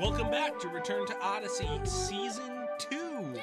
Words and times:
Welcome 0.00 0.30
back 0.30 0.58
to 0.60 0.68
Return 0.68 1.06
to 1.08 1.20
Odyssey 1.20 1.68
Season 1.84 2.66
2. 2.78 3.34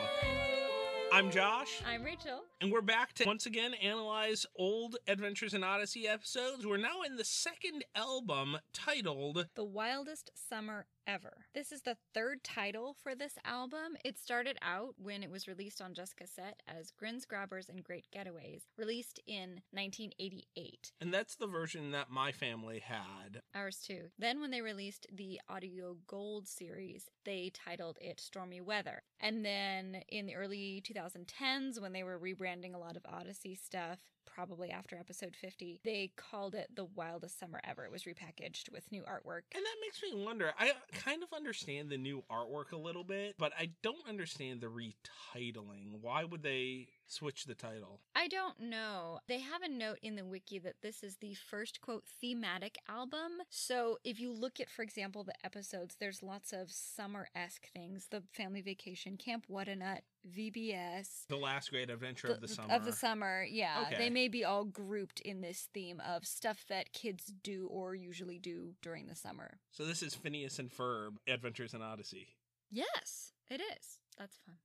I'm 1.13 1.29
Josh, 1.29 1.83
I'm 1.85 2.03
Rachel. 2.03 2.41
and 2.61 2.71
we're 2.71 2.81
back 2.81 3.13
to 3.13 3.25
once 3.25 3.45
again 3.45 3.75
analyze 3.75 4.43
old 4.55 4.97
Adventures 5.07 5.53
in 5.53 5.63
Odyssey 5.63 6.07
episodes. 6.07 6.65
We're 6.65 6.77
now 6.77 7.03
in 7.05 7.15
the 7.15 7.23
second 7.23 7.85
album 7.95 8.57
titled 8.73 9.45
The 9.53 9.63
Wildest 9.63 10.31
Summer 10.33 10.87
Ever. 11.07 11.45
This 11.53 11.71
is 11.71 11.83
the 11.83 11.95
third 12.13 12.43
title 12.43 12.93
for 13.01 13.15
this 13.15 13.37
album. 13.45 13.95
It 14.03 14.19
started 14.19 14.57
out 14.61 14.95
when 14.97 15.23
it 15.23 15.31
was 15.31 15.47
released 15.47 15.81
on 15.81 15.93
Just 15.93 16.17
Cassette 16.17 16.61
as 16.67 16.91
Grins, 16.91 17.23
Grabbers, 17.23 17.69
and 17.69 17.81
Great 17.81 18.07
Getaways, 18.13 18.63
released 18.77 19.21
in 19.25 19.61
1988. 19.71 20.91
And 20.99 21.13
that's 21.13 21.35
the 21.35 21.47
version 21.47 21.91
that 21.91 22.11
my 22.11 22.33
family 22.33 22.79
had. 22.79 23.41
Ours 23.55 23.79
too. 23.87 24.09
Then, 24.19 24.41
when 24.41 24.51
they 24.51 24.61
released 24.61 25.07
the 25.09 25.39
Audio 25.47 25.95
Gold 26.07 26.45
series, 26.45 27.05
they 27.23 27.51
titled 27.53 27.97
it 28.01 28.19
Stormy 28.19 28.59
Weather. 28.59 29.03
And 29.21 29.45
then 29.45 30.01
in 30.09 30.25
the 30.25 30.35
early 30.35 30.83
2010s, 30.85 31.81
when 31.81 31.93
they 31.93 32.03
were 32.03 32.19
rebranding 32.19 32.75
a 32.75 32.79
lot 32.79 32.97
of 32.97 33.05
Odyssey 33.05 33.55
stuff, 33.55 33.99
probably 34.37 34.69
after 34.69 34.95
episode 34.95 35.35
50, 35.35 35.79
they 35.83 36.11
called 36.15 36.53
it 36.53 36.69
The 36.75 36.85
Wildest 36.85 37.39
Summer 37.39 37.59
Ever. 37.63 37.85
It 37.85 37.91
was 37.91 38.03
repackaged 38.03 38.71
with 38.71 38.83
new 38.91 39.01
artwork. 39.01 39.41
And 39.55 39.65
that 39.65 39.75
makes 39.81 39.99
me 40.03 40.23
wonder. 40.23 40.53
I 40.59 40.69
uh, 40.69 40.73
kind 40.91 41.23
of 41.23 41.29
understand 41.35 41.89
the 41.89 41.97
new 41.97 42.23
artwork 42.31 42.71
a 42.71 42.77
little 42.77 43.03
bit, 43.03 43.33
but 43.39 43.51
I 43.59 43.69
don't 43.81 44.07
understand 44.07 44.61
the 44.61 44.67
retitling. 44.67 46.01
Why 46.01 46.23
would 46.23 46.43
they 46.43 46.87
switch 47.07 47.45
the 47.45 47.55
title? 47.55 48.01
I 48.15 48.27
don't 48.27 48.59
know. 48.59 49.19
They 49.27 49.39
have 49.39 49.61
a 49.61 49.69
note 49.69 49.99
in 50.01 50.15
the 50.15 50.25
wiki 50.25 50.59
that 50.59 50.81
this 50.81 51.03
is 51.03 51.17
the 51.17 51.33
first 51.33 51.81
quote 51.81 52.03
thematic 52.21 52.77
album. 52.89 53.31
So 53.49 53.97
if 54.03 54.19
you 54.19 54.31
look 54.31 54.59
at, 54.59 54.69
for 54.69 54.83
example, 54.83 55.23
the 55.23 55.33
episodes, 55.43 55.95
there's 55.99 56.21
lots 56.21 56.53
of 56.53 56.71
summer 56.71 57.27
esque 57.35 57.67
things 57.73 58.07
the 58.11 58.23
family 58.33 58.61
vacation, 58.61 59.17
Camp 59.17 59.45
Whatanut, 59.49 59.99
VBS. 60.29 61.25
The 61.29 61.37
last 61.37 61.71
great 61.71 61.89
adventure 61.89 62.27
of 62.27 62.41
the 62.41 62.47
summer. 62.47 62.73
Of 62.73 62.85
the 62.85 62.93
summer, 62.93 63.45
yeah. 63.49 63.85
Okay. 63.87 63.97
They 63.97 64.09
may 64.09 64.27
be 64.27 64.43
all 64.43 64.65
grouped 64.65 65.19
in 65.21 65.41
this 65.41 65.69
theme 65.73 66.01
of 66.05 66.25
stuff 66.25 66.65
that 66.69 66.93
kids 66.93 67.33
do 67.43 67.67
or 67.71 67.95
usually 67.95 68.39
do 68.39 68.73
during 68.81 69.07
the 69.07 69.15
summer. 69.15 69.59
So 69.71 69.85
this 69.85 70.03
is 70.03 70.15
Phineas 70.15 70.59
and 70.59 70.69
Ferb, 70.69 71.17
Adventures 71.27 71.73
in 71.73 71.81
Odyssey. 71.81 72.27
Yes, 72.69 73.31
it 73.49 73.61
is. 73.61 73.99
That's 74.17 74.37
fun. 74.45 74.55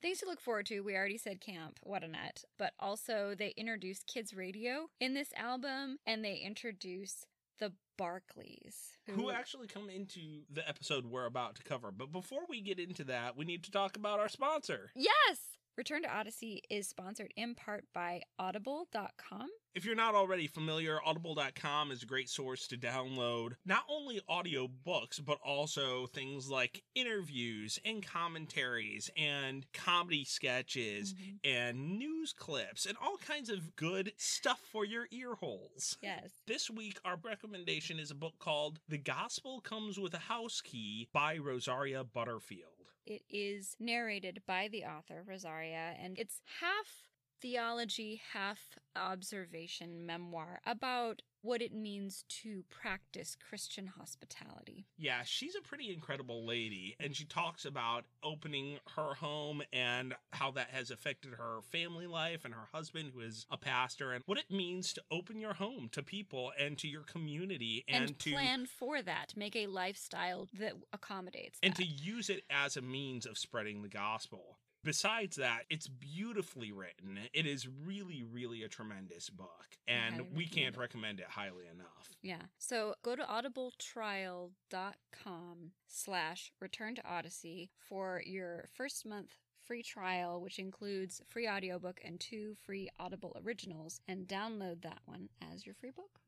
Things 0.00 0.18
to 0.18 0.26
look 0.26 0.40
forward 0.40 0.66
to. 0.66 0.80
We 0.80 0.94
already 0.94 1.18
said 1.18 1.40
camp, 1.40 1.78
what 1.82 2.04
a 2.04 2.08
nut. 2.08 2.44
But 2.56 2.72
also, 2.78 3.34
they 3.36 3.52
introduce 3.56 4.04
kids' 4.04 4.32
radio 4.32 4.88
in 5.00 5.14
this 5.14 5.32
album, 5.36 5.98
and 6.06 6.24
they 6.24 6.36
introduce 6.36 7.24
the 7.58 7.72
Barclays, 7.96 8.92
Who 9.10 9.30
actually 9.32 9.66
come 9.66 9.90
into 9.90 10.42
the 10.52 10.66
episode 10.68 11.04
we're 11.04 11.26
about 11.26 11.56
to 11.56 11.64
cover. 11.64 11.90
But 11.90 12.12
before 12.12 12.42
we 12.48 12.60
get 12.60 12.78
into 12.78 13.02
that, 13.04 13.36
we 13.36 13.44
need 13.44 13.64
to 13.64 13.72
talk 13.72 13.96
about 13.96 14.20
our 14.20 14.28
sponsor. 14.28 14.90
Yes! 14.94 15.58
Return 15.76 16.02
to 16.02 16.08
Odyssey 16.08 16.62
is 16.70 16.88
sponsored 16.88 17.32
in 17.36 17.54
part 17.54 17.84
by 17.92 18.22
Audible.com. 18.38 19.48
If 19.78 19.84
you're 19.84 19.94
not 19.94 20.16
already 20.16 20.48
familiar, 20.48 20.98
audible.com 21.06 21.92
is 21.92 22.02
a 22.02 22.06
great 22.06 22.28
source 22.28 22.66
to 22.66 22.76
download 22.76 23.52
not 23.64 23.84
only 23.88 24.20
audio 24.28 24.66
books, 24.66 25.20
but 25.20 25.38
also 25.44 26.08
things 26.08 26.50
like 26.50 26.82
interviews 26.96 27.78
and 27.84 28.04
commentaries 28.04 29.08
and 29.16 29.72
comedy 29.72 30.24
sketches 30.24 31.14
Mhm. 31.14 31.38
and 31.44 31.96
news 31.96 32.32
clips 32.32 32.86
and 32.86 32.98
all 32.98 33.18
kinds 33.18 33.50
of 33.50 33.76
good 33.76 34.12
stuff 34.16 34.58
for 34.58 34.84
your 34.84 35.06
ear 35.12 35.36
holes. 35.36 35.96
Yes. 36.02 36.42
This 36.46 36.68
week, 36.68 36.98
our 37.04 37.14
recommendation 37.14 38.00
is 38.00 38.10
a 38.10 38.16
book 38.16 38.40
called 38.40 38.80
The 38.88 38.98
Gospel 38.98 39.60
Comes 39.60 39.96
with 39.96 40.12
a 40.12 40.18
House 40.18 40.60
Key 40.60 41.08
by 41.12 41.36
Rosaria 41.38 42.02
Butterfield. 42.02 42.90
It 43.06 43.22
is 43.30 43.76
narrated 43.78 44.42
by 44.44 44.66
the 44.66 44.84
author, 44.84 45.22
Rosaria, 45.22 45.94
and 46.00 46.18
it's 46.18 46.42
half 46.60 47.07
theology, 47.40 48.20
half 48.32 48.78
observation 48.96 50.04
memoir 50.04 50.60
about 50.66 51.22
what 51.42 51.62
it 51.62 51.72
means 51.72 52.24
to 52.28 52.64
practice 52.68 53.36
Christian 53.48 53.86
hospitality. 53.86 54.86
Yeah, 54.96 55.22
she's 55.24 55.54
a 55.54 55.60
pretty 55.60 55.92
incredible 55.92 56.44
lady, 56.44 56.96
and 56.98 57.14
she 57.14 57.24
talks 57.24 57.64
about 57.64 58.04
opening 58.24 58.78
her 58.96 59.14
home 59.14 59.62
and 59.72 60.14
how 60.32 60.50
that 60.52 60.70
has 60.70 60.90
affected 60.90 61.34
her 61.34 61.60
family 61.70 62.08
life 62.08 62.44
and 62.44 62.52
her 62.52 62.68
husband, 62.72 63.12
who 63.14 63.20
is 63.20 63.46
a 63.50 63.56
pastor, 63.56 64.12
and 64.12 64.24
what 64.26 64.38
it 64.38 64.50
means 64.50 64.92
to 64.94 65.02
open 65.12 65.38
your 65.40 65.54
home 65.54 65.88
to 65.92 66.02
people 66.02 66.52
and 66.58 66.76
to 66.78 66.88
your 66.88 67.02
community 67.02 67.84
and, 67.88 68.06
And, 68.06 68.18
to 68.18 68.32
plan 68.32 68.66
for 68.66 69.00
that, 69.02 69.34
make 69.36 69.54
a 69.54 69.68
lifestyle 69.68 70.48
that 70.58 70.72
accommodates 70.92 71.60
and 71.62 71.72
that. 71.72 71.82
to 71.82 71.86
use 71.86 72.28
it 72.30 72.42
as 72.50 72.76
a 72.76 72.82
means 72.82 73.26
of 73.26 73.38
spreading 73.38 73.82
the 73.82 73.88
gospel. 73.88 74.57
Besides 74.88 75.36
that, 75.36 75.64
it's 75.68 75.86
beautifully 75.86 76.72
written. 76.72 77.18
It 77.34 77.44
is 77.44 77.68
really, 77.68 78.24
really 78.32 78.62
a 78.62 78.68
tremendous 78.68 79.28
book, 79.28 79.76
and 79.86 80.22
we 80.34 80.46
can't 80.46 80.76
recommend 80.76 80.98
recommend 80.98 81.20
it 81.20 81.26
highly 81.28 81.66
enough. 81.72 82.10
Yeah. 82.22 82.42
So 82.58 82.94
go 83.02 83.14
to 83.14 83.22
audibletrial.com 83.22 85.72
slash 85.86 86.50
return 86.60 86.94
to 86.94 87.06
Odyssey 87.06 87.70
for 87.88 88.22
your 88.24 88.68
first 88.74 89.04
month 89.06 89.36
free 89.66 89.82
trial, 89.82 90.40
which 90.40 90.58
includes 90.58 91.20
free 91.26 91.46
audiobook 91.46 92.00
and 92.02 92.18
two 92.18 92.54
free 92.64 92.88
Audible 92.98 93.36
originals, 93.44 94.00
and 94.08 94.26
download 94.26 94.80
that 94.82 95.00
one 95.04 95.28
as 95.52 95.66
your 95.66 95.74
free 95.74 95.90
book. 95.90 96.20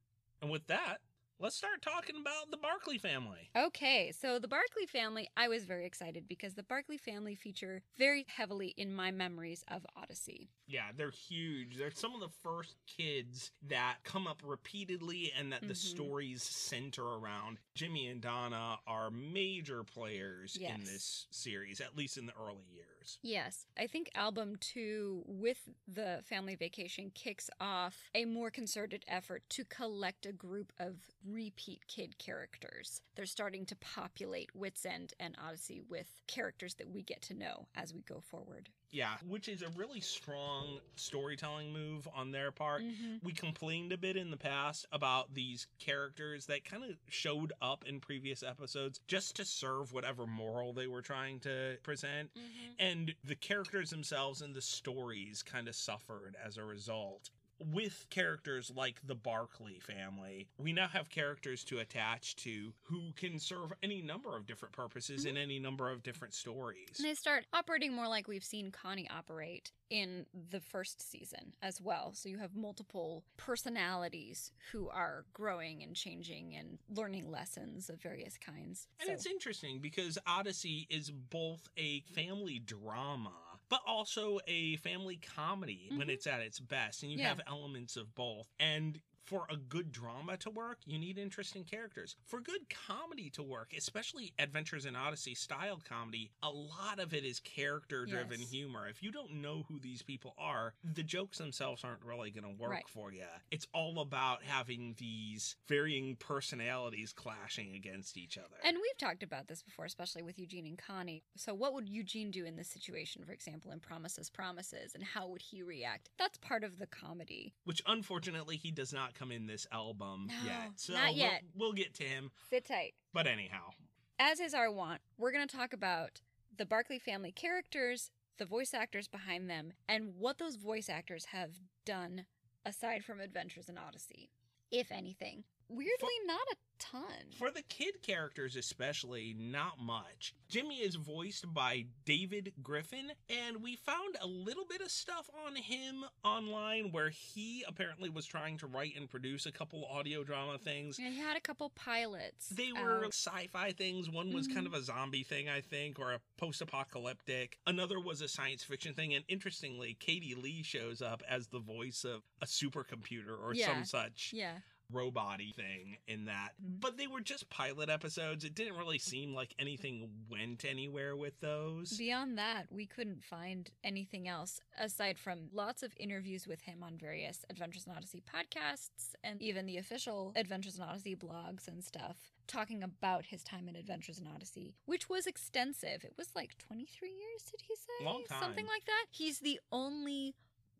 And 0.43 0.50
with 0.50 0.66
that, 0.66 0.99
let's 1.41 1.56
start 1.56 1.83
talking 1.83 2.17
about 2.21 2.51
the 2.51 2.56
Barclay 2.56 2.99
family. 2.99 3.51
Okay, 3.56 4.12
so 4.12 4.39
the 4.39 4.47
Barclay 4.47 4.87
family, 4.87 5.28
I 5.37 5.49
was 5.49 5.65
very 5.65 5.87
excited 5.87 6.28
because 6.28 6.55
the 6.55 6.62
Barclay 6.62 6.99
family 6.99 7.34
feature 7.34 7.83
very 7.99 8.27
heavily 8.28 8.75
in 8.77 8.95
my 8.95 9.11
memories 9.11 9.65
of 9.69 9.87
Odyssey. 9.97 10.50
Yeah, 10.67 10.91
they're 10.97 11.11
huge. 11.11 11.77
They're 11.77 11.91
some 11.91 12.15
of 12.15 12.21
the 12.21 12.29
first 12.29 12.77
kids 12.87 13.50
that 13.69 13.97
come 14.05 14.27
up 14.29 14.43
repeatedly 14.45 15.33
and 15.37 15.53
that 15.53 15.62
the 15.67 15.75
Mhm. 15.75 15.77
stories 15.77 16.43
center 16.43 17.03
around. 17.03 17.59
Jimmy 17.81 18.09
and 18.09 18.21
Donna 18.21 18.79
are 18.87 19.11
major 19.11 19.83
players 19.83 20.59
in 20.61 20.85
this 20.85 21.27
series, 21.31 21.81
at 21.81 21.97
least 21.97 22.19
in 22.19 22.27
the 22.27 22.35
early 22.39 22.67
years. 22.75 23.17
Yes, 23.23 23.65
I 23.79 23.87
think 23.87 24.11
album 24.15 24.57
two 24.61 25.23
with 25.25 25.57
the 25.89 26.21
family 26.29 26.57
vacation 26.57 27.11
kicks 27.15 27.49
off 27.59 28.11
a 28.15 28.27
more 28.27 28.51
concerted 28.51 29.07
effort 29.09 29.45
to 29.49 29.65
collect 29.65 30.27
a 30.27 30.33
group 30.33 30.75
of 30.79 30.97
repeat 31.27 31.87
kid 31.89 32.19
characters. 32.19 33.01
They're 33.15 33.25
starting 33.25 33.65
to 33.65 33.77
populate 33.77 34.55
Whit's 34.55 34.85
End 34.85 35.15
and 35.19 35.35
Odyssey 35.43 35.81
with 35.89 36.21
characters 36.27 36.75
that 36.75 36.91
we 36.91 37.01
get 37.01 37.23
to 37.23 37.35
know 37.35 37.67
as 37.75 37.95
we 37.95 38.03
go 38.03 38.21
forward. 38.21 38.69
Yeah, 38.93 39.17
which 39.28 39.49
is 39.49 39.62
a 39.62 39.69
really 39.71 40.01
strong 40.01 40.81
storytelling 40.97 41.73
move 41.73 42.09
on 42.12 42.33
their 42.33 42.51
part. 42.51 42.83
Mhm. 42.83 43.23
We 43.23 43.33
complained 43.33 43.93
a 43.93 43.97
bit 43.97 44.17
in 44.17 44.31
the 44.33 44.37
past 44.37 44.87
about 44.91 45.33
these 45.34 45.69
characters 45.78 46.47
that 46.47 46.65
kind 46.65 46.83
of 46.84 46.97
showed 47.09 47.53
up 47.62 47.84
in 47.84 48.00
previous 48.00 48.43
episodes 48.43 49.00
just 49.06 49.37
to 49.37 49.45
serve 49.45 49.93
whatever 49.93 50.27
moral 50.27 50.73
they 50.73 50.89
were 50.89 51.03
trying 51.03 51.39
to 51.41 51.79
present. 51.84 52.31
and 52.79 53.15
the 53.23 53.37
characters 53.37 53.91
themselves 53.91 54.41
and 54.43 54.55
the 54.55 54.62
stories 54.62 55.43
kind 55.43 55.69
of 55.69 55.77
suffered 55.77 56.34
as 56.43 56.56
a 56.56 56.65
result. 56.65 57.31
With 57.72 58.06
characters 58.10 58.72
like 58.75 58.97
the 59.06 59.15
Barclay 59.15 59.78
family, 59.78 60.48
we 60.59 60.72
now 60.72 60.88
have 60.88 61.10
characters 61.10 61.62
to 61.65 61.78
attach 61.78 62.37
to 62.37 62.72
who 62.82 63.12
can 63.16 63.38
serve 63.38 63.72
any 63.82 64.03
number 64.03 64.37
of 64.37 64.47
different 64.47 64.75
purposes 64.75 65.25
in 65.25 65.37
hmm. 65.37 65.43
any 65.43 65.59
number 65.59 65.91
of 65.91 66.03
different 66.03 66.34
stories. 66.34 66.88
And 66.97 67.06
they 67.06 67.15
start 67.15 67.44
operating 67.53 67.94
more 67.94 68.09
like 68.09 68.28
we've 68.28 68.44
seen 68.44 68.70
Connie 68.70 69.09
operate 69.10 69.72
in 69.91 70.25
the 70.50 70.60
first 70.60 71.10
season 71.10 71.53
as 71.62 71.81
well. 71.81 72.12
So 72.15 72.28
you 72.28 72.38
have 72.38 72.54
multiple 72.54 73.25
personalities 73.37 74.52
who 74.73 74.88
are 74.88 75.25
growing 75.32 75.82
and 75.82 75.94
changing 75.94 76.55
and 76.55 76.79
learning 76.94 77.31
lessons 77.31 77.90
of 77.90 78.00
various 78.00 78.38
kinds. 78.38 78.87
And 79.00 79.08
So- 79.08 79.12
it's 79.12 79.26
interesting 79.26 79.81
because 79.81 80.17
Odyssey 80.26 80.87
is 80.88 81.11
both 81.11 81.69
a 81.76 82.00
family 82.14 82.58
drama, 82.61 83.50
but 83.70 83.81
also 83.87 84.40
a 84.46 84.76
family 84.76 85.17
comedy 85.17 85.90
when 85.94 86.08
Mhm. 86.08 86.12
it's 86.12 86.26
at 86.26 86.40
its 86.40 86.61
best. 86.61 87.02
And 87.02 87.12
you 87.12 87.19
Yeah. 87.19 87.28
have 87.28 87.40
elements 87.46 87.96
of 87.96 88.14
both. 88.14 88.52
And 88.58 89.00
for 89.31 89.47
a 89.49 89.56
good 89.56 89.93
drama 89.93 90.37
to 90.37 90.50
work, 90.50 90.79
you 90.85 90.99
need 90.99 91.17
interesting 91.17 91.62
characters. 91.62 92.17
For 92.27 92.41
good 92.41 92.62
comedy 92.69 93.31
to 93.31 93.44
work, 93.44 93.73
especially 93.79 94.32
Adventures 94.41 94.87
in 94.87 94.97
Odyssey 94.97 95.37
style 95.37 95.81
comedy, 95.88 96.32
a 96.43 96.50
lot 96.50 96.99
of 96.99 97.15
it 97.15 97.25
is 97.25 97.38
character 97.38 98.06
driven 98.06 98.41
Yes. 98.41 98.50
humor. 98.50 98.88
If 98.88 99.05
you 99.05 99.12
don't 99.12 99.35
know 99.35 99.62
who 99.69 99.79
these 99.79 100.03
people 100.03 100.35
are, 100.37 100.75
the 100.82 101.05
jokes 101.05 101.38
themselves 101.38 101.85
aren't 101.85 102.03
really 102.05 102.32
going 102.32 102.43
to 102.43 102.61
work 102.61 102.71
Right. 102.73 102.88
for 102.88 103.12
you. 103.12 103.25
It's 103.53 103.69
all 103.73 104.00
about 104.00 104.43
having 104.43 104.94
these 104.99 105.55
varying 105.69 106.17
personalities 106.17 107.12
clashing 107.12 107.73
against 107.76 108.17
each 108.17 108.37
other. 108.37 108.56
And 108.65 108.79
we've 108.79 108.99
talked 108.99 109.23
about 109.23 109.47
this 109.47 109.62
before, 109.62 109.85
especially 109.85 110.23
with 110.23 110.41
Eugene 110.41 110.67
and 110.67 110.76
Connie. 110.76 111.23
So, 111.37 111.55
what 111.55 111.73
would 111.75 111.88
Eugene 111.88 112.33
do 112.33 112.44
in 112.44 112.56
this 112.56 112.69
situation, 112.69 113.25
for 113.25 113.31
example, 113.33 113.71
in 113.71 113.79
Promises 113.79 114.29
Promises, 114.29 114.93
and 114.97 115.05
how 115.05 115.29
would 115.29 115.43
he 115.43 115.62
react? 115.62 116.11
That's 116.19 116.37
part 116.38 116.65
of 116.65 116.79
the 116.81 116.88
comedy. 116.88 117.55
which 117.62 117.83
unfortunately 117.87 118.56
he 118.56 118.73
does 118.73 118.93
not 118.93 119.15
come 119.20 119.31
in 119.31 119.46
this 119.46 119.67
album 119.70 120.26
No, 120.28 120.34
yet. 120.46 120.70
So 120.76 120.94
not 120.94 121.08
we'll- 121.11 121.17
yet. 121.17 121.43
We'll, 121.55 121.72
get 121.72 121.94
to 121.96 122.05
him. 122.05 122.31
Sit 122.49 122.64
tight. 122.67 122.94
But 123.12 123.26
anyhow, 123.26 123.70
as 124.19 124.40
is 124.40 124.55
our 124.55 124.72
want, 124.72 125.02
we're 125.19 125.31
going 125.32 125.46
to 125.46 125.56
talk 125.56 125.72
about 125.75 126.22
the 126.56 126.64
Barclay 126.67 126.99
family 126.99 127.31
characters, 127.31 128.11
the 128.38 128.46
voice 128.46 128.72
actors 128.72 129.08
behind 129.08 129.49
them, 129.50 129.72
and 129.88 130.14
what 130.19 130.38
those 130.38 130.56
voice 130.56 130.88
actors 130.88 131.26
have 131.26 131.50
done 131.84 132.25
aside 132.64 133.05
from 133.05 133.20
Adventures 133.20 133.69
in 133.69 133.76
Odyssey, 133.78 134.31
if 134.70 134.90
anything. 134.90 135.44
Weirdly, 135.70 136.14
not 136.26 136.40
a 136.52 136.56
ton. 136.81 137.31
For 137.38 137.50
the 137.50 137.62
kid 137.62 138.02
characters, 138.02 138.56
especially, 138.56 139.34
not 139.38 139.78
much. 139.81 140.34
Jimmy 140.49 140.78
is 140.78 140.96
voiced 140.96 141.52
by 141.55 141.84
David 142.05 142.52
Griffin, 142.62 143.12
and 143.28 143.62
we 143.62 143.76
found 143.76 144.17
a 144.20 144.26
little 144.26 144.64
bit 144.69 144.81
of 144.81 144.90
stuff 144.90 145.31
on 145.46 145.55
him 145.55 146.05
online 146.25 146.90
where 146.90 147.11
he 147.11 147.62
apparently 147.69 148.08
was 148.08 148.26
trying 148.26 148.58
to 148.58 148.67
write 148.67 148.96
and 148.96 149.08
produce 149.08 149.46
a 149.46 149.52
couple 149.52 149.84
audio 149.84 150.25
drama 150.25 150.58
things. 150.58 150.99
Yeah, 150.99 151.11
he 151.11 151.19
had 151.19 151.37
a 151.37 151.40
couple 151.40 151.70
pilots. 151.70 152.49
They 152.49 152.73
were 152.73 153.05
sci 153.12 153.46
fi 153.52 153.70
things. 153.73 154.08
One 154.11 154.32
was 154.32 154.49
kind 154.49 154.64
Mhm. 154.66 154.75
of 154.75 154.75
a 154.75 154.82
zombie 154.82 155.23
thing, 155.23 155.49
I 155.49 155.61
think, 155.61 156.00
or 156.00 156.12
a 156.12 156.20
post 156.37 156.61
apocalyptic. 156.62 157.58
Another 157.66 158.00
was 158.00 158.20
a 158.23 158.28
science 158.28 158.64
fiction 158.64 158.94
thing. 158.94 159.14
And 159.14 159.25
interestingly, 159.28 159.94
Katie 159.94 160.34
Leigh 160.34 160.62
shows 160.64 161.00
up 161.02 161.23
as 161.28 161.49
the 161.49 161.61
voice 161.61 162.05
of 162.05 162.23
a 162.40 162.46
supercomputer 162.46 163.38
or 163.38 163.55
Yeah. 163.55 163.66
some 163.66 163.84
such 163.84 164.32
Yeah. 164.32 164.61
Robot 164.92 165.40
thing 165.54 165.96
in 166.06 166.25
that. 166.26 166.50
Mhm. 166.60 166.81
But 166.81 166.96
they 166.96 167.06
were 167.06 167.20
just 167.20 167.48
pilot 167.50 167.88
episodes. 167.88 168.44
It 168.44 168.54
didn't 168.54 168.76
really 168.76 168.98
seem 168.98 169.34
like 169.34 169.54
anything 169.58 170.26
went 170.28 170.64
anywhere 170.64 171.16
with 171.16 171.38
those. 171.40 171.96
Beyond 171.96 172.37
that, 172.38 172.70
we 172.70 172.87
couldn't 172.87 173.22
find 173.25 173.70
anything 173.84 174.28
else 174.28 174.60
aside 174.76 175.19
from 175.19 175.48
lots 175.52 175.82
of 175.82 175.94
interviews 175.96 176.46
with 176.46 176.62
him 176.62 176.82
on 176.82 176.96
various 176.98 177.44
Adventures 177.48 177.87
in 177.87 177.92
Odyssey 177.92 178.20
podcasts 178.22 179.14
and 179.22 179.40
even 179.40 179.66
the 179.66 179.76
official 179.76 180.32
Adventures 180.37 180.76
in 180.76 180.82
Odyssey 180.82 181.16
blogs 181.16 181.69
and 181.69 181.82
stuff 181.84 182.32
talking 182.46 182.82
about 182.82 183.26
his 183.26 183.44
time 183.44 183.69
in 183.69 183.76
Adventures 183.76 184.19
in 184.19 184.26
Odyssey, 184.26 184.75
which 184.84 185.08
was 185.08 185.26
extensive. 185.26 186.04
It 186.04 186.14
was 186.19 186.34
like 186.34 186.58
23 186.58 187.10
years, 187.10 187.44
did 187.44 187.62
he 187.62 187.76
say? 187.76 188.04
Long 188.04 188.25
time. 188.25 188.42
Something 188.42 188.66
like 188.66 188.84
that. 188.87 189.06
He's 189.10 189.38
the 189.38 189.60
only 189.70 190.34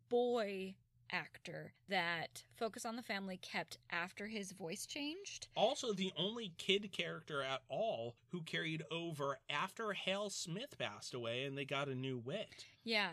boy 0.09 0.75
actor 1.11 1.73
that 1.89 2.43
Focus 2.55 2.85
on 2.85 2.95
the 2.95 3.01
Family 3.03 3.37
kept 3.37 3.77
after 3.91 4.27
his 4.27 4.51
voice 4.51 4.85
changed. 4.85 5.47
also, 5.55 5.93
the 5.93 6.11
only 6.17 6.53
kid 6.57 6.91
character 6.91 7.41
at 7.41 7.61
all 7.69 8.15
who 8.29 8.41
carried 8.41 8.83
over 8.91 9.37
after 9.49 9.93
Hal 9.93 10.29
Smith 10.29 10.77
passed 10.77 11.13
away 11.13 11.43
and 11.43 11.57
they 11.57 11.65
got 11.65 11.87
a 11.87 11.95
new 11.95 12.17
Whit. 12.17 12.65
Yeah. 12.83 13.09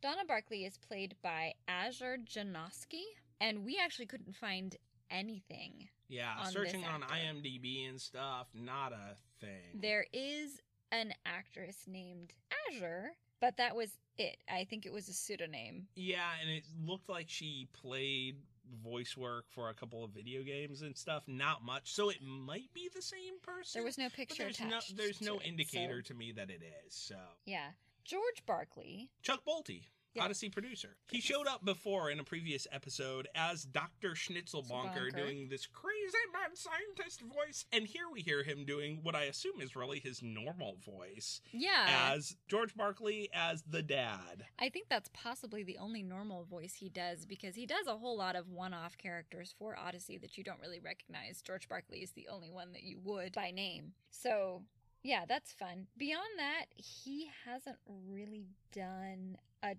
Donna 0.00 0.22
Barclay 0.26 0.64
is 0.64 0.76
played 0.76 1.14
by 1.22 1.54
Azure 1.66 2.18
Janoski, 2.18 3.02
and 3.40 3.64
we 3.64 3.78
actually 3.82 4.06
couldn't 4.06 4.36
find 4.36 4.76
anything. 5.10 5.88
Yeah, 6.08 6.34
On 6.40 6.52
searching 6.52 6.84
on. 6.84 7.00
IMDb 7.02 7.88
and 7.88 7.98
stuff, 7.98 8.48
not 8.54 8.92
a 8.92 9.16
thing. 9.40 9.80
There 9.80 10.04
is 10.12 10.60
an 10.92 11.14
actress 11.24 11.84
named 11.88 12.34
Azure, 12.70 13.12
but 13.40 13.56
that 13.56 13.74
was 13.76 13.90
it. 14.18 14.36
I 14.52 14.64
think 14.64 14.86
it 14.86 14.92
was 14.92 15.08
a 15.08 15.12
pseudonym. 15.12 15.86
Yeah, 15.96 16.28
and 16.40 16.50
it 16.50 16.64
looked 16.86 17.08
like 17.08 17.26
she 17.28 17.68
played 17.72 18.36
voice 18.82 19.16
work 19.16 19.44
for 19.50 19.68
a 19.68 19.74
couple 19.74 20.02
of 20.04 20.10
video 20.10 20.42
games 20.42 20.82
and 20.82 20.96
stuff. 20.96 21.22
Not 21.26 21.64
much, 21.64 21.92
so 21.92 22.08
it 22.10 22.22
might 22.22 22.72
be 22.72 22.88
the 22.94 23.02
same 23.02 23.38
person. 23.42 23.78
There 23.80 23.84
was 23.84 23.98
no 23.98 24.08
picture 24.08 24.44
there's 24.44 24.60
no 24.60 24.66
attached. 24.68 24.96
there's 24.96 25.20
no 25.20 25.36
to 25.38 25.44
it, 25.44 25.48
indicator 25.48 26.02
so- 26.02 26.08
to 26.08 26.14
me 26.14 26.32
that 26.32 26.50
it 26.50 26.62
is. 26.86 26.94
So 26.94 27.16
Yeah. 27.44 27.70
George 28.04 28.44
Barclay. 28.46 29.08
Chuck 29.22 29.42
Bolte. 29.46 29.82
Yeah. 30.14 30.24
Odyssey 30.24 30.48
producer. 30.48 30.96
He 31.10 31.20
showed 31.20 31.46
up 31.48 31.64
before 31.64 32.10
in 32.10 32.20
a 32.20 32.24
previous 32.24 32.66
episode 32.70 33.26
as 33.34 33.64
Dr. 33.64 34.10
Schnitzelbonker 34.10 34.68
Bonker. 34.68 35.10
doing 35.10 35.48
this 35.48 35.66
crazy 35.66 35.94
mad 36.32 36.56
scientist 36.56 37.20
voice. 37.22 37.64
And 37.72 37.86
here 37.86 38.04
we 38.12 38.20
hear 38.20 38.42
him 38.44 38.64
doing 38.64 39.00
what 39.02 39.14
I 39.16 39.24
assume 39.24 39.60
is 39.60 39.74
really 39.74 39.98
his 39.98 40.22
normal 40.22 40.76
voice 40.86 41.40
Yeah. 41.52 42.10
as 42.12 42.36
George 42.48 42.74
Barclay 42.76 43.28
as 43.34 43.62
the 43.62 43.82
dad. 43.82 44.46
I 44.58 44.68
think 44.68 44.88
that's 44.88 45.10
possibly 45.12 45.64
the 45.64 45.78
only 45.78 46.02
normal 46.02 46.44
voice 46.44 46.74
he 46.74 46.88
does 46.88 47.26
because 47.26 47.56
he 47.56 47.66
does 47.66 47.86
a 47.88 47.96
whole 47.98 48.16
lot 48.16 48.36
of 48.36 48.48
one 48.48 48.72
off 48.72 48.96
characters 48.96 49.54
for 49.58 49.76
Odyssey 49.76 50.18
that 50.18 50.38
you 50.38 50.44
don't 50.44 50.60
really 50.60 50.80
recognize. 50.80 51.42
George 51.42 51.68
Barclay 51.68 51.98
is 51.98 52.12
the 52.12 52.28
only 52.30 52.50
one 52.50 52.72
that 52.72 52.84
you 52.84 53.00
would 53.02 53.32
by 53.32 53.50
name. 53.50 53.94
So, 54.10 54.62
yeah, 55.02 55.24
that's 55.26 55.52
fun. 55.52 55.88
Beyond 55.96 56.38
that, 56.38 56.66
he 56.76 57.28
hasn't 57.44 57.78
really 58.06 58.46
done 58.72 59.38
a 59.62 59.74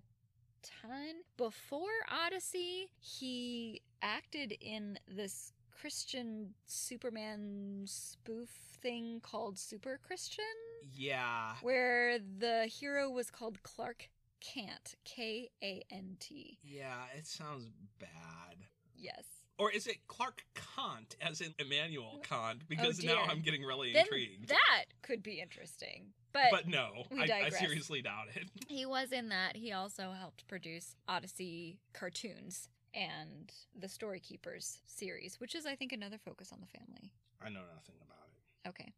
ton. 0.82 1.22
Before 1.36 2.04
Odyssey, 2.10 2.90
he 2.98 3.82
acted 4.02 4.52
in 4.60 4.98
this 5.08 5.52
Christian 5.70 6.54
Superman 6.66 7.84
spoof 7.86 8.48
thing 8.80 9.20
called 9.22 9.58
Super 9.58 9.98
Christian 10.06 10.44
Yeah. 10.94 11.54
where 11.62 12.18
the 12.18 12.66
hero 12.66 13.10
was 13.10 13.30
called 13.30 13.62
Clark 13.62 14.08
Kant, 14.40 14.94
K 15.04 15.50
A 15.62 15.82
N 15.90 16.16
T. 16.20 16.58
Yeah, 16.62 17.04
it 17.16 17.26
sounds 17.26 17.66
bad. 17.98 18.66
Yes. 18.94 19.24
Or 19.58 19.70
is 19.70 19.86
it 19.86 19.96
Clark 20.06 20.44
Kant, 20.54 21.16
as 21.20 21.40
in 21.40 21.54
Immanuel 21.58 22.16
oh 22.16 22.20
Kant? 22.20 22.62
Because 22.68 22.98
dear. 22.98 23.14
now 23.14 23.22
I'm 23.28 23.40
getting 23.40 23.62
really 23.62 23.92
Then 23.92 24.02
intrigued. 24.02 24.48
that 24.48 24.84
could 25.02 25.22
be 25.22 25.40
interesting. 25.40 26.12
But, 26.32 26.50
but 26.50 26.68
no, 26.68 26.90
I, 27.18 27.46
I 27.46 27.48
seriously 27.48 28.02
doubt 28.02 28.26
it. 28.34 28.48
he 28.68 28.84
was 28.84 29.12
in 29.12 29.30
that. 29.30 29.56
He 29.56 29.72
also 29.72 30.12
helped 30.18 30.46
produce 30.46 30.94
Odyssey 31.08 31.78
cartoons 31.94 32.68
and 32.92 33.50
the 33.78 33.88
Story 33.88 34.20
Keepers 34.20 34.80
series, 34.86 35.40
which 35.40 35.54
is, 35.54 35.64
I 35.64 35.74
think, 35.74 35.92
another 35.92 36.18
focus 36.18 36.50
on 36.52 36.60
the 36.60 36.66
family. 36.66 37.10
I 37.40 37.48
know 37.48 37.60
nothing 37.74 37.94
about 38.04 38.28
it. 38.34 38.68
Okay. 38.68 38.92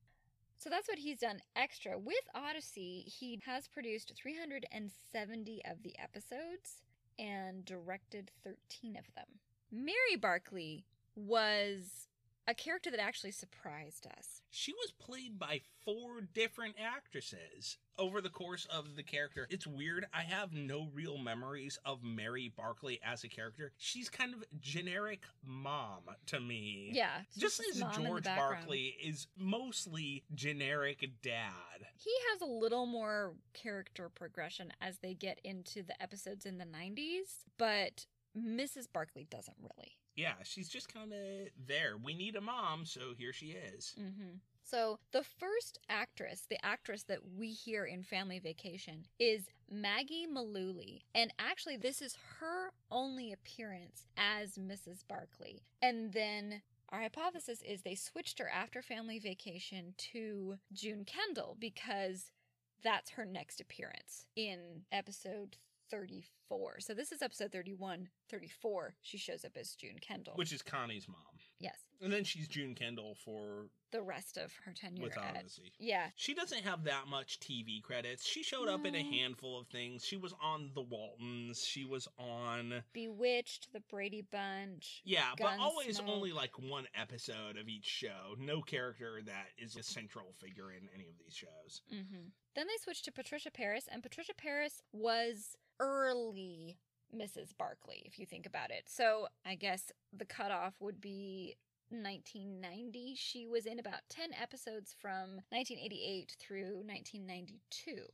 So 0.58 0.68
that's 0.68 0.88
what 0.88 0.98
he's 0.98 1.20
done 1.20 1.40
extra. 1.54 1.96
With 1.96 2.16
Odyssey, 2.34 3.04
he 3.06 3.40
has 3.46 3.68
produced 3.68 4.12
370 4.16 5.62
of 5.70 5.82
the 5.84 5.94
episodes 6.02 6.82
and 7.18 7.64
directed 7.64 8.32
13 8.42 8.96
of 8.96 9.04
them. 9.14 9.26
Mary 9.70 10.16
Barclay 10.20 10.84
was 11.14 12.08
a 12.48 12.54
character 12.54 12.90
that 12.90 13.00
actually 13.00 13.30
surprised 13.30 14.06
us. 14.06 14.40
She 14.50 14.72
was 14.72 14.92
played 14.98 15.38
by 15.38 15.60
four 15.84 16.22
different 16.32 16.76
actresses 16.82 17.76
over 17.98 18.22
the 18.22 18.30
course 18.30 18.66
of 18.70 18.96
the 18.96 19.02
character. 19.02 19.46
It's 19.50 19.66
weird. 19.66 20.06
I 20.14 20.22
have 20.22 20.54
no 20.54 20.88
real 20.94 21.18
memories 21.18 21.78
of 21.84 22.02
Mary 22.02 22.50
Barclay 22.56 23.00
as 23.04 23.22
a 23.22 23.28
character. 23.28 23.72
She's 23.76 24.08
kind 24.08 24.32
of 24.32 24.44
generic 24.60 25.24
mom 25.44 26.04
to 26.26 26.40
me. 26.40 26.90
Yeah. 26.94 27.10
Just 27.36 27.62
as 27.70 27.80
mom 27.80 27.92
in 27.96 28.02
the 28.04 28.08
George. 28.08 28.24
Barclay 28.24 28.94
is 29.04 29.26
mostly 29.36 30.24
generic 30.34 31.06
dad. 31.22 31.52
He 31.98 32.12
has 32.32 32.40
a 32.40 32.50
little 32.50 32.86
more 32.86 33.34
character 33.52 34.08
progression 34.08 34.72
as 34.80 34.98
they 35.00 35.12
get 35.12 35.38
into 35.44 35.82
the 35.82 36.00
episodes 36.02 36.46
in 36.46 36.56
the 36.56 36.64
90s, 36.64 37.44
but 37.58 38.06
Mrs. 38.46 38.86
Barclay 38.92 39.26
doesn't 39.30 39.56
really. 39.60 39.92
Yeah, 40.16 40.34
she's 40.42 40.68
just 40.68 40.92
kind 40.92 41.12
of 41.12 41.18
there. 41.66 41.96
We 42.02 42.14
need 42.14 42.36
a 42.36 42.40
mom, 42.40 42.84
so 42.84 43.14
here 43.16 43.32
she 43.32 43.48
is. 43.48 43.94
Mm-hmm. 44.00 44.38
So 44.64 44.98
the 45.12 45.22
first 45.22 45.78
actress, 45.88 46.44
the 46.50 46.62
actress 46.64 47.04
that 47.04 47.20
we 47.38 47.50
hear 47.50 47.86
in 47.86 48.02
Family 48.02 48.38
Vacation, 48.38 49.06
is 49.18 49.46
Maggie 49.70 50.26
Malooly, 50.30 51.00
and 51.14 51.32
actually 51.38 51.76
this 51.76 52.02
is 52.02 52.18
her 52.38 52.72
only 52.90 53.32
appearance 53.32 54.08
as 54.18 54.58
Mrs. 54.58 55.04
Barclay. 55.08 55.60
And 55.80 56.12
then 56.12 56.62
our 56.90 57.00
hypothesis 57.00 57.62
is 57.66 57.82
they 57.82 57.94
switched 57.94 58.38
her 58.40 58.50
after 58.50 58.82
Family 58.82 59.18
Vacation 59.18 59.94
to 60.12 60.56
June 60.72 61.06
Kendall 61.06 61.56
because 61.58 62.30
that's 62.82 63.10
her 63.10 63.24
next 63.24 63.60
appearance 63.60 64.26
in 64.36 64.82
episode 64.92 65.56
34. 65.90 66.80
So 66.80 66.94
this 66.94 67.12
is 67.12 67.22
episode 67.22 67.52
31, 67.52 68.08
34. 68.30 68.94
She 69.02 69.18
shows 69.18 69.44
up 69.44 69.52
as 69.56 69.74
June 69.74 69.96
Kendall. 70.00 70.34
Which 70.36 70.52
is 70.52 70.62
Connie's 70.62 71.08
mom. 71.08 71.37
And 72.00 72.12
then 72.12 72.24
she's 72.24 72.46
June 72.48 72.74
Kendall 72.74 73.16
for 73.24 73.66
the 73.90 74.02
rest 74.02 74.36
of 74.36 74.52
her 74.64 74.72
tenure 74.72 75.02
with 75.02 75.16
at 75.18 75.36
Odyssey. 75.36 75.72
yeah, 75.78 76.08
She 76.14 76.34
doesn't 76.34 76.62
have 76.62 76.84
that 76.84 77.08
much 77.08 77.40
TV 77.40 77.82
credits. 77.82 78.24
She 78.24 78.42
showed 78.42 78.68
up 78.68 78.84
in 78.84 78.94
a 78.94 79.02
handful 79.02 79.58
of 79.58 79.66
things. 79.68 80.04
She 80.04 80.16
was 80.16 80.34
on 80.42 80.70
The 80.74 80.82
Waltons. 80.82 81.64
She 81.64 81.84
was 81.84 82.06
on 82.18 82.82
Bewitched, 82.92 83.72
The 83.72 83.80
Brady 83.80 84.22
Bunch. 84.30 85.00
Yeah, 85.04 85.30
but 85.40 85.58
always 85.58 86.00
only 86.00 86.32
like 86.32 86.58
one 86.58 86.86
episode 86.94 87.56
of 87.58 87.68
each 87.68 87.86
show. 87.86 88.34
No 88.38 88.60
character 88.60 89.20
that 89.24 89.46
is 89.56 89.76
a 89.76 89.82
central 89.82 90.34
figure 90.38 90.70
in 90.70 90.88
any 90.94 91.08
of 91.08 91.14
these 91.18 91.34
shows. 91.34 91.80
hmm 91.90 92.28
Then 92.54 92.66
they 92.66 92.76
switched 92.82 93.06
to 93.06 93.12
Patricia 93.12 93.50
Parris, 93.50 93.88
and 93.90 94.02
Patricia 94.02 94.34
Parris 94.36 94.82
was 94.92 95.56
early 95.80 96.76
Mrs. 97.16 97.56
Barclay, 97.56 98.02
if 98.04 98.18
you 98.18 98.26
think 98.26 98.44
about 98.46 98.70
it. 98.70 98.84
So 98.86 99.28
I 99.46 99.54
guess 99.54 99.90
the 100.12 100.26
cutoff 100.26 100.74
would 100.80 101.00
be 101.00 101.56
1990. 101.90 103.14
She 103.16 103.46
was 103.46 103.66
in 103.66 103.78
about 103.78 104.00
10 104.08 104.30
episodes 104.40 104.94
from 105.00 105.40
1988 105.50 106.36
through 106.38 106.82
1992. 106.84 108.06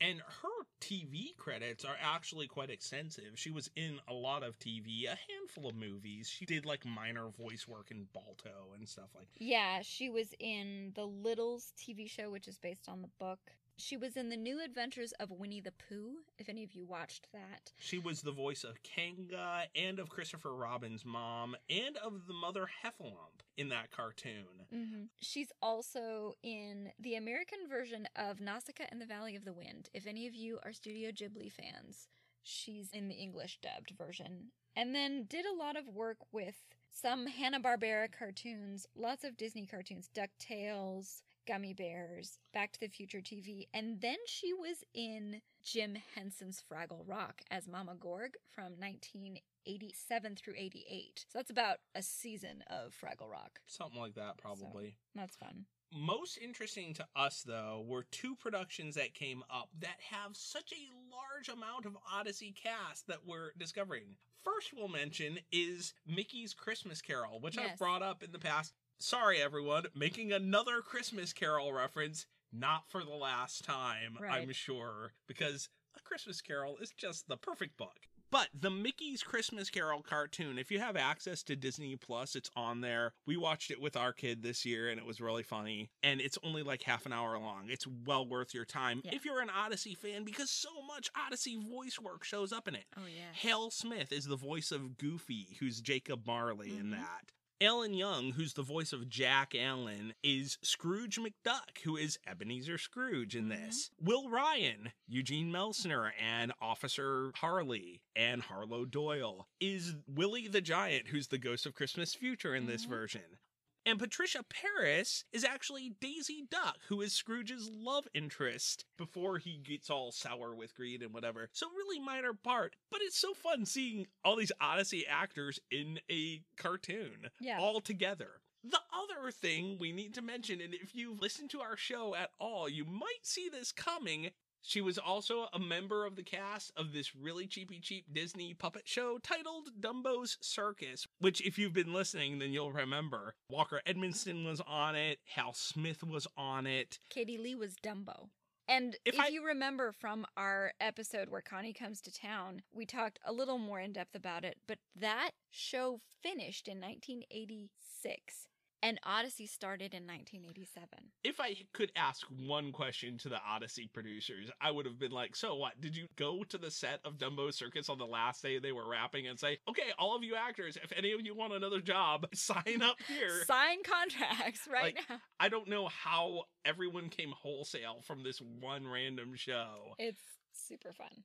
And 0.00 0.20
her 0.20 0.66
TV 0.80 1.34
credits 1.38 1.84
are 1.84 1.96
actually 2.00 2.46
quite 2.46 2.68
extensive. 2.68 3.32
She 3.34 3.50
was 3.50 3.70
in 3.76 3.98
a 4.08 4.12
lot 4.12 4.42
of 4.42 4.58
TV, 4.58 5.06
a 5.06 5.16
handful 5.32 5.70
of 5.70 5.74
movies. 5.74 6.28
She 6.28 6.44
did 6.44 6.66
like 6.66 6.84
minor 6.84 7.28
voice 7.30 7.66
work 7.66 7.90
in 7.90 8.06
Balto 8.12 8.74
and 8.74 8.86
stuff 8.86 9.08
like 9.14 9.32
that. 9.32 9.42
Yeah, 9.42 9.80
she 9.82 10.10
was 10.10 10.34
in 10.38 10.92
the 10.94 11.06
Littles 11.06 11.72
TV 11.78 12.10
show, 12.10 12.30
which 12.30 12.46
is 12.46 12.58
based 12.58 12.88
on 12.88 13.00
the 13.00 13.08
book. 13.18 13.38
She 13.78 13.96
was 13.96 14.16
in 14.16 14.30
the 14.30 14.36
New 14.36 14.62
Adventures 14.64 15.12
of 15.20 15.30
Winnie 15.30 15.60
the 15.60 15.72
Pooh, 15.72 16.16
if 16.38 16.48
any 16.48 16.64
of 16.64 16.72
you 16.72 16.86
watched 16.86 17.28
that. 17.32 17.72
She 17.78 17.98
was 17.98 18.22
the 18.22 18.32
voice 18.32 18.64
of 18.64 18.82
Kanga 18.82 19.64
and 19.74 19.98
of 19.98 20.08
Christopher 20.08 20.54
Robin's 20.54 21.04
mom 21.04 21.56
and 21.68 21.96
of 21.98 22.26
the 22.26 22.32
mother 22.32 22.66
Heffalump 22.82 23.42
in 23.56 23.68
that 23.68 23.90
cartoon. 23.90 24.64
Mm-hmm. 24.74 25.02
She's 25.20 25.52
also 25.60 26.36
in 26.42 26.90
the 26.98 27.16
American 27.16 27.58
version 27.68 28.08
of 28.16 28.40
Nausicaa 28.40 28.84
and 28.90 29.00
the 29.00 29.06
Valley 29.06 29.36
of 29.36 29.44
the 29.44 29.52
Wind. 29.52 29.90
If 29.92 30.06
any 30.06 30.26
of 30.26 30.34
you 30.34 30.58
are 30.64 30.72
Studio 30.72 31.10
Ghibli 31.10 31.52
fans, 31.52 32.08
she's 32.42 32.90
in 32.92 33.08
the 33.08 33.14
English 33.14 33.58
dubbed 33.60 33.92
version. 33.96 34.52
And 34.74 34.94
then 34.94 35.24
did 35.28 35.44
a 35.46 35.54
lot 35.54 35.76
of 35.76 35.88
work 35.88 36.18
with 36.32 36.56
some 36.90 37.26
Hanna-Barbera 37.26 38.08
cartoons, 38.10 38.86
lots 38.94 39.24
of 39.24 39.36
Disney 39.36 39.66
cartoons, 39.66 40.08
DuckTales, 40.14 41.22
Gummy 41.46 41.72
Bears, 41.74 42.38
Back 42.52 42.72
to 42.72 42.80
the 42.80 42.88
Future 42.88 43.20
TV, 43.20 43.68
and 43.72 44.00
then 44.00 44.16
she 44.26 44.52
was 44.52 44.84
in 44.94 45.40
Jim 45.62 45.96
Henson's 46.14 46.62
Fraggle 46.70 47.02
Rock 47.06 47.42
as 47.50 47.68
Mama 47.68 47.94
Gorg 47.98 48.32
from 48.54 48.72
1987 48.78 50.36
through 50.36 50.54
88. 50.56 51.24
So 51.28 51.38
that's 51.38 51.50
about 51.50 51.78
a 51.94 52.02
season 52.02 52.62
of 52.68 52.94
Fraggle 52.94 53.30
Rock. 53.30 53.60
Something 53.66 54.00
like 54.00 54.14
that, 54.14 54.38
probably. 54.38 54.96
So, 55.14 55.20
that's 55.20 55.36
fun. 55.36 55.66
Most 55.94 56.38
interesting 56.38 56.94
to 56.94 57.06
us, 57.14 57.42
though, 57.46 57.84
were 57.86 58.06
two 58.10 58.34
productions 58.34 58.96
that 58.96 59.14
came 59.14 59.42
up 59.48 59.68
that 59.80 59.96
have 60.10 60.36
such 60.36 60.72
a 60.72 61.14
large 61.14 61.48
amount 61.48 61.86
of 61.86 61.96
Odyssey 62.12 62.52
cast 62.60 63.06
that 63.06 63.24
we're 63.24 63.52
discovering. 63.56 64.16
First, 64.44 64.72
we'll 64.76 64.88
mention 64.88 65.38
is 65.52 65.94
Mickey's 66.06 66.54
Christmas 66.54 67.00
Carol, 67.00 67.40
which 67.40 67.56
Yes. 67.56 67.70
I've 67.72 67.78
brought 67.78 68.02
up 68.02 68.22
in 68.22 68.32
the 68.32 68.38
past. 68.38 68.74
Sorry, 68.98 69.40
everyone, 69.42 69.84
making 69.94 70.32
another 70.32 70.80
Christmas 70.80 71.32
Carol 71.32 71.72
reference, 71.72 72.26
not 72.52 72.88
for 72.88 73.04
the 73.04 73.10
last 73.14 73.64
time, 73.64 74.16
Right. 74.20 74.42
I'm 74.42 74.52
sure, 74.52 75.12
because 75.26 75.68
A 75.96 76.00
Christmas 76.02 76.40
Carol 76.40 76.76
is 76.78 76.90
just 76.96 77.26
the 77.28 77.36
perfect 77.36 77.76
book. 77.76 78.06
But 78.28 78.48
the 78.52 78.70
Mickey's 78.70 79.22
Christmas 79.22 79.70
Carol 79.70 80.02
cartoon, 80.02 80.58
if 80.58 80.70
you 80.70 80.80
have 80.80 80.96
access 80.96 81.42
to 81.44 81.54
Disney 81.56 81.94
Plus, 81.96 82.34
it's 82.34 82.50
on 82.56 82.80
there. 82.80 83.14
We 83.24 83.36
watched 83.36 83.70
it 83.70 83.80
with 83.80 83.96
our 83.96 84.12
kid 84.12 84.42
this 84.42 84.64
year 84.66 84.88
and 84.90 84.98
it 84.98 85.06
was 85.06 85.20
really 85.20 85.44
funny. 85.44 85.90
And 86.02 86.20
it's 86.20 86.36
only 86.42 86.62
like 86.64 86.82
half 86.82 87.06
an 87.06 87.12
hour 87.12 87.38
long. 87.38 87.68
It's 87.70 87.86
well 87.86 88.26
worth 88.26 88.52
your 88.52 88.64
time 88.64 89.00
Yeah. 89.04 89.14
if 89.14 89.24
you're 89.24 89.40
an 89.40 89.48
Odyssey 89.50 89.94
fan 89.94 90.24
because 90.24 90.50
so 90.50 90.82
much 90.82 91.08
Odyssey 91.16 91.56
voice 91.56 92.00
work 92.00 92.24
shows 92.24 92.52
up 92.52 92.66
in 92.66 92.74
it. 92.74 92.86
Oh, 92.96 93.06
yeah. 93.06 93.32
Hal 93.32 93.70
Smith 93.70 94.10
is 94.12 94.24
the 94.26 94.36
voice 94.36 94.72
of 94.72 94.98
Goofy, 94.98 95.56
who's 95.60 95.80
Jacob 95.80 96.26
Marley 96.26 96.70
in 96.76 96.86
Mhm. 96.88 96.96
that. 96.96 97.30
Alan 97.60 97.94
Young, 97.94 98.32
who's 98.32 98.52
the 98.52 98.62
voice 98.62 98.92
of 98.92 99.08
Jack 99.08 99.54
Allen, 99.54 100.12
is 100.22 100.58
Scrooge 100.62 101.18
McDuck, 101.18 101.78
who 101.84 101.96
is 101.96 102.18
Ebenezer 102.26 102.76
Scrooge 102.76 103.34
in 103.34 103.48
this. 103.48 103.90
Will 103.98 104.28
Ryan, 104.28 104.92
Eugene 105.08 105.50
Meltsner, 105.50 106.10
and 106.20 106.52
Officer 106.60 107.32
Harley, 107.36 108.02
and 108.14 108.42
Harlow 108.42 108.84
Doyle 108.84 109.48
is 109.58 109.94
Willie 110.06 110.48
the 110.48 110.60
Giant, 110.60 111.08
who's 111.08 111.28
the 111.28 111.38
ghost 111.38 111.64
of 111.64 111.74
Christmas 111.74 112.14
Future 112.14 112.54
in 112.54 112.66
this 112.66 112.84
Mhm. 112.84 112.90
version. 112.90 113.38
And 113.86 114.00
Patricia 114.00 114.42
Parris 114.42 115.24
is 115.32 115.44
actually 115.44 115.94
Daisy 116.00 116.44
Duck, 116.50 116.76
who 116.88 117.00
is 117.02 117.12
Scrooge's 117.12 117.70
love 117.72 118.08
interest 118.12 118.84
before 118.98 119.38
he 119.38 119.58
gets 119.62 119.88
all 119.88 120.10
sour 120.10 120.56
with 120.56 120.74
greed 120.74 121.02
and 121.02 121.14
whatever. 121.14 121.48
So, 121.52 121.68
really 121.68 122.00
minor 122.00 122.32
part, 122.34 122.74
but 122.90 123.00
it's 123.00 123.16
so 123.16 123.32
fun 123.32 123.64
seeing 123.64 124.08
all 124.24 124.34
these 124.34 124.50
Odyssey 124.60 125.06
actors 125.06 125.60
in 125.70 126.00
a 126.10 126.42
cartoon 126.56 127.28
Yeah. 127.40 127.60
all 127.60 127.80
together. 127.80 128.40
The 128.64 128.80
other 128.92 129.30
thing 129.30 129.78
we 129.78 129.92
need 129.92 130.14
to 130.14 130.22
mention, 130.22 130.60
and 130.60 130.74
if 130.74 130.92
you've 130.92 131.20
listened 131.20 131.50
to 131.50 131.60
our 131.60 131.76
show 131.76 132.16
at 132.16 132.30
all, 132.40 132.68
you 132.68 132.84
might 132.84 133.22
see 133.24 133.48
this 133.48 133.70
coming. 133.70 134.32
She 134.68 134.80
was 134.80 134.98
also 134.98 135.46
a 135.52 135.60
member 135.60 136.04
of 136.04 136.16
the 136.16 136.24
cast 136.24 136.72
of 136.76 136.92
this 136.92 137.14
really 137.14 137.46
cheapy 137.46 137.78
cheap 137.78 138.06
Disney 138.12 138.52
puppet 138.52 138.82
show 138.88 139.18
titled 139.22 139.68
Dumbo's 139.80 140.38
Circus, 140.40 141.06
which, 141.20 141.40
if 141.40 141.56
you've 141.56 141.72
been 141.72 141.92
listening, 141.92 142.40
then 142.40 142.50
you'll 142.52 142.72
remember. 142.72 143.36
Walker 143.48 143.80
Edmiston 143.86 144.44
was 144.44 144.60
on 144.66 144.96
it, 144.96 145.20
Hal 145.36 145.52
Smith 145.54 146.02
was 146.02 146.26
on 146.36 146.66
it. 146.66 146.98
Katie 147.10 147.38
Leigh 147.38 147.54
was 147.54 147.76
Dumbo. 147.76 148.30
And 148.66 148.96
If 149.04 149.14
if, 149.14 149.20
I- 149.20 149.28
you 149.28 149.46
remember 149.46 149.92
from 149.92 150.26
our 150.36 150.72
episode 150.80 151.28
where 151.30 151.42
Connie 151.42 151.72
comes 151.72 152.00
to 152.00 152.12
town, 152.12 152.62
we 152.74 152.84
talked 152.86 153.20
a 153.24 153.32
little 153.32 153.58
more 153.58 153.78
in 153.78 153.92
depth 153.92 154.16
about 154.16 154.44
it, 154.44 154.58
but 154.66 154.78
that 154.96 155.30
show 155.48 156.00
finished 156.24 156.66
in 156.66 156.80
1986 156.80 158.48
and 158.82 158.98
Odyssey 159.04 159.46
started 159.46 159.94
in 159.94 160.06
1987. 160.06 160.88
If 161.24 161.40
I 161.40 161.56
could 161.72 161.90
ask 161.96 162.26
one 162.46 162.72
question 162.72 163.18
to 163.18 163.28
the 163.28 163.40
Odyssey 163.46 163.88
producers, 163.92 164.50
I 164.60 164.70
would 164.70 164.86
have 164.86 164.98
been 164.98 165.12
like, 165.12 165.34
So 165.34 165.54
what? 165.56 165.80
Did 165.80 165.96
you 165.96 166.06
go 166.16 166.44
to 166.44 166.58
the 166.58 166.70
set 166.70 167.00
of 167.04 167.18
Dumbo 167.18 167.52
Circus 167.52 167.88
on 167.88 167.98
the 167.98 168.06
last 168.06 168.42
day 168.42 168.58
they 168.58 168.72
were 168.72 168.88
wrapping 168.88 169.26
and 169.26 169.38
say, 169.38 169.58
Okay, 169.68 169.92
all 169.98 170.14
of 170.16 170.22
you 170.22 170.34
actors, 170.36 170.76
if 170.82 170.92
any 170.96 171.12
of 171.12 171.20
you 171.22 171.34
want 171.34 171.52
another 171.52 171.80
job, 171.80 172.26
sign 172.34 172.82
up 172.82 172.96
here? 173.08 173.44
Sign 173.46 173.78
contracts 173.82 174.68
right 174.70 174.94
Like, 174.96 175.04
now. 175.08 175.16
I 175.40 175.48
don't 175.48 175.68
know 175.68 175.88
how 175.88 176.42
everyone 176.64 177.08
came 177.08 177.30
wholesale 177.30 178.02
from 178.04 178.22
this 178.22 178.40
one 178.60 178.86
random 178.86 179.34
show. 179.36 179.94
It's 179.98 180.20
super 180.52 180.92
fun. 180.92 181.24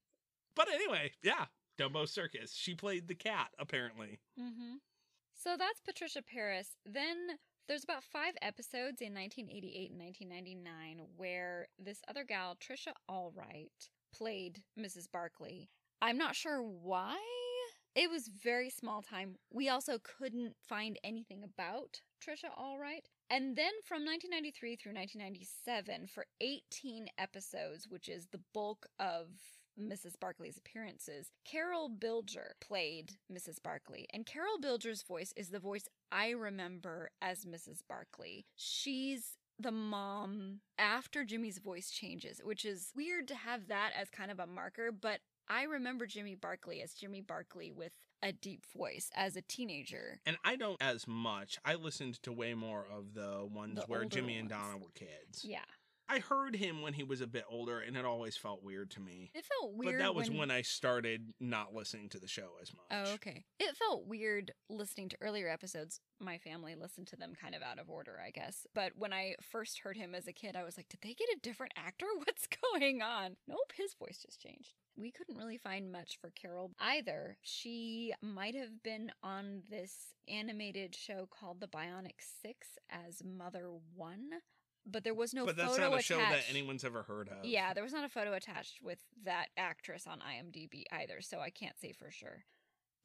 But 0.56 0.68
anyway, 0.74 1.12
yeah, 1.24 1.46
Dumbo 1.80 2.08
Circus. 2.08 2.54
She 2.54 2.76
played 2.76 3.08
the 3.08 3.16
cat, 3.16 3.50
apparently. 3.60 4.20
Mm-hmm. 4.40 4.76
So 5.42 5.56
that's 5.58 5.82
Patricia 5.82 6.22
Parris. 6.22 6.76
Then 6.86 7.18
there's 7.68 7.84
about 7.84 8.04
five 8.04 8.34
episodes 8.44 9.02
in 9.02 9.16
1988 9.16 9.90
and 9.90 10.00
1999 10.00 11.08
where 11.18 11.68
this 11.80 12.00
other 12.08 12.24
gal, 12.24 12.56
Trisha 12.56 12.94
Allwright, 13.10 13.90
played 14.14 14.62
Mrs. 14.80 15.10
Barclay. 15.12 15.70
I'm 16.00 16.20
not 16.20 16.36
sure 16.36 16.62
why. 16.62 17.18
It 17.96 18.12
was 18.12 18.28
very 18.28 18.70
small 18.70 19.02
time. 19.02 19.36
We 19.52 19.68
also 19.68 19.98
couldn't 19.98 20.54
find 20.70 21.00
anything 21.04 21.44
about 21.44 22.02
Trisha 22.24 22.56
Allwright. 22.56 23.10
And 23.32 23.56
then 23.56 23.74
from 23.84 24.06
1993 24.06 24.76
through 24.76 24.94
1997, 24.94 26.06
for 26.06 26.28
18 26.40 27.08
episodes, 27.18 27.88
which 27.90 28.08
is 28.08 28.28
the 28.28 28.42
bulk 28.54 28.86
of 29.00 29.30
Mrs. 29.80 30.20
Barclay's 30.20 30.58
appearances, 30.58 31.32
Carol 31.46 31.90
Bilger 31.90 32.52
played 32.60 33.14
Mrs. 33.32 33.62
Barclay. 33.62 34.06
And 34.14 34.26
Carol 34.26 34.58
Bilger's 34.62 35.04
voice 35.04 35.34
is 35.36 35.50
the 35.50 35.60
voice 35.60 35.88
I 36.12 36.30
remember 36.32 37.12
as 37.22 37.46
Mrs. 37.46 37.82
Barclay. 37.88 38.46
She's 38.56 39.38
the 39.60 39.72
mom 39.72 40.62
after 40.78 41.24
Jimmy's 41.24 41.60
voice 41.60 41.92
changes, 41.92 42.42
which 42.44 42.66
is 42.66 42.92
weird 42.96 43.28
to 43.30 43.36
have 43.36 43.68
that 43.68 43.92
as 44.00 44.10
kind 44.10 44.32
of 44.32 44.40
a 44.40 44.48
marker, 44.48 44.92
but 44.92 45.20
I 45.48 45.64
remember 45.64 46.06
Jimmy 46.06 46.36
Barclay 46.36 46.82
as 46.82 46.94
Jimmy 46.94 47.22
Barclay 47.22 47.72
with 47.72 47.92
a 48.24 48.32
deep 48.32 48.66
voice 48.76 49.10
as 49.16 49.36
a 49.36 49.42
teenager. 49.42 50.20
And 50.26 50.38
I 50.46 50.56
don't 50.56 50.82
as 50.82 51.08
much. 51.08 51.58
I 51.66 51.76
listened 51.76 52.22
to 52.24 52.32
way 52.32 52.54
more 52.54 52.86
of 52.92 53.14
the 53.14 53.46
ones 53.52 53.76
The 53.76 53.82
where 53.88 54.06
Jimmy 54.06 54.38
and. 54.38 54.50
Donna 54.50 54.78
were 54.78 54.92
kids. 54.94 55.44
Yeah. 55.44 55.60
I 56.12 56.20
heard 56.20 56.56
him 56.58 56.82
when 56.82 56.94
he 56.94 57.04
was 57.04 57.22
a 57.22 57.28
bit 57.28 57.46
older, 57.50 57.80
and 57.80 57.96
it 57.96 58.04
always 58.04 58.36
felt 58.36 58.64
weird 58.64 58.92
to 58.92 59.00
me. 59.00 59.32
It 59.34 59.46
felt 59.46 59.74
weird. 59.74 59.98
but 59.98 60.04
that 60.04 60.14
was 60.14 60.30
when... 60.30 60.52
I 60.52 60.62
started 60.62 61.34
not 61.40 61.74
listening 61.74 62.10
to 62.10 62.20
the 62.20 62.28
show 62.28 62.50
as 62.62 62.74
much. 62.74 62.86
Oh, 62.92 63.14
okay. 63.14 63.46
It 63.58 63.78
felt 63.78 64.06
weird 64.06 64.52
listening 64.70 65.08
to 65.10 65.18
earlier 65.22 65.48
episodes. 65.48 66.02
My 66.20 66.38
family 66.38 66.76
listened 66.76 67.08
to 67.08 67.16
them 67.16 67.34
kind 67.40 67.56
of 67.56 67.62
out 67.62 67.80
of 67.80 67.90
order, 67.90 68.20
I 68.26 68.32
guess. 68.32 68.68
But 68.76 68.92
when 68.98 69.14
I 69.14 69.36
first 69.42 69.80
heard 69.80 69.96
him 69.96 70.14
as 70.14 70.28
a 70.28 70.34
kid, 70.34 70.58
I 70.58 70.64
was 70.64 70.76
like, 70.76 70.90
did 70.90 71.00
they 71.02 71.14
get 71.14 71.30
a 71.30 71.40
different 71.42 71.72
actor? 71.78 72.08
What's 72.18 72.48
going 72.74 73.02
on? 73.02 73.38
Nope, 73.48 73.72
his 73.74 73.94
voice 73.94 74.22
just 74.26 74.42
changed. 74.42 74.74
We 74.98 75.12
couldn't 75.12 75.38
really 75.38 75.58
find 75.58 75.90
much 75.90 76.18
for 76.20 76.32
Carol 76.32 76.72
either. 76.80 77.38
She 77.42 78.14
might 78.22 78.56
have 78.56 78.84
been 78.84 79.12
on 79.24 79.62
this 79.70 80.14
animated 80.28 80.94
show 80.94 81.30
called 81.32 81.62
The 81.62 81.68
Bionic 81.68 82.20
Six 82.42 82.68
as 82.90 83.22
Mother 83.24 83.70
One, 83.96 84.32
but 84.86 85.04
there 85.04 85.14
was 85.14 85.34
no 85.34 85.46
but 85.46 85.56
that's 85.58 85.72
photo 85.72 85.84
not 85.84 85.92
a 85.92 85.94
attached. 85.96 86.08
show 86.08 86.18
that 86.18 86.44
anyone's 86.50 86.84
ever 86.84 87.04
heard 87.04 87.30
of. 87.30 87.46
Yeah, 87.46 87.74
there 87.74 87.84
was 87.84 87.94
not 87.94 88.04
a 88.04 88.10
photo 88.10 88.34
attached 88.34 88.80
with 88.82 89.00
that 89.26 89.48
actress 89.58 90.08
on 90.08 90.20
IMDb 90.20 90.84
either, 90.92 91.22
so 91.22 91.40
I 91.40 91.50
can't 91.50 91.80
say 91.80 91.92
for 91.92 92.10
sure. 92.12 92.44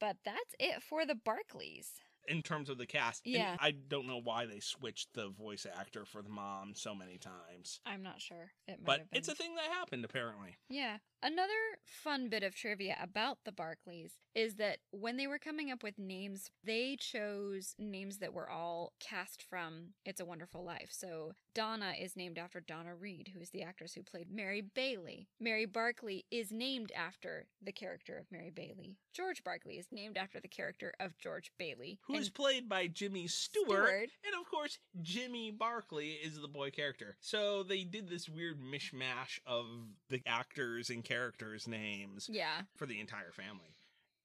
But 0.00 0.16
that's 0.25 0.54
it 0.61 0.83
for 0.83 1.06
the 1.06 1.14
Barclays. 1.14 1.90
In 2.28 2.42
terms 2.42 2.68
of 2.68 2.76
the 2.76 2.87
cast, 2.87 3.25
And 3.25 3.35
Yeah. 3.37 3.56
I 3.61 3.71
don't 3.71 4.09
know 4.09 4.21
why 4.21 4.47
they 4.47 4.59
switched 4.59 5.14
the 5.14 5.28
voice 5.28 5.64
actor 5.64 6.04
for 6.04 6.23
the 6.23 6.28
mom 6.28 6.75
so 6.75 6.92
many 6.92 7.18
times, 7.18 7.80
I'm 7.87 8.02
not 8.02 8.21
sure. 8.21 8.50
It 8.66 8.80
might 8.80 8.85
but 8.85 8.99
have 8.99 9.11
been. 9.11 9.18
it's 9.18 9.28
a 9.28 9.35
thing 9.37 9.54
that 9.54 9.66
happened 9.73 10.04
apparently. 10.04 10.56
yeah. 10.68 10.99
Another 11.23 11.52
fun 11.85 12.28
bit 12.28 12.42
of 12.42 12.54
trivia 12.54 12.96
about 13.02 13.38
the 13.44 13.52
Barclays 13.52 14.12
is 14.35 14.56
that 14.56 14.78
when 14.90 15.16
they 15.16 15.26
were 15.26 15.38
coming 15.38 15.70
up 15.70 15.82
with 15.82 15.99
names, 15.99 16.50
they 16.62 16.96
chose 17.00 17.75
names 17.78 18.18
that 18.18 18.35
were 18.35 18.50
all 18.50 18.92
cast 19.00 19.42
from 19.42 19.94
It's 20.04 20.20
a 20.20 20.26
Wonderful 20.26 20.62
Life. 20.62 20.90
So 20.90 21.32
Donna 21.54 21.94
is 21.99 22.16
named 22.16 22.37
after 22.37 22.61
Donna 22.61 22.94
Reed, 22.94 23.30
who 23.32 23.40
is 23.40 23.49
the 23.49 23.62
actress 23.62 23.94
who 23.94 24.02
played 24.02 24.30
Mary 24.30 24.61
Bailey. 24.61 25.26
Mary 25.40 25.64
Barclay 25.64 26.25
is 26.30 26.52
named 26.52 26.92
after 26.94 27.46
the 27.62 27.73
character 27.73 28.18
of 28.18 28.26
Mary 28.30 28.50
Bailey. 28.54 28.96
George 29.14 29.42
Barclay 29.42 29.76
is 29.76 29.87
named 29.90 30.18
after 30.18 30.38
the 30.38 30.49
character 30.49 30.92
of 31.00 31.16
George 31.16 31.50
Bailey. 31.58 31.99
Who 32.06 32.14
is 32.16 32.26
And 32.26 32.35
played 32.35 32.68
by 32.68 32.88
Jimmy 32.88 33.26
Stewart, 33.26 33.68
Stewart. 33.68 34.11
And 34.26 34.38
of 34.38 34.50
course, 34.50 34.78
Jimmy 35.00 35.50
Barclay 35.50 36.08
is 36.08 36.38
the 36.38 36.49
boy 36.49 36.70
character. 36.70 37.16
So 37.20 37.62
they 37.62 37.85
did 37.85 38.11
this 38.11 38.28
weird 38.28 38.61
mishmash 38.61 39.38
of 39.46 39.64
the 40.11 40.20
actors 40.26 40.90
and 40.90 41.02
characters' 41.06 41.68
names 41.68 42.28
yeah. 42.30 42.62
for 42.76 42.86
the 42.86 43.00
entire 43.00 43.32
family. 43.32 43.76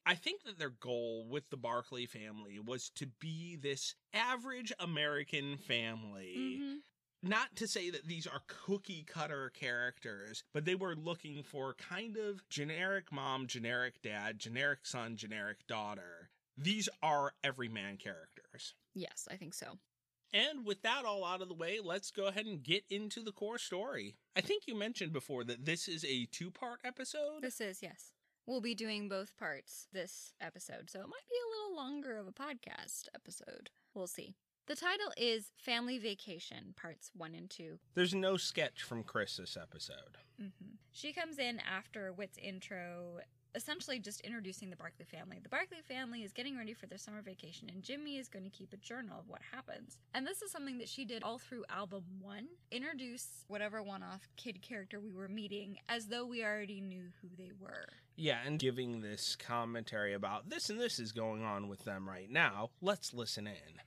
I 0.06 0.16
think 0.16 0.44
that 0.44 0.58
their 0.58 0.72
goal 0.72 1.28
with 1.30 1.50
the 1.50 1.58
Barclay 1.58 2.08
family 2.08 2.60
was 2.60 2.90
to 2.96 3.08
be 3.20 3.56
this 3.56 3.96
average 4.14 4.74
American 4.80 5.58
family. 5.58 6.36
Mhm. 6.38 6.78
Not 7.24 7.56
to 7.58 7.68
say 7.68 7.92
that 7.92 8.08
these 8.08 8.26
are 8.26 8.42
cookie 8.48 9.04
cutter 9.04 9.52
characters, 9.52 10.44
but 10.54 10.66
they 10.66 10.74
were 10.74 10.96
looking 10.96 11.44
for 11.44 11.76
kind 11.76 12.18
of 12.18 12.50
generic 12.50 13.12
mom, 13.12 13.46
generic 13.46 14.02
dad, 14.02 14.40
generic 14.40 14.88
son, 14.88 15.18
generic 15.18 15.68
daughter. 15.68 16.32
These 16.58 16.90
are 17.04 17.36
everyman 17.44 17.98
characters. 17.98 18.74
Yes, 18.96 19.28
I 19.30 19.38
think 19.38 19.54
so. 19.54 19.78
And 20.34 20.66
with 20.66 20.82
that 20.84 21.04
all 21.06 21.26
out 21.26 21.42
of 21.42 21.50
the 21.50 21.54
way, 21.54 21.80
let's 21.84 22.12
go 22.12 22.28
ahead 22.28 22.46
and 22.46 22.64
get 22.64 22.84
into 22.90 23.22
the 23.22 23.32
core 23.34 23.58
story. 23.58 24.16
I 24.36 24.42
think 24.42 24.64
you 24.66 24.76
mentioned 24.76 25.12
before 25.12 25.44
that 25.44 25.66
this 25.66 25.88
is 25.88 26.06
a 26.06 26.26
two 26.32 26.52
part 26.52 26.80
episode. 26.86 27.42
This 27.42 27.60
is, 27.60 27.82
yes. 27.82 28.14
We'll 28.46 28.62
be 28.62 28.74
doing 28.76 29.08
both 29.08 29.38
parts 29.38 29.88
this 29.94 30.34
episode, 30.42 30.90
so 30.90 31.00
it 31.00 31.08
might 31.08 31.30
be 31.30 31.36
a 31.46 31.52
little 31.62 31.76
longer 31.76 32.18
of 32.18 32.28
a 32.28 32.32
podcast 32.32 33.08
episode. 33.14 33.70
We'll 33.94 34.08
see. 34.08 34.36
The 34.68 34.76
title 34.76 35.12
is 35.18 35.52
Family 35.58 35.98
Vacation, 36.00 36.74
parts 36.76 37.12
one 37.16 37.36
and 37.36 37.50
two. 37.50 37.80
There's 37.94 38.14
no 38.16 38.38
sketch 38.38 38.84
from 38.84 39.04
Chris 39.04 39.38
this 39.38 39.58
episode. 39.62 40.18
hmm 40.40 40.48
She 40.92 41.14
comes 41.14 41.40
in 41.40 41.60
after 41.60 42.12
Whit's 42.14 42.38
intro, 42.38 43.20
essentially 43.56 44.00
just 44.00 44.22
introducing 44.22 44.70
the 44.70 44.76
Barclay 44.76 45.06
family. 45.06 45.40
The 45.42 45.50
Barclay 45.50 45.82
family 45.88 46.24
is 46.24 46.32
getting 46.32 46.58
ready 46.58 46.74
for 46.74 46.88
their 46.88 46.98
summer 46.98 47.22
vacation, 47.22 47.70
and 47.70 47.84
Jimmy 47.84 48.18
is 48.18 48.28
going 48.28 48.46
to 48.46 48.50
keep 48.50 48.74
a 48.74 48.78
journal 48.78 49.20
of 49.20 49.30
what 49.30 49.42
happens. 49.52 49.98
And 50.14 50.26
this 50.26 50.42
is 50.42 50.52
something 50.52 50.78
that 50.78 50.90
she 50.90 51.06
did 51.06 51.24
all 51.24 51.38
through 51.38 51.66
album 51.70 52.04
one 52.20 52.48
introduce 52.72 53.46
whatever 53.48 53.84
one 53.84 54.04
off 54.04 54.28
kid 54.38 54.62
character 54.62 55.00
we 55.00 55.14
were 55.14 55.28
meeting 55.28 55.78
as 55.90 56.08
though 56.08 56.26
we 56.26 56.44
already 56.44 56.82
knew 56.82 57.06
who 57.22 57.30
they 57.38 57.52
were. 57.60 57.88
Yeah, 58.16 58.40
and 58.46 58.60
giving 58.60 59.02
this 59.02 59.36
commentary 59.36 60.14
about 60.14 60.50
this 60.50 60.70
and 60.70 60.80
this 60.80 61.00
is 61.00 61.12
going 61.12 61.44
on 61.44 61.68
with 61.68 61.84
them 61.86 62.08
right 62.08 62.30
now. 62.30 62.70
Let's 62.82 63.14
listen 63.14 63.48
in. 63.48 63.82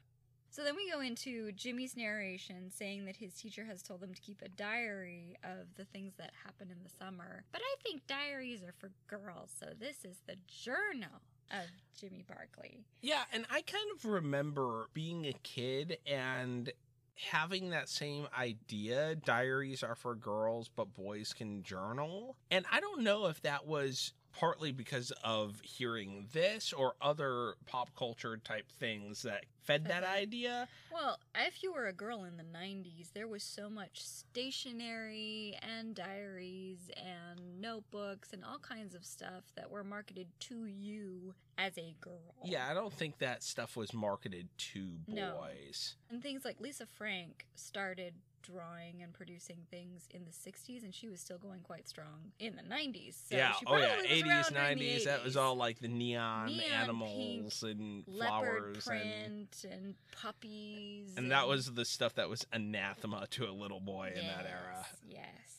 So 0.54 0.62
then 0.62 0.76
we 0.76 0.88
go 0.88 1.00
into 1.00 1.50
Jimmy's 1.50 1.96
narration 1.96 2.70
saying 2.70 3.06
that 3.06 3.16
his 3.16 3.34
teacher 3.34 3.64
has 3.64 3.82
told 3.82 4.00
him 4.00 4.14
to 4.14 4.20
keep 4.20 4.40
a 4.40 4.48
diary 4.48 5.36
of 5.42 5.66
the 5.74 5.84
things 5.84 6.12
that 6.18 6.30
happen 6.44 6.68
in 6.70 6.76
the 6.84 7.04
summer. 7.04 7.42
But 7.50 7.60
I 7.64 7.74
think 7.82 8.06
diaries 8.06 8.62
are 8.62 8.74
for 8.78 8.92
girls, 9.08 9.50
so 9.58 9.70
this 9.76 10.04
is 10.04 10.18
the 10.28 10.36
journal 10.46 11.22
of 11.50 11.66
Jimmy 11.98 12.22
Barclay. 12.28 12.84
Yeah, 13.02 13.24
and 13.32 13.46
I 13.50 13.62
kind 13.62 13.88
of 13.96 14.04
remember 14.04 14.86
being 14.94 15.26
a 15.26 15.32
kid 15.42 15.98
and 16.06 16.70
having 17.16 17.70
that 17.70 17.88
same 17.88 18.28
idea 18.38 19.16
diaries 19.16 19.82
are 19.84 19.94
for 19.94 20.16
girls 20.16 20.68
but 20.74 20.92
boys 20.94 21.32
can 21.32 21.62
journal 21.62 22.36
and 22.50 22.64
i 22.72 22.80
don't 22.80 23.04
know 23.04 23.26
if 23.26 23.40
that 23.42 23.64
was 23.64 24.12
partly 24.38 24.72
because 24.72 25.12
of 25.22 25.60
hearing 25.62 26.26
this 26.32 26.72
or 26.72 26.94
other 27.00 27.54
pop 27.66 27.90
culture 27.96 28.36
type 28.36 28.70
things 28.78 29.22
that 29.22 29.44
fed 29.62 29.86
that 29.86 30.04
idea 30.04 30.68
Well, 30.92 31.18
if 31.36 31.62
you 31.62 31.72
were 31.72 31.86
a 31.86 31.92
girl 31.92 32.24
in 32.24 32.36
the 32.36 32.42
90s, 32.44 33.12
there 33.14 33.28
was 33.28 33.42
so 33.42 33.70
much 33.70 34.02
stationery 34.02 35.56
and 35.62 35.94
diaries 35.94 36.90
and 36.96 37.60
notebooks 37.60 38.32
and 38.32 38.44
all 38.44 38.58
kinds 38.58 38.94
of 38.94 39.04
stuff 39.04 39.44
that 39.56 39.70
were 39.70 39.84
marketed 39.84 40.26
to 40.40 40.66
you 40.66 41.34
as 41.56 41.78
a 41.78 41.94
girl. 42.00 42.34
yeah 42.44 42.66
i 42.68 42.74
don't 42.74 42.92
think 42.92 43.18
that 43.18 43.42
stuff 43.42 43.76
was 43.76 43.94
marketed 43.94 44.48
to 44.58 44.80
boys. 45.06 45.14
No. 45.16 45.36
boys 45.40 45.94
And 46.10 46.20
things 46.22 46.44
like 46.44 46.60
Lisa 46.60 46.84
Frank 46.86 47.46
started 47.54 48.14
drawing 48.44 49.02
and 49.02 49.12
producing 49.12 49.58
things 49.70 50.06
in 50.10 50.22
the 50.24 50.30
60s 50.30 50.84
and 50.84 50.94
she 50.94 51.08
was 51.08 51.20
still 51.20 51.38
going 51.38 51.60
quite 51.60 51.88
strong 51.88 52.32
in 52.38 52.56
the 52.56 52.62
90s. 52.62 53.14
So 53.28 53.36
yeah 53.36 53.52
oh 53.66 53.76
yeah 53.76 53.94
probably 53.94 54.22
was 54.22 54.22
80s 54.22 54.26
around 54.26 54.52
during 54.52 54.78
the 54.78 54.84
90s 54.84 55.04
that 55.04 55.24
was 55.24 55.36
all 55.36 55.56
like 55.56 55.80
the 55.80 55.88
neon, 55.88 56.46
Neon 56.46 56.62
animals 56.72 57.62
and 57.62 58.04
leopard 58.06 58.82
flowers 58.82 58.86
and 58.88 59.50
print 59.50 59.66
and, 59.72 59.94
puppies. 60.12 61.14
And 61.16 61.30
that 61.30 61.48
was 61.48 61.72
the 61.72 61.84
stuff 61.84 62.14
that 62.14 62.28
was 62.28 62.46
anathema 62.52 63.26
to 63.30 63.48
a 63.48 63.52
little 63.52 63.80
boy 63.80 64.12
in 64.14 64.26
that 64.26 64.46
era. 64.46 64.86
Yes, 65.08 65.24
Yes. 65.44 65.54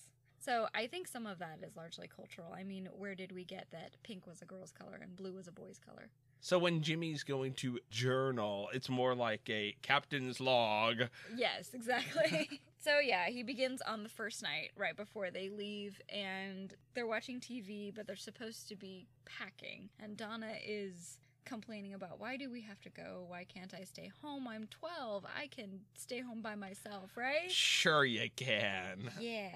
So 0.46 0.68
I 0.76 0.86
think 0.86 1.08
some 1.08 1.26
of 1.26 1.40
that 1.40 1.58
is 1.66 1.76
largely 1.76 2.08
cultural. 2.08 2.54
I 2.56 2.64
mean, 2.64 2.88
where 2.96 3.16
did 3.16 3.32
we 3.32 3.46
get 3.46 3.66
that 3.72 3.98
pink 4.04 4.28
was 4.28 4.44
a 4.44 4.46
girl's 4.46 4.72
color 4.72 5.00
and 5.02 5.16
blue 5.16 5.34
was 5.34 5.48
a 5.48 5.52
boy's 5.52 5.80
color? 5.80 6.10
So 6.40 6.60
when 6.60 6.84
Jimmy's 6.84 7.24
going 7.24 7.54
to 7.56 7.80
journal, 7.90 8.70
it's 8.72 8.88
more 8.88 9.16
like 9.16 9.50
a 9.50 9.76
captain's 9.82 10.40
log. 10.40 10.98
Yes, 11.36 11.72
exactly. 11.74 12.62
so 12.86 13.00
yeah, 13.00 13.30
he 13.30 13.42
begins 13.42 13.82
on 13.82 14.04
the 14.04 14.10
first 14.10 14.44
night 14.44 14.70
right 14.78 14.96
before 14.96 15.32
they 15.32 15.50
leave 15.50 16.00
and 16.08 16.76
they're 16.94 17.08
watching 17.08 17.40
TV, 17.40 17.94
but 17.94 18.06
they're 18.06 18.16
supposed 18.16 18.70
to 18.70 18.76
be 18.76 19.08
packing. 19.26 19.90
And 20.00 20.16
Donna 20.16 20.54
is 20.64 21.18
complaining 21.46 21.96
about 21.96 22.20
why 22.20 22.38
do 22.38 22.52
we 22.52 22.62
have 22.62 22.80
to 22.82 22.90
go? 22.90 23.26
Why 23.28 23.44
can't 23.44 23.74
I 23.74 23.86
stay 23.86 24.12
home? 24.22 24.48
I'm 24.48 24.68
12. 24.68 25.26
I 25.36 25.48
can 25.48 25.80
stay 25.96 26.20
home 26.20 26.44
by 26.44 26.54
myself, 26.54 27.18
right? 27.18 27.50
Sure, 27.52 28.06
you 28.06 28.30
can. 28.36 29.10
Yeah. 29.20 29.50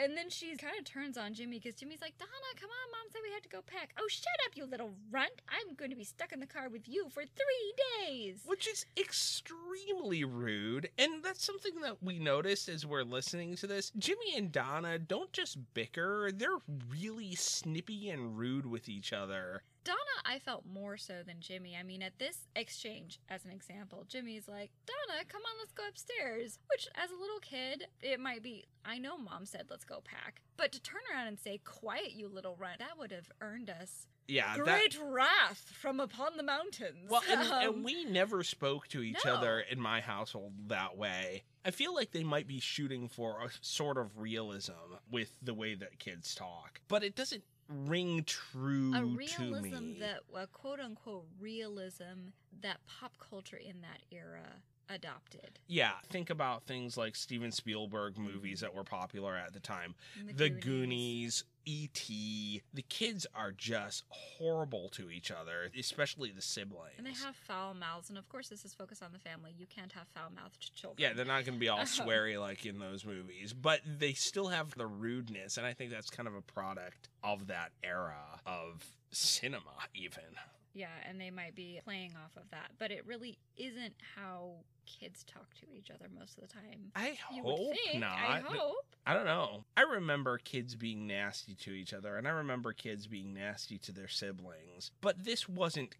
And 0.00 0.16
then 0.16 0.30
she 0.30 0.56
kind 0.56 0.78
of 0.78 0.86
turns 0.86 1.18
on 1.18 1.34
Jimmy 1.34 1.58
because 1.58 1.74
Jimmy's 1.74 2.00
like, 2.00 2.16
Donna, 2.16 2.30
come 2.58 2.70
on, 2.70 2.90
mom 2.90 3.12
said 3.12 3.20
we 3.22 3.34
had 3.34 3.42
to 3.42 3.50
go 3.50 3.60
pack. 3.60 3.90
Oh, 3.98 4.06
shut 4.08 4.32
up, 4.46 4.56
you 4.56 4.64
little 4.64 4.92
runt. 5.10 5.42
I'm 5.46 5.74
going 5.74 5.90
to 5.90 5.96
be 5.96 6.04
stuck 6.04 6.32
in 6.32 6.40
the 6.40 6.46
car 6.46 6.70
with 6.70 6.88
you 6.88 7.10
for 7.10 7.22
three 7.22 7.74
days. 8.06 8.40
Which 8.46 8.66
is 8.66 8.86
extremely 8.96 10.24
rude. 10.24 10.88
And 10.98 11.22
that's 11.22 11.44
something 11.44 11.82
that 11.82 12.02
we 12.02 12.18
noticed 12.18 12.70
as 12.70 12.86
we're 12.86 13.02
listening 13.02 13.56
to 13.56 13.66
this. 13.66 13.92
Jimmy 13.98 14.36
and 14.38 14.50
Donna 14.50 14.98
don't 14.98 15.34
just 15.34 15.58
bicker, 15.74 16.30
they're 16.32 16.48
really 16.90 17.34
snippy 17.34 18.08
and 18.08 18.38
rude 18.38 18.64
with 18.64 18.88
each 18.88 19.12
other. 19.12 19.64
Donna, 19.84 19.98
I 20.24 20.38
felt 20.38 20.64
more 20.66 20.96
so 20.96 21.22
than 21.26 21.36
Jimmy. 21.40 21.76
I 21.78 21.82
mean, 21.82 22.02
at 22.02 22.18
this 22.18 22.48
exchange, 22.54 23.18
as 23.28 23.44
an 23.44 23.50
example, 23.50 24.04
Jimmy's 24.08 24.46
like, 24.48 24.70
Donna, 24.86 25.22
come 25.28 25.40
on, 25.42 25.58
let's 25.58 25.72
go 25.72 25.84
upstairs. 25.88 26.58
Which, 26.70 26.86
as 26.94 27.10
a 27.10 27.20
little 27.20 27.40
kid, 27.40 27.86
it 28.02 28.20
might 28.20 28.42
be, 28.42 28.66
I 28.84 28.98
know 28.98 29.16
mom 29.16 29.46
said 29.46 29.64
let's 29.70 29.84
go 29.84 30.02
pack. 30.04 30.42
But 30.56 30.72
to 30.72 30.82
turn 30.82 31.00
around 31.12 31.28
and 31.28 31.38
say, 31.38 31.60
quiet, 31.64 32.12
you 32.12 32.28
little 32.28 32.56
runt, 32.56 32.78
that 32.80 32.98
would 32.98 33.10
have 33.12 33.30
earned 33.40 33.70
us 33.70 34.06
Yeah, 34.28 34.56
that. 34.56 34.64
great 34.64 34.98
wrath 35.02 35.72
from 35.72 35.98
upon 36.00 36.36
the 36.36 36.42
mountains. 36.42 37.08
Well, 37.08 37.22
and, 37.30 37.40
Um, 37.40 37.62
and 37.76 37.84
we 37.84 38.04
never 38.04 38.44
spoke 38.44 38.86
to 38.88 39.02
each 39.02 39.24
No. 39.24 39.36
other 39.36 39.60
in 39.60 39.80
my 39.80 40.00
household 40.02 40.52
that 40.68 40.96
way. 40.98 41.44
I 41.64 41.70
feel 41.70 41.94
like 41.94 42.10
they 42.12 42.24
might 42.24 42.46
be 42.46 42.60
shooting 42.60 43.08
for 43.08 43.42
a 43.42 43.50
sort 43.60 43.98
of 43.98 44.18
realism 44.18 44.72
with 45.10 45.32
the 45.42 45.52
way 45.54 45.74
that 45.74 45.98
kids 45.98 46.34
talk, 46.34 46.80
but 46.88 47.02
it 47.02 47.14
doesn't 47.14 47.44
ring 47.70 48.24
true 48.26 48.92
a 48.94 49.04
realism 49.04 49.98
that 50.00 50.20
a 50.36 50.46
quote 50.48 50.80
unquote 50.80 51.24
realism 51.40 52.32
that 52.62 52.78
pop 52.86 53.12
culture 53.18 53.56
in 53.56 53.80
that 53.80 54.00
era 54.10 54.56
adopted. 54.92 55.58
yeah, 55.68 55.92
think 56.08 56.30
about 56.30 56.64
things 56.64 56.96
like 56.96 57.14
Steven 57.14 57.52
Spielberg 57.52 58.18
movies 58.18 58.58
mm-hmm. 58.58 58.66
that 58.66 58.74
were 58.74 58.84
popular 58.84 59.36
at 59.36 59.52
the 59.52 59.60
time. 59.60 59.94
The 60.26 60.32
The 60.32 60.50
Goonies, 60.50 61.44
E.T. 61.64 62.62
The 62.72 62.82
kids 62.82 63.26
are 63.34 63.52
just 63.52 64.04
horrible 64.08 64.88
to 64.90 65.10
each 65.10 65.30
other, 65.30 65.70
especially 65.78 66.30
the 66.30 66.42
siblings. 66.42 66.94
And 66.98 67.06
they 67.06 67.12
have 67.12 67.36
foul 67.36 67.74
mouths, 67.74 68.08
and 68.08 68.18
of 68.18 68.28
course, 68.28 68.48
this 68.48 68.64
is 68.64 68.74
focused 68.74 69.02
on 69.02 69.12
the 69.12 69.18
family. 69.18 69.54
You 69.56 69.66
can't 69.66 69.92
have 69.92 70.06
foul 70.14 70.30
mouthed 70.34 70.74
children. 70.74 70.96
Yeah, 70.98 71.14
they're 71.14 71.24
not 71.24 71.44
going 71.44 71.54
to 71.54 71.60
be 71.60 71.68
all 71.68 71.78
sweary 71.84 72.38
like 72.40 72.66
in 72.66 72.78
those 72.78 73.04
movies, 73.04 73.52
but 73.52 73.80
they 73.86 74.12
still 74.12 74.48
have 74.48 74.74
the 74.74 74.86
rudeness, 74.86 75.56
and 75.56 75.66
I 75.66 75.72
think 75.72 75.90
that's 75.90 76.10
kind 76.10 76.28
of 76.28 76.34
a 76.34 76.42
product 76.42 77.08
of 77.22 77.48
that 77.48 77.72
era 77.82 78.40
of 78.46 78.84
cinema, 79.10 79.60
even. 79.94 80.22
Yeah, 80.72 80.86
and 81.08 81.20
they 81.20 81.30
might 81.30 81.54
be 81.56 81.80
playing 81.84 82.12
off 82.24 82.36
of 82.36 82.48
that, 82.52 82.70
but 82.78 82.90
it 82.90 83.04
really 83.06 83.38
isn't 83.56 83.94
how 84.16 84.52
kids 84.86 85.24
talk 85.24 85.52
to 85.60 85.66
each 85.76 85.90
other 85.90 86.06
most 86.16 86.36
of 86.38 86.42
the 86.48 86.52
time. 86.52 86.92
I 86.94 87.16
You 87.34 87.42
hope 87.42 87.74
think. 87.86 88.00
not. 88.00 88.12
I 88.16 88.40
hope. 88.44 88.86
I 89.06 89.14
don't 89.14 89.24
know. 89.24 89.64
I 89.76 89.82
remember 89.82 90.38
kids 90.38 90.74
being 90.76 91.06
nasty 91.06 91.54
to 91.56 91.72
each 91.72 91.92
other, 91.92 92.16
and 92.16 92.26
I 92.28 92.30
remember 92.30 92.72
kids 92.72 93.06
being 93.06 93.34
nasty 93.34 93.78
to 93.78 93.92
their 93.92 94.08
siblings, 94.08 94.90
but 95.00 95.24
this 95.24 95.48
wasn't 95.48 95.96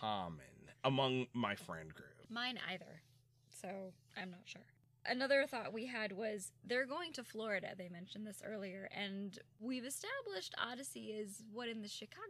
common 0.00 0.38
among 0.84 1.26
my 1.32 1.54
friend 1.54 1.92
group. 1.94 2.08
Mine 2.28 2.58
either. 2.70 3.02
So 3.60 3.68
I'm 4.16 4.30
not 4.30 4.40
sure. 4.44 4.62
Another 5.04 5.46
thought 5.46 5.72
we 5.72 5.86
had 5.86 6.12
was 6.12 6.52
they're 6.64 6.86
going 6.86 7.12
to 7.14 7.24
Florida. 7.24 7.68
They 7.76 7.88
mentioned 7.88 8.26
this 8.26 8.42
earlier, 8.46 8.88
and 8.96 9.36
we've 9.60 9.84
established 9.84 10.54
Odyssey 10.58 11.06
is 11.12 11.42
what 11.52 11.68
in 11.68 11.82
the 11.82 11.88
Chicago 11.88 12.20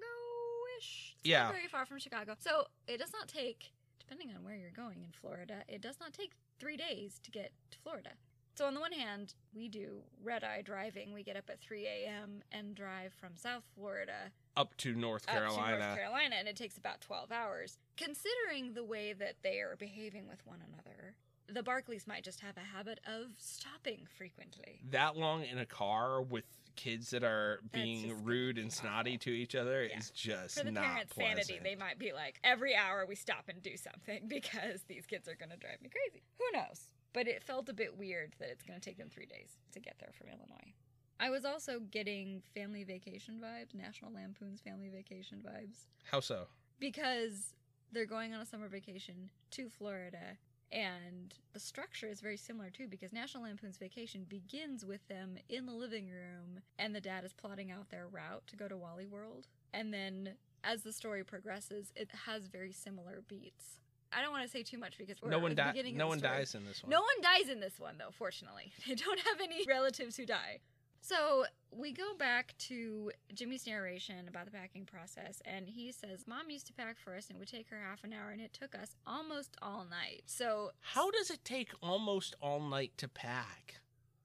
ish? 0.78 1.16
Yeah. 1.24 1.44
Not 1.44 1.52
very 1.54 1.68
far 1.68 1.86
from 1.86 1.98
Chicago. 1.98 2.34
So 2.38 2.66
it 2.86 2.98
does 2.98 3.12
not 3.12 3.28
take, 3.28 3.72
depending 3.98 4.30
on 4.36 4.44
where 4.44 4.56
you're 4.56 4.70
going 4.70 5.02
in 5.02 5.12
Florida, 5.12 5.62
it 5.68 5.80
does 5.80 5.98
not 6.00 6.12
take 6.12 6.32
three 6.58 6.76
days 6.76 7.20
to 7.24 7.30
get 7.30 7.52
to 7.70 7.78
Florida. 7.78 8.10
So 8.54 8.66
on 8.66 8.74
the 8.74 8.80
one 8.80 8.92
hand, 8.92 9.34
we 9.54 9.68
do 9.68 10.02
red 10.22 10.44
eye 10.44 10.60
driving. 10.62 11.14
We 11.14 11.22
get 11.22 11.36
up 11.38 11.48
at 11.48 11.58
3 11.60 11.86
a.m. 11.86 12.42
and 12.52 12.74
drive 12.74 13.14
from 13.14 13.30
South 13.34 13.62
Florida 13.74 14.30
Up 14.58 14.76
to 14.76 14.94
North 14.94 15.26
Carolina. 15.26 15.62
up 15.62 15.78
to 15.80 15.86
North 15.86 15.96
Carolina, 15.96 16.36
and 16.38 16.46
it 16.46 16.56
takes 16.56 16.76
about 16.76 17.00
12 17.00 17.32
hours. 17.32 17.78
Considering 17.96 18.74
the 18.74 18.84
way 18.84 19.14
that 19.14 19.36
they 19.42 19.60
are 19.60 19.74
behaving 19.78 20.28
with 20.28 20.46
one 20.46 20.58
another, 20.68 21.14
the 21.48 21.62
Barclays 21.62 22.06
might 22.06 22.24
just 22.24 22.40
have 22.40 22.58
a 22.58 22.76
habit 22.76 23.00
of 23.06 23.30
stopping 23.38 24.06
frequently. 24.18 24.82
that 24.90 25.16
long 25.16 25.44
in 25.44 25.56
a 25.56 25.66
car 25.66 26.20
with 26.20 26.44
kids 26.76 27.10
that 27.10 27.22
are 27.24 27.60
being 27.72 28.24
rude 28.24 28.58
and 28.58 28.72
snotty 28.72 29.18
to 29.18 29.30
each 29.30 29.54
other 29.54 29.84
Yeah. 29.84 29.98
is 29.98 30.10
just 30.10 30.58
For 30.58 30.64
the 30.64 30.72
not 30.72 30.84
parents' 30.84 31.12
pleasant. 31.12 31.46
sanity, 31.46 31.60
they 31.62 31.74
might 31.76 31.98
be 31.98 32.12
like, 32.12 32.38
every 32.44 32.74
hour 32.74 33.04
we 33.06 33.14
stop 33.14 33.44
and 33.48 33.62
do 33.62 33.76
something 33.76 34.24
because 34.28 34.82
these 34.88 35.06
kids 35.06 35.28
are 35.28 35.34
going 35.34 35.50
to 35.50 35.56
drive 35.56 35.80
me 35.82 35.88
crazy. 35.90 36.22
Who 36.38 36.58
knows? 36.58 36.88
But 37.12 37.28
it 37.28 37.42
felt 37.42 37.68
a 37.68 37.72
bit 37.74 37.96
weird 37.98 38.34
that 38.38 38.48
it's 38.48 38.62
going 38.62 38.78
to 38.80 38.84
take 38.84 38.96
them 38.98 39.08
three 39.10 39.26
days 39.26 39.50
to 39.72 39.80
get 39.80 39.96
there 40.00 40.12
from 40.16 40.28
Illinois. 40.28 40.72
I 41.20 41.30
was 41.30 41.44
also 41.44 41.78
getting 41.78 42.42
family 42.54 42.82
vacation 42.84 43.38
vibes, 43.42 43.74
National 43.74 44.12
Lampoon's 44.12 44.60
family 44.60 44.88
vacation 44.88 45.38
vibes. 45.46 45.86
How 46.10 46.20
so? 46.20 46.46
because 46.80 47.54
they're 47.92 48.06
going 48.06 48.34
on 48.34 48.40
a 48.40 48.46
summer 48.46 48.68
vacation 48.68 49.30
to 49.52 49.68
Florida. 49.68 50.38
And 50.72 51.34
the 51.52 51.60
structure 51.60 52.08
is 52.08 52.20
very 52.22 52.38
similar 52.38 52.70
too, 52.70 52.88
because 52.88 53.12
National 53.12 53.42
Lampoon's 53.42 53.76
Vacation 53.76 54.24
begins 54.28 54.84
with 54.86 55.06
them 55.08 55.36
in 55.50 55.66
the 55.66 55.72
living 55.72 56.08
room, 56.08 56.60
and 56.78 56.94
the 56.94 57.00
dad 57.00 57.24
is 57.24 57.32
plotting 57.34 57.70
out 57.70 57.90
their 57.90 58.06
route 58.08 58.46
to 58.46 58.56
go 58.56 58.68
to 58.68 58.76
Wally 58.76 59.06
World. 59.06 59.48
And 59.74 59.92
then 59.92 60.30
as 60.64 60.82
the 60.82 60.92
story 60.92 61.24
progresses, 61.24 61.92
it 61.94 62.08
has 62.26 62.46
very 62.46 62.72
similar 62.72 63.22
beats. 63.28 63.76
I 64.14 64.20
don't 64.22 64.30
want 64.30 64.44
to 64.44 64.50
say 64.50 64.62
too 64.62 64.78
much 64.78 64.98
because 64.98 65.20
we're 65.22 65.30
no 65.30 65.38
one 65.38 65.52
at 65.52 65.56
the 65.56 65.62
dies. 65.62 65.72
beginning 65.72 65.94
of 65.94 65.98
No 65.98 66.08
one 66.08 66.20
dies 66.20 66.54
in 66.54 66.64
this 66.64 66.82
one. 66.82 66.90
No 66.90 67.00
one 67.00 67.20
dies 67.22 67.48
in 67.48 67.60
this 67.60 67.78
one, 67.78 67.96
though, 67.98 68.10
fortunately. 68.12 68.72
They 68.86 68.94
don't 68.94 69.20
have 69.20 69.40
any 69.40 69.64
relatives 69.66 70.16
who 70.16 70.26
die. 70.26 70.60
So 71.04 71.44
we 71.72 71.92
go 71.92 72.14
back 72.16 72.54
to 72.68 73.10
Jimmy's 73.34 73.66
narration 73.66 74.28
about 74.28 74.44
the 74.44 74.52
packing 74.52 74.84
process, 74.84 75.42
and 75.44 75.68
he 75.68 75.90
says, 75.90 76.26
Mom 76.28 76.48
used 76.48 76.68
to 76.68 76.72
pack 76.72 76.96
for 76.96 77.16
us, 77.16 77.26
and 77.28 77.36
it 77.36 77.38
would 77.40 77.48
take 77.48 77.68
her 77.70 77.80
half 77.88 78.04
an 78.04 78.12
hour, 78.12 78.30
and 78.30 78.40
it 78.40 78.52
took 78.52 78.76
us 78.76 78.94
almost 79.04 79.56
all 79.60 79.84
night. 79.90 80.22
So, 80.26 80.70
How 80.80 81.10
does 81.10 81.28
it 81.28 81.44
take 81.44 81.70
almost 81.82 82.36
all 82.40 82.60
night 82.60 82.92
to 82.98 83.08
pack? 83.08 83.74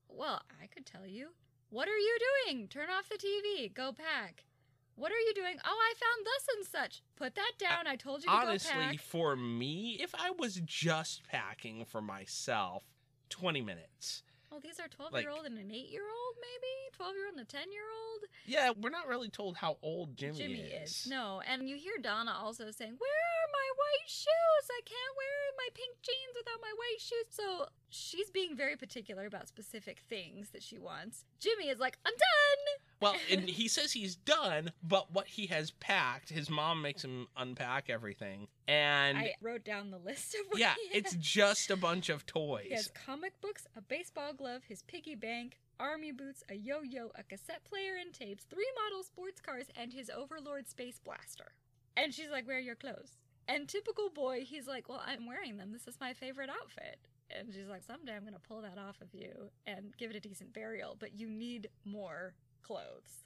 well, 0.08 0.42
I 0.62 0.68
could 0.68 0.86
tell 0.86 1.06
you. 1.06 1.30
What 1.70 1.88
are 1.88 1.98
you 1.98 2.18
doing? 2.46 2.68
Turn 2.68 2.90
off 2.90 3.10
the 3.10 3.18
TV. 3.18 3.74
Go 3.74 3.92
pack. 3.92 4.46
What 4.96 5.12
are 5.12 5.20
you 5.20 5.34
doing? 5.36 5.58
Oh, 5.64 5.78
I 5.80 5.94
found 6.00 6.26
this 6.26 6.48
and 6.58 6.66
such. 6.66 7.04
Put 7.16 7.36
that 7.36 7.52
uh, 7.64 7.70
down. 7.70 7.88
I 7.88 7.96
told 7.98 8.24
you 8.24 8.30
to 8.30 8.36
Honestly, 8.36 8.72
go 8.74 8.80
pack. 8.80 9.00
for 9.00 9.36
me, 9.36 10.00
if 10.02 10.16
I 10.16 10.32
was 10.32 10.56
just 10.66 11.24
packing 11.28 11.86
for 11.86 12.02
myself, 12.02 12.84
20 13.30 13.62
minutes. 13.62 14.24
Oh, 14.52 14.60
these 14.62 14.80
are 14.80 14.88
12 14.88 15.20
year 15.22 15.30
old 15.30 15.46
and 15.46 15.58
an 15.58 15.72
8 15.72 15.90
year 15.90 16.08
old, 16.08 16.36
maybe? 16.40 16.74
12 16.96 17.16
year 17.16 17.26
old 17.28 17.36
and 17.36 17.44
a 17.44 17.50
10 17.50 17.72
year 17.72 17.84
old? 17.84 18.22
Yeah, 18.46 18.72
we're 18.80 18.90
not 18.90 19.08
really 19.08 19.30
told 19.30 19.58
how 19.58 19.78
old 19.82 20.16
Jimmy, 20.16 20.38
Jimmy 20.38 20.60
is. 20.72 21.04
is. 21.04 21.08
No, 21.08 21.42
and 21.48 21.68
you 21.68 21.76
hear 21.76 21.98
Donna 22.02 22.32
also 22.32 22.72
saying, 22.72 22.96
Where 22.98 23.22
are 23.28 23.50
my 23.52 23.70
white 23.76 24.10
shoes? 24.10 24.66
I 24.72 24.82
can't 24.86 25.16
wear 25.18 25.36
my 25.58 25.70
pink 25.74 26.00
jeans 26.02 26.36
without 26.38 26.62
my 26.62 26.74
white 26.80 27.02
shoes. 27.02 27.28
So 27.30 27.68
she's 27.90 28.30
being 28.30 28.56
very 28.56 28.76
particular 28.76 29.26
about 29.26 29.48
specific 29.48 30.00
things 30.10 30.50
that 30.50 30.64
she 30.64 30.78
wants. 30.78 31.26
Jimmy 31.40 31.70
is 31.70 31.80
like, 31.80 31.98
I'm 32.06 32.14
done. 32.14 32.84
Well, 33.02 33.16
and 33.32 33.42
he 33.50 33.68
says 33.68 33.92
he's 33.92 34.16
done, 34.16 34.72
but 34.84 35.12
what 35.12 35.28
he 35.28 35.48
has 35.48 35.72
packed, 35.72 36.30
his 36.30 36.50
mom 36.50 36.82
makes 36.82 37.04
him 37.04 37.28
unpack 37.38 37.90
everything. 37.90 38.48
And 38.68 39.18
I 39.18 39.34
wrote 39.42 39.64
down 39.64 39.92
the 39.92 39.98
list 39.98 40.36
of 40.36 40.42
what 40.50 40.60
yeah, 40.60 40.74
it's 40.92 41.16
just 41.16 41.72
a 41.72 41.78
bunch 41.78 42.10
of 42.10 42.26
toys. 42.26 42.66
He 42.68 42.74
has 42.74 42.90
comic 43.06 43.40
books, 43.42 43.66
a 43.76 43.82
baseball 43.82 44.34
glove, 44.34 44.64
his 44.68 44.84
piggy 44.84 45.16
bank, 45.16 45.60
army 45.80 46.12
boots, 46.12 46.44
a 46.50 46.56
yo 46.56 46.82
yo, 46.82 47.12
a 47.16 47.24
cassette 47.24 47.64
player 47.64 47.96
and 48.00 48.14
tapes, 48.14 48.44
three 48.44 48.70
model 48.84 49.04
sports 49.04 49.40
cars, 49.40 49.68
and 49.76 49.94
his 49.94 50.10
Overlord 50.10 50.68
Space 50.68 51.00
Blaster. 51.04 51.52
And 51.96 52.14
she's 52.14 52.30
like, 52.30 52.48
Where 52.48 52.58
are 52.58 52.62
your 52.62 52.76
clothes? 52.76 53.18
And 53.48 53.70
typical 53.70 54.10
boy, 54.10 54.44
he's 54.44 54.68
like, 54.68 54.90
Well, 54.90 55.02
I'm 55.06 55.26
wearing 55.26 55.58
them. 55.58 55.72
This 55.72 55.88
is 55.88 56.00
my 56.02 56.14
favorite 56.14 56.50
outfit. 56.50 57.00
And 57.36 57.54
she's 57.54 57.68
like, 57.68 57.84
Someday 57.84 58.16
I'm 58.16 58.22
going 58.22 58.34
to 58.34 58.40
pull 58.40 58.62
that 58.62 58.78
off 58.78 59.02
of 59.02 59.14
you 59.14 59.50
and 59.66 59.94
give 59.98 60.10
it 60.12 60.16
a 60.16 60.20
decent 60.20 60.54
burial, 60.54 60.96
but 61.00 61.18
you 61.20 61.30
need 61.30 61.70
more 61.86 62.34
clothes. 62.62 63.26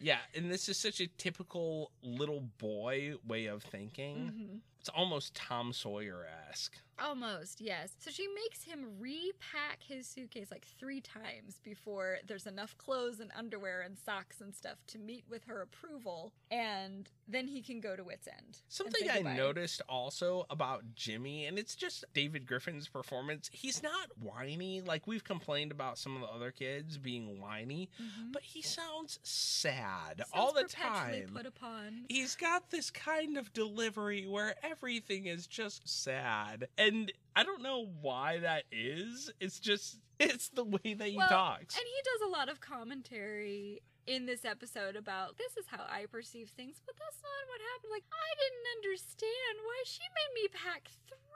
Yeah, 0.00 0.18
and 0.34 0.50
this 0.50 0.68
is 0.68 0.76
such 0.78 1.00
a 1.00 1.06
typical 1.06 1.92
little 2.02 2.40
boy 2.58 3.14
way 3.26 3.46
of 3.46 3.62
thinking. 3.62 4.28
hmm 4.28 4.56
It's 4.82 4.88
almost 4.88 5.36
Tom 5.36 5.72
Sawyer 5.72 6.26
esque. 6.50 6.76
Almost, 6.98 7.60
yes. 7.60 7.94
So 8.00 8.10
she 8.10 8.26
makes 8.28 8.62
him 8.64 8.84
repack 9.00 9.78
his 9.82 10.06
suitcase 10.06 10.50
like 10.50 10.66
three 10.78 11.00
times 11.00 11.58
before 11.64 12.18
there's 12.26 12.46
enough 12.46 12.76
clothes 12.78 13.18
and 13.18 13.30
underwear 13.36 13.80
and 13.80 13.96
socks 13.98 14.40
and 14.40 14.54
stuff 14.54 14.76
to 14.88 14.98
meet 14.98 15.24
with 15.28 15.44
her 15.44 15.62
approval, 15.62 16.32
and 16.50 17.08
then 17.26 17.46
he 17.48 17.62
can 17.62 17.80
go 17.80 17.96
to 17.96 18.04
Whit's 18.04 18.28
End. 18.28 18.58
Something 18.68 19.08
I 19.10 19.20
noticed 19.20 19.82
also 19.88 20.46
about 20.50 20.82
Jimmy, 20.94 21.46
and 21.46 21.58
it's 21.58 21.74
just 21.74 22.04
David 22.12 22.46
Griffin's 22.46 22.88
performance. 22.88 23.50
He's 23.52 23.82
not 23.82 24.10
whiny. 24.20 24.80
Like 24.80 25.06
we've 25.06 25.24
complained 25.24 25.72
about 25.72 25.96
some 25.98 26.14
of 26.16 26.22
the 26.22 26.28
other 26.28 26.50
kids 26.50 26.98
being 26.98 27.40
whiny, 27.40 27.88
Mhm. 28.00 28.32
but 28.32 28.42
he 28.42 28.62
sounds 28.62 29.18
sad 29.22 30.18
Sounds 30.18 30.30
all 30.34 30.52
the 30.52 30.64
time. 30.64 31.30
Put 31.34 31.46
upon. 31.46 32.04
He's 32.08 32.36
got 32.36 32.70
this 32.70 32.90
kind 32.90 33.36
of 33.38 33.52
delivery 33.52 34.26
where 34.26 34.54
everything 34.72 35.26
is 35.26 35.46
just 35.46 35.86
sad. 35.86 36.66
And 36.78 37.12
I 37.36 37.44
don't 37.44 37.62
know 37.62 37.86
why 38.00 38.38
that 38.40 38.64
is. 38.72 39.30
It's 39.40 39.60
just, 39.60 39.98
it's 40.18 40.48
the 40.48 40.64
way 40.64 40.94
that 40.94 41.08
he 41.08 41.16
Well, 41.16 41.28
talks. 41.28 41.76
And 41.76 41.84
he 41.84 42.00
does 42.02 42.28
a 42.28 42.32
lot 42.32 42.48
of 42.48 42.60
commentary 42.60 43.82
in 44.06 44.26
this 44.26 44.44
episode 44.44 44.96
about 44.96 45.38
this 45.38 45.56
is 45.56 45.66
how 45.70 45.84
I 45.86 46.06
perceive 46.10 46.50
things, 46.50 46.82
but 46.84 46.96
that's 46.98 47.22
not 47.22 47.42
what 47.46 47.60
happened. 47.70 47.92
Like, 47.94 48.08
I 48.10 48.30
didn't 48.34 48.66
understand 48.82 49.54
why 49.62 49.78
she 49.86 50.02
made 50.02 50.32
me 50.42 50.48
pack 50.50 50.90
three 51.06 51.31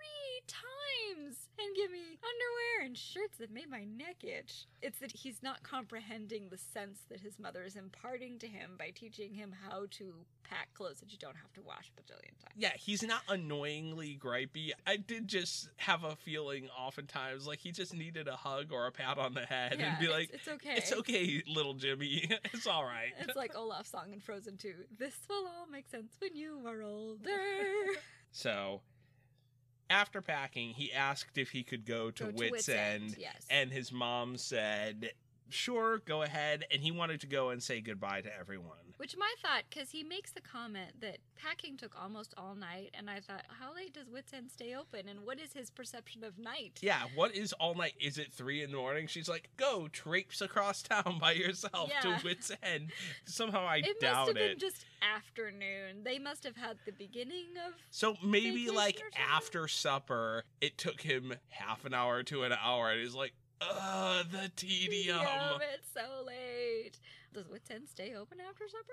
times 0.46 1.48
and 1.58 1.74
give 1.74 1.90
me 1.90 1.98
underwear 1.98 2.86
and 2.86 2.96
shirts 2.96 3.38
that 3.38 3.50
made 3.52 3.70
my 3.70 3.84
neck 3.84 4.16
itch. 4.22 4.66
It's 4.82 4.98
that 4.98 5.10
he's 5.12 5.42
not 5.42 5.62
comprehending 5.62 6.48
the 6.50 6.58
sense 6.58 7.00
that 7.08 7.20
his 7.20 7.38
mother 7.38 7.62
is 7.64 7.76
imparting 7.76 8.38
to 8.40 8.46
him 8.46 8.72
by 8.78 8.90
teaching 8.94 9.32
him 9.32 9.54
how 9.68 9.86
to 9.92 10.12
pack 10.44 10.68
clothes 10.74 11.00
that 11.00 11.10
you 11.12 11.18
don't 11.18 11.36
have 11.36 11.52
to 11.54 11.62
wash 11.62 11.90
a 11.90 12.00
bajillion 12.00 12.38
times. 12.40 12.54
Yeah, 12.56 12.72
he's 12.76 13.02
not 13.02 13.22
annoyingly 13.28 14.18
gripey. 14.22 14.70
I 14.86 14.96
did 14.98 15.26
just 15.26 15.70
have 15.76 16.04
a 16.04 16.14
feeling 16.16 16.68
oftentimes 16.78 17.46
like 17.46 17.58
he 17.58 17.72
just 17.72 17.94
needed 17.94 18.28
a 18.28 18.36
hug 18.36 18.70
or 18.70 18.86
a 18.86 18.92
pat 18.92 19.18
on 19.18 19.34
the 19.34 19.40
head 19.46 19.76
Yeah, 19.78 19.90
and 19.90 19.98
be 19.98 20.04
it's- 20.06 20.18
like, 20.18 20.30
it's, 20.32 20.48
okay. 20.48 20.74
it's 20.76 20.92
okay, 20.92 21.42
little 21.48 21.74
Jimmy. 21.74 22.28
it's 22.52 22.66
all 22.66 22.84
right. 22.84 23.12
It's 23.20 23.36
like 23.36 23.56
Olaf's 23.56 23.90
song 23.90 24.12
in 24.12 24.20
Frozen 24.20 24.58
2. 24.58 24.74
This 24.98 25.14
will 25.28 25.46
all 25.46 25.66
make 25.70 25.88
sense 25.88 26.12
when 26.20 26.36
you 26.36 26.60
are 26.66 26.82
older. 26.82 27.30
So, 28.32 28.82
after 29.90 30.20
packing, 30.20 30.70
he 30.70 30.92
asked 30.92 31.38
if 31.38 31.50
he 31.50 31.62
could 31.62 31.84
go 31.86 32.10
to, 32.12 32.24
Go 32.24 32.30
Whit's, 32.30 32.68
End, 32.68 33.16
Yes. 33.18 33.46
and 33.50 33.70
his 33.72 33.92
mom 33.92 34.36
said, 34.36 35.12
"Sure, 35.48 35.98
go 35.98 36.22
ahead." 36.22 36.64
And 36.70 36.82
he 36.82 36.90
wanted 36.90 37.20
to 37.22 37.26
go 37.26 37.50
and 37.50 37.62
say 37.62 37.80
goodbye 37.80 38.20
to 38.22 38.34
everyone. 38.38 38.94
Which 38.98 39.14
my 39.16 39.34
thought, 39.42 39.64
because 39.68 39.90
he 39.90 40.02
makes 40.02 40.32
the 40.32 40.40
comment 40.40 41.00
that 41.02 41.18
packing 41.36 41.76
took 41.76 41.92
almost 42.00 42.32
all 42.38 42.54
night, 42.54 42.92
and 42.94 43.10
I 43.10 43.20
thought, 43.20 43.44
how 43.60 43.74
late 43.74 43.92
does 43.92 44.08
Whit's 44.08 44.32
End 44.32 44.50
stay 44.50 44.74
open, 44.74 45.06
and 45.06 45.20
what 45.26 45.38
is 45.38 45.52
his 45.52 45.68
perception 45.68 46.24
of 46.24 46.38
night? 46.38 46.78
Yeah, 46.80 47.02
what 47.14 47.34
is 47.34 47.52
all 47.54 47.74
night? 47.74 47.92
Is 48.00 48.16
it 48.16 48.32
three 48.32 48.62
in 48.62 48.70
the 48.70 48.78
morning? 48.78 49.06
She's 49.06 49.28
like, 49.28 49.50
"Go 49.58 49.88
traipse 49.88 50.40
across 50.40 50.82
town 50.82 51.18
by 51.20 51.32
yourself 51.32 51.90
Yeah. 51.90 52.00
to 52.00 52.16
Whit's 52.20 52.50
End." 52.62 52.90
Somehow 53.26 53.66
I 53.66 53.82
doubt 53.82 53.90
it 53.90 53.96
It 53.96 54.02
must 54.02 54.26
have 54.28 54.34
been 54.36 54.58
just 54.58 54.86
afternoon. 55.02 56.02
They 56.04 56.18
must 56.18 56.44
have 56.44 56.56
had 56.56 56.78
the 56.86 56.92
beginning 56.92 57.46
of. 57.66 57.74
So 57.90 58.16
maybe 58.22 58.70
like 58.70 59.02
after 59.14 59.68
supper, 59.68 60.44
it 60.60 60.78
took 60.78 61.02
him 61.02 61.34
half 61.50 61.84
an 61.84 61.92
hour 61.92 62.22
to 62.24 62.44
an 62.44 62.52
hour, 62.52 62.90
and 62.90 63.00
he's 63.00 63.14
like, 63.14 63.34
"Ugh, 63.60 64.26
the 64.30 64.50
tedium." 64.56 65.18
Yum, 65.20 65.60
it's 65.74 65.88
so 65.92 66.24
late. 66.26 66.98
Does 67.32 67.48
Whit's 67.48 67.70
End 67.70 67.88
stay 67.88 68.14
open 68.14 68.38
after 68.40 68.68
supper? 68.68 68.92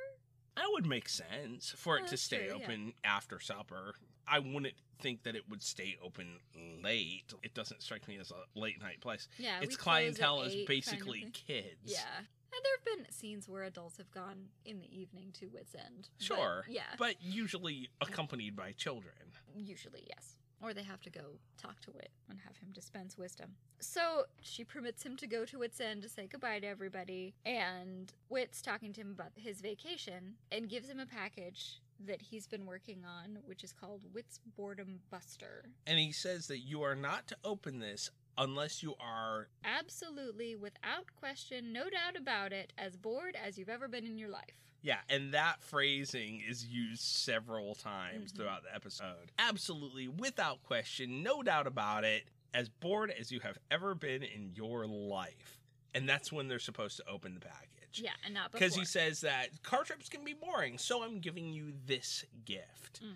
That 0.56 0.66
would 0.70 0.86
make 0.86 1.10
sense 1.10 1.72
for 1.76 1.98
it 1.98 2.04
Oh, 2.06 2.10
to 2.10 2.18
stay 2.18 2.48
true, 2.48 2.58
yeah. 2.60 2.66
open 2.66 2.94
after 3.04 3.40
supper. 3.40 3.96
I 4.28 4.40
wouldn't 4.40 4.76
think 5.00 5.24
that 5.24 5.36
it 5.36 5.50
would 5.50 5.64
stay 5.64 5.98
open 6.02 6.40
late. 6.84 7.34
It 7.42 7.54
doesn't 7.54 7.82
strike 7.82 8.08
me 8.08 8.18
as 8.18 8.32
a 8.32 8.60
late 8.60 8.80
night 8.82 9.02
place. 9.02 9.28
Yeah, 9.38 9.60
its 9.62 9.76
clientele 9.76 10.44
is 10.44 10.54
eight, 10.54 10.56
kind 10.56 10.62
of 10.62 10.68
basically 10.68 11.22
kids. 11.34 11.80
Yeah. 11.86 12.18
And 12.20 12.62
there 12.64 12.74
have 12.78 12.86
been 13.06 13.12
scenes 13.12 13.50
where 13.50 13.64
adults 13.64 13.98
have 13.98 14.12
gone 14.12 14.50
in 14.64 14.80
the 14.80 14.96
evening 14.96 15.32
to 15.40 15.48
Whit's 15.48 15.74
End. 15.74 16.10
but 16.20 16.24
Sure. 16.26 16.66
yeah. 16.70 16.84
But 17.00 17.16
usually 17.20 17.90
accompanied 18.00 18.56
by 18.56 18.74
children. 18.74 19.16
Usually, 19.56 20.04
yes. 20.08 20.36
Or 20.64 20.74
they 20.74 20.84
have 20.84 21.02
to 21.02 21.10
go 21.10 21.22
talk 21.62 21.82
to 21.82 21.92
Whit 21.92 22.10
and 22.30 22.40
have 22.40 22.56
him 22.56 22.70
dispense 22.72 23.18
wisdom. 23.18 23.50
So 23.80 24.24
she 24.42 24.64
permits 24.64 25.04
him 25.04 25.18
to 25.18 25.28
go 25.28 25.44
to 25.44 25.60
Whit's 25.60 25.82
End 25.82 26.02
to 26.04 26.10
say 26.10 26.26
goodbye 26.26 26.60
to 26.60 26.68
everybody. 26.68 27.34
And 27.46 28.14
Whit's 28.30 28.62
talking 28.62 28.94
to 28.94 29.02
him 29.02 29.12
about 29.12 29.34
his 29.36 29.60
vacation 29.60 30.36
and 30.54 30.70
gives 30.70 30.90
him 30.90 31.02
a 31.02 31.06
package 31.06 31.82
that 32.06 32.22
he's 32.22 32.48
been 32.48 32.66
working 32.66 33.04
on, 33.06 33.40
which 33.46 33.64
is 33.64 33.74
called 33.74 34.04
Whit's 34.14 34.40
Boredom 34.56 35.00
Buster. 35.12 35.66
And 35.86 36.00
he 36.00 36.14
says 36.14 36.48
that 36.48 36.60
you 36.60 36.82
are 36.82 36.96
not 36.96 37.28
to 37.28 37.38
open 37.44 37.80
this 37.80 38.10
unless 38.38 38.82
you 38.82 38.96
are 39.00 39.50
Absolutely, 39.66 40.56
without 40.56 41.14
question, 41.20 41.74
no 41.74 41.90
doubt 41.90 42.16
about 42.18 42.54
it, 42.54 42.74
as 42.78 42.96
bored 42.96 43.36
as 43.42 43.58
you've 43.58 43.70
ever 43.70 43.88
been 43.88 44.06
in 44.06 44.18
your 44.18 44.30
life. 44.30 44.64
Yeah, 44.84 45.00
and 45.10 45.34
that 45.34 45.64
phrasing 45.64 46.42
is 46.48 46.66
used 46.66 47.02
several 47.02 47.74
times 47.74 48.32
Mhm. 48.32 48.36
throughout 48.36 48.64
the 48.64 48.76
episode. 48.76 49.32
Absolutely, 49.40 50.08
without 50.10 50.62
question, 50.64 51.24
no 51.24 51.42
doubt 51.42 51.66
about 51.68 52.04
it, 52.04 52.28
as 52.54 52.70
bored 52.70 53.10
as 53.10 53.32
you 53.32 53.40
have 53.40 53.58
ever 53.72 53.96
been 53.96 54.22
in 54.24 54.52
your 54.54 54.86
life. 54.86 55.60
And 55.96 56.08
that's 56.08 56.32
when 56.32 56.48
they're 56.50 56.60
supposed 56.60 56.98
to 56.98 57.08
open 57.08 57.34
the 57.34 57.40
package. 57.40 58.02
Yeah, 58.02 58.14
and 58.26 58.34
not 58.34 58.52
Because 58.52 58.76
he 58.76 58.84
says 58.86 59.22
that 59.22 59.64
car 59.64 59.84
trips 59.84 60.10
can 60.10 60.24
be 60.26 60.34
boring, 60.34 60.78
so 60.78 61.02
I'm 61.04 61.20
giving 61.20 61.50
you 61.54 61.74
this 61.86 62.26
gift. 62.46 63.00
hmm 63.00 63.14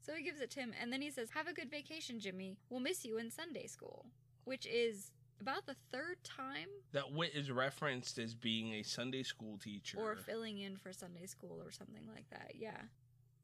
So 0.00 0.14
he 0.14 0.22
gives 0.22 0.40
it 0.40 0.50
to 0.52 0.60
him, 0.60 0.74
and 0.80 0.92
then 0.92 1.02
he 1.02 1.10
says, 1.10 1.30
Have 1.30 1.48
a 1.48 1.52
good 1.52 1.70
vacation, 1.70 2.18
Jimmy. 2.20 2.56
We'll 2.70 2.80
miss 2.80 3.04
you 3.04 3.18
in 3.18 3.30
Sunday 3.30 3.66
school. 3.66 4.06
Which 4.44 4.64
is 4.66 5.10
about 5.40 5.66
the 5.66 5.76
third 5.92 6.16
time 6.24 6.68
That 6.92 7.12
Whit 7.12 7.32
is 7.34 7.50
referenced 7.50 8.18
as 8.18 8.34
being 8.34 8.74
a 8.74 8.82
Sunday 8.82 9.22
school 9.22 9.58
teacher. 9.58 9.98
or 9.98 10.16
filling 10.16 10.58
in 10.58 10.76
for 10.76 10.92
Sunday 10.92 11.26
school 11.26 11.60
or 11.64 11.70
something 11.70 12.06
like 12.14 12.28
that. 12.30 12.52
Yeah. 12.58 12.80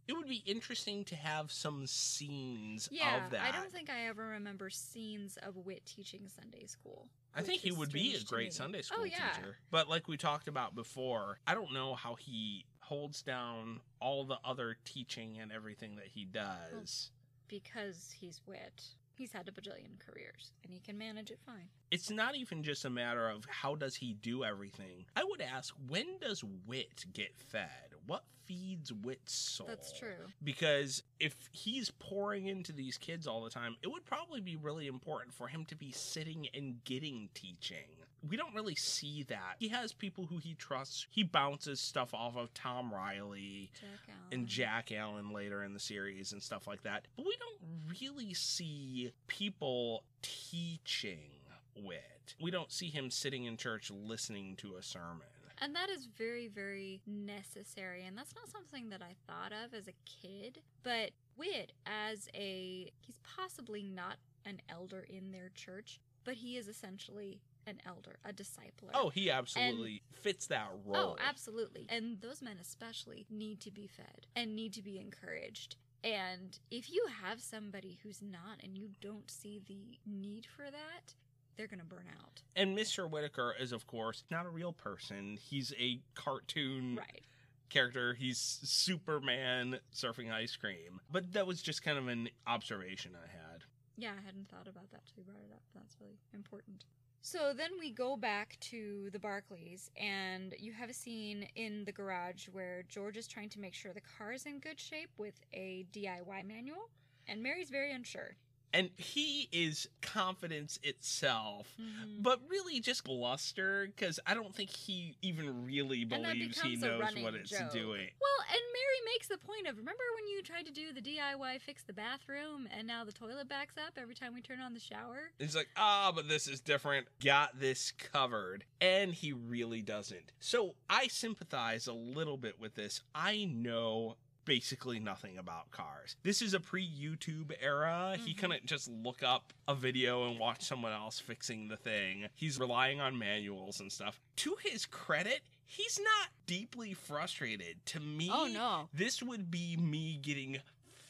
it 0.07 0.13
would 0.13 0.29
be 0.29 0.43
interesting 0.45 1.03
to 1.07 1.17
have 1.17 1.51
some 1.51 1.87
scenes 1.87 2.89
Yeah. 2.93 3.25
of 3.25 3.31
that. 3.31 3.41
I 3.55 3.57
don't 3.57 3.73
think 3.73 3.89
I 3.89 4.07
ever 4.09 4.27
remember 4.27 4.69
scenes 4.69 5.39
of 5.39 5.57
Whit 5.57 5.85
teaching 5.87 6.29
Sunday 6.29 6.67
school. 6.67 7.09
I 7.35 7.43
think 7.43 7.63
he 7.63 7.73
would 7.73 7.91
be 7.91 8.15
a 8.15 8.23
great. 8.23 8.53
Sunday 8.53 8.79
oh, 8.79 8.83
school 8.83 8.99
Oh, 9.01 9.05
yeah. 9.05 9.31
teacher. 9.35 9.57
But 9.71 9.89
like 9.89 10.07
we 10.07 10.17
talked 10.17 10.47
about 10.47 10.75
before, 10.75 11.39
I 11.47 11.55
don't 11.55 11.73
know 11.73 11.95
how 11.95 12.15
he 12.17 12.67
holds 12.81 13.23
down 13.23 13.81
all 13.99 14.25
the 14.27 14.39
other 14.45 14.77
teaching 14.85 15.39
and 15.41 15.51
everything 15.51 15.97
that 15.97 16.07
he 16.09 16.27
does. 16.27 17.11
Because 17.49 18.15
he's 18.21 18.41
Whit. 18.47 18.83
He's 19.17 19.33
had 19.33 19.49
a 19.49 19.53
bajillion 19.53 19.99
careers, 20.05 20.53
and 20.65 20.73
he 20.73 20.81
can 20.81 20.99
manage 20.99 21.31
it 21.31 21.39
fine. 21.47 21.69
It's 21.93 22.11
not 22.11 22.35
even 22.35 22.65
just 22.65 22.85
a 22.85 22.91
matter 22.91 23.29
of 23.29 23.45
how 23.49 23.77
does 23.77 23.95
he 23.95 24.15
do 24.15 24.43
everything. 24.43 25.05
I 25.15 25.23
would 25.23 25.41
ask, 25.41 25.73
when 25.89 26.19
does 26.21 26.43
Whit 26.67 27.05
get 27.13 27.37
fed? 27.37 27.95
What 28.07 28.25
feeds 28.45 28.93
Whit's 28.93 29.33
soul? 29.33 29.69
That's 29.69 29.97
true. 29.97 30.27
Because 30.43 31.03
if 31.21 31.49
he's 31.53 31.93
pouring 31.93 32.47
into 32.47 32.73
these 32.73 32.99
kids 32.99 33.27
all 33.27 33.45
the 33.45 33.51
time, 33.51 33.77
it 33.83 33.89
would 33.89 34.05
probably 34.05 34.41
be 34.41 34.57
really 34.57 34.89
important 34.89 35.33
for 35.33 35.47
him 35.47 35.65
to 35.67 35.77
be 35.77 35.93
sitting 35.93 36.49
and 36.53 36.83
getting 36.85 37.29
teaching. 37.35 38.04
We 38.29 38.37
don't 38.37 38.55
really 38.55 38.75
see 38.75 39.25
that. 39.25 39.57
He 39.59 39.69
has 39.69 39.93
people 39.93 40.27
who 40.27 40.39
he 40.39 40.55
trusts. 40.55 41.07
He 41.11 41.23
bounces 41.23 41.81
stuff 41.81 42.15
off 42.15 42.37
of 42.37 42.53
Tom 42.55 42.93
Riley 42.93 43.71
Jack 43.81 44.17
and 44.33 44.47
Jack 44.47 44.93
Allen 44.93 45.31
later 45.31 45.63
in 45.63 45.75
the 45.75 45.81
series 45.81 46.33
and 46.33 46.43
stuff 46.43 46.67
like 46.67 46.83
that. 46.83 47.07
But 47.17 47.27
we 47.27 47.37
don't 47.39 48.01
really 48.01 48.35
see 48.35 49.13
people 49.27 50.05
teaching 50.23 51.31
Whit. 51.77 52.35
We 52.41 52.51
don't 52.51 52.73
see 52.73 52.89
him 52.89 53.11
sitting 53.11 53.45
in 53.45 53.57
church 53.57 53.91
listening 53.91 54.57
to 54.57 54.77
a 54.77 54.83
sermon. 54.83 55.27
And 55.59 55.75
that 55.77 55.89
is 55.89 56.07
very, 56.17 56.49
very 56.49 57.01
necessary. 57.07 58.05
And 58.05 58.19
that's 58.19 58.35
not 58.35 58.49
something 58.49 58.91
that 58.91 59.03
I 59.03 59.15
thought 59.27 59.53
of 59.53 59.75
as 59.75 59.89
a 59.89 59.93
kid. 60.05 60.61
But 60.83 61.11
Whit, 61.37 61.73
as 61.87 62.29
a, 62.35 62.91
he's 63.01 63.19
possibly 63.37 63.83
not 63.83 64.17
an 64.45 64.61
elder 64.69 65.07
in 65.09 65.33
their 65.33 65.51
church, 65.55 66.01
but 66.25 66.35
he 66.35 66.57
is 66.57 66.69
essentially 66.69 67.41
an 67.67 67.81
elder, 67.87 68.17
a 68.25 68.33
discipler. 68.33 68.91
Oh, 68.93 69.09
he 69.09 69.31
absolutely 69.31 70.03
fits 70.13 70.47
that 70.47 70.69
oh, 70.73 70.79
role. 70.93 71.17
Oh, 71.19 71.25
absolutely. 71.27 71.87
And 71.89 72.21
those 72.21 72.43
men 72.43 72.57
especially 72.61 73.27
need 73.31 73.61
to 73.61 73.71
be 73.71 73.87
fed 73.87 74.27
and 74.37 74.55
need 74.55 74.73
to 74.75 74.83
be 74.83 74.99
encouraged. 74.99 75.77
And 76.03 76.59
if 76.71 76.91
you 76.91 77.07
have 77.23 77.41
somebody 77.41 77.99
who's 78.03 78.21
not 78.21 78.63
and 78.63 78.77
you 78.77 78.91
don't 79.01 79.31
see 79.31 79.61
the 79.67 79.99
need 80.07 80.47
for 80.47 80.65
that, 80.65 81.15
they're 81.57 81.67
going 81.67 81.81
to 81.81 81.87
burn 81.87 82.07
out. 82.21 82.43
And 82.57 82.77
Mr. 82.77 83.09
Whittaker 83.09 83.55
is, 83.59 83.73
of 83.73 83.87
course, 83.87 84.25
not 84.31 84.45
a 84.45 84.51
real 84.51 84.73
person. 84.73 85.39
He's 85.41 85.73
a 85.79 86.01
cartoon 86.15 86.97
Right. 86.97 87.25
character. 87.71 88.15
He's 88.15 88.39
Superman 88.39 89.79
surfing 89.95 90.33
ice 90.33 90.57
cream. 90.57 91.01
But 91.11 91.33
that 91.33 91.47
was 91.47 91.63
just 91.63 91.83
kind 91.83 91.97
of 91.97 92.09
an 92.09 92.29
observation 92.47 93.13
I 93.17 93.29
had. 93.29 93.65
Yeah, 93.97 94.13
I 94.19 94.27
hadn't 94.27 94.49
thought 94.49 94.67
about 94.67 94.91
that 94.91 95.07
till 95.07 95.19
you 95.19 95.25
brought 95.25 95.43
it 95.49 95.53
up. 95.55 95.63
That's 95.75 95.97
really 96.01 96.19
important. 96.35 96.85
So 97.27 97.55
then 97.57 97.71
we 97.81 97.91
go 97.91 98.19
back 98.19 98.59
to 98.69 99.09
the 99.11 99.19
Barclays, 99.19 99.91
and 99.99 100.55
you 100.59 100.75
have 100.75 100.91
a 100.91 100.93
scene 100.93 101.49
in 101.57 101.87
the 101.87 101.91
garage 101.91 102.49
where 102.53 102.83
George 102.87 103.17
is 103.17 103.27
trying 103.27 103.49
to 103.49 103.61
make 103.61 103.73
sure 103.73 103.95
the 103.95 104.03
car 104.03 104.35
is 104.35 104.45
in 104.45 104.59
good 104.59 104.79
shape 104.79 105.09
with 105.17 105.41
a 105.55 105.87
DIY 105.91 106.47
manual, 106.47 106.91
and 107.27 107.43
Mary's 107.43 107.71
very 107.71 107.93
unsure. 107.93 108.37
And 108.75 108.91
he 108.97 109.49
is 109.53 109.89
confidence 110.03 110.81
itself. 110.83 111.69
Mm-hmm. 111.81 112.23
But 112.23 112.41
really 112.49 112.81
just 112.81 113.05
bluster 113.05 113.87
because 113.87 114.19
I 114.27 114.35
don't 114.35 114.53
think 114.53 114.71
he 114.71 115.17
even 115.23 115.65
really 115.65 116.05
believes 116.05 116.61
he 116.61 116.75
knows 116.75 117.01
what 117.23 117.35
it's 117.35 117.51
joke. 117.51 117.73
doing. 117.73 118.09
Well, 118.21 118.45
and 118.51 118.61
Mary 118.73 119.13
makes 119.15 119.29
the 119.29 119.39
point 119.39 119.69
of 119.69 119.79
remember 119.79 120.03
when 120.17 120.29
you 120.29 120.43
tried 120.43 120.67
to 120.67 120.73
do 120.73 120.93
the 120.93 121.01
DIY 121.01 121.61
fix 121.61 121.85
the 121.85 121.93
bathroom, 121.93 122.69
and 122.77 122.87
now 122.87 123.05
the 123.05 123.13
toilet 123.13 123.49
backs 123.49 123.75
up 123.79 123.95
every 123.97 124.17
time 124.17 124.35
we 124.35 124.43
turn 124.43 124.61
on 124.61 124.75
the 124.75 124.81
shower? 124.81 125.31
He's 125.39 125.55
like, 125.55 125.69
ah, 125.77 126.13
but 126.13 126.29
this 126.29 126.49
is 126.49 126.61
different. 126.61 127.07
Got 127.23 127.61
this 127.61 127.93
covered. 127.93 128.65
And 128.81 129.15
he 129.15 129.33
really 129.33 129.83
doesn't. 129.83 130.33
So 130.41 130.75
I 130.91 131.07
sympathize 131.07 131.87
a 131.87 131.93
little 131.93 132.37
bit 132.37 132.61
with 132.61 132.75
this. 132.75 133.03
I 133.15 133.45
know 133.45 134.17
basically 134.45 134.99
nothing 134.99 135.39
about 135.39 135.71
cars. 135.71 136.17
This 136.23 136.43
is 136.43 136.55
a 136.55 136.61
pre 136.61 136.87
YouTube 136.87 137.53
era. 137.61 138.17
He 138.23 138.35
Mhm. 138.35 138.39
couldn't 138.39 138.67
just 138.67 138.89
look 138.89 139.23
up 139.23 139.53
a 139.69 139.75
video 139.75 140.29
and 140.29 140.39
watch 140.39 140.63
someone 140.63 140.93
else 140.93 141.19
fixing 141.21 141.69
the 141.69 141.77
thing. 141.77 142.29
He's 142.35 142.59
relying 142.59 143.01
on 143.01 143.19
manuals 143.19 143.81
and 143.81 143.93
stuff. 143.93 144.21
To 144.37 144.57
his 144.63 144.87
credit, 144.87 145.43
he's 145.67 145.99
not 145.99 146.31
deeply 146.47 146.95
frustrated. 146.95 147.85
To 147.87 148.01
me, 148.01 148.29
Oh 148.33 148.47
no. 148.47 148.89
this 148.93 149.23
would 149.23 149.51
be 149.51 149.77
me 149.77 150.17
getting 150.19 150.61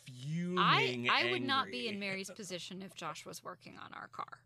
fuming. 0.06 0.58
I 0.58 1.06
I 1.10 1.30
would 1.30 1.42
not 1.42 1.70
be 1.70 1.88
in 1.88 1.98
Mary's 1.98 2.30
position 2.36 2.82
if 2.82 2.94
Josh 2.94 3.24
was 3.24 3.42
working 3.42 3.78
on 3.78 3.92
our 3.94 4.08
car 4.08 4.38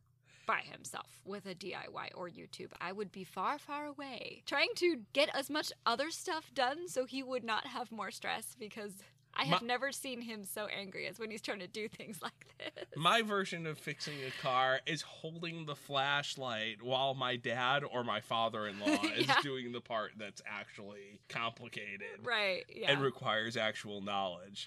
by 0.48 0.62
himself 0.62 1.20
with 1.26 1.44
a 1.44 1.54
DIY 1.54 2.08
or 2.16 2.28
YouTube. 2.30 2.70
I 2.80 2.90
would 2.90 3.12
be 3.12 3.22
far, 3.22 3.58
far 3.58 3.84
away 3.84 4.42
trying 4.46 4.70
to 4.76 4.96
get 5.12 5.28
as 5.34 5.50
much 5.50 5.70
other 5.84 6.10
stuff 6.10 6.50
done 6.54 6.88
so 6.88 7.04
he 7.04 7.22
would 7.22 7.44
not 7.44 7.66
have 7.66 7.92
more 7.92 8.10
stress 8.10 8.56
because 8.58 8.92
I 9.34 9.44
have 9.44 9.60
My- 9.60 9.66
never 9.68 9.92
seen 9.92 10.22
him 10.22 10.44
so 10.44 10.66
angry 10.66 11.06
as 11.06 11.18
when 11.18 11.30
he's 11.30 11.42
trying 11.42 11.58
to 11.60 11.66
do 11.68 11.86
things 11.98 12.20
like 12.22 12.46
this. 12.58 12.86
My 12.96 13.20
version 13.20 13.66
of 13.66 13.78
fixing 13.78 14.14
a 14.26 14.42
car 14.42 14.80
is 14.86 15.02
holding 15.02 15.66
the 15.66 15.76
flashlight 15.76 16.82
while 16.82 17.12
my 17.14 17.36
dad 17.36 17.84
or 17.84 18.02
my 18.02 18.20
father 18.20 18.66
in 18.66 18.80
law 18.80 18.86
is 19.16 19.28
doing 19.42 19.70
the 19.72 19.82
part 19.82 20.12
that's 20.16 20.40
actually 20.48 21.20
complicated 21.28 22.24
right. 22.24 22.64
Yeah. 22.74 22.90
and 22.90 23.02
requires 23.02 23.56
actual 23.58 24.00
knowledge. 24.00 24.66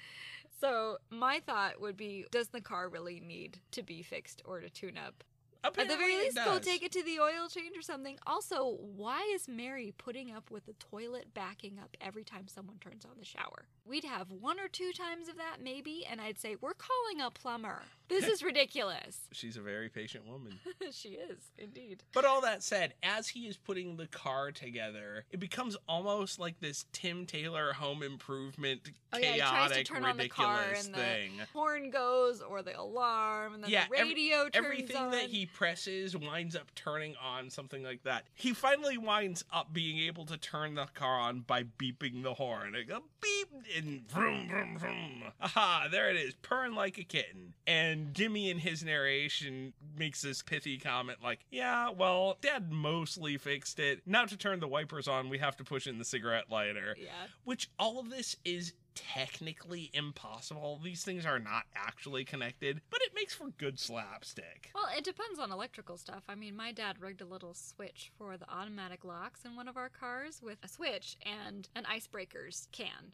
so 0.62 0.98
my 1.10 1.39
thought 1.39 1.82
would 1.82 1.98
be 1.98 2.26
does 2.32 2.50
the 2.50 2.62
car 2.62 2.88
really 2.88 3.20
need 3.20 3.58
to 3.72 3.82
be 3.82 4.04
fixed 4.04 4.44
or 4.46 4.60
to 4.60 4.70
tune 4.70 4.98
up? 4.98 5.24
At 5.63 5.76
the 5.76 5.95
very 5.97 6.17
least, 6.17 6.38
go 6.38 6.60
take 6.60 6.84
it 6.84 6.91
to 6.93 7.04
the 7.04 7.19
oil 7.19 7.47
change 7.50 7.78
or 7.78 7.82
something. 7.82 8.17
Also, 8.26 8.78
why 8.80 9.30
is 9.34 9.47
Mary 9.47 9.93
putting 9.97 10.32
up 10.32 10.50
with 10.50 10.65
the 10.65 10.74
toilet 10.74 11.34
backing 11.34 11.78
up 11.80 11.95
every 12.02 12.24
time 12.24 12.47
someone 12.47 12.78
turns 12.80 13.06
on 13.06 13.12
the 13.17 13.26
shower? 13.26 13.65
We'd 13.86 14.04
have 14.04 14.32
one 14.32 14.60
or 14.60 14.67
two 14.67 14.91
times 14.91 15.28
of 15.28 15.38
that, 15.38 15.58
maybe, 15.62 16.06
and 16.10 16.19
I'd 16.19 16.39
say, 16.39 16.56
We're 16.60 16.74
calling 16.74 17.21
a 17.21 17.30
plumber. 17.30 17.84
This 18.12 18.28
is 18.28 18.43
ridiculous. 18.43 19.17
She's 19.32 19.58
a 19.58 19.62
very 19.62 19.89
patient 19.89 20.28
woman. 20.28 20.60
she 20.91 21.10
is, 21.10 21.39
indeed. 21.58 22.04
But 22.13 22.26
all 22.26 22.41
that 22.41 22.62
said, 22.62 22.93
as 23.02 23.30
he 23.30 23.47
is 23.47 23.58
putting 23.58 23.95
the 23.97 24.08
car 24.08 24.52
together, 24.52 25.26
it 25.32 25.39
becomes 25.39 25.78
almost 25.88 26.38
like 26.39 26.60
this 26.60 26.86
Tim 26.91 27.26
Taylor 27.26 27.74
home 27.74 28.04
improvement 28.04 28.91
Oh, 29.13 29.17
yeah, 29.17 29.34
he 29.34 29.39
tries 29.39 29.52
to 29.52 29.74
chaotic, 29.84 29.88
turn 29.88 30.06
on 30.06 30.17
the 30.17 30.30
car 30.30 30.58
ridiculous 30.60 30.86
and 30.86 30.95
the 30.95 31.00
thing. 31.00 31.32
Horn 31.54 31.89
goes, 31.89 32.41
or 32.41 32.62
the 32.62 32.80
alarm, 32.80 33.56
and 33.56 33.63
then 33.63 33.69
Yeah, 33.69 33.86
the 33.89 33.97
every- 33.97 34.13
radio 34.13 34.43
turns 34.50 34.56
Everything 34.65 34.95
on. 34.97 35.12
that 35.12 35.24
he 35.24 35.45
presses 35.45 36.15
winds 36.15 36.56
up 36.56 36.74
turning 36.76 37.15
on, 37.17 37.50
something 37.50 37.84
like 37.84 38.04
that. 38.04 38.26
He 38.34 38.54
finally 38.54 38.97
winds 38.97 39.43
up 39.52 39.74
being 39.74 40.00
able 40.00 40.26
to 40.28 40.38
turn 40.38 40.76
the 40.76 40.86
car 40.93 41.19
on 41.19 41.41
by 41.41 41.63
beeping 41.63 42.24
the 42.24 42.34
horn. 42.36 42.74
It 42.76 42.88
go 42.88 43.04
beep 43.21 43.50
and 43.78 44.10
vroom 44.10 44.47
vroom 44.47 44.78
vroom. 44.78 45.24
Aha, 45.41 45.88
there 45.91 46.10
it 46.10 46.15
is, 46.15 46.34
purring 46.41 46.74
like 46.74 46.97
a 46.97 47.04
kitten. 47.04 47.54
And 47.67 48.01
Jimmy 48.14 48.50
in 48.50 48.60
his 48.60 48.84
narration 48.84 49.74
makes 49.98 50.22
this 50.22 50.42
pithy 50.42 50.78
comment 50.78 51.20
like, 51.24 51.46
"Yeah, 51.50 51.90
well, 51.90 52.38
Dad 52.42 52.72
mostly 52.72 53.38
fixed 53.38 53.80
it. 53.80 54.02
Now 54.06 54.26
to 54.26 54.38
turn 54.38 54.60
the 54.60 54.68
wipers 54.68 55.08
on, 55.08 55.30
we 55.30 55.38
have 55.40 55.58
to 55.58 55.64
push 55.64 55.88
in 55.88 55.98
the 55.98 56.06
cigarette 56.06 56.50
lighter." 56.50 56.96
yeah. 57.00 57.28
Which 57.44 57.70
all 57.80 58.00
of 58.00 58.10
this 58.10 58.36
is 58.44 58.74
technically 58.96 59.90
impossible. 59.94 60.80
These 60.84 61.04
things 61.04 61.26
are 61.26 61.40
not 61.40 61.64
actually 61.76 62.26
connected, 62.26 62.82
but 62.90 63.02
it 63.02 63.14
makes 63.16 63.34
for 63.34 63.50
good 63.58 63.80
slapstick. 63.80 64.72
Well, 64.76 64.90
it 64.96 65.04
depends 65.04 65.40
on 65.40 65.52
electrical 65.52 65.98
stuff. 65.98 66.24
I 66.28 66.36
mean, 66.36 66.56
my 66.56 66.72
dad 66.72 67.00
rigged 67.00 67.22
a 67.22 67.26
little 67.26 67.54
switch 67.54 68.12
for 68.18 68.38
the 68.38 68.50
automatic 68.50 69.06
locks 69.06 69.46
in 69.46 69.56
one 69.56 69.68
of 69.68 69.78
our 69.78 69.90
cars 69.90 70.42
with 70.42 70.58
a 70.64 70.68
switch 70.68 71.18
and 71.26 71.70
an 71.76 71.86
icebreakers 71.86 72.68
can. 72.72 73.14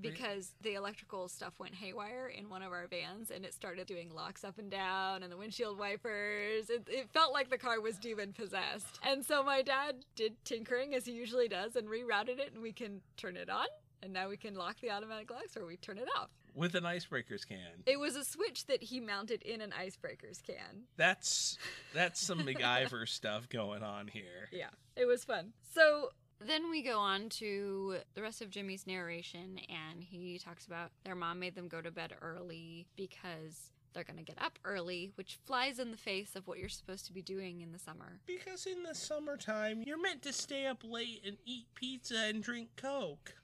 Because 0.00 0.52
the 0.62 0.74
electrical 0.74 1.28
stuff 1.28 1.54
went 1.58 1.74
haywire 1.74 2.28
in 2.28 2.48
one 2.48 2.62
of 2.62 2.72
our 2.72 2.86
vans 2.86 3.30
and 3.30 3.44
it 3.44 3.52
started 3.52 3.86
doing 3.86 4.14
locks 4.14 4.44
up 4.44 4.58
and 4.58 4.70
down 4.70 5.22
and 5.22 5.32
the 5.32 5.36
windshield 5.36 5.78
wipers. 5.78 6.70
It, 6.70 6.86
it 6.88 7.10
felt 7.10 7.32
like 7.32 7.50
the 7.50 7.58
car 7.58 7.80
was 7.80 7.96
demon 7.96 8.32
possessed. 8.32 8.98
And 9.02 9.24
so 9.24 9.42
my 9.42 9.62
dad 9.62 9.96
did 10.14 10.36
tinkering 10.44 10.94
as 10.94 11.04
he 11.04 11.12
usually 11.12 11.48
does 11.48 11.76
and 11.76 11.88
rerouted 11.88 12.38
it 12.38 12.52
and 12.54 12.62
we 12.62 12.72
can 12.72 13.00
turn 13.16 13.36
it 13.36 13.50
on 13.50 13.66
and 14.02 14.12
now 14.12 14.28
we 14.28 14.36
can 14.36 14.54
lock 14.54 14.76
the 14.80 14.90
automatic 14.90 15.30
locks 15.30 15.56
or 15.56 15.66
we 15.66 15.76
turn 15.76 15.98
it 15.98 16.08
off. 16.16 16.30
With 16.54 16.74
an 16.74 16.84
icebreakers 16.84 17.46
can. 17.46 17.82
It 17.86 18.00
was 18.00 18.16
a 18.16 18.24
switch 18.24 18.66
that 18.66 18.82
he 18.82 19.00
mounted 19.00 19.42
in 19.42 19.60
an 19.60 19.72
icebreakers 19.78 20.42
can. 20.42 20.84
That's 20.96 21.56
that's 21.94 22.20
some 22.20 22.40
MacGyver 22.46 23.06
stuff 23.08 23.48
going 23.48 23.82
on 23.82 24.08
here. 24.08 24.48
Yeah, 24.50 24.70
it 24.96 25.04
was 25.04 25.24
fun. 25.24 25.52
So 25.74 26.10
then 26.46 26.70
we 26.70 26.82
go 26.82 26.98
on 26.98 27.28
to 27.30 27.96
the 28.14 28.22
rest 28.22 28.42
of 28.42 28.50
Jimmy's 28.50 28.86
narration, 28.86 29.58
and 29.68 30.02
he 30.02 30.38
talks 30.38 30.66
about 30.66 30.90
their 31.04 31.14
mom 31.14 31.38
made 31.38 31.54
them 31.54 31.68
go 31.68 31.80
to 31.80 31.90
bed 31.90 32.12
early 32.20 32.86
because 32.96 33.70
they're 33.92 34.04
going 34.04 34.18
to 34.18 34.22
get 34.22 34.40
up 34.40 34.58
early, 34.64 35.10
which 35.16 35.38
flies 35.44 35.78
in 35.78 35.90
the 35.90 35.96
face 35.96 36.36
of 36.36 36.46
what 36.46 36.58
you're 36.58 36.68
supposed 36.68 37.06
to 37.06 37.12
be 37.12 37.22
doing 37.22 37.62
in 37.62 37.72
the 37.72 37.78
summer. 37.78 38.20
Because 38.26 38.66
in 38.66 38.82
the 38.82 38.94
summertime, 38.94 39.82
you're 39.84 40.00
meant 40.00 40.22
to 40.22 40.32
stay 40.32 40.66
up 40.66 40.84
late 40.84 41.22
and 41.26 41.36
eat 41.44 41.66
pizza 41.74 42.26
and 42.28 42.42
drink 42.42 42.68
Coke. 42.76 43.34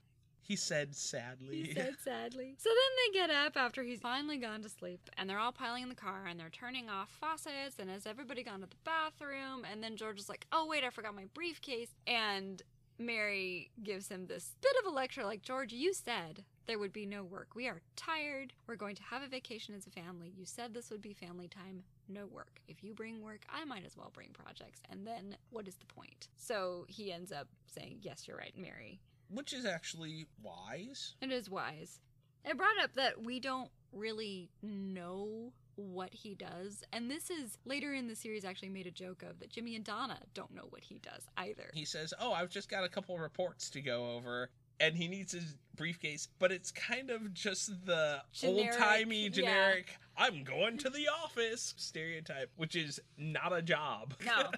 He 0.41 0.55
said 0.55 0.95
sadly. 0.95 1.63
He 1.63 1.73
said 1.73 1.95
sadly. 2.03 2.55
So 2.59 2.69
then 2.69 3.13
they 3.13 3.19
get 3.19 3.29
up 3.31 3.57
after 3.57 3.81
he's 3.81 3.99
finally 3.99 4.37
gone 4.37 4.61
to 4.61 4.69
sleep, 4.69 5.09
and 5.17 5.27
they're 5.27 5.39
all 5.39 5.51
piling 5.51 5.81
in 5.81 5.89
the 5.89 5.95
car 5.95 6.27
and 6.29 6.39
they're 6.39 6.49
turning 6.49 6.87
off 6.87 7.09
faucets. 7.19 7.79
And 7.79 7.89
has 7.89 8.05
everybody 8.05 8.43
gone 8.43 8.61
to 8.61 8.67
the 8.67 8.75
bathroom? 8.83 9.65
And 9.69 9.83
then 9.83 9.97
George 9.97 10.19
is 10.19 10.29
like, 10.29 10.45
"Oh 10.51 10.67
wait, 10.67 10.83
I 10.83 10.91
forgot 10.91 11.15
my 11.15 11.25
briefcase." 11.33 11.89
And 12.05 12.61
Mary 12.97 13.71
gives 13.83 14.07
him 14.07 14.27
this 14.27 14.55
bit 14.61 14.75
of 14.79 14.91
a 14.91 14.95
lecture, 14.95 15.23
like, 15.23 15.41
"George, 15.41 15.73
you 15.73 15.93
said 15.93 16.45
there 16.65 16.79
would 16.79 16.93
be 16.93 17.05
no 17.05 17.23
work. 17.23 17.49
We 17.55 17.67
are 17.67 17.81
tired. 17.95 18.53
We're 18.67 18.75
going 18.75 18.95
to 18.95 19.03
have 19.03 19.21
a 19.21 19.27
vacation 19.27 19.75
as 19.75 19.85
a 19.85 19.91
family. 19.91 20.33
You 20.35 20.45
said 20.45 20.73
this 20.73 20.89
would 20.89 21.01
be 21.01 21.13
family 21.13 21.47
time. 21.47 21.83
No 22.07 22.25
work. 22.25 22.61
If 22.67 22.83
you 22.83 22.93
bring 22.93 23.21
work, 23.21 23.45
I 23.49 23.65
might 23.65 23.85
as 23.85 23.97
well 23.97 24.11
bring 24.13 24.29
projects. 24.31 24.81
And 24.89 25.05
then 25.05 25.37
what 25.49 25.67
is 25.67 25.75
the 25.75 25.85
point?" 25.85 26.29
So 26.37 26.85
he 26.87 27.11
ends 27.11 27.31
up 27.31 27.47
saying, 27.67 27.99
"Yes, 28.01 28.27
you're 28.27 28.37
right, 28.37 28.57
Mary." 28.57 29.01
Which 29.29 29.53
is 29.53 29.65
actually 29.65 30.27
wise. 30.41 31.15
It 31.21 31.31
is 31.31 31.49
wise. 31.49 31.99
It 32.43 32.57
brought 32.57 32.79
up 32.79 32.93
that 32.93 33.23
we 33.23 33.39
don't 33.39 33.71
really 33.91 34.51
know 34.61 35.51
what 35.75 36.13
he 36.13 36.35
does. 36.35 36.83
And 36.93 37.09
this 37.09 37.29
is 37.29 37.57
later 37.65 37.93
in 37.93 38.07
the 38.07 38.15
series 38.15 38.45
actually 38.45 38.69
made 38.69 38.87
a 38.87 38.91
joke 38.91 39.23
of 39.23 39.39
that 39.39 39.49
Jimmy 39.49 39.75
and 39.75 39.83
Donna 39.83 40.19
don't 40.33 40.53
know 40.53 40.67
what 40.69 40.83
he 40.83 40.99
does 40.99 41.23
either. 41.37 41.69
He 41.73 41.85
says, 41.85 42.13
Oh, 42.19 42.31
I've 42.33 42.49
just 42.49 42.69
got 42.69 42.83
a 42.83 42.89
couple 42.89 43.17
reports 43.17 43.69
to 43.71 43.81
go 43.81 44.15
over. 44.15 44.49
And 44.79 44.95
he 44.95 45.07
needs 45.07 45.31
his 45.31 45.55
briefcase, 45.77 46.27
but 46.37 46.51
it's 46.51 46.69
kind 46.69 47.09
of 47.09 47.33
just 47.33 47.85
the 47.85 48.21
old 48.43 48.67
timey 48.77 49.29
yeah. 49.33 49.73
I'm 50.17 50.43
going 50.43 50.77
to 50.79 50.89
the 50.89 51.07
office 51.23 51.73
stereotype, 51.77 52.49
which 52.55 52.75
is 52.75 53.01
not 53.17 53.51
a 53.53 53.61
job. 53.61 54.13
No. 54.25 54.43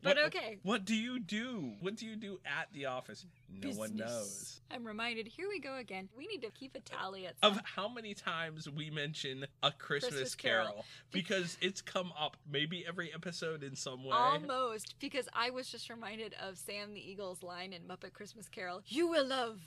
What- 0.00 0.16
But 0.16 0.18
okay. 0.26 0.58
What 0.62 0.84
do 0.84 0.94
you 0.94 1.18
do? 1.18 1.72
What 1.80 1.96
do 1.96 2.06
you 2.06 2.14
do 2.14 2.38
at 2.46 2.68
the 2.72 2.86
office? 2.86 3.26
No 3.50 3.70
one 3.70 3.96
knows. 3.96 4.60
I'm 4.70 4.86
reminded, 4.86 5.26
here 5.26 5.48
we 5.48 5.58
go 5.60 5.76
again. 5.76 6.08
We 6.16 6.26
need 6.28 6.40
to 6.42 6.50
keep 6.50 6.76
a 6.76 6.80
tally 6.80 7.26
at 7.26 7.34
some 7.42 7.52
Of 7.52 7.60
how 7.64 7.88
many 7.88 8.14
times 8.14 8.68
we 8.70 8.90
mention 8.90 9.44
a 9.62 9.72
Christmas, 9.72 10.10
Christmas 10.12 10.34
Carol. 10.36 10.66
Carol. 10.68 10.84
because 11.10 11.58
it's 11.60 11.80
come 11.82 12.12
up 12.18 12.36
maybe 12.50 12.84
every 12.86 13.12
episode 13.12 13.62
in 13.64 13.74
some 13.74 14.04
way. 14.04 14.12
Almost, 14.16 14.94
because 15.00 15.28
I 15.32 15.50
was 15.50 15.68
just 15.68 15.90
reminded 15.90 16.34
of 16.40 16.58
Sam 16.58 16.94
the 16.94 17.00
Eagle's 17.00 17.42
line 17.42 17.72
in 17.72 17.82
Muppet 17.82 18.12
Christmas 18.12 18.48
Carol 18.48 18.82
You 18.86 19.08
will 19.08 19.26
love 19.26 19.58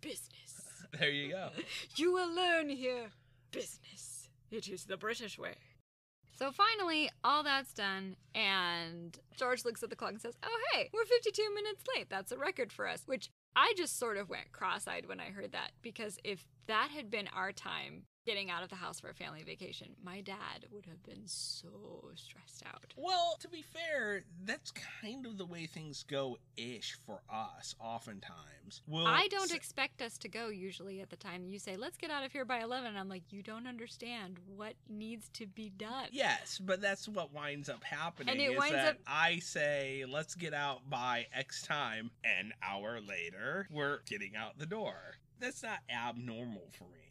business. 0.00 0.62
There 0.98 1.10
you 1.10 1.32
go. 1.32 1.50
You 1.96 2.12
will 2.12 2.34
learn 2.34 2.68
here 2.70 3.10
business. 3.50 4.15
It 4.56 4.68
is 4.68 4.84
the 4.84 4.96
British 4.96 5.38
way. 5.38 5.56
So 6.38 6.50
finally, 6.50 7.10
all 7.22 7.42
that's 7.42 7.74
done, 7.74 8.16
and 8.34 9.18
George 9.36 9.66
looks 9.66 9.82
at 9.82 9.90
the 9.90 9.96
clock 9.96 10.12
and 10.12 10.20
says, 10.20 10.34
Oh, 10.42 10.58
hey, 10.72 10.88
we're 10.94 11.04
52 11.04 11.54
minutes 11.54 11.84
late. 11.94 12.06
That's 12.08 12.32
a 12.32 12.38
record 12.38 12.72
for 12.72 12.88
us. 12.88 13.02
Which 13.04 13.28
I 13.54 13.74
just 13.76 13.98
sort 13.98 14.16
of 14.16 14.30
went 14.30 14.52
cross 14.52 14.88
eyed 14.88 15.06
when 15.06 15.20
I 15.20 15.26
heard 15.26 15.52
that, 15.52 15.72
because 15.82 16.18
if 16.24 16.46
that 16.68 16.88
had 16.90 17.10
been 17.10 17.28
our 17.34 17.52
time 17.52 18.04
getting 18.26 18.50
out 18.50 18.64
of 18.64 18.68
the 18.68 18.76
house 18.76 18.98
for 18.98 19.08
a 19.08 19.14
family 19.14 19.42
vacation, 19.44 19.88
my 20.04 20.20
dad 20.20 20.66
would 20.72 20.84
have 20.84 21.02
been 21.04 21.22
so 21.24 21.68
stressed 22.16 22.64
out. 22.66 22.92
Well, 22.96 23.36
to 23.40 23.48
be 23.48 23.62
fair, 23.62 24.24
that's 24.44 24.72
kind 25.00 25.24
of 25.24 25.38
the 25.38 25.46
way 25.46 25.66
things 25.66 26.04
go 26.08 26.36
ish 26.56 26.98
for 27.06 27.20
us, 27.32 27.76
oftentimes. 27.80 28.82
We'll 28.88 29.06
I 29.06 29.28
don't 29.28 29.54
expect 29.54 30.02
us 30.02 30.18
to 30.18 30.28
go 30.28 30.48
usually 30.48 31.00
at 31.00 31.08
the 31.08 31.16
time 31.16 31.46
you 31.46 31.60
say, 31.60 31.76
let's 31.76 31.96
get 31.96 32.10
out 32.10 32.24
of 32.24 32.32
here 32.32 32.44
by 32.44 32.60
11. 32.60 32.96
I'm 32.96 33.08
like, 33.08 33.22
you 33.30 33.42
don't 33.42 33.66
understand 33.66 34.40
what 34.54 34.74
needs 34.88 35.28
to 35.34 35.46
be 35.46 35.70
done. 35.70 36.08
Yes, 36.10 36.60
but 36.62 36.80
that's 36.80 37.08
what 37.08 37.32
winds 37.32 37.68
up 37.68 37.84
happening. 37.84 38.30
And 38.30 38.40
it 38.40 38.52
is 38.52 38.58
winds 38.58 38.74
that 38.74 38.88
up- 38.88 39.00
I 39.06 39.38
say, 39.38 40.04
let's 40.08 40.34
get 40.34 40.52
out 40.52 40.90
by 40.90 41.26
X 41.32 41.62
time. 41.62 42.10
An 42.24 42.52
hour 42.60 43.00
later, 43.00 43.68
we're 43.70 44.00
getting 44.08 44.34
out 44.34 44.58
the 44.58 44.66
door. 44.66 44.96
That's 45.38 45.62
not 45.62 45.78
abnormal 45.88 46.68
for 46.72 46.84
me 46.84 47.05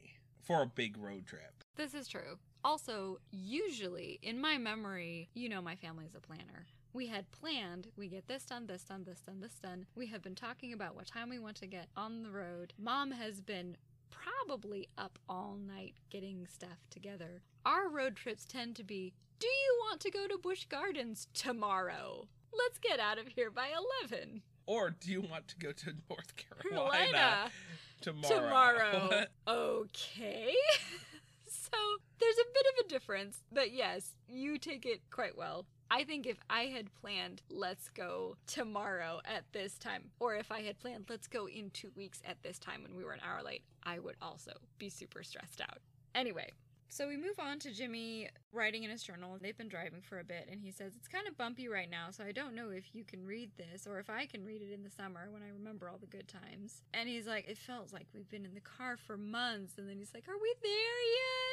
for 0.46 0.62
a 0.62 0.68
big 0.68 0.98
road 0.98 1.26
trip. 1.26 1.64
This 1.76 1.94
is 1.94 2.08
true. 2.08 2.38
Also, 2.64 3.20
usually 3.32 4.20
in 4.22 4.40
my 4.40 4.58
memory, 4.58 5.30
you 5.34 5.50
know, 5.50 5.62
my 5.62 5.76
family's 5.76 6.16
a 6.16 6.20
planner. 6.20 6.66
We 6.94 7.08
had 7.08 7.30
planned, 7.32 7.88
we 7.98 8.08
get 8.08 8.28
this 8.28 8.46
done, 8.46 8.68
this 8.68 8.84
done, 8.84 9.04
this 9.04 9.20
done, 9.20 9.42
this 9.42 9.56
done. 9.62 9.86
We 9.96 10.08
have 10.08 10.22
been 10.22 10.36
talking 10.36 10.72
about 10.72 10.96
what 10.96 11.08
time 11.08 11.30
we 11.30 11.40
want 11.40 11.58
to 11.58 11.68
get 11.68 11.90
on 11.98 12.24
the 12.24 12.32
road. 12.32 12.74
Mom 12.80 13.12
has 13.12 13.42
been 13.42 13.76
probably 14.10 14.88
up 14.98 15.20
all 15.28 15.58
night 15.68 15.96
getting 16.10 16.48
stuff 16.48 16.78
together. 16.90 17.42
Our 17.66 17.90
road 17.90 18.16
trips 18.16 18.46
tend 18.46 18.76
to 18.78 18.84
be 18.84 19.14
Do 19.40 19.48
you 19.48 19.80
want 19.82 20.00
to 20.02 20.12
go 20.12 20.28
to 20.28 20.38
Busch 20.38 20.66
Gardens 20.66 21.28
tomorrow? 21.34 22.28
Let's 22.58 22.80
get 22.80 23.00
out 23.00 23.18
of 23.18 23.28
here 23.28 23.52
by 23.52 23.70
11. 24.02 24.42
Or 24.66 24.92
do 24.92 25.12
you 25.12 25.22
want 25.22 25.50
to 25.50 25.58
go 25.58 25.72
to 25.74 25.94
North 26.10 26.36
Carolina 26.38 26.56
Carolina. 26.70 27.52
Tomorrow? 28.02 28.36
tomorrow. 28.36 29.26
okay. 29.48 30.54
so 31.48 31.78
there's 32.20 32.38
a 32.38 32.54
bit 32.54 32.66
of 32.74 32.86
a 32.86 32.90
difference, 32.90 33.44
but 33.52 33.72
yes, 33.72 34.16
you 34.28 34.58
take 34.58 34.86
it 34.86 35.02
quite 35.12 35.38
well. 35.38 35.66
I 35.92 36.04
think 36.04 36.26
if 36.26 36.38
I 36.50 36.64
had 36.64 36.94
planned, 36.96 37.42
let's 37.50 37.90
go 37.90 38.38
tomorrow 38.48 39.22
at 39.24 39.44
this 39.52 39.78
time, 39.78 40.10
or 40.20 40.36
if 40.36 40.52
I 40.52 40.62
had 40.62 40.80
planned, 40.80 41.06
let's 41.10 41.28
go 41.28 41.48
in 41.48 41.70
two 41.70 41.92
weeks 41.96 42.22
at 42.26 42.42
this 42.42 42.58
time 42.58 42.82
when 42.82 42.96
we 42.96 43.04
were 43.04 43.14
an 43.14 43.22
hour 43.24 43.44
late, 43.44 43.62
I 43.84 44.00
would 44.00 44.16
also 44.22 44.54
be 44.80 44.90
super 44.90 45.22
stressed 45.24 45.62
out. 45.62 45.78
Anyway, 46.16 46.50
so 46.90 47.08
we 47.08 47.18
move 47.18 47.40
on 47.40 47.60
to 47.60 47.72
Jimmy 47.72 48.30
writing 48.52 48.84
in 48.84 48.92
his 48.92 49.04
journal. 49.04 49.38
They've 49.42 49.58
been 49.58 49.68
driving 49.68 50.02
for 50.02 50.20
a 50.20 50.24
bit, 50.24 50.48
and 50.52 50.62
he 50.62 50.72
says 50.72 50.94
it's 50.96 51.08
kind 51.08 51.28
of 51.28 51.38
bumpy 51.38 51.68
right 51.68 51.90
now, 51.90 52.12
so 52.12 52.24
I 52.24 52.32
don't 52.32 52.56
know 52.56 52.70
if 52.70 52.94
you 52.94 53.04
can 53.04 53.26
read 53.26 53.52
this 53.58 53.88
or 53.88 54.00
if 54.00 54.10
I 54.10 54.26
can 54.26 54.46
read 54.46 54.62
it 54.62 54.74
in 54.74 54.84
the 54.84 54.90
summer 54.90 55.28
when 55.32 55.42
I 55.42 55.50
remember 55.50 55.90
all 55.90 55.98
the 55.98 56.08
good 56.08 56.28
times. 56.28 56.84
And 56.94 57.10
he's 57.10 57.28
like, 57.28 57.48
it 57.48 57.58
feels 57.58 57.92
like 57.92 58.08
we've 58.14 58.30
been 58.30 58.46
in 58.46 58.54
the 58.54 58.62
car 58.62 58.98
for 58.98 59.18
months. 59.18 59.74
And 59.78 59.90
then 59.90 59.98
he's 59.98 60.14
like, 60.14 60.28
are 60.28 60.42
we 60.42 60.54
there 60.62 61.02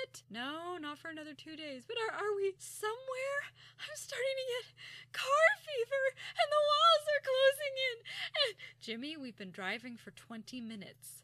yet? 0.06 0.22
No, 0.30 0.76
not 0.80 0.98
for 0.98 1.08
another 1.08 1.34
two 1.34 1.56
days. 1.56 1.84
But 1.86 1.96
are, 1.96 2.14
are 2.14 2.36
we 2.36 2.54
somewhere? 2.58 3.40
I'm 3.80 3.96
starting 3.96 4.36
to 4.36 4.46
get 4.52 4.74
car 5.12 5.48
fever, 5.64 6.04
and 6.38 6.48
the 6.50 6.64
walls 6.70 7.06
are 7.08 7.24
closing 7.24 7.74
in. 7.90 7.96
And 8.46 8.54
Jimmy, 8.80 9.16
we've 9.16 9.36
been 9.36 9.50
driving 9.50 9.96
for 9.96 10.10
20 10.12 10.60
minutes. 10.60 11.22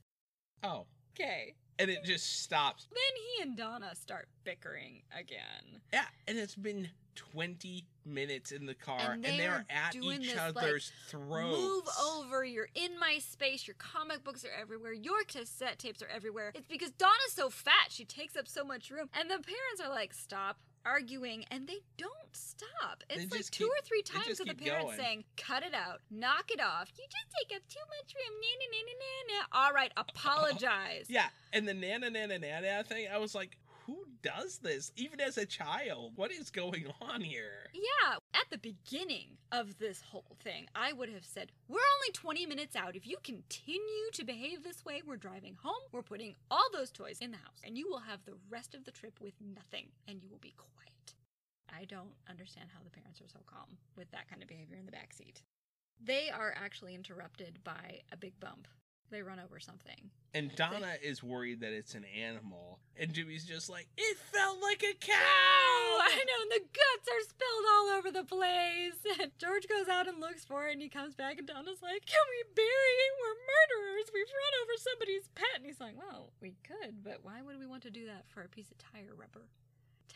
Oh, 0.62 0.86
Okay. 1.18 1.54
And 1.78 1.90
it 1.90 2.04
just 2.04 2.42
stops. 2.42 2.86
Then 2.90 3.22
he 3.36 3.42
and 3.42 3.56
Donna 3.56 3.94
start 3.94 4.28
bickering 4.44 5.02
again. 5.16 5.80
Yeah, 5.92 6.04
and 6.26 6.38
it's 6.38 6.54
been 6.54 6.88
20 7.14 7.84
minutes 8.04 8.52
in 8.52 8.64
the 8.66 8.74
car, 8.74 9.12
And 9.12 9.24
and, 9.24 9.34
they 9.34 9.38
they're 9.38 9.52
are 9.52 9.66
at 9.68 9.96
each 9.96 10.28
this, 10.28 10.36
like, 10.36 10.56
other's 10.56 10.92
throats. 11.08 11.58
Move 11.58 11.84
over. 12.06 12.44
You're 12.44 12.68
in 12.74 12.98
my 12.98 13.18
space. 13.18 13.66
Your 13.66 13.74
comic 13.78 14.22
books 14.22 14.44
are 14.44 14.60
everywhere. 14.60 14.92
Your 14.92 15.24
cassette 15.24 15.78
tapes 15.78 16.00
are 16.02 16.08
everywhere. 16.08 16.52
It's 16.54 16.68
because 16.68 16.90
Donna's 16.92 17.32
so 17.32 17.50
fat. 17.50 17.88
She 17.90 18.04
takes 18.04 18.36
up 18.36 18.46
so 18.46 18.64
much 18.64 18.90
room. 18.90 19.08
And 19.18 19.28
the 19.28 19.34
parents 19.34 19.80
are 19.84 19.90
like, 19.90 20.14
stop 20.14 20.58
arguing. 20.84 21.44
And 21.50 21.66
they 21.66 21.80
don't 21.96 22.12
stop. 22.32 23.02
They 23.08 23.16
It's 23.22 23.32
like 23.34 23.44
two 23.50 23.64
keep- 23.64 23.72
or 23.72 23.82
three 23.84 24.02
times 24.02 24.38
with 24.38 24.48
the 24.48 24.54
parents 24.54 24.86
going. 24.92 24.98
saying, 24.98 25.24
cut 25.36 25.62
it 25.62 25.74
out. 25.74 26.00
Knock 26.10 26.50
it 26.50 26.60
off. 26.60 26.90
You 26.96 27.04
just 27.04 27.26
take 27.38 27.56
up 27.56 27.62
too 27.68 27.80
much 27.88 28.14
room. 28.14 28.40
Nah, 28.40 28.48
nah, 28.60 28.68
nah, 28.72 28.92
nah, 28.92 29.62
nah. 29.62 29.66
All 29.66 29.72
right, 29.72 29.92
oh, 29.96 30.02
apologize. 30.08 31.06
Yeah, 31.08 31.26
and 31.52 31.66
the 31.66 31.74
nana 31.74 32.10
nana 32.10 32.38
nana 32.38 32.84
thing, 32.84 33.06
I 33.12 33.18
was 33.18 33.34
like, 33.34 33.56
does 34.22 34.58
this? 34.58 34.92
Even 34.96 35.20
as 35.20 35.38
a 35.38 35.46
child, 35.46 36.12
what 36.16 36.30
is 36.30 36.50
going 36.50 36.86
on 37.00 37.20
here? 37.20 37.68
Yeah, 37.72 38.16
At 38.34 38.50
the 38.50 38.58
beginning 38.58 39.36
of 39.52 39.78
this 39.78 40.00
whole 40.00 40.36
thing, 40.42 40.66
I 40.74 40.92
would 40.92 41.08
have 41.10 41.24
said, 41.24 41.52
We're 41.68 41.76
only 41.76 42.12
20 42.12 42.46
minutes 42.46 42.76
out. 42.76 42.96
If 42.96 43.06
you 43.06 43.16
continue 43.22 44.10
to 44.12 44.24
behave 44.24 44.62
this 44.62 44.84
way, 44.84 45.02
we're 45.06 45.16
driving 45.16 45.56
home, 45.62 45.82
we're 45.92 46.02
putting 46.02 46.34
all 46.50 46.68
those 46.72 46.90
toys 46.90 47.18
in 47.20 47.30
the 47.30 47.36
house, 47.38 47.60
and 47.64 47.76
you 47.76 47.88
will 47.88 48.00
have 48.00 48.24
the 48.24 48.38
rest 48.50 48.74
of 48.74 48.84
the 48.84 48.90
trip 48.90 49.20
with 49.20 49.34
nothing, 49.54 49.86
and 50.06 50.22
you 50.22 50.28
will 50.30 50.38
be 50.38 50.54
quiet. 50.56 51.14
I 51.70 51.84
don't 51.84 52.14
understand 52.28 52.70
how 52.72 52.82
the 52.82 52.90
parents 52.90 53.20
are 53.20 53.28
so 53.28 53.40
calm 53.46 53.76
with 53.96 54.10
that 54.10 54.28
kind 54.28 54.42
of 54.42 54.48
behavior 54.48 54.76
in 54.78 54.86
the 54.86 54.92
back 54.92 55.12
seat. 55.12 55.42
They 56.00 56.30
are 56.30 56.54
actually 56.56 56.94
interrupted 56.94 57.58
by 57.64 58.00
a 58.12 58.16
big 58.16 58.38
bump. 58.40 58.68
They 59.10 59.22
run 59.22 59.40
over 59.40 59.58
something. 59.58 60.10
And 60.34 60.54
Donna 60.54 60.94
is 61.02 61.22
worried 61.22 61.60
that 61.60 61.72
it's 61.72 61.94
an 61.94 62.04
animal. 62.04 62.78
And 62.96 63.12
Jimmy's 63.12 63.44
just 63.44 63.70
like, 63.70 63.88
it 63.96 64.16
felt 64.32 64.60
like 64.60 64.82
a 64.82 64.92
cow! 65.00 65.14
Oh, 65.14 66.00
I 66.04 66.16
know, 66.16 66.42
and 66.42 66.50
the 66.52 66.68
guts 66.68 67.08
are 67.08 67.24
spilled 67.24 67.66
all 67.72 67.88
over 67.96 68.10
the 68.10 68.24
place. 68.24 69.00
And 69.20 69.32
George 69.38 69.66
goes 69.66 69.88
out 69.88 70.06
and 70.06 70.20
looks 70.20 70.44
for 70.44 70.68
it, 70.68 70.72
and 70.72 70.82
he 70.82 70.88
comes 70.88 71.14
back, 71.14 71.38
and 71.38 71.46
Donna's 71.46 71.82
like, 71.82 72.04
Can 72.04 72.26
we 72.28 72.54
bury 72.54 72.94
it? 73.02 73.12
We're 73.18 73.40
murderers. 73.48 74.10
We've 74.12 74.28
run 74.28 74.54
over 74.62 74.72
somebody's 74.76 75.28
pet. 75.34 75.56
And 75.56 75.64
he's 75.64 75.80
like, 75.80 75.96
Well, 75.96 76.30
we 76.40 76.56
could, 76.62 77.02
but 77.02 77.20
why 77.22 77.40
would 77.42 77.58
we 77.58 77.66
want 77.66 77.82
to 77.84 77.90
do 77.90 78.06
that 78.06 78.28
for 78.28 78.42
a 78.42 78.48
piece 78.48 78.70
of 78.70 78.78
tire 78.78 79.14
rubber? 79.16 79.48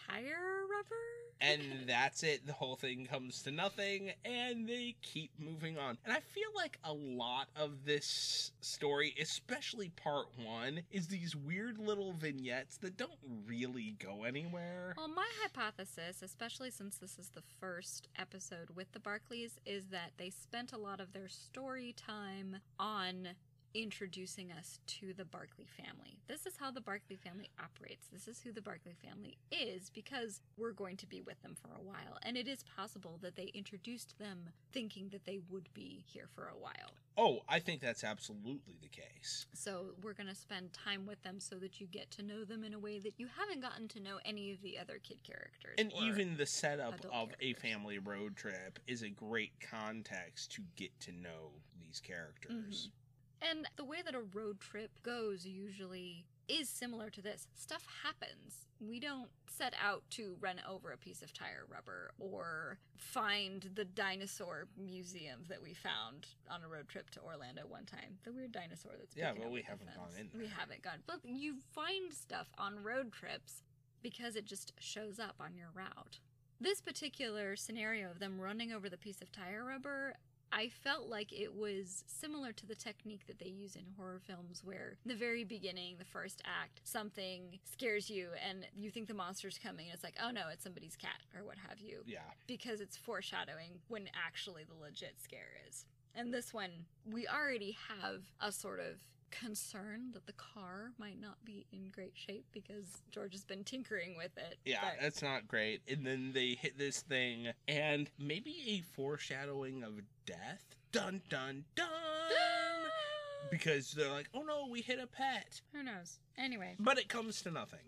Tire 0.08 0.66
rubber? 0.70 0.96
And 1.40 1.62
that's 1.86 2.22
it. 2.22 2.46
The 2.46 2.52
whole 2.52 2.76
thing 2.76 3.06
comes 3.06 3.42
to 3.42 3.50
nothing, 3.50 4.12
and 4.24 4.68
they 4.68 4.96
keep 5.02 5.30
moving 5.38 5.78
on. 5.78 5.98
And 6.04 6.14
I 6.14 6.20
feel 6.20 6.48
like 6.54 6.78
a 6.84 6.92
lot 6.92 7.48
of 7.56 7.84
this 7.84 8.52
story, 8.60 9.14
especially 9.20 9.90
part 9.90 10.26
one, 10.44 10.82
is 10.90 11.08
these 11.08 11.34
weird 11.34 11.78
little 11.78 12.12
vignettes 12.12 12.76
that 12.78 12.96
don't 12.96 13.18
really 13.46 13.96
go 13.98 14.24
anywhere. 14.24 14.94
Well, 14.96 15.08
my 15.08 15.28
hypothesis, 15.42 16.22
especially 16.22 16.70
since 16.70 16.96
this 16.96 17.18
is 17.18 17.30
the 17.30 17.42
first 17.60 18.08
episode 18.18 18.70
with 18.74 18.92
the 18.92 19.00
Barclays, 19.00 19.58
is 19.66 19.86
that 19.86 20.12
they 20.16 20.30
spent 20.30 20.72
a 20.72 20.78
lot 20.78 21.00
of 21.00 21.12
their 21.12 21.28
story 21.28 21.94
time 21.96 22.56
on 22.78 23.28
introducing 23.74 24.52
us 24.52 24.78
to 24.86 25.12
the 25.14 25.24
Barclay 25.24 25.66
family. 25.76 26.18
This 26.28 26.46
is 26.46 26.56
how 26.58 26.70
the 26.70 26.80
Barclay 26.80 27.16
family 27.16 27.50
operates. 27.58 28.06
This 28.12 28.28
is 28.28 28.40
who 28.40 28.52
the 28.52 28.62
Barclay 28.62 28.94
family 29.04 29.36
is 29.50 29.90
because 29.90 30.40
we're 30.56 30.72
going 30.72 30.96
to 30.98 31.06
be 31.06 31.20
with 31.20 31.40
them 31.42 31.56
for 31.60 31.68
a 31.74 31.82
while. 31.82 32.18
And 32.22 32.36
it 32.36 32.48
is 32.48 32.64
possible 32.76 33.18
that 33.22 33.36
they 33.36 33.50
introduced 33.54 34.18
them 34.18 34.50
thinking 34.72 35.08
that 35.10 35.24
they 35.24 35.40
would 35.50 35.68
be 35.74 36.04
here 36.06 36.28
for 36.34 36.44
a 36.44 36.58
while. 36.58 36.94
Oh, 37.16 37.40
I 37.48 37.58
think 37.58 37.82
that's 37.82 38.04
absolutely 38.04 38.78
the 38.80 38.88
case. 38.88 39.46
So 39.52 39.94
we're 40.02 40.14
going 40.14 40.28
to 40.28 40.34
spend 40.34 40.72
time 40.72 41.06
with 41.06 41.22
them 41.22 41.40
so 41.40 41.56
that 41.56 41.80
you 41.80 41.86
get 41.86 42.10
to 42.12 42.22
know 42.22 42.44
them 42.44 42.64
in 42.64 42.72
a 42.72 42.78
way 42.78 42.98
that 43.00 43.14
you 43.18 43.28
haven't 43.38 43.60
gotten 43.60 43.88
to 43.88 44.00
know 44.00 44.18
any 44.24 44.52
of 44.52 44.62
the 44.62 44.78
other 44.78 44.98
kid 45.02 45.22
characters. 45.22 45.74
And 45.76 45.92
even 46.02 46.36
the 46.36 46.46
setup 46.46 46.94
of 47.12 47.28
a 47.40 47.52
family 47.54 47.98
road 47.98 48.36
trip 48.36 48.78
is 48.86 49.02
a 49.02 49.10
great 49.10 49.52
context 49.60 50.52
to 50.52 50.62
get 50.76 50.98
to 51.00 51.12
know 51.12 51.50
these 51.80 52.00
characters. 52.00 52.88
Mm-hmm. 52.88 53.01
And 53.50 53.66
the 53.76 53.84
way 53.84 53.98
that 54.04 54.14
a 54.14 54.20
road 54.20 54.60
trip 54.60 54.90
goes 55.02 55.44
usually 55.44 56.26
is 56.48 56.68
similar 56.68 57.10
to 57.10 57.22
this. 57.22 57.46
Stuff 57.54 57.86
happens. 58.04 58.66
We 58.80 58.98
don't 59.00 59.28
set 59.46 59.74
out 59.82 60.02
to 60.10 60.36
run 60.40 60.60
over 60.68 60.90
a 60.90 60.96
piece 60.96 61.22
of 61.22 61.32
tire 61.32 61.64
rubber 61.68 62.10
or 62.18 62.78
find 62.96 63.68
the 63.74 63.84
dinosaur 63.84 64.66
museum 64.76 65.40
that 65.48 65.62
we 65.62 65.74
found 65.74 66.26
on 66.50 66.62
a 66.64 66.68
road 66.68 66.88
trip 66.88 67.10
to 67.10 67.20
Orlando 67.20 67.62
one 67.68 67.84
time. 67.84 68.18
The 68.24 68.32
weird 68.32 68.52
dinosaur 68.52 68.92
that's 68.98 69.16
Yeah, 69.16 69.32
but 69.38 69.50
we 69.50 69.62
haven't 69.62 69.94
gone 69.94 70.10
in 70.18 70.30
We 70.38 70.46
haven't 70.46 70.82
gone. 70.82 70.98
But 71.06 71.20
you 71.24 71.56
find 71.72 72.12
stuff 72.12 72.48
on 72.58 72.82
road 72.82 73.12
trips 73.12 73.62
because 74.02 74.34
it 74.34 74.46
just 74.46 74.72
shows 74.80 75.20
up 75.20 75.36
on 75.38 75.54
your 75.54 75.68
route. 75.74 76.18
This 76.60 76.80
particular 76.80 77.56
scenario 77.56 78.10
of 78.10 78.18
them 78.18 78.40
running 78.40 78.72
over 78.72 78.88
the 78.88 78.96
piece 78.96 79.20
of 79.20 79.30
tire 79.32 79.64
rubber, 79.64 80.14
I 80.52 80.68
felt 80.68 81.08
like 81.08 81.32
it 81.32 81.54
was 81.54 82.04
similar 82.06 82.52
to 82.52 82.66
the 82.66 82.74
technique 82.74 83.26
that 83.26 83.38
they 83.38 83.48
use 83.48 83.74
in 83.74 83.82
horror 83.96 84.20
films 84.24 84.62
where 84.62 84.98
the 85.06 85.14
very 85.14 85.44
beginning, 85.44 85.96
the 85.98 86.04
first 86.04 86.42
act, 86.44 86.80
something 86.84 87.58
scares 87.64 88.10
you 88.10 88.28
and 88.46 88.66
you 88.76 88.90
think 88.90 89.08
the 89.08 89.14
monster's 89.14 89.58
coming 89.58 89.86
and 89.86 89.94
it's 89.94 90.04
like, 90.04 90.16
oh 90.22 90.30
no, 90.30 90.42
it's 90.52 90.62
somebody's 90.62 90.96
cat 90.96 91.20
or 91.34 91.44
what 91.44 91.56
have 91.68 91.80
you. 91.80 92.00
Yeah. 92.04 92.18
Because 92.46 92.80
it's 92.80 92.96
foreshadowing 92.96 93.80
when 93.88 94.08
actually 94.14 94.64
the 94.64 94.78
legit 94.80 95.14
scare 95.22 95.56
is. 95.68 95.86
And 96.14 96.34
this 96.34 96.52
one, 96.52 96.70
we 97.10 97.26
already 97.26 97.76
have 97.88 98.22
a 98.40 98.52
sort 98.52 98.80
of 98.80 98.98
concern 99.32 100.10
that 100.12 100.26
the 100.26 100.32
car 100.34 100.92
might 100.98 101.20
not 101.20 101.44
be 101.44 101.66
in 101.72 101.88
great 101.90 102.12
shape 102.14 102.44
because 102.52 103.02
George 103.10 103.32
has 103.32 103.44
been 103.44 103.64
tinkering 103.64 104.16
with 104.16 104.36
it. 104.36 104.58
Yeah, 104.64 104.78
but- 104.82 105.00
that's 105.00 105.22
not 105.22 105.48
great. 105.48 105.80
And 105.88 106.06
then 106.06 106.32
they 106.32 106.50
hit 106.54 106.78
this 106.78 107.00
thing, 107.00 107.48
and 107.66 108.08
maybe 108.18 108.54
a 108.68 108.80
foreshadowing 108.94 109.82
of 109.82 110.00
death. 110.26 110.76
Dun 110.92 111.22
dun 111.28 111.64
dun! 111.74 111.86
Because 113.50 113.90
they're 113.92 114.10
like, 114.10 114.28
oh 114.34 114.42
no, 114.42 114.68
we 114.70 114.80
hit 114.82 114.98
a 115.00 115.06
pet. 115.06 115.60
Who 115.74 115.82
knows? 115.82 116.18
Anyway, 116.38 116.76
But 116.78 116.98
it 116.98 117.08
comes 117.08 117.42
to 117.42 117.50
nothing. 117.50 117.80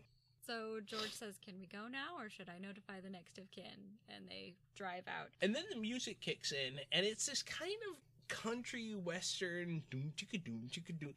so 0.46 0.80
George 0.84 1.12
says, 1.12 1.34
Can 1.42 1.54
we 1.60 1.66
go 1.66 1.86
now 1.90 2.16
or 2.18 2.28
should 2.28 2.48
I 2.48 2.58
notify 2.58 3.00
the 3.00 3.08
next 3.08 3.38
of 3.38 3.50
kin? 3.50 3.64
And 4.14 4.28
they 4.28 4.54
drive 4.76 5.04
out. 5.06 5.28
And 5.40 5.54
then 5.54 5.62
the 5.72 5.78
music 5.78 6.20
kicks 6.20 6.52
in, 6.52 6.80
and 6.92 7.06
it's 7.06 7.26
this 7.26 7.42
kind 7.42 7.78
of 7.90 7.96
country 8.28 8.94
western. 8.94 9.82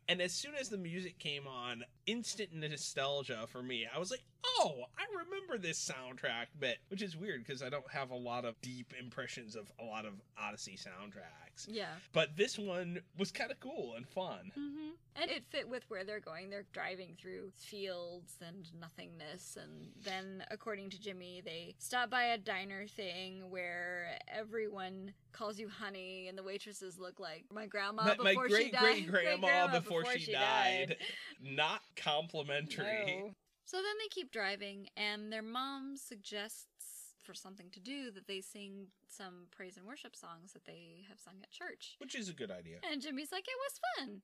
And 0.09 0.21
as 0.21 0.33
soon 0.33 0.55
as 0.55 0.69
the 0.69 0.77
music 0.77 1.19
came 1.19 1.47
on, 1.47 1.83
instant 2.05 2.53
nostalgia 2.53 3.45
for 3.47 3.61
me. 3.61 3.85
I 3.93 3.99
was 3.99 4.11
like, 4.11 4.23
oh, 4.45 4.83
I 4.97 5.03
remember 5.25 5.57
this 5.57 5.79
soundtrack 5.79 6.47
bit, 6.59 6.77
which 6.89 7.01
is 7.01 7.15
weird 7.15 7.45
because 7.45 7.61
I 7.61 7.69
don't 7.69 7.89
have 7.91 8.11
a 8.11 8.15
lot 8.15 8.45
of 8.45 8.59
deep 8.61 8.93
impressions 8.99 9.55
of 9.55 9.71
a 9.79 9.83
lot 9.83 10.05
of 10.05 10.13
Odyssey 10.39 10.77
soundtracks. 10.77 11.67
Yeah. 11.67 11.87
But 12.13 12.35
this 12.37 12.57
one 12.59 12.99
was 13.17 13.31
kind 13.31 13.51
of 13.51 13.59
cool 13.59 13.93
and 13.95 14.07
fun. 14.07 14.51
Mm-hmm. 14.57 14.89
And 15.19 15.31
it 15.31 15.43
fit 15.49 15.67
with 15.67 15.83
where 15.87 16.03
they're 16.03 16.19
going. 16.19 16.49
They're 16.49 16.65
driving 16.71 17.15
through 17.19 17.51
fields 17.57 18.35
and 18.45 18.67
nothingness. 18.79 19.57
And 19.59 19.89
then, 20.03 20.43
according 20.51 20.91
to 20.91 20.99
Jimmy, 21.01 21.41
they 21.43 21.73
stop 21.79 22.11
by 22.11 22.23
a 22.25 22.37
diner 22.37 22.85
thing 22.87 23.49
where 23.49 24.19
everyone 24.27 25.13
calls 25.31 25.57
you 25.57 25.67
honey 25.69 26.27
and 26.27 26.37
the 26.37 26.43
waitresses 26.43 26.99
look 26.99 27.19
like 27.19 27.45
my 27.51 27.65
grandma 27.65 28.03
My- 28.03 28.15
before 28.15 28.47
my 28.49 28.57
she 28.57 28.69
great 28.69 28.73
died. 28.73 29.07
great 29.07 29.25
grandma 29.41 29.79
before, 29.79 30.05
she, 30.17 30.31
died. 30.31 30.95
Not 31.41 31.81
complimentary. 31.95 33.23
No. 33.23 33.31
So 33.67 33.75
then 33.77 33.95
they 33.99 34.07
keep 34.09 34.31
driving, 34.31 34.87
and 34.95 35.31
their 35.31 35.41
mom 35.41 35.97
suggests 35.97 37.15
for 37.21 37.33
something 37.33 37.69
to 37.71 37.81
do 37.81 38.09
that 38.11 38.25
they 38.25 38.39
sing 38.39 38.87
some 39.09 39.47
praise 39.51 39.75
and 39.75 39.85
worship 39.85 40.15
songs 40.15 40.53
that 40.53 40.63
they 40.63 41.03
have 41.09 41.19
sung 41.19 41.33
at 41.43 41.51
church. 41.51 41.97
Which 41.97 42.15
is 42.15 42.29
a 42.29 42.33
good 42.33 42.49
idea. 42.49 42.77
And 42.89 43.01
Jimmy's 43.01 43.33
like, 43.33 43.43
it 43.45 43.57
was 43.59 44.07
fun. 44.07 44.21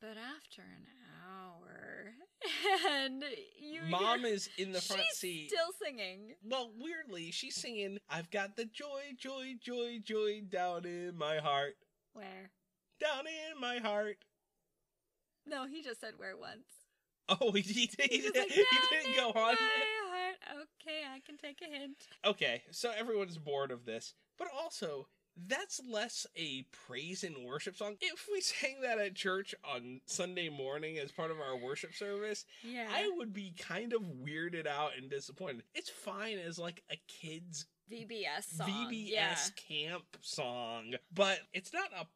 But 0.00 0.16
after 0.18 0.62
an 0.62 0.88
hour, 1.30 2.10
and 2.90 3.22
you 3.56 3.82
Mom 3.88 4.24
is 4.24 4.50
in 4.58 4.72
the 4.72 4.80
front 4.80 5.02
she's 5.02 5.18
seat. 5.18 5.52
still 5.52 5.70
singing. 5.80 6.34
Well, 6.44 6.72
weirdly, 6.76 7.30
she's 7.30 7.54
singing, 7.54 7.98
I've 8.10 8.32
got 8.32 8.56
the 8.56 8.64
joy, 8.64 9.12
joy, 9.16 9.54
joy, 9.62 10.00
joy 10.02 10.40
down 10.50 10.86
in 10.86 11.16
my 11.16 11.36
heart. 11.36 11.74
Where? 12.14 12.50
Down 13.00 13.26
in 13.28 13.60
my 13.60 13.78
heart. 13.78 14.16
No, 15.46 15.68
he 15.68 15.82
just 15.84 16.00
said 16.00 16.14
where 16.16 16.36
once. 16.36 16.81
Oh, 17.28 17.52
he, 17.54 17.60
he, 17.60 17.88
he, 17.98 18.18
didn't- 18.18 18.36
like, 18.36 18.48
he 18.50 18.64
didn't 18.90 19.16
go 19.16 19.28
on. 19.28 19.34
Heart. 19.34 19.58
Okay, 20.80 21.02
I 21.12 21.20
can 21.24 21.36
take 21.36 21.60
a 21.62 21.70
hint. 21.72 21.96
Okay, 22.24 22.62
so 22.70 22.90
everyone's 22.96 23.38
bored 23.38 23.70
of 23.70 23.84
this. 23.84 24.14
But 24.38 24.48
also, 24.56 25.06
that's 25.46 25.80
less 25.88 26.26
a 26.36 26.66
praise 26.86 27.22
and 27.24 27.44
worship 27.46 27.76
song. 27.76 27.94
If 28.00 28.26
we 28.32 28.40
sang 28.40 28.80
that 28.82 28.98
at 28.98 29.14
church 29.14 29.54
on 29.64 30.00
Sunday 30.06 30.48
morning 30.48 30.98
as 30.98 31.12
part 31.12 31.30
of 31.30 31.38
our 31.40 31.56
worship 31.56 31.94
service, 31.94 32.44
Yeah. 32.62 32.88
I 32.92 33.08
would 33.16 33.32
be 33.32 33.54
kind 33.58 33.92
of 33.92 34.02
weirded 34.02 34.66
out 34.66 34.90
and 34.98 35.08
disappointed. 35.08 35.62
It's 35.74 35.90
fine 35.90 36.38
as 36.38 36.58
like 36.58 36.82
a 36.90 36.96
kid's 37.08 37.66
VBS 37.90 38.56
song. 38.56 38.68
VBS 38.68 39.10
Yeah. 39.10 39.36
camp 39.68 40.04
song, 40.20 40.94
but 41.14 41.38
it's 41.52 41.72
not 41.72 41.88
a 41.98 42.06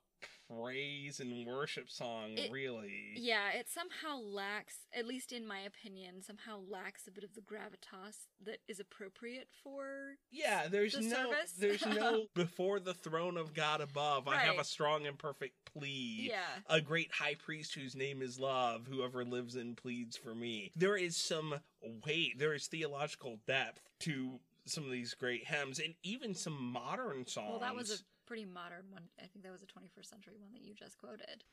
praise 0.49 1.20
and 1.20 1.47
worship 1.47 1.88
song, 1.90 2.36
It- 2.38 2.51
really. 2.51 3.12
Yeah, 3.16 3.51
it 3.53 3.68
somehow 3.68 4.18
lacks, 4.18 4.86
at 4.92 5.07
least 5.07 5.32
in 5.32 5.47
my 5.47 5.61
opinion, 5.61 6.22
somehow 6.22 6.61
lacks 6.68 7.07
a 7.07 7.11
bit 7.11 7.24
of 7.24 7.34
the 7.34 7.40
gravitas 7.40 8.28
that 8.44 8.59
is 8.68 8.78
appropriate 8.80 9.49
for. 9.62 10.16
Yeah, 10.30 10.68
there's 10.68 10.92
The 10.94 11.03
no, 11.03 11.30
service? 11.30 11.53
there's 11.53 11.84
no 11.86 12.26
before 12.34 12.80
the 12.80 12.94
throne 12.94 13.36
of 13.36 13.55
God 13.55 13.80
above. 13.80 14.28
I 14.28 14.36
have 14.38 14.59
a 14.59 14.64
strong 14.64 15.07
and 15.07 15.18
perfect 15.18 15.64
plea. 15.64 16.28
Yeah. 16.30 16.61
A 16.68 16.80
great 16.80 17.12
high 17.12 17.34
priest 17.34 17.74
whose 17.74 17.94
name 17.97 18.22
is 18.22 18.38
love, 18.38 18.86
whoever 18.86 19.24
lives 19.24 19.57
and 19.57 19.76
pleads 19.76 20.16
for 20.16 20.34
me. 20.34 20.72
There 20.76 20.97
is 20.97 21.16
some 21.16 21.61
weight, 22.05 22.38
there 22.38 22.55
is 22.55 22.66
theological 22.66 23.40
depth 23.47 23.80
to 24.01 24.40
some 24.68 24.84
of 24.84 24.90
these 24.90 25.14
great 25.14 25.47
hymns, 25.47 25.78
and 25.78 25.94
even 26.03 26.34
some 26.34 26.61
modern 26.72 27.24
songs. 27.26 27.51
Well, 27.51 27.61
that 27.61 27.76
was 27.76 27.90
a 27.92 27.99
pretty 28.27 28.45
modern 28.45 28.85
one. 28.91 29.05
I 29.22 29.27
think 29.27 29.45
that 29.45 29.53
was 29.53 29.62
a 29.62 29.66
21st 29.66 30.07
century 30.07 30.35
one 30.39 30.53
that 30.53 30.62
you 30.62 30.74
just 30.74 30.99
quoted. 30.99 31.45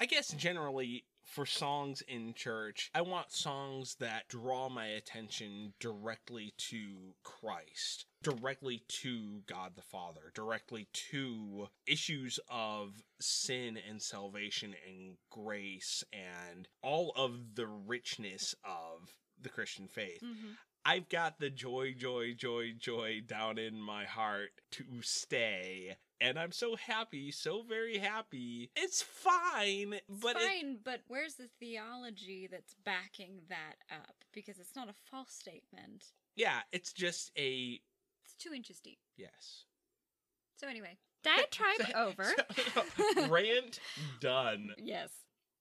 I 0.00 0.06
guess 0.06 0.28
generally 0.30 1.04
for 1.24 1.46
songs 1.46 2.02
in 2.08 2.34
church, 2.34 2.90
I 2.94 3.02
want 3.02 3.32
songs 3.32 3.96
that 4.00 4.28
draw 4.28 4.68
my 4.68 4.86
attention 4.86 5.72
directly 5.78 6.52
to 6.70 7.14
Christ, 7.22 8.06
directly 8.22 8.82
to 8.88 9.42
God 9.46 9.72
the 9.76 9.82
Father, 9.82 10.32
directly 10.34 10.88
to 11.10 11.68
issues 11.86 12.40
of 12.48 13.02
sin 13.20 13.78
and 13.88 14.02
salvation 14.02 14.74
and 14.86 15.16
grace 15.30 16.02
and 16.12 16.68
all 16.82 17.12
of 17.16 17.54
the 17.54 17.66
richness 17.66 18.54
of 18.64 19.14
the 19.40 19.48
Christian 19.48 19.86
faith. 19.86 20.20
Mm-hmm. 20.22 20.52
I've 20.84 21.08
got 21.08 21.38
the 21.38 21.48
joy, 21.48 21.94
joy, 21.96 22.34
joy, 22.36 22.74
joy 22.78 23.22
down 23.26 23.58
in 23.58 23.80
my 23.80 24.04
heart 24.04 24.50
to 24.72 24.84
stay. 25.00 25.96
And 26.20 26.38
I'm 26.38 26.52
so 26.52 26.76
happy, 26.76 27.30
so 27.32 27.62
very 27.68 27.98
happy. 27.98 28.70
It's 28.76 29.02
fine, 29.02 29.96
but 30.08 30.36
it- 30.36 30.42
Fine, 30.42 30.78
but 30.84 31.00
where's 31.08 31.34
the 31.34 31.48
theology 31.60 32.48
that's 32.50 32.74
backing 32.84 33.40
that 33.48 33.76
up? 33.90 34.14
Because 34.32 34.58
it's 34.58 34.76
not 34.76 34.88
a 34.88 34.94
false 35.10 35.32
statement. 35.32 36.04
yeah, 36.36 36.60
it's 36.72 36.92
just 36.92 37.30
a 37.36 37.80
It's 38.24 38.34
two 38.38 38.54
inches 38.54 38.80
deep. 38.80 38.98
yes. 39.16 39.64
So 40.56 40.68
anyway, 40.68 40.96
diatribe 41.24 41.90
over. 41.96 42.32
Rant 43.28 43.80
done. 44.20 44.70
yes. 44.78 45.10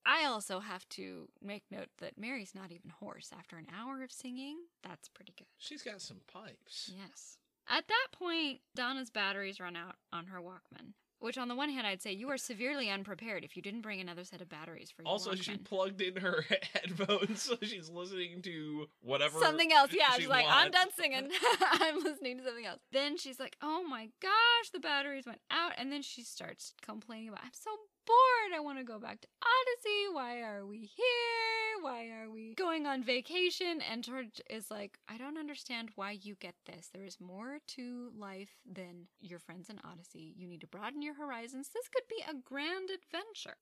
I 0.06 0.26
also 0.26 0.60
have 0.60 0.88
to 0.90 1.30
make 1.42 1.64
note 1.72 1.88
that 2.00 2.18
Mary's 2.18 2.54
not 2.54 2.72
even 2.72 2.90
hoarse 3.00 3.32
after 3.38 3.56
an 3.58 3.68
hour 3.74 4.04
of 4.04 4.12
singing. 4.12 4.58
That's 4.84 5.08
pretty 5.08 5.34
good. 5.38 5.48
She's 5.58 5.82
got 5.82 6.02
some 6.02 6.20
pipes. 6.32 6.92
Yes. 6.94 7.38
At 7.74 7.88
that 7.88 8.08
point, 8.12 8.60
Donna's 8.76 9.10
batteries 9.10 9.60
run 9.60 9.76
out 9.76 9.96
on 10.12 10.28
her 10.28 10.40
Walkman. 10.40 10.94
Which, 11.20 11.38
on 11.38 11.48
the 11.48 11.56
one 11.56 11.70
hand, 11.70 11.88
I'd 11.88 12.02
say 12.02 12.12
you 12.12 12.30
are 12.32 12.38
severely 12.38 12.90
unprepared 12.90 13.46
if 13.46 13.56
you 13.56 13.62
didn't 13.62 13.80
bring 13.80 14.02
another 14.02 14.26
set 14.26 14.42
of 14.42 14.50
batteries 14.50 14.92
for 14.92 15.04
your 15.04 15.10
Also, 15.10 15.32
Walkman. 15.32 15.42
she 15.42 15.58
plugged 15.58 16.02
in 16.02 16.18
her 16.18 16.44
headphones, 16.74 17.42
so 17.42 17.56
she's 17.62 17.90
listening 17.90 18.42
to 18.42 18.88
whatever. 19.02 19.40
something 19.40 19.72
else. 19.72 19.92
Yeah, 19.94 20.12
she 20.16 20.24
she's 20.24 20.30
like, 20.30 20.46
I'm 20.48 20.70
done 20.70 20.90
singing. 21.00 21.30
I'm 21.62 22.04
listening 22.04 22.40
to 22.40 22.44
something 22.44 22.66
else. 22.66 22.82
Then 22.92 23.18
she's 23.18 23.40
like, 23.40 23.56
oh 23.62 23.84
my 23.88 24.10
gosh, 24.22 24.70
the 24.74 24.80
batteries 24.82 25.26
went 25.26 25.40
out. 25.50 25.72
And 25.78 25.92
then 25.94 26.02
she 26.02 26.24
starts 26.24 26.74
complaining 26.86 27.30
about, 27.30 27.40
I'm 27.46 27.52
so 27.54 27.72
bored. 28.06 28.56
I 28.56 28.60
want 28.60 28.78
to 28.78 28.84
go 28.84 29.00
back 29.00 29.22
to 29.22 29.28
Odyssey. 29.42 30.14
Why 30.14 30.42
are 30.42 30.66
we 30.66 30.80
here? 30.80 31.82
Why 31.82 32.10
are 32.10 32.30
we 32.30 32.54
going 32.56 32.86
on 32.86 33.04
vacation? 33.04 33.82
And 33.92 34.04
George 34.04 34.42
is 34.50 34.72
like, 34.72 35.00
I 35.10 35.18
don't 35.18 35.38
understand 35.38 35.90
why 35.96 36.12
you 36.12 36.36
get 36.36 36.56
this. 36.66 36.90
There 36.94 37.04
is 37.04 37.20
more 37.20 37.60
to 37.76 38.12
life 38.18 38.56
than 38.72 39.08
your 39.20 39.40
friends 39.40 39.70
in 39.70 39.80
Odyssey. 39.84 40.34
You 40.38 40.48
need 40.48 40.62
to 40.62 40.68
broaden 40.68 41.02
your 41.02 41.16
horizons. 41.16 41.70
This 41.74 41.90
could 41.90 42.08
be 42.08 42.24
a 42.28 42.36
grand 42.36 42.90
adventure. 42.90 43.58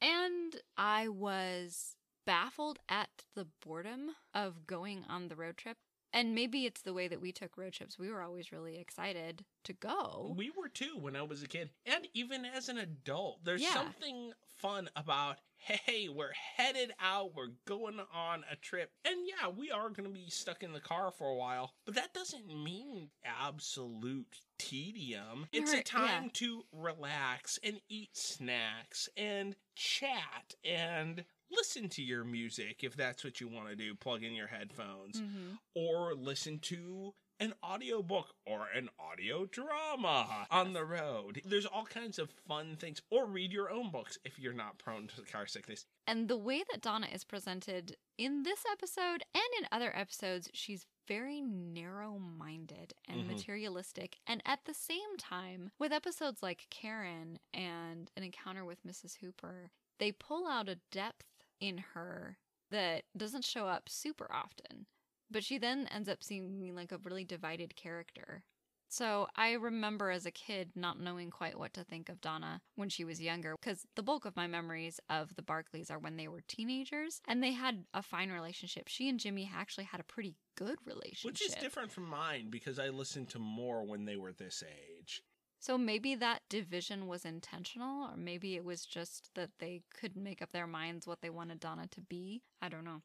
And 0.00 0.56
I 0.76 1.08
was 1.08 1.96
baffled 2.26 2.78
at 2.88 3.24
the 3.34 3.46
boredom 3.64 4.10
of 4.32 4.66
going 4.66 5.04
on 5.08 5.28
the 5.28 5.36
road 5.36 5.56
trip. 5.56 5.78
And 6.14 6.32
maybe 6.34 6.64
it's 6.64 6.80
the 6.82 6.94
way 6.94 7.08
that 7.08 7.20
we 7.20 7.32
took 7.32 7.58
road 7.58 7.72
trips. 7.72 7.98
We 7.98 8.08
were 8.08 8.22
always 8.22 8.52
really 8.52 8.78
excited 8.78 9.44
to 9.64 9.72
go. 9.72 10.32
We 10.36 10.50
were 10.56 10.68
too 10.68 10.96
when 10.96 11.16
I 11.16 11.22
was 11.22 11.42
a 11.42 11.48
kid, 11.48 11.70
and 11.84 12.06
even 12.14 12.44
as 12.44 12.68
an 12.68 12.78
adult. 12.78 13.44
There's 13.44 13.60
Yeah. 13.62 13.74
something 13.74 14.32
fun 14.46 14.88
about 14.94 15.38
hey, 15.56 16.10
we're 16.10 16.32
headed 16.32 16.92
out, 17.00 17.34
we're 17.34 17.48
going 17.64 17.98
on 18.12 18.44
a 18.50 18.56
trip, 18.56 18.90
and 19.02 19.26
yeah, 19.26 19.48
we 19.48 19.70
are 19.70 19.88
going 19.88 20.04
to 20.06 20.10
be 20.14 20.28
stuck 20.28 20.62
in 20.62 20.74
the 20.74 20.80
car 20.80 21.10
for 21.10 21.26
a 21.30 21.34
while, 21.34 21.72
but 21.86 21.94
that 21.94 22.12
doesn't 22.12 22.46
mean 22.48 23.08
absolute 23.24 24.40
tedium. 24.58 25.48
It's 25.52 25.72
a 25.72 25.76
Right, 25.76 25.90
yeah. 25.94 26.00
time 26.06 26.30
to 26.34 26.66
relax 26.70 27.58
and 27.64 27.80
eat 27.88 28.14
snacks 28.14 29.08
and 29.16 29.56
chat 29.74 30.54
and 30.62 31.24
listen 31.56 31.88
to 31.90 32.02
your 32.02 32.24
music 32.24 32.82
if 32.84 32.96
that's 32.96 33.24
what 33.24 33.40
you 33.40 33.48
want 33.48 33.68
to 33.68 33.76
do. 33.76 33.94
Plug 33.94 34.22
in 34.22 34.32
your 34.34 34.48
headphones 34.48 35.20
Mhm. 35.20 35.58
or 35.74 36.14
listen 36.14 36.58
to 36.60 37.14
an 37.40 37.52
audiobook 37.64 38.32
or 38.46 38.68
an 38.68 38.88
audio 38.98 39.44
drama 39.44 40.46
on 40.52 40.72
the 40.72 40.84
road. 40.84 41.42
There's 41.44 41.66
all 41.66 41.84
kinds 41.84 42.18
of 42.18 42.30
fun 42.30 42.76
things. 42.76 43.02
Or 43.10 43.26
read 43.26 43.52
your 43.52 43.70
own 43.70 43.90
books 43.90 44.16
if 44.24 44.38
you're 44.38 44.52
not 44.52 44.78
prone 44.78 45.08
to 45.08 45.22
car 45.22 45.46
sickness. 45.48 45.84
And 46.06 46.28
the 46.28 46.36
way 46.36 46.62
that 46.70 46.80
Donna 46.80 47.08
is 47.08 47.24
presented 47.24 47.96
in 48.16 48.44
this 48.44 48.64
episode 48.70 49.24
and 49.34 49.44
in 49.58 49.66
other 49.72 49.94
episodes, 49.96 50.48
she's 50.54 50.86
very 51.08 51.40
narrow 51.42 52.18
minded 52.18 52.94
and 53.06 53.22
Mhm. 53.24 53.26
materialistic. 53.26 54.20
And 54.28 54.40
at 54.46 54.64
the 54.64 54.72
same 54.74 55.16
time, 55.18 55.72
with 55.78 55.92
episodes 55.92 56.40
like 56.42 56.68
Karen 56.70 57.40
and 57.52 58.12
An 58.16 58.22
Encounter 58.22 58.64
with 58.64 58.84
Mrs. 58.84 59.16
Hooper, 59.18 59.72
they 59.98 60.12
pull 60.12 60.46
out 60.46 60.68
a 60.68 60.76
depth 60.92 61.26
in 61.60 61.78
her 61.94 62.38
that 62.70 63.04
doesn't 63.16 63.44
show 63.44 63.66
up 63.66 63.88
super 63.88 64.28
often. 64.32 64.86
But 65.30 65.44
she 65.44 65.58
then 65.58 65.88
ends 65.92 66.08
up 66.08 66.22
seeming 66.22 66.74
like 66.74 66.92
a 66.92 66.98
really 66.98 67.24
divided 67.24 67.76
character. 67.76 68.44
So 68.88 69.26
I 69.34 69.52
remember 69.54 70.10
as 70.10 70.24
a 70.24 70.30
kid 70.30 70.70
not 70.76 71.00
knowing 71.00 71.30
quite 71.30 71.58
what 71.58 71.74
to 71.74 71.82
think 71.82 72.08
of 72.08 72.20
Donna 72.20 72.60
when 72.76 72.88
she 72.88 73.04
was 73.04 73.20
younger, 73.20 73.56
because 73.60 73.86
the 73.96 74.04
bulk 74.04 74.24
of 74.24 74.36
my 74.36 74.46
memories 74.46 75.00
of 75.10 75.34
the 75.34 75.42
Barclays 75.42 75.90
are 75.90 75.98
when 75.98 76.16
they 76.16 76.28
were 76.28 76.42
teenagers, 76.46 77.20
and 77.26 77.42
they 77.42 77.52
had 77.52 77.86
a 77.92 78.02
fine 78.02 78.30
relationship. 78.30 78.86
She 78.86 79.08
and 79.08 79.18
Jimmy 79.18 79.50
actually 79.52 79.84
had 79.84 80.00
a 80.00 80.04
pretty 80.04 80.36
good 80.56 80.78
relationship. 80.84 81.24
Which 81.24 81.42
is 81.42 81.56
different 81.56 81.90
from 81.90 82.08
mine 82.08 82.50
because 82.50 82.78
I 82.78 82.90
listened 82.90 83.30
to 83.30 83.40
more 83.40 83.82
when 83.84 84.04
they 84.04 84.16
were 84.16 84.32
this 84.32 84.62
age. 84.62 85.22
So 85.64 85.78
maybe 85.78 86.14
that 86.16 86.42
division 86.50 87.06
was 87.06 87.24
intentional, 87.24 88.10
or 88.10 88.18
maybe 88.18 88.54
it 88.54 88.66
was 88.66 88.84
just 88.84 89.30
that 89.34 89.48
they 89.60 89.80
couldn't 89.98 90.22
make 90.22 90.42
up 90.42 90.52
their 90.52 90.66
minds 90.66 91.06
what 91.06 91.22
they 91.22 91.30
wanted 91.30 91.58
Donna 91.58 91.86
to 91.92 92.02
be. 92.02 92.42
I 92.60 92.68
don't 92.68 92.84
know. 92.84 93.00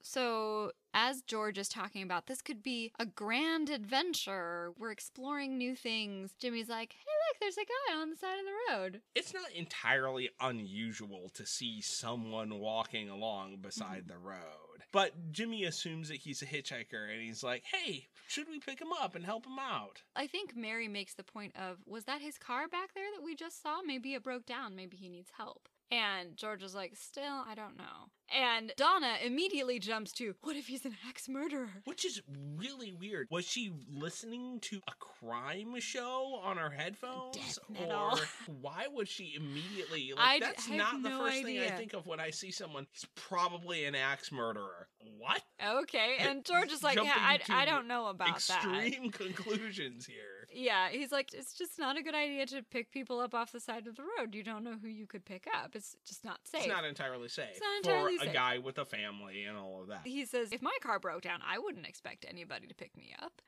So, 0.00 0.72
as 0.94 1.20
George 1.20 1.58
is 1.58 1.68
talking 1.68 2.02
about, 2.02 2.26
this 2.26 2.40
could 2.40 2.62
be 2.62 2.92
a 2.98 3.04
grand 3.04 3.68
adventure. 3.68 4.72
We're 4.78 4.92
exploring 4.92 5.58
new 5.58 5.76
things. 5.76 6.32
Jimmy's 6.40 6.70
like, 6.70 6.94
hey, 6.94 7.17
there's 7.40 7.56
a 7.56 7.64
guy 7.64 8.00
on 8.00 8.10
the 8.10 8.16
side 8.16 8.38
of 8.38 8.44
the 8.44 8.74
road. 8.74 9.00
It's 9.14 9.34
not 9.34 9.50
entirely 9.54 10.30
unusual 10.40 11.30
to 11.34 11.46
see 11.46 11.80
someone 11.80 12.58
walking 12.58 13.08
along 13.08 13.58
beside 13.60 14.06
mm-hmm. 14.06 14.12
the 14.12 14.18
road. 14.18 14.84
But 14.90 15.32
Jimmy 15.32 15.64
assumes 15.64 16.08
that 16.08 16.16
he's 16.16 16.40
a 16.40 16.46
hitchhiker 16.46 17.12
and 17.12 17.20
he's 17.20 17.42
like, 17.42 17.62
hey, 17.64 18.08
should 18.26 18.48
we 18.48 18.58
pick 18.58 18.80
him 18.80 18.92
up 19.02 19.14
and 19.14 19.24
help 19.24 19.44
him 19.46 19.58
out? 19.58 20.02
I 20.16 20.26
think 20.26 20.56
Mary 20.56 20.88
makes 20.88 21.14
the 21.14 21.24
point 21.24 21.54
of, 21.56 21.76
was 21.86 22.04
that 22.04 22.22
his 22.22 22.38
car 22.38 22.68
back 22.68 22.94
there 22.94 23.04
that 23.14 23.24
we 23.24 23.34
just 23.34 23.62
saw? 23.62 23.82
Maybe 23.82 24.14
it 24.14 24.22
broke 24.22 24.46
down. 24.46 24.74
Maybe 24.74 24.96
he 24.96 25.08
needs 25.08 25.30
help. 25.36 25.68
And 25.90 26.36
George 26.36 26.62
is 26.62 26.74
like, 26.74 26.96
still, 26.96 27.44
I 27.48 27.54
don't 27.54 27.76
know. 27.76 28.10
And 28.36 28.72
Donna 28.76 29.14
immediately 29.24 29.78
jumps 29.78 30.12
to, 30.12 30.34
what 30.42 30.54
if 30.54 30.66
he's 30.66 30.84
an 30.84 30.94
axe 31.08 31.28
murderer? 31.30 31.70
Which 31.84 32.04
is 32.04 32.20
really 32.56 32.92
weird. 32.92 33.26
Was 33.30 33.46
she 33.46 33.72
listening 33.90 34.60
to 34.62 34.80
a 34.86 34.92
crime 34.98 35.80
show 35.80 36.38
on 36.42 36.58
her 36.58 36.68
headphones? 36.68 37.36
Death 37.36 37.58
metal. 37.70 37.90
Or 37.90 38.18
why 38.60 38.86
would 38.92 39.08
she 39.08 39.32
immediately 39.34 40.12
like 40.14 40.42
I 40.42 40.46
that's 40.46 40.68
not 40.68 41.02
the 41.02 41.08
no 41.08 41.20
first 41.20 41.42
thing 41.42 41.60
I 41.60 41.70
think 41.70 41.94
of 41.94 42.06
when 42.06 42.20
I 42.20 42.30
see 42.30 42.50
someone. 42.50 42.86
He's 42.92 43.06
probably 43.14 43.86
an 43.86 43.94
axe 43.94 44.30
murderer. 44.30 44.88
What? 45.16 45.42
Okay. 45.66 46.16
And 46.20 46.44
George 46.44 46.70
is 46.70 46.82
like, 46.82 47.02
yeah, 47.02 47.14
I, 47.16 47.40
I 47.48 47.64
don't 47.64 47.88
know 47.88 48.08
about 48.08 48.40
that. 48.46 48.64
Extreme 48.64 49.10
conclusions 49.12 50.04
here. 50.04 50.37
Yeah, 50.50 50.88
he's 50.88 51.12
like, 51.12 51.34
it's 51.34 51.52
just 51.52 51.78
not 51.78 51.96
a 51.98 52.02
good 52.02 52.14
idea 52.14 52.46
to 52.46 52.62
pick 52.62 52.90
people 52.90 53.20
up 53.20 53.34
off 53.34 53.52
the 53.52 53.60
side 53.60 53.86
of 53.86 53.96
the 53.96 54.02
road. 54.02 54.34
You 54.34 54.42
don't 54.42 54.64
know 54.64 54.76
who 54.80 54.88
you 54.88 55.06
could 55.06 55.24
pick 55.24 55.46
up. 55.54 55.72
It's 55.74 55.94
just 56.06 56.24
not 56.24 56.40
safe. 56.44 56.62
It's 56.62 56.68
not 56.68 56.84
entirely 56.84 57.28
safe 57.28 57.48
It's 57.50 57.60
not 57.60 57.76
entirely 57.92 58.16
for 58.18 58.24
a 58.30 58.32
guy 58.32 58.58
with 58.58 58.78
a 58.78 58.84
family 58.84 59.44
and 59.44 59.58
all 59.58 59.82
of 59.82 59.88
that. 59.88 60.00
he 60.04 60.24
says, 60.24 60.50
if 60.52 60.62
my 60.62 60.76
car 60.82 60.98
broke 60.98 61.22
down, 61.22 61.40
I 61.46 61.58
wouldn't 61.58 61.86
expect 61.86 62.24
anybody 62.28 62.66
to 62.66 62.74
pick 62.74 62.96
me 62.96 63.14
up. 63.22 63.42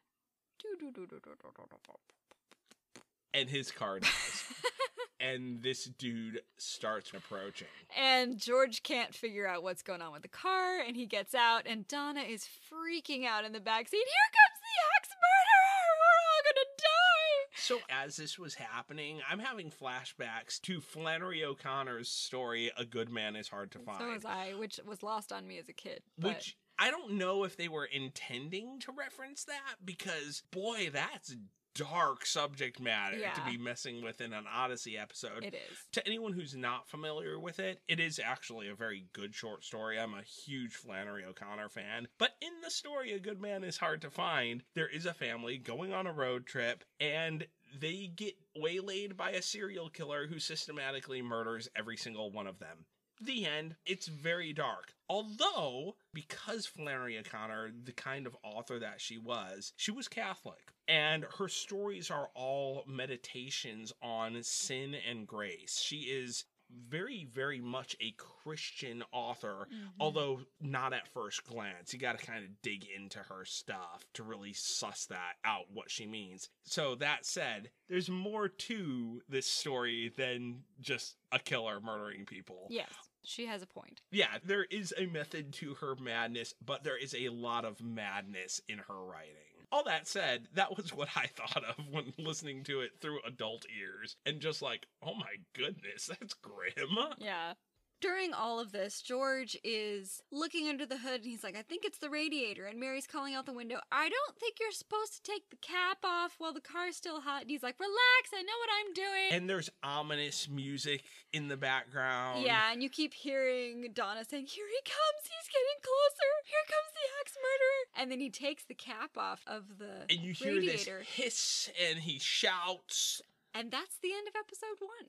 And 3.33 3.49
his 3.49 3.71
car 3.71 4.01
does. 4.01 4.45
and 5.21 5.63
this 5.63 5.85
dude 5.85 6.41
starts 6.59 7.13
approaching. 7.15 7.69
And 7.97 8.39
George 8.39 8.83
can't 8.83 9.15
figure 9.15 9.47
out 9.47 9.63
what's 9.63 9.83
going 9.83 10.03
on 10.03 10.13
with 10.13 10.23
the 10.23 10.29
car, 10.29 10.81
and 10.81 10.97
he 10.97 11.07
gets 11.07 11.35
out, 11.35 11.63
and 11.67 11.87
Donna 11.87 12.23
is 12.23 12.45
freaking 12.45 13.25
out 13.27 13.45
in 13.45 13.53
the 13.53 13.61
backseat. 13.61 13.93
Here 13.93 14.31
comes 14.33 14.59
the 14.61 14.75
axe 14.97 15.11
murderer! 15.15 15.87
We're 16.01 16.21
all 16.27 16.43
gonna 16.45 16.69
die! 16.79 17.50
So 17.61 17.79
as 17.89 18.17
this 18.17 18.39
was 18.39 18.55
happening, 18.55 19.21
I'm 19.29 19.39
having 19.39 19.71
flashbacks 19.71 20.61
to 20.63 20.81
Flannery 20.81 21.45
O'Connor's 21.45 22.09
story 22.09 22.71
"A 22.77 22.85
Good 22.85 23.11
Man 23.11 23.37
Is 23.37 23.49
Hard 23.49 23.71
to 23.73 23.79
Find," 23.79 23.99
So 23.99 24.09
was 24.09 24.25
I, 24.25 24.55
which 24.55 24.81
was 24.87 25.03
lost 25.03 25.33
on 25.33 25.47
me 25.47 25.59
as 25.59 25.69
a 25.69 25.73
kid. 25.73 26.03
But 26.19 26.37
which 26.37 26.57
I 26.79 26.91
don't 26.91 27.13
know 27.13 27.45
if 27.45 27.57
they 27.57 27.69
were 27.69 27.85
intending 27.85 28.81
to 28.81 28.93
reference 28.93 29.45
that 29.45 29.77
because 29.85 30.43
boy, 30.51 30.91
that's 30.93 31.37
dark 31.85 32.27
subject 32.27 32.81
matter 32.81 33.17
to 33.19 33.43
be 33.51 33.57
messing 33.57 34.03
with 34.03 34.21
in 34.21 34.33
an 34.33 34.45
Odyssey 34.53 34.99
episode. 34.99 35.45
it 35.45 35.55
is. 35.55 35.79
to 35.93 36.07
anyone 36.07 36.33
who's 36.33 36.55
not 36.55 36.89
familiar 36.89 37.39
with 37.39 37.59
it, 37.59 37.81
it 37.89 37.99
is 38.01 38.21
actually 38.23 38.69
a 38.69 38.75
very 38.75 39.07
good 39.13 39.35
short 39.35 39.65
story. 39.65 39.99
I'm 39.99 40.15
a 40.15 40.23
huge 40.23 40.75
Flannery 40.75 41.25
O'Connor 41.25 41.69
fan. 41.71 42.09
But 42.19 42.31
in 42.41 42.53
the 42.63 42.71
story, 42.71 43.13
A 43.13 43.19
Good 43.19 43.41
Man 43.41 43.65
is 43.65 43.79
Hard 43.79 44.03
to 44.03 44.11
Find, 44.11 44.63
there 44.75 44.89
is 44.89 45.07
a 45.07 45.15
family 45.15 45.57
going 45.59 45.93
on 45.93 46.07
a 46.07 46.13
road 46.13 46.47
trip, 46.47 46.85
and 46.99 47.47
they 47.79 48.11
get 48.15 48.35
waylaid 48.57 49.17
by 49.17 49.31
a 49.31 49.43
serial 49.43 49.89
killer 49.89 50.27
who 50.27 50.39
systematically 50.39 51.23
murders 51.23 51.69
every 51.77 51.97
single 51.97 52.31
one 52.31 52.47
of 52.47 52.59
them. 52.59 52.85
The 53.23 53.47
end. 53.47 53.77
It's 53.85 54.09
very 54.09 54.53
dark. 54.55 54.95
Although, 55.09 55.97
because 56.15 56.65
Flannery 56.65 57.19
O'Connor, 57.19 57.71
the 57.85 57.93
kind 57.93 58.27
of 58.27 58.35
author 58.43 58.79
that 58.79 59.01
she 59.01 59.19
was, 59.19 59.73
she 59.77 59.91
was 59.91 60.09
Catholic. 60.09 60.73
And 60.91 61.25
her 61.39 61.49
stories 61.49 62.11
are 62.11 62.31
all 62.35 62.83
meditations 62.87 63.93
on 64.03 64.43
sin 64.43 64.97
and 65.09 65.25
grace. 65.27 65.79
She 65.81 65.99
is 66.11 66.45
very, 66.89 67.25
very 67.25 67.61
much 67.61 67.97
a 68.01 68.13
Christian 68.13 69.03
author, 69.13 69.67
Mhm. 69.73 69.93
although 69.99 70.47
not 70.61 70.93
at 70.93 71.09
first 71.09 71.45
glance. 71.45 71.93
You 71.93 71.99
got 71.99 72.19
to 72.19 72.25
kind 72.25 72.45
of 72.45 72.63
dig 72.63 72.85
into 72.85 73.19
her 73.25 73.45
stuff 73.45 74.05
to 74.15 74.23
really 74.23 74.53
suss 74.53 75.07
that 75.07 75.39
out, 75.45 75.71
what 75.71 75.91
she 75.91 76.07
means. 76.07 76.49
So, 76.65 76.95
that 76.97 77.25
said, 77.27 77.73
there's 77.89 78.09
more 78.09 78.49
to 78.49 79.23
this 79.29 79.47
story 79.47 80.09
than 80.11 80.65
just 80.81 81.17
a 81.33 81.39
killer 81.41 81.81
murdering 81.81 82.25
people. 82.25 82.69
Yes, 82.71 82.93
she 83.25 83.47
has 83.47 83.63
a 83.63 83.67
point. 83.67 84.01
Yeah, 84.11 84.39
there 84.45 84.65
is 84.65 84.95
a 84.97 85.07
method 85.07 85.53
to 85.55 85.75
her 85.75 85.95
madness, 85.97 86.55
but 86.65 86.85
there 86.85 86.97
is 86.97 87.15
a 87.15 87.29
lot 87.29 87.65
of 87.65 87.83
madness 87.83 88.61
in 88.69 88.79
her 88.79 89.05
writing. 89.05 89.35
All 89.73 89.85
that 89.85 90.09
said, 90.09 90.49
that 90.55 90.77
was 90.77 90.93
what 90.93 91.09
I 91.15 91.27
thought 91.27 91.63
of 91.65 91.85
when 91.91 92.13
listening 92.19 92.65
to 92.65 92.81
it 92.81 92.93
through 93.01 93.21
adult 93.27 93.67
ears 93.79 94.17
and 94.27 94.41
just 94.41 94.63
like, 94.63 94.87
oh 95.03 95.15
my 95.15 95.37
goodness, 95.55 96.07
that's 96.07 96.35
grim. 96.35 96.99
Yeah. 97.19 97.55
During 98.01 98.33
all 98.33 98.59
of 98.59 98.73
this, 98.73 99.03
George 99.03 99.59
is 99.63 100.23
looking 100.33 100.69
under 100.69 100.87
the 100.87 100.97
hood 100.97 101.17
and 101.21 101.25
he's 101.25 101.45
like, 101.45 101.55
I 101.55 101.61
think 101.61 101.85
it's 101.85 101.99
the 101.99 102.09
radiator. 102.09 102.65
And 102.65 102.81
Mary's 102.81 103.07
calling 103.07 103.35
out 103.35 103.45
the 103.45 103.53
window, 103.53 103.79
I 103.93 104.09
don't 104.09 104.39
think 104.39 104.57
you're 104.59 104.71
supposed 104.73 105.15
to 105.17 105.23
take 105.31 105.51
the 105.51 105.57
cap 105.57 105.99
off 106.03 106.37
while 106.39 106.55
the 106.55 106.63
car's 106.63 106.97
still 106.97 107.21
hot. 107.21 107.43
And 107.43 107.51
he's 107.51 107.63
like, 107.63 107.79
Relax, 107.79 108.31
I 108.35 108.41
know 108.41 108.57
what 108.59 108.71
I'm 108.81 108.93
doing. 108.95 109.33
And 109.33 109.51
there's 109.51 109.69
ominous 109.83 110.49
music 110.49 111.05
in 111.35 111.49
the 111.49 111.59
background. 111.59 112.43
yeah, 112.43 112.73
and 112.73 112.83
you 112.83 112.89
keep 112.89 113.13
hearing 113.13 113.91
Donna 113.95 114.25
saying, 114.25 114.47
Here 114.47 114.67
he 114.67 114.81
comes, 114.91 115.23
he's 115.25 115.49
getting 115.49 115.81
closer. 115.83 116.31
Here 116.47 116.67
comes 116.69 116.93
the 116.95 117.07
axe 117.21 117.37
murderer. 117.37 118.03
And 118.03 118.11
then 118.11 118.21
he 118.21 118.31
takes 118.31 118.65
the 118.65 118.75
cap 118.75 119.19
off 119.19 119.43
of 119.47 119.79
the 119.79 120.07
And 120.09 120.21
you 120.25 120.33
hear 120.33 120.55
radiator. 120.55 121.01
this 121.01 121.09
hiss 121.09 121.71
and 121.87 121.99
he 121.99 122.19
shouts, 122.19 123.21
And 123.55 123.71
that's 123.71 123.97
the 124.03 124.13
end 124.15 124.27
of 124.27 124.35
episode 124.39 124.81
one. 124.81 125.09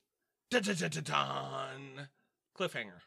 dun 0.49 0.63
dun 0.63 0.75
dun 0.75 0.89
dun 0.89 1.03
dun. 1.03 2.07
Cliffhanger. 2.61 3.01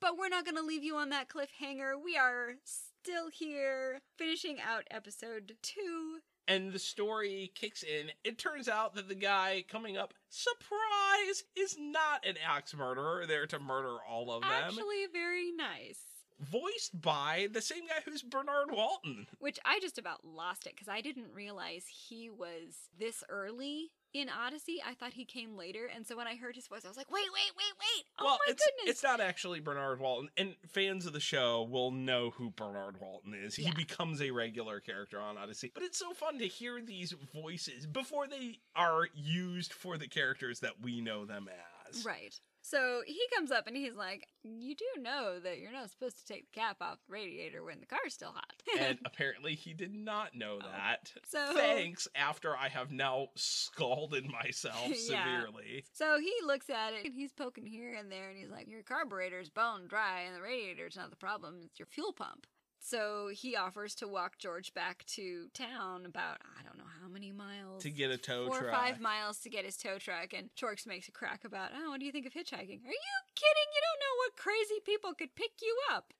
But 0.00 0.16
we're 0.18 0.28
not 0.30 0.44
going 0.44 0.56
to 0.56 0.62
leave 0.62 0.82
you 0.82 0.96
on 0.96 1.10
that 1.10 1.28
cliffhanger. 1.28 1.92
We 2.02 2.16
are 2.16 2.54
still 2.64 3.28
here, 3.30 4.00
finishing 4.16 4.58
out 4.60 4.84
episode 4.90 5.56
two. 5.62 6.18
and 6.48 6.72
the 6.72 6.78
story 6.78 7.52
kicks 7.54 7.82
in. 7.82 8.10
It 8.22 8.38
turns 8.38 8.68
out 8.68 8.94
that 8.94 9.08
the 9.08 9.14
guy 9.14 9.64
coming 9.68 9.96
up, 9.98 10.12
surprise, 10.30 11.44
is 11.56 11.76
not 11.78 12.24
an 12.26 12.36
axe 12.46 12.74
murderer 12.74 13.24
there 13.26 13.46
to 13.46 13.58
murder 13.58 13.96
all 14.08 14.30
of 14.30 14.42
them. 14.42 14.50
Actually, 14.50 15.06
very 15.12 15.52
nice. 15.52 16.00
Voiced 16.40 17.00
by 17.00 17.48
the 17.52 17.62
same 17.62 17.86
guy 17.86 18.00
who's 18.04 18.22
Bernard 18.22 18.70
Walton. 18.72 19.26
Which 19.38 19.58
I 19.64 19.78
just 19.80 19.98
about 19.98 20.24
lost 20.24 20.66
it 20.66 20.74
because 20.74 20.88
I 20.88 21.00
didn't 21.00 21.32
realize 21.34 21.84
he 21.86 22.28
was 22.28 22.88
this 22.98 23.22
early 23.28 23.92
in 24.14 24.28
Odyssey. 24.30 24.80
I 24.86 24.94
thought 24.94 25.12
he 25.12 25.24
came 25.24 25.56
later. 25.56 25.90
And 25.94 26.06
so 26.06 26.16
when 26.16 26.26
I 26.26 26.36
heard 26.36 26.54
his 26.54 26.66
voice, 26.68 26.84
I 26.84 26.88
was 26.88 26.96
like, 26.96 27.10
wait, 27.10 27.26
wait, 27.32 27.50
wait, 27.56 27.74
wait. 27.78 28.04
Oh 28.18 28.24
well, 28.24 28.38
my 28.46 28.52
it's 28.52 28.64
goodness. 28.64 28.90
it's 28.94 29.02
not 29.02 29.20
actually 29.20 29.60
Bernard 29.60 30.00
Walton, 30.00 30.30
and 30.36 30.54
fans 30.68 31.04
of 31.04 31.12
the 31.12 31.20
show 31.20 31.62
will 31.70 31.90
know 31.90 32.30
who 32.30 32.50
Bernard 32.50 33.00
Walton 33.00 33.34
is. 33.34 33.56
He 33.56 33.64
Yeah. 33.64 33.72
becomes 33.76 34.22
a 34.22 34.30
regular 34.30 34.80
character 34.80 35.20
on 35.20 35.36
Odyssey, 35.36 35.70
but 35.74 35.82
it's 35.82 35.98
so 35.98 36.12
fun 36.14 36.38
to 36.38 36.46
hear 36.46 36.80
these 36.80 37.12
voices 37.34 37.86
before 37.86 38.26
they 38.28 38.60
are 38.76 39.08
used 39.14 39.72
for 39.72 39.98
the 39.98 40.06
characters 40.08 40.60
that 40.60 40.80
we 40.80 41.00
know 41.00 41.26
them 41.26 41.48
as. 41.88 42.04
Right. 42.04 42.38
So 42.66 43.02
he 43.06 43.20
comes 43.34 43.50
up 43.50 43.66
and 43.66 43.76
he's 43.76 43.94
like, 43.94 44.26
You 44.42 44.74
do 44.74 45.02
know 45.02 45.38
that 45.38 45.58
you're 45.58 45.70
not 45.70 45.90
supposed 45.90 46.16
to 46.18 46.24
take 46.32 46.46
the 46.50 46.58
cap 46.60 46.78
off 46.80 46.98
the 47.06 47.12
radiator 47.12 47.62
when 47.62 47.78
the 47.78 47.84
car's 47.86 48.14
still 48.14 48.32
hot. 48.32 48.54
and 48.80 48.98
apparently 49.04 49.54
he 49.54 49.74
did 49.74 49.94
not 49.94 50.34
know 50.34 50.58
Oh. 50.62 50.66
that. 50.66 51.12
So- 51.28 51.52
thanks 51.54 52.08
after 52.14 52.56
I 52.56 52.68
have 52.70 52.90
now 52.90 53.28
scalded 53.36 54.26
myself 54.42 54.76
Yeah. 54.88 54.94
severely. 54.94 55.84
So 55.92 56.18
he 56.18 56.32
looks 56.46 56.70
at 56.70 56.94
it 56.94 57.04
and 57.04 57.14
he's 57.14 57.32
poking 57.32 57.66
here 57.66 57.94
and 57.94 58.10
there 58.10 58.30
and 58.30 58.38
he's 58.38 58.50
like, 58.50 58.66
Your 58.66 58.82
carburetor's 58.82 59.50
bone 59.50 59.86
dry 59.86 60.22
and 60.22 60.34
the 60.34 60.40
radiator's 60.40 60.96
not 60.96 61.10
the 61.10 61.16
problem, 61.16 61.56
it's 61.66 61.78
your 61.78 61.86
fuel 61.86 62.14
pump. 62.14 62.46
So 62.86 63.30
he 63.32 63.56
offers 63.56 63.94
to 63.96 64.06
walk 64.06 64.36
George 64.36 64.74
back 64.74 65.06
to 65.06 65.46
town 65.54 66.04
about, 66.04 66.36
I 66.44 66.62
don't 66.62 66.76
know 66.76 66.84
how 67.00 67.08
many 67.08 67.32
miles. 67.32 67.82
To 67.82 67.90
get 67.90 68.10
a 68.10 68.18
tow 68.18 68.46
Four 68.48 68.58
or 68.58 68.60
truck. 68.64 68.74
five 68.74 69.00
miles 69.00 69.38
to 69.38 69.48
get 69.48 69.64
his 69.64 69.78
tow 69.78 69.96
truck. 69.98 70.34
And 70.36 70.50
Torx 70.54 70.86
makes 70.86 71.08
a 71.08 71.12
crack 71.12 71.46
about, 71.46 71.70
Oh, 71.74 71.90
what 71.92 72.00
do 72.00 72.04
you 72.04 72.12
think 72.12 72.26
of 72.26 72.34
hitchhiking? 72.34 72.52
Are 72.52 72.60
you 72.60 73.16
kidding? 73.34 73.70
You 73.72 73.80
don't 73.80 74.00
know 74.04 74.16
what 74.18 74.36
crazy 74.36 74.80
people 74.84 75.14
could 75.14 75.34
pick 75.34 75.52
you 75.62 75.74
up. 75.94 76.12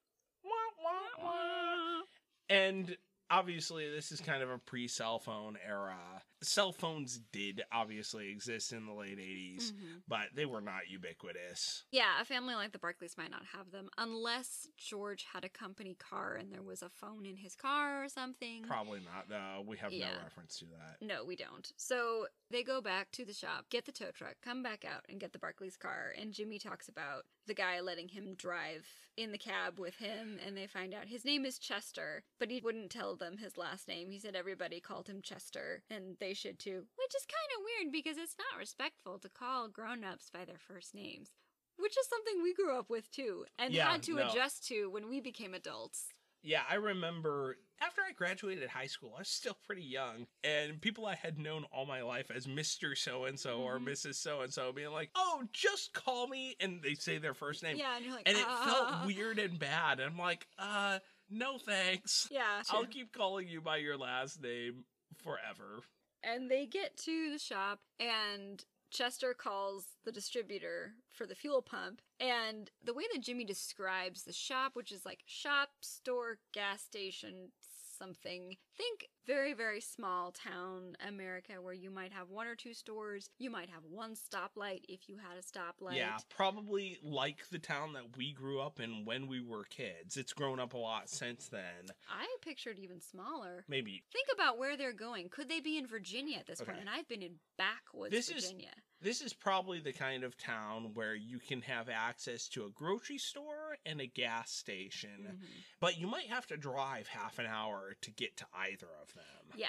And 2.48 2.96
obviously, 3.30 3.90
this 3.90 4.10
is 4.10 4.22
kind 4.22 4.42
of 4.42 4.48
a 4.48 4.56
pre 4.56 4.88
cell 4.88 5.18
phone 5.18 5.58
era. 5.68 5.98
Cell 6.44 6.72
phones 6.72 7.18
did 7.32 7.62
obviously 7.72 8.30
exist 8.30 8.72
in 8.72 8.86
the 8.86 8.92
late 8.92 9.18
80s, 9.18 9.72
Mhm. 9.72 10.02
but 10.06 10.34
they 10.34 10.44
were 10.46 10.60
not 10.60 10.88
ubiquitous. 10.88 11.84
Yeah, 11.90 12.20
a 12.20 12.24
family 12.24 12.54
like 12.54 12.72
the 12.72 12.78
Barclays 12.78 13.16
might 13.16 13.30
not 13.30 13.46
have 13.46 13.70
them 13.70 13.88
unless 13.98 14.68
George 14.76 15.24
had 15.24 15.44
a 15.44 15.48
company 15.48 15.94
car 15.94 16.34
and 16.36 16.52
there 16.52 16.62
was 16.62 16.82
a 16.82 16.90
phone 16.90 17.24
in 17.26 17.36
his 17.36 17.54
car 17.56 18.04
or 18.04 18.08
something. 18.08 18.64
Probably 18.64 19.00
not, 19.00 19.28
though. 19.28 19.62
We 19.66 19.76
have 19.78 19.92
Yeah. 19.92 20.14
no 20.16 20.22
reference 20.22 20.58
to 20.58 20.66
that. 20.66 21.00
No, 21.00 21.24
we 21.24 21.36
don't. 21.36 21.72
So 21.76 22.28
they 22.50 22.62
go 22.62 22.80
back 22.80 23.10
to 23.12 23.24
the 23.24 23.32
shop, 23.34 23.68
get 23.70 23.84
the 23.86 23.92
tow 23.92 24.10
truck, 24.12 24.40
come 24.42 24.62
back 24.62 24.84
out, 24.84 25.04
and 25.08 25.18
get 25.20 25.32
the 25.32 25.38
Barclays 25.38 25.76
car. 25.76 26.10
And 26.16 26.32
Jimmy 26.32 26.58
talks 26.58 26.88
about 26.88 27.26
the 27.46 27.54
guy 27.54 27.80
letting 27.80 28.08
him 28.08 28.34
drive 28.34 28.88
in 29.16 29.30
the 29.32 29.38
cab 29.38 29.78
with 29.78 29.96
him, 29.96 30.38
and 30.44 30.56
they 30.56 30.66
find 30.66 30.92
out 30.94 31.08
his 31.08 31.24
name 31.24 31.44
is 31.44 31.58
Chester, 31.58 32.24
but 32.38 32.50
he 32.50 32.60
wouldn't 32.60 32.90
tell 32.90 33.16
them 33.16 33.36
his 33.38 33.56
last 33.56 33.86
name. 33.86 34.10
He 34.10 34.18
said 34.18 34.34
everybody 34.34 34.80
called 34.80 35.08
him 35.08 35.22
Chester, 35.22 35.82
and 35.90 36.16
they 36.18 36.33
should 36.34 36.58
too, 36.58 36.84
which 36.96 37.14
is 37.16 37.26
kind 37.26 37.58
of 37.58 37.64
weird 37.64 37.92
because 37.92 38.16
it's 38.18 38.36
not 38.38 38.58
respectful 38.58 39.18
to 39.20 39.28
call 39.28 39.68
grown 39.68 40.04
ups 40.04 40.30
by 40.32 40.44
their 40.44 40.58
first 40.58 40.94
names. 40.94 41.30
Which 41.76 41.96
is 41.98 42.06
something 42.08 42.40
we 42.42 42.54
grew 42.54 42.78
up 42.78 42.88
with 42.88 43.10
too, 43.10 43.46
and 43.58 43.72
Yeah, 43.74 43.90
had 43.90 44.02
to 44.04 44.14
no. 44.14 44.28
adjust 44.28 44.66
to 44.68 44.88
when 44.90 45.08
we 45.08 45.20
became 45.20 45.54
adults. 45.54 46.06
Yeah, 46.42 46.62
I 46.68 46.74
remember 46.74 47.56
after 47.80 48.02
I 48.02 48.12
graduated 48.12 48.68
high 48.68 48.86
school, 48.86 49.14
I 49.16 49.20
was 49.20 49.28
still 49.28 49.56
pretty 49.66 49.82
young, 49.82 50.26
and 50.44 50.80
people 50.80 51.04
I 51.06 51.14
had 51.16 51.38
known 51.38 51.64
all 51.72 51.84
my 51.86 52.02
life 52.02 52.30
as 52.30 52.46
Mr. 52.46 52.96
So 52.96 53.24
and 53.24 53.40
so 53.40 53.58
or. 53.62 53.78
Mrs. 53.80 54.16
So 54.16 54.42
and 54.42 54.52
so 54.52 54.70
being 54.72 54.90
like, 54.92 55.10
oh, 55.16 55.42
just 55.52 55.94
call 55.94 56.28
me. 56.28 56.54
And 56.60 56.80
they 56.82 56.94
say 56.94 57.18
their 57.18 57.34
first 57.34 57.62
name. 57.62 57.76
Yeah, 57.76 57.96
and 57.96 58.04
you're 58.04 58.14
like, 58.14 58.28
And 58.28 58.36
it 58.38 58.44
"Ah." 58.46 58.64
felt 59.02 59.06
weird 59.16 59.38
and 59.38 59.58
bad. 59.58 60.00
And 60.00 60.10
I'm 60.12 60.18
like, 60.18 60.46
uh, 60.58 60.98
no 61.30 61.58
thanks. 61.58 62.28
Yeah, 62.30 62.62
I'll 62.70 62.84
keep 62.86 63.12
calling 63.12 63.48
you 63.48 63.60
by 63.62 63.78
your 63.78 63.96
last 63.96 64.40
name 64.42 64.84
forever. 65.22 65.80
And 66.26 66.50
they 66.50 66.66
get 66.66 66.96
to 66.98 67.30
the 67.30 67.38
shop, 67.38 67.80
and 68.00 68.64
Chester 68.90 69.34
calls 69.34 69.86
the 70.04 70.12
distributor 70.12 70.94
for 71.10 71.26
the 71.26 71.34
fuel 71.34 71.60
pump. 71.60 72.00
And 72.20 72.70
the 72.82 72.94
way 72.94 73.04
that 73.12 73.22
Jimmy 73.22 73.44
describes 73.44 74.22
the 74.22 74.32
shop, 74.32 74.72
which 74.74 74.92
is 74.92 75.04
like 75.04 75.24
shop, 75.26 75.70
store, 75.80 76.38
gas 76.52 76.82
station, 76.82 77.50
something, 77.96 78.56
think 78.76 79.08
very, 79.26 79.54
very 79.54 79.80
small 79.80 80.32
town 80.32 80.96
America 81.06 81.54
where 81.60 81.72
you 81.74 81.90
might 81.90 82.12
have 82.12 82.28
one 82.30 82.46
or 82.46 82.54
two 82.54 82.74
stores, 82.74 83.30
you 83.38 83.50
might 83.50 83.70
have 83.70 83.82
one 83.88 84.14
stoplight 84.14 84.80
if 84.88 85.08
you 85.08 85.16
had 85.16 85.38
a 85.38 85.42
stoplight. 85.42 85.96
Yeah, 85.96 86.16
probably 86.28 86.98
like 87.02 87.48
the 87.50 87.58
town 87.58 87.92
that 87.94 88.16
we 88.16 88.32
grew 88.32 88.60
up 88.60 88.80
in 88.80 89.04
when 89.04 89.26
we 89.26 89.40
were 89.40 89.64
kids. 89.64 90.16
It's 90.16 90.32
grown 90.32 90.60
up 90.60 90.74
a 90.74 90.78
lot 90.78 91.08
since 91.08 91.48
then. 91.48 91.88
I 92.08 92.26
pictured 92.42 92.78
even 92.78 93.00
smaller. 93.00 93.64
Maybe 93.68 94.02
Think 94.12 94.28
about 94.34 94.58
where 94.58 94.76
they're 94.76 94.92
going. 94.92 95.28
Could 95.28 95.48
they 95.48 95.60
be 95.60 95.78
in 95.78 95.86
Virginia 95.86 96.38
at 96.38 96.46
this 96.46 96.60
point? 96.60 96.78
And 96.80 96.90
I've 96.90 97.08
been 97.08 97.22
in 97.22 97.36
backwoods 97.56 98.12
This 98.12 98.28
is- 98.28 98.44
Virginia. 98.44 98.72
This 99.04 99.20
is 99.20 99.32
probably 99.34 99.80
the 99.80 99.92
kind 99.92 100.24
of 100.24 100.36
town 100.38 100.92
where 100.94 101.14
you 101.14 101.38
can 101.38 101.60
have 101.60 101.88
access 101.90 102.48
to 102.48 102.64
a 102.64 102.70
grocery 102.70 103.18
store 103.18 103.76
and 103.84 104.00
a 104.00 104.06
gas 104.06 104.50
station, 104.50 105.38
Mhm. 105.42 105.64
but 105.78 105.98
you 105.98 106.06
might 106.06 106.28
have 106.28 106.46
to 106.46 106.56
drive 106.56 107.06
half 107.08 107.38
an 107.38 107.46
hour 107.46 107.94
to 108.00 108.10
get 108.10 108.36
to 108.38 108.46
either 108.54 108.88
of 109.02 109.12
them. 109.14 109.52
Yeah. 109.56 109.68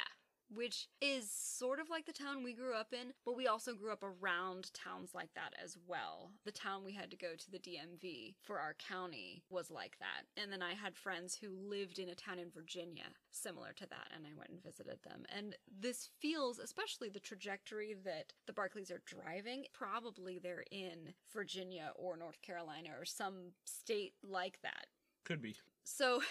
Which 0.53 0.87
is 1.01 1.31
sort 1.31 1.79
of 1.79 1.89
like 1.89 2.05
the 2.05 2.13
town 2.13 2.43
we 2.43 2.53
grew 2.53 2.75
up 2.75 2.93
in, 2.93 3.13
but 3.25 3.35
we 3.35 3.47
also 3.47 3.73
grew 3.73 3.91
up 3.91 4.03
around 4.03 4.71
towns 4.73 5.11
like 5.13 5.33
that 5.33 5.53
as 5.63 5.75
well. 5.87 6.31
The 6.45 6.51
town 6.51 6.83
we 6.85 6.93
had 6.93 7.09
to 7.11 7.17
go 7.17 7.35
to 7.35 7.51
the 7.51 7.59
DMV 7.59 8.35
for 8.41 8.59
our 8.59 8.75
county 8.75 9.43
was 9.49 9.71
like 9.71 9.97
that. 9.99 10.41
And 10.41 10.51
then 10.51 10.61
I 10.61 10.73
had 10.73 10.95
friends 10.95 11.35
who 11.35 11.49
lived 11.49 11.99
in 11.99 12.09
a 12.09 12.15
town 12.15 12.39
in 12.39 12.51
Virginia 12.51 13.05
similar 13.31 13.73
to 13.73 13.87
that, 13.87 14.07
and 14.15 14.25
I 14.25 14.37
went 14.37 14.51
and 14.51 14.63
visited 14.63 14.99
them. 15.03 15.25
And 15.35 15.55
this 15.67 16.09
feels, 16.19 16.59
especially 16.59 17.09
the 17.09 17.19
trajectory 17.19 17.95
that 18.05 18.33
the 18.47 18.53
Barclays 18.53 18.91
are 18.91 19.01
driving, 19.05 19.65
probably 19.73 20.39
they're 20.39 20.65
in 20.71 21.13
Virginia 21.33 21.91
or 21.95 22.17
North 22.17 22.41
Carolina 22.41 22.89
or 22.97 23.05
some 23.05 23.51
state 23.65 24.13
like 24.23 24.59
that. 24.61 24.85
Could 25.23 25.41
be. 25.41 25.55
So 25.83 26.21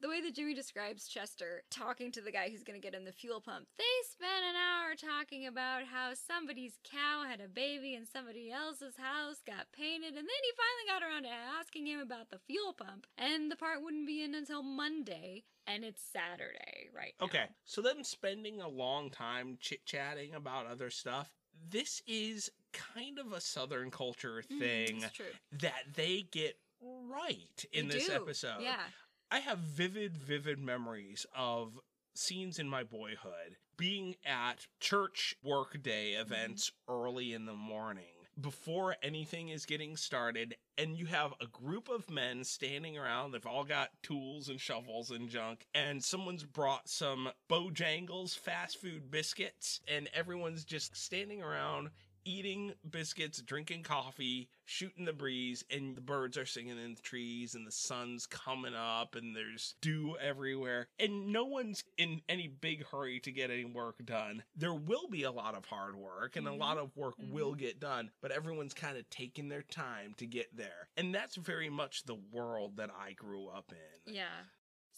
The 0.00 0.08
way 0.08 0.20
that 0.20 0.34
Jimmy 0.36 0.54
describes 0.54 1.08
Chester 1.08 1.62
talking 1.72 2.12
to 2.12 2.20
the 2.20 2.30
guy 2.30 2.50
who's 2.50 2.62
going 2.62 2.80
to 2.80 2.84
get 2.84 2.94
him 2.94 3.04
the 3.04 3.12
fuel 3.12 3.40
pump, 3.40 3.66
they 3.78 3.84
spent 4.08 4.44
an 4.48 4.54
hour 4.54 4.94
talking 4.94 5.46
about 5.46 5.84
how 5.86 6.12
somebody's 6.14 6.78
cow 6.84 7.24
had 7.28 7.40
a 7.40 7.48
baby 7.48 7.94
in 7.94 8.06
somebody 8.06 8.52
else's 8.52 8.94
house, 8.96 9.38
got 9.44 9.66
painted, 9.72 10.10
and 10.14 10.18
then 10.18 10.24
he 10.42 10.52
finally 10.56 10.86
got 10.86 11.02
around 11.02 11.22
to 11.24 11.28
asking 11.58 11.86
him 11.86 11.98
about 11.98 12.30
the 12.30 12.38
fuel 12.38 12.72
pump. 12.74 13.08
And 13.18 13.50
the 13.50 13.56
part 13.56 13.82
wouldn't 13.82 14.06
be 14.06 14.22
in 14.22 14.36
until 14.36 14.62
Monday, 14.62 15.42
and 15.66 15.82
it's 15.84 16.02
Saturday 16.12 16.88
right 16.94 17.14
now. 17.20 17.26
Okay, 17.26 17.44
so 17.64 17.82
them 17.82 18.04
spending 18.04 18.60
a 18.60 18.68
long 18.68 19.10
time 19.10 19.58
chit 19.60 19.84
chatting 19.84 20.32
about 20.34 20.66
other 20.66 20.90
stuff. 20.90 21.28
This 21.70 22.02
is 22.06 22.52
kind 22.72 23.18
of 23.18 23.32
a 23.32 23.40
Southern 23.40 23.90
culture 23.90 24.44
Mhm, 24.48 24.58
thing 24.60 25.04
true. 25.12 25.26
that 25.58 25.92
they 25.94 26.22
get 26.22 26.56
right 26.80 27.64
in 27.72 27.88
They 27.88 27.94
this 27.94 28.06
do. 28.06 28.12
episode. 28.12 28.62
Yeah. 28.62 28.84
I 29.30 29.40
have 29.40 29.58
vivid, 29.58 30.16
vivid 30.16 30.58
memories 30.58 31.26
of 31.36 31.78
scenes 32.14 32.58
in 32.58 32.68
my 32.68 32.82
boyhood 32.82 33.56
being 33.76 34.16
at 34.26 34.66
church 34.80 35.36
work 35.42 35.82
day 35.82 36.14
Mm-hmm. 36.16 36.32
events 36.32 36.72
early 36.88 37.32
in 37.32 37.46
the 37.46 37.54
morning 37.54 38.04
before 38.40 38.96
anything 39.02 39.48
is 39.50 39.66
getting 39.66 39.96
started 39.96 40.56
and 40.76 40.96
you 40.96 41.06
have 41.06 41.32
a 41.40 41.46
group 41.46 41.88
of 41.88 42.08
men 42.10 42.42
standing 42.44 42.96
around 42.96 43.32
they've 43.32 43.46
all 43.46 43.64
got 43.64 43.90
tools 44.02 44.48
and 44.48 44.60
shovels 44.60 45.10
and 45.10 45.28
junk 45.28 45.66
and 45.74 46.02
someone's 46.02 46.44
brought 46.44 46.88
some 46.88 47.28
bojangles 47.50 48.36
fast 48.38 48.80
food 48.80 49.10
biscuits 49.10 49.80
and 49.88 50.08
everyone's 50.14 50.64
just 50.64 50.96
standing 50.96 51.42
around 51.42 51.90
eating 52.24 52.74
biscuits, 52.88 53.40
drinking 53.42 53.82
coffee, 53.82 54.48
shooting 54.64 55.04
the 55.04 55.12
breeze, 55.12 55.64
and 55.70 55.96
the 55.96 56.00
birds 56.00 56.36
are 56.36 56.46
singing 56.46 56.78
in 56.78 56.94
the 56.94 57.00
trees, 57.02 57.54
and 57.54 57.66
the 57.66 57.72
sun's 57.72 58.26
coming 58.26 58.74
up, 58.74 59.14
and 59.14 59.34
there's 59.34 59.74
dew 59.80 60.16
everywhere. 60.20 60.88
And 60.98 61.32
no 61.32 61.44
one's 61.44 61.84
in 61.96 62.22
any 62.28 62.48
big 62.48 62.84
hurry 62.86 63.20
to 63.20 63.32
get 63.32 63.50
any 63.50 63.64
work 63.64 64.04
done. 64.04 64.42
There 64.56 64.74
will 64.74 65.08
be 65.08 65.22
a 65.22 65.32
lot 65.32 65.54
of 65.54 65.64
hard 65.64 65.96
work, 65.96 66.36
and 66.36 66.46
a 66.46 66.52
lot 66.52 66.78
of 66.78 66.96
work 66.96 67.16
Mhm. 67.18 67.30
will 67.30 67.54
get 67.54 67.80
done, 67.80 68.12
but 68.20 68.32
everyone's 68.32 68.74
kind 68.74 68.96
of 68.96 69.08
taking 69.10 69.48
their 69.48 69.62
time 69.62 70.14
to 70.14 70.26
get 70.26 70.56
there. 70.56 70.88
And 70.96 71.14
that's 71.14 71.36
very 71.36 71.68
much 71.68 72.04
the 72.04 72.14
world 72.14 72.76
that 72.76 72.90
I 72.90 73.12
grew 73.12 73.48
up 73.48 73.72
in. 73.72 74.14
Yeah. 74.14 74.44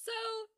So 0.03 0.13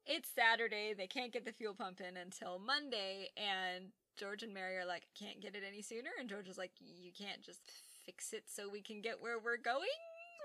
it's 0.07 0.29
Saturday. 0.31 0.95
They 0.95 1.09
can't 1.09 1.33
get 1.33 1.45
the 1.45 1.53
fuel 1.53 1.75
pump 1.75 2.01
in 2.01 2.17
until 2.17 2.59
Monday, 2.59 3.31
and 3.37 3.93
George 4.17 4.43
and 4.43 4.55
Mary 4.55 4.77
are 4.77 4.87
like, 4.87 5.05
can't 5.19 5.41
get 5.41 5.55
it 5.55 5.63
any 5.67 5.83
sooner. 5.83 6.11
And 6.19 6.29
George 6.29 6.49
is 6.49 6.59
like, 6.59 6.73
you 6.81 7.11
can't 7.17 7.43
just 7.43 7.61
fix 8.05 8.33
it 8.33 8.45
so 8.47 8.69
we 8.69 8.83
can 8.83 9.01
get 9.01 9.21
where 9.21 9.39
we're 9.39 9.57
going 9.57 9.89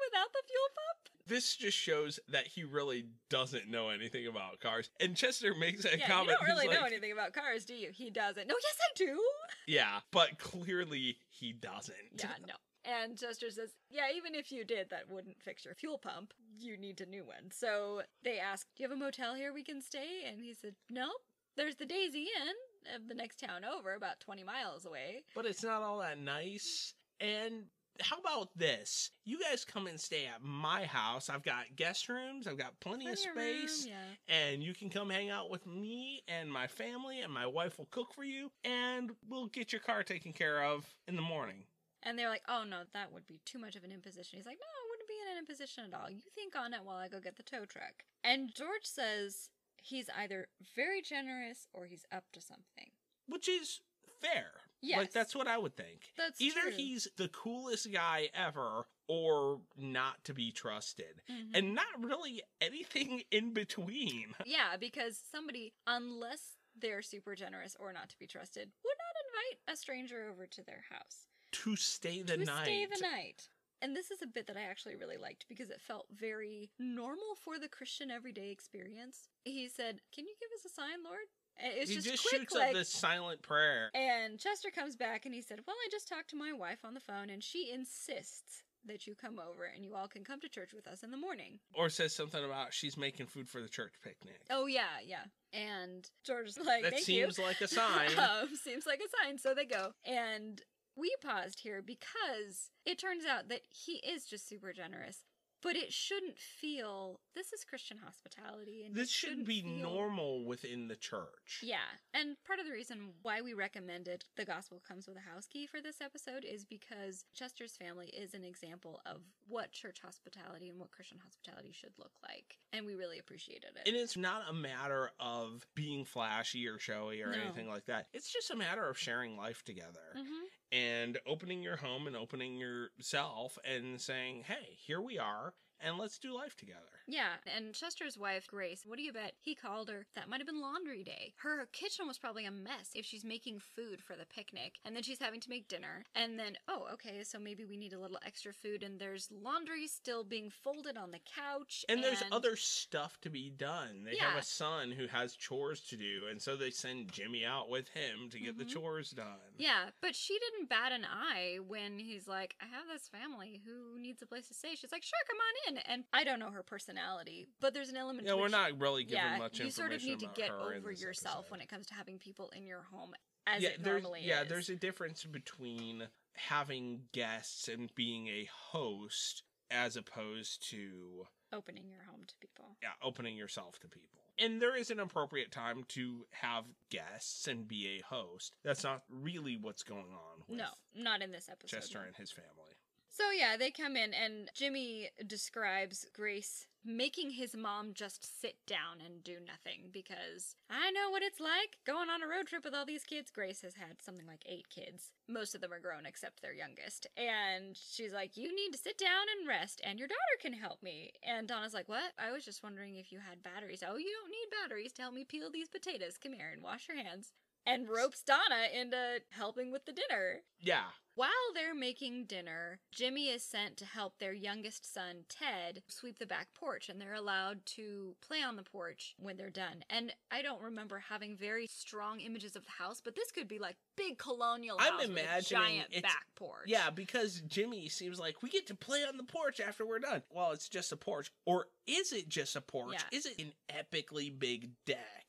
without 0.05 0.31
the 0.33 0.41
fuel 0.47 0.69
pump. 0.75 1.27
This 1.27 1.55
just 1.55 1.77
shows 1.77 2.19
that 2.29 2.47
he 2.47 2.63
really 2.63 3.05
doesn't 3.29 3.69
know 3.69 3.89
anything 3.89 4.27
about 4.27 4.59
cars. 4.59 4.89
And 4.99 5.15
Chester 5.15 5.53
makes 5.59 5.83
a 5.85 5.97
yeah, 5.97 6.07
comment. 6.07 6.29
you 6.29 6.47
don't 6.47 6.55
really 6.55 6.73
know 6.73 6.81
like, 6.81 6.91
anything 6.91 7.11
about 7.11 7.33
cars, 7.33 7.65
do 7.65 7.73
you? 7.73 7.89
He 7.91 8.09
doesn't. 8.09 8.47
No, 8.47 8.55
yes, 8.55 8.77
I 8.81 8.93
do. 8.95 9.21
Yeah, 9.67 9.99
but 10.11 10.39
clearly 10.39 11.17
he 11.29 11.51
doesn't. 11.51 11.95
Yeah, 12.17 12.29
no. 12.47 12.53
And 12.85 13.17
Chester 13.17 13.49
says, 13.51 13.71
Yeah, 13.89 14.05
even 14.15 14.33
if 14.33 14.51
you 14.51 14.63
did, 14.63 14.89
that 14.89 15.09
wouldn't 15.09 15.41
fix 15.41 15.65
your 15.65 15.75
fuel 15.75 15.97
pump. 15.97 16.33
You 16.57 16.77
need 16.77 17.01
a 17.01 17.05
new 17.05 17.25
one. 17.25 17.51
So 17.51 18.03
they 18.23 18.39
ask, 18.39 18.67
Do 18.75 18.83
you 18.83 18.89
have 18.89 18.97
a 18.97 18.99
motel 18.99 19.35
here 19.35 19.51
we 19.53 19.63
can 19.63 19.81
stay? 19.81 20.23
And 20.25 20.41
he 20.41 20.53
said, 20.53 20.75
No. 20.89 21.09
There's 21.57 21.75
the 21.75 21.85
Daisy 21.85 22.27
Inn 22.39 22.53
of 22.95 23.07
the 23.07 23.13
next 23.15 23.39
town 23.39 23.63
over, 23.65 23.93
about 23.93 24.19
20 24.19 24.43
miles 24.43 24.85
away. 24.85 25.23
But 25.35 25.45
it's 25.45 25.63
not 25.63 25.81
all 25.81 25.99
that 25.99 26.19
nice. 26.19 26.93
And 27.19 27.63
how 27.99 28.17
about 28.19 28.49
this? 28.55 29.09
You 29.25 29.39
guys 29.39 29.65
come 29.65 29.87
and 29.87 29.99
stay 29.99 30.25
at 30.27 30.43
my 30.43 30.85
house. 30.85 31.29
I've 31.29 31.43
got 31.43 31.65
guest 31.75 32.09
rooms, 32.09 32.45
I've 32.47 32.57
got 32.57 32.79
plenty, 32.79 33.07
of 33.09 33.17
Plenty 33.33 33.65
space. 33.67 33.85
room, 33.85 33.93
yeah. 34.29 34.35
And 34.51 34.61
you 34.61 34.73
can 34.73 34.89
come 34.89 35.09
hang 35.09 35.29
out 35.29 35.49
with 35.49 35.65
me 35.65 36.23
and 36.27 36.51
my 36.51 36.67
family, 36.67 37.21
and 37.21 37.33
my 37.33 37.47
wife 37.47 37.77
will 37.79 37.87
cook 37.91 38.13
for 38.13 38.23
you, 38.23 38.51
and 38.63 39.11
we'll 39.27 39.47
get 39.47 39.71
your 39.71 39.81
car 39.81 40.03
taken 40.03 40.31
care 40.31 40.63
of 40.63 40.85
in 41.07 41.15
the 41.15 41.21
morning. 41.23 41.63
And 42.03 42.17
they're 42.17 42.29
like, 42.29 42.43
Oh, 42.47 42.63
no, 42.69 42.81
that 42.93 43.11
would 43.11 43.25
be 43.27 43.39
too 43.45 43.57
much 43.57 43.75
of 43.75 43.83
an 43.83 43.91
imposition. 43.91 44.37
He's 44.37 44.45
like, 44.45 44.59
No, 44.59 44.85
it 44.85 44.89
wouldn't 44.91 45.09
be 45.09 45.31
an 45.31 45.37
imposition 45.39 45.85
at 45.91 45.99
all. 45.99 46.09
You 46.11 46.21
think 46.35 46.55
on 46.55 46.73
it 46.73 46.81
while 46.83 46.97
I 46.97 47.07
go 47.07 47.19
get 47.19 47.35
the 47.35 47.43
tow 47.43 47.65
truck. 47.65 48.03
And 48.23 48.53
George 48.53 48.83
says 48.83 49.49
he's 49.87 50.07
either 50.17 50.47
very 50.75 51.01
generous 51.01 51.67
or 51.73 51.85
he's 51.85 52.05
up 52.11 52.25
to 52.33 52.41
something. 52.41 52.91
Which 53.27 53.47
is 53.49 53.81
fair. 54.21 54.47
Yes. 54.81 54.97
Like, 54.99 55.11
that's 55.11 55.35
what 55.35 55.47
I 55.47 55.57
would 55.57 55.75
think. 55.75 56.01
That's 56.17 56.39
Either 56.39 56.61
true. 56.61 56.71
he's 56.71 57.07
the 57.17 57.29
coolest 57.29 57.91
guy 57.91 58.29
ever, 58.33 58.85
or 59.07 59.61
not 59.75 60.23
to 60.25 60.33
be 60.33 60.51
trusted. 60.51 61.21
Mhm. 61.29 61.49
And 61.55 61.73
not 61.75 61.85
really 61.99 62.43
anything 62.61 63.23
in 63.31 63.53
between. 63.53 64.35
Yeah, 64.45 64.77
because 64.79 65.19
somebody, 65.31 65.73
unless 65.87 66.57
they're 66.79 67.01
super 67.01 67.33
generous 67.35 67.75
or 67.79 67.91
not 67.91 68.09
to 68.09 68.17
be 68.19 68.27
trusted, 68.27 68.71
would 68.85 68.97
not 68.97 69.23
invite 69.25 69.73
a 69.73 69.75
stranger 69.77 70.29
over 70.29 70.45
to 70.45 70.63
their 70.63 70.83
house 70.91 71.27
to 71.53 71.75
stay 71.75 72.21
the 72.21 72.37
to 72.37 72.45
night. 72.45 72.63
stay 72.65 72.85
the 72.85 73.01
night. 73.01 73.49
And 73.81 73.95
this 73.95 74.11
is 74.11 74.21
a 74.21 74.27
bit 74.27 74.47
that 74.47 74.57
I 74.57 74.63
actually 74.63 74.95
really 74.95 75.17
liked 75.17 75.45
because 75.47 75.69
it 75.69 75.81
felt 75.81 76.07
very 76.11 76.71
normal 76.79 77.35
for 77.43 77.59
the 77.59 77.67
Christian 77.67 78.09
everyday 78.09 78.51
experience. 78.51 79.29
He 79.43 79.69
said, 79.69 80.01
"Can 80.13 80.25
you 80.25 80.33
give 80.39 80.49
us 80.57 80.65
a 80.65 80.73
sign, 80.73 81.03
Lord?" 81.03 81.27
It's 81.59 81.89
he 81.89 81.95
just, 81.95 82.07
just 82.07 82.23
quick, 82.27 82.41
shoots 82.41 82.55
like, 82.55 82.67
up 82.69 82.73
this 82.73 82.89
silent 82.89 83.41
prayer. 83.41 83.89
and 83.95 84.39
Chester 84.39 84.69
comes 84.69 84.95
back 84.95 85.25
and 85.25 85.33
he 85.33 85.41
said, 85.41 85.61
Well, 85.65 85.75
I 85.75 85.89
just 85.91 86.07
talked 86.07 86.29
to 86.31 86.35
my 86.35 86.53
wife 86.53 86.85
on 86.85 86.93
the 86.93 86.99
phone 86.99 87.29
and 87.29 87.43
she 87.43 87.71
insists 87.73 88.61
that 88.85 89.05
you 89.05 89.15
come 89.15 89.39
over 89.39 89.63
and 89.63 89.83
you 89.83 89.95
all 89.95 90.07
can 90.07 90.23
come 90.23 90.39
to 90.39 90.47
church 90.47 90.71
with 90.73 90.87
us 90.87 91.03
in 91.03 91.11
the 91.11 91.17
morning. 91.17 91.59
Or 91.73 91.89
says 91.89 92.13
something 92.13 92.43
about 92.43 92.73
she's 92.73 92.97
making 92.97 93.25
food 93.25 93.49
for 93.49 93.61
the 93.61 93.67
church 93.67 93.93
picnic. 94.03 94.41
Oh, 94.49 94.65
yeah, 94.65 95.01
yeah. 95.05 95.23
And 95.51 96.07
George 96.25 96.49
is 96.49 96.57
like, 96.57 96.83
that 96.83 96.93
Thank 96.93 97.07
you. 97.07 97.23
seems 97.25 97.39
like 97.39 97.59
a 97.61 97.67
sign. 97.67 98.09
um, 98.17 98.49
seems 98.55 98.85
like 98.85 98.99
a 98.99 99.25
sign. 99.25 99.37
So 99.37 99.53
they 99.53 99.65
go. 99.65 99.91
And 100.05 100.61
we 100.97 101.13
paused 101.23 101.59
here 101.61 101.81
because 101.81 102.71
it 102.85 102.97
turns 102.97 103.25
out 103.25 103.47
that 103.49 103.61
he 103.69 103.93
is 103.97 104.25
just 104.25 104.47
super 104.49 104.73
generous. 104.73 105.23
But 105.63 105.75
it 105.75 105.91
shouldn't 105.91 106.37
feel 106.37 107.19
this 107.35 107.51
is 107.51 107.63
Christian 107.63 107.97
hospitality 107.97 108.83
and 108.85 108.93
this 108.93 109.09
shouldn't 109.09 109.47
be 109.47 109.63
feel- 109.63 109.71
normal 109.91 110.45
within 110.45 110.87
the 110.87 110.95
church. 110.95 111.61
Yeah, 111.63 111.79
and 112.13 112.37
part 112.45 112.59
of 112.59 112.67
the 112.67 112.71
reason 112.71 113.13
why 113.23 113.41
we 113.41 113.55
recommended 113.55 114.23
The 114.35 114.45
Gospel 114.45 114.79
Comes 114.87 115.07
with 115.07 115.17
a 115.17 115.19
House 115.33 115.47
Key 115.47 115.65
for 115.65 115.81
this 115.81 115.99
episode 115.99 116.45
is 116.45 116.63
because 116.63 117.25
Chester's 117.33 117.75
family 117.75 118.05
is 118.09 118.35
an 118.35 118.43
example 118.43 119.01
of 119.07 119.21
what 119.47 119.71
church 119.71 119.97
hospitality 120.05 120.69
and 120.69 120.79
what 120.79 120.91
Christian 120.91 121.17
hospitality 121.23 121.71
should 121.73 121.97
look 121.97 122.13
like. 122.21 122.59
And 122.71 122.85
we 122.85 122.93
really 122.93 123.17
appreciated 123.17 123.71
it. 123.77 123.87
And 123.87 123.95
it's 123.97 124.15
not 124.15 124.43
a 124.47 124.53
matter 124.53 125.09
of 125.19 125.65
being 125.73 126.05
flashy 126.05 126.67
or 126.67 126.77
showy 126.77 127.23
or 127.23 127.31
No. 127.31 127.41
anything 127.41 127.67
like 127.67 127.85
that. 127.85 128.09
It's 128.13 128.31
just 128.31 128.51
a 128.51 128.55
matter 128.55 128.87
of 128.87 128.97
sharing 128.99 129.35
life 129.35 129.63
together 129.63 130.13
Mhm. 130.15 130.43
And 130.71 131.17
opening 131.25 131.61
your 131.61 131.77
home 131.77 132.07
and 132.07 132.15
opening 132.15 132.55
yourself 132.57 133.57
and 133.63 133.99
saying, 133.99 134.43
hey, 134.47 134.77
here 134.85 135.01
we 135.01 135.17
are, 135.17 135.53
and 135.81 135.97
let's 135.97 136.17
do 136.17 136.33
life 136.33 136.55
together. 136.55 136.79
Yeah, 137.07 137.33
and 137.55 137.73
Chester's 137.73 138.17
wife, 138.17 138.47
Grace, 138.47 138.83
what 138.85 138.97
do 138.97 139.03
you 139.03 139.13
bet? 139.13 139.33
He 139.39 139.55
called 139.55 139.89
her. 139.89 140.05
That 140.15 140.27
might 140.29 140.39
have 140.39 140.47
been 140.47 140.61
laundry 140.61 141.03
day. 141.03 141.33
Her 141.37 141.67
kitchen 141.71 142.07
was 142.07 142.17
probably 142.17 142.45
a 142.45 142.51
mess 142.51 142.91
if 142.95 143.05
she's 143.05 143.23
making 143.23 143.59
food 143.59 144.01
for 144.01 144.15
the 144.15 144.25
picnic, 144.25 144.79
and 144.83 144.95
then 144.95 145.03
she's 145.03 145.21
having 145.21 145.39
to 145.41 145.49
make 145.49 145.67
dinner. 145.67 146.03
And 146.15 146.37
then, 146.37 146.57
oh, 146.67 146.87
okay, 146.93 147.23
so 147.23 147.39
maybe 147.39 147.63
we 147.65 147.77
need 147.77 147.93
a 147.93 147.99
little 147.99 148.19
extra 148.25 148.53
food, 148.53 148.83
and 148.83 148.99
there's 148.99 149.29
laundry 149.31 149.87
still 149.87 150.23
being 150.23 150.49
folded 150.49 150.97
on 150.97 151.11
the 151.11 151.19
couch. 151.35 151.85
And 151.87 152.03
there's 152.03 152.23
other 152.31 152.55
stuff 152.55 153.19
to 153.21 153.29
be 153.29 153.49
done. 153.49 154.03
They 154.03 154.17
have 154.17 154.37
a 154.37 154.43
son 154.43 154.91
who 154.91 155.07
has 155.07 155.33
chores 155.35 155.81
to 155.89 155.97
do, 155.97 156.23
and 156.29 156.41
so 156.41 156.55
they 156.55 156.71
send 156.71 157.11
Jimmy 157.11 157.45
out 157.45 157.69
with 157.69 157.87
him 157.89 158.29
to 158.31 158.39
get 158.39 158.57
the 158.57 158.65
Mhm. 158.65 158.73
chores 158.73 159.11
done. 159.11 159.39
Yeah, 159.57 159.91
but 160.01 160.15
she 160.15 160.37
didn't 160.39 160.67
bat 160.69 160.91
an 160.91 161.05
eye 161.05 161.59
when 161.65 161.99
he's 161.99 162.27
like, 162.27 162.55
I 162.59 162.65
have 162.65 162.87
this 162.87 163.07
family 163.07 163.61
who 163.65 163.99
needs 163.99 164.21
a 164.21 164.25
place 164.27 164.47
to 164.49 164.53
stay. 164.53 164.75
She's 164.75 164.91
like, 164.91 165.03
sure, 165.03 165.19
come 165.27 165.37
on 165.37 165.53
in. 165.66 165.66
And 165.67 166.03
I 166.13 166.23
don't 166.23 166.39
know 166.39 166.49
her 166.51 166.63
personality, 166.63 167.47
but 167.59 167.73
there's 167.73 167.89
an 167.89 167.97
element 167.97 168.27
Yeah, 168.27 168.35
we're 168.35 168.47
not 168.47 168.79
really 168.79 169.03
giving 169.03 169.23
much. 169.23 169.31
yeah, 169.33 169.37
much 169.37 169.59
you 169.59 169.69
sort 169.71 169.91
of 169.93 170.03
need 170.03 170.19
to 170.19 170.29
get 170.35 170.49
over 170.51 170.91
yourself 170.91 171.37
episode. 171.39 171.51
when 171.51 171.61
it 171.61 171.69
comes 171.69 171.85
to 171.87 171.93
having 171.93 172.17
people 172.17 172.49
in 172.55 172.65
your 172.65 172.83
home 172.91 173.13
as 173.45 173.61
yeah, 173.61 173.69
it 173.69 173.83
there's, 173.83 174.03
normally 174.03 174.21
yeah, 174.23 174.43
is. 174.43 174.49
there's 174.49 174.69
a 174.69 174.75
difference 174.75 175.23
between 175.23 176.03
having 176.35 177.01
guests 177.13 177.67
and 177.67 177.93
being 177.95 178.27
a 178.27 178.47
host 178.71 179.43
as 179.71 179.97
opposed 179.97 180.69
to 180.69 181.25
opening 181.53 181.89
your 181.89 182.01
home 182.09 182.21
to 182.27 182.35
people. 182.39 182.65
yeah, 182.81 182.89
opening 183.01 183.35
yourself 183.35 183.79
to 183.79 183.87
people. 183.87 184.21
And 184.39 184.61
there 184.61 184.75
is 184.77 184.91
an 184.91 184.99
appropriate 184.99 185.51
time 185.51 185.83
to 185.89 186.25
have 186.29 186.65
guests 186.91 187.47
and 187.47 187.67
be 187.67 187.97
a 187.99 188.05
host. 188.05 188.53
That's 188.63 188.83
not 188.83 189.01
really 189.09 189.57
what's 189.59 189.81
going 189.83 190.01
on 190.13 190.43
with 190.47 190.57
No, 190.59 190.67
not 190.95 191.21
in 191.23 191.31
this 191.31 191.49
episode. 191.49 191.75
Chester 191.75 191.99
no. 191.99 192.05
and 192.05 192.15
his 192.15 192.31
family. 192.31 192.76
So 193.17 193.31
yeah, 193.31 193.57
they 193.57 193.71
come 193.71 193.97
in 193.97 194.13
and 194.13 194.51
Jimmy 194.53 195.09
describes 195.25 196.05
Grace 196.13 196.67
making 196.85 197.31
his 197.31 197.57
mom 197.57 197.95
just 197.95 198.39
sit 198.39 198.57
down 198.67 199.01
and 199.03 199.23
do 199.23 199.37
nothing 199.43 199.89
because 199.91 200.53
I 200.69 200.91
know 200.91 201.09
what 201.09 201.23
it's 201.23 201.39
like 201.39 201.81
going 201.83 202.11
on 202.11 202.21
a 202.21 202.27
road 202.27 202.45
trip 202.45 202.63
with 202.63 202.75
all 202.75 202.85
these 202.85 203.03
kids. 203.03 203.31
Grace 203.31 203.63
has 203.63 203.73
had 203.73 204.03
something 204.05 204.27
like 204.27 204.43
eight 204.45 204.69
kids. 204.69 205.13
Most 205.27 205.55
of 205.55 205.61
them 205.61 205.73
are 205.73 205.79
grown 205.79 206.05
except 206.05 206.43
their 206.43 206.53
youngest. 206.53 207.07
And 207.17 207.75
she's 207.75 208.13
like, 208.13 208.37
You 208.37 208.55
need 208.55 208.71
to 208.73 208.77
sit 208.77 208.99
down 208.99 209.25
and 209.35 209.47
rest, 209.47 209.81
and 209.83 209.97
your 209.97 210.07
daughter 210.07 210.37
can 210.39 210.53
help 210.53 210.83
me. 210.83 211.13
And 211.27 211.47
Donna's 211.47 211.73
like, 211.73 211.89
What? 211.89 212.13
I 212.19 212.31
was 212.31 212.45
just 212.45 212.61
wondering 212.61 212.97
if 212.97 213.11
you 213.11 213.17
had 213.17 213.41
batteries. 213.41 213.81
Oh, 213.81 213.97
you 213.97 214.13
don't 214.13 214.29
need 214.29 214.61
batteries 214.61 214.93
to 214.93 215.01
help 215.01 215.15
me 215.15 215.25
peel 215.25 215.49
these 215.49 215.69
potatoes. 215.69 216.19
Come 216.21 216.33
here 216.33 216.51
and 216.53 216.61
wash 216.61 216.87
your 216.87 216.97
hands. 216.97 217.31
And 217.67 217.89
ropes 217.89 218.23
Donna 218.23 218.67
into 218.73 219.19
helping 219.31 219.71
with 219.71 219.85
the 219.85 219.91
dinner. 219.91 220.43
Yeah. 220.59 220.85
While 221.15 221.29
they're 221.53 221.75
making 221.75 222.25
dinner, 222.25 222.79
Jimmy 222.91 223.29
is 223.29 223.43
sent 223.43 223.75
to 223.77 223.85
help 223.85 224.19
their 224.19 224.33
youngest 224.33 224.93
son, 224.93 225.25
Ted, 225.27 225.81
sweep 225.87 226.19
the 226.19 226.27
back 226.27 226.47
porch, 226.53 226.89
and 226.89 227.01
they're 227.01 227.15
allowed 227.15 227.65
to 227.65 228.15
play 228.25 228.43
on 228.43 228.55
the 228.55 228.63
porch 228.63 229.15
when 229.17 229.35
they're 229.35 229.49
done. 229.49 229.83
And 229.89 230.13
I 230.31 230.43
don't 230.43 230.61
remember 230.61 231.03
having 231.09 231.35
very 231.35 231.65
strong 231.65 232.19
images 232.19 232.55
of 232.55 232.63
the 232.65 232.83
house, 232.83 233.01
but 233.03 233.15
this 233.15 233.31
could 233.31 233.47
be 233.47 233.57
like 233.57 233.77
big 233.95 234.19
colonial 234.19 234.77
I'm 234.79 234.93
house 234.93 235.07
with 235.07 235.17
a 235.17 235.21
imagining 235.21 235.63
giant 235.63 236.03
back 236.03 236.27
porch. 236.35 236.67
Yeah, 236.67 236.91
because 236.91 237.41
Jimmy 237.47 237.89
seems 237.89 238.19
like 238.19 238.43
we 238.43 238.49
get 238.49 238.67
to 238.67 238.75
play 238.75 239.03
on 239.03 239.17
the 239.17 239.23
porch 239.23 239.59
after 239.59 239.87
we're 239.87 239.99
done. 239.99 240.21
Well, 240.31 240.51
it's 240.51 240.69
just 240.69 240.91
a 240.91 240.97
porch. 240.97 241.31
Or 241.45 241.65
is 241.87 242.13
it 242.13 242.29
just 242.29 242.55
a 242.55 242.61
porch? 242.61 242.93
Yeah. 242.93 243.17
Is 243.17 243.25
it 243.25 243.41
an 243.41 243.53
epically 243.75 244.37
big 244.37 244.69
deck? 244.85 245.26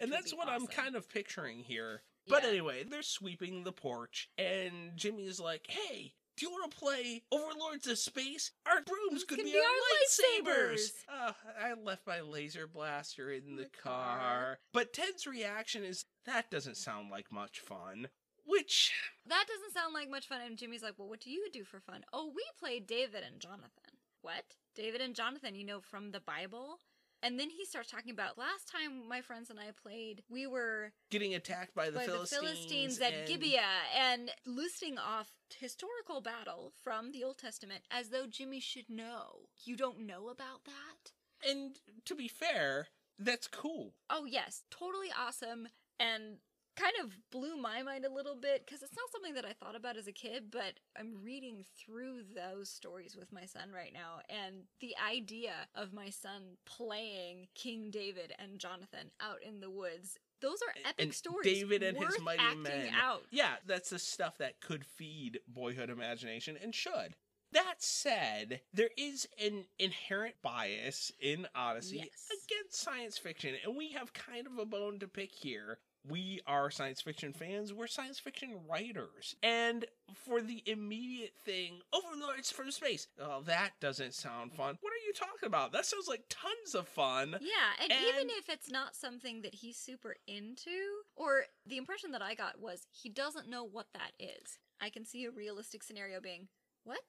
And 0.00 0.12
that's 0.12 0.34
what 0.34 0.48
I'm 0.48 0.66
kind 0.66 0.94
of 0.96 1.08
picturing 1.08 1.60
here. 1.60 2.02
But 2.26 2.42
Yeah. 2.42 2.50
anyway, 2.50 2.84
they're 2.84 3.02
sweeping 3.02 3.64
the 3.64 3.72
porch, 3.72 4.28
and 4.36 4.96
Jimmy's 4.96 5.40
like, 5.40 5.66
hey, 5.68 6.14
do 6.36 6.46
you 6.46 6.52
want 6.52 6.70
to 6.70 6.76
play 6.76 7.24
Overlords 7.32 7.86
of 7.88 7.98
Space? 7.98 8.52
Our 8.66 8.82
brooms 8.82 9.24
could 9.24 9.38
be, 9.38 9.44
be 9.44 9.56
our 9.58 9.64
our 9.64 9.70
lightsabers. 9.72 10.74
lightsabers. 10.74 10.90
Uh, 11.08 11.32
I 11.60 11.74
left 11.74 12.06
my 12.06 12.20
laser 12.20 12.66
blaster 12.66 13.32
in 13.32 13.56
the, 13.56 13.64
The 13.64 13.70
car. 13.70 14.18
car. 14.18 14.58
But 14.72 14.92
Ted's 14.92 15.26
reaction 15.26 15.82
is, 15.84 16.04
that 16.26 16.50
doesn't 16.50 16.76
sound 16.76 17.10
like 17.10 17.32
much 17.32 17.58
fun. 17.60 18.08
Which, 18.46 18.92
That 19.26 19.44
doesn't 19.48 19.74
sound 19.74 19.94
like 19.94 20.08
much 20.08 20.26
fun. 20.28 20.40
And 20.42 20.56
Jimmy's 20.56 20.82
like, 20.82 20.94
Well, 20.96 21.08
what 21.08 21.20
do 21.20 21.30
you 21.30 21.48
do 21.52 21.64
for 21.64 21.80
fun? 21.80 22.04
Oh, 22.12 22.32
we 22.34 22.42
play 22.58 22.78
David 22.80 23.22
and 23.26 23.40
Jonathan. 23.40 23.98
What? 24.22 24.44
David 24.74 25.00
and 25.00 25.14
Jonathan, 25.14 25.54
you 25.54 25.64
know, 25.64 25.80
from 25.80 26.12
the 26.12 26.20
Bible? 26.20 26.78
And 27.22 27.38
then 27.38 27.50
he 27.50 27.64
starts 27.64 27.90
talking 27.90 28.12
about 28.12 28.38
last 28.38 28.70
time 28.70 29.08
my 29.08 29.20
friends 29.20 29.50
and 29.50 29.58
I 29.58 29.70
played, 29.82 30.22
we 30.28 30.46
were 30.46 30.92
getting 31.10 31.34
attacked 31.34 31.74
by 31.74 31.86
the 31.90 31.98
by 31.98 32.06
Philistines. 32.06 32.30
the 32.40 32.46
Philistines 32.46 33.00
at 33.00 33.12
and- 33.12 33.28
Gibeah 33.28 33.80
and 33.96 34.30
listing 34.46 34.98
off 34.98 35.32
historical 35.58 36.20
battle 36.20 36.72
from 36.82 37.12
the 37.12 37.24
Old 37.24 37.38
Testament 37.38 37.82
as 37.90 38.10
though 38.10 38.26
Jimmy 38.26 38.60
should 38.60 38.88
know. 38.88 39.48
You 39.64 39.76
don't 39.76 40.00
know 40.00 40.28
about 40.28 40.64
that? 40.64 41.12
And 41.48 41.78
to 42.04 42.14
be 42.14 42.28
fair, 42.28 42.88
that's 43.18 43.48
cool. 43.48 43.94
Oh, 44.08 44.24
yes, 44.24 44.62
totally 44.70 45.08
awesome 45.16 45.68
and 46.00 46.38
kind 46.78 46.94
of 47.02 47.10
blew 47.30 47.56
my 47.56 47.82
mind 47.82 48.04
a 48.04 48.12
little 48.12 48.36
bit 48.36 48.64
because 48.64 48.82
it's 48.82 48.94
not 48.96 49.10
something 49.10 49.34
that 49.34 49.44
I 49.44 49.52
thought 49.52 49.74
about 49.76 49.96
as 49.96 50.06
a 50.06 50.12
kid, 50.12 50.44
but 50.50 50.74
I'm 50.98 51.22
reading 51.24 51.64
through 51.76 52.20
those 52.34 52.68
stories 52.70 53.16
with 53.18 53.32
my 53.32 53.44
son 53.46 53.70
right 53.74 53.92
now. 53.92 54.20
And 54.28 54.62
the 54.80 54.94
idea 55.04 55.52
of 55.74 55.92
my 55.92 56.10
son 56.10 56.56
playing 56.66 57.48
King 57.54 57.90
David 57.90 58.32
and 58.38 58.58
Jonathan 58.58 59.10
out 59.20 59.38
in 59.46 59.60
the 59.60 59.70
woods. 59.70 60.16
Those 60.40 60.58
are 60.62 60.72
epic 60.88 60.94
And 61.04 61.12
stories. 61.14 61.44
David 61.44 61.82
and 61.82 61.96
his 61.96 62.20
mighty 62.22 62.54
men. 62.56 62.90
out. 62.94 63.22
Yeah, 63.32 63.56
that's 63.66 63.90
the 63.90 63.98
stuff 63.98 64.38
that 64.38 64.60
could 64.60 64.84
feed 64.84 65.40
boyhood 65.48 65.90
imagination 65.90 66.56
and 66.62 66.72
should. 66.74 67.16
That 67.52 67.76
said, 67.78 68.60
there 68.74 68.90
is 68.96 69.26
an 69.42 69.64
inherent 69.78 70.34
bias 70.42 71.10
in 71.18 71.48
Odyssey 71.54 71.96
Yes. 71.96 72.08
against 72.46 72.78
science 72.80 73.16
fiction, 73.16 73.54
and 73.64 73.74
we 73.74 73.92
have 73.92 74.12
kind 74.12 74.46
of 74.46 74.58
a 74.58 74.66
bone 74.66 74.98
to 75.00 75.08
pick 75.08 75.34
here. 75.34 75.78
We 76.08 76.40
are 76.46 76.70
science 76.70 77.00
fiction 77.00 77.32
fans, 77.32 77.72
we're 77.72 77.86
science 77.86 78.18
fiction 78.18 78.60
writers. 78.68 79.36
And 79.42 79.84
for 80.14 80.40
the 80.40 80.62
immediate 80.66 81.34
thing, 81.44 81.80
Overlords 81.92 82.50
from 82.50 82.70
Space, 82.70 83.08
oh, 83.20 83.42
that 83.42 83.72
doesn't 83.80 84.14
sound 84.14 84.52
fun. 84.52 84.78
What 84.80 84.92
are 84.92 85.06
you 85.06 85.12
talking 85.12 85.46
about? 85.46 85.72
That 85.72 85.86
sounds 85.86 86.08
like 86.08 86.24
tons 86.28 86.74
of 86.74 86.88
fun. 86.88 87.36
Yeah, 87.40 87.82
and, 87.82 87.92
even 87.92 88.30
if 88.30 88.48
it's 88.48 88.70
not 88.70 88.96
something 88.96 89.42
that 89.42 89.54
he's 89.54 89.76
super 89.76 90.16
into, 90.26 90.70
or 91.16 91.44
the 91.66 91.76
impression 91.76 92.12
that 92.12 92.22
I 92.22 92.34
got 92.34 92.60
was 92.60 92.86
he 92.90 93.08
doesn't 93.08 93.48
know 93.50 93.64
what 93.64 93.86
that 93.94 94.12
is. 94.18 94.58
I 94.80 94.90
can 94.90 95.04
see 95.04 95.24
a 95.24 95.30
realistic 95.30 95.82
scenario 95.82 96.20
being, 96.20 96.48
What? 96.84 97.00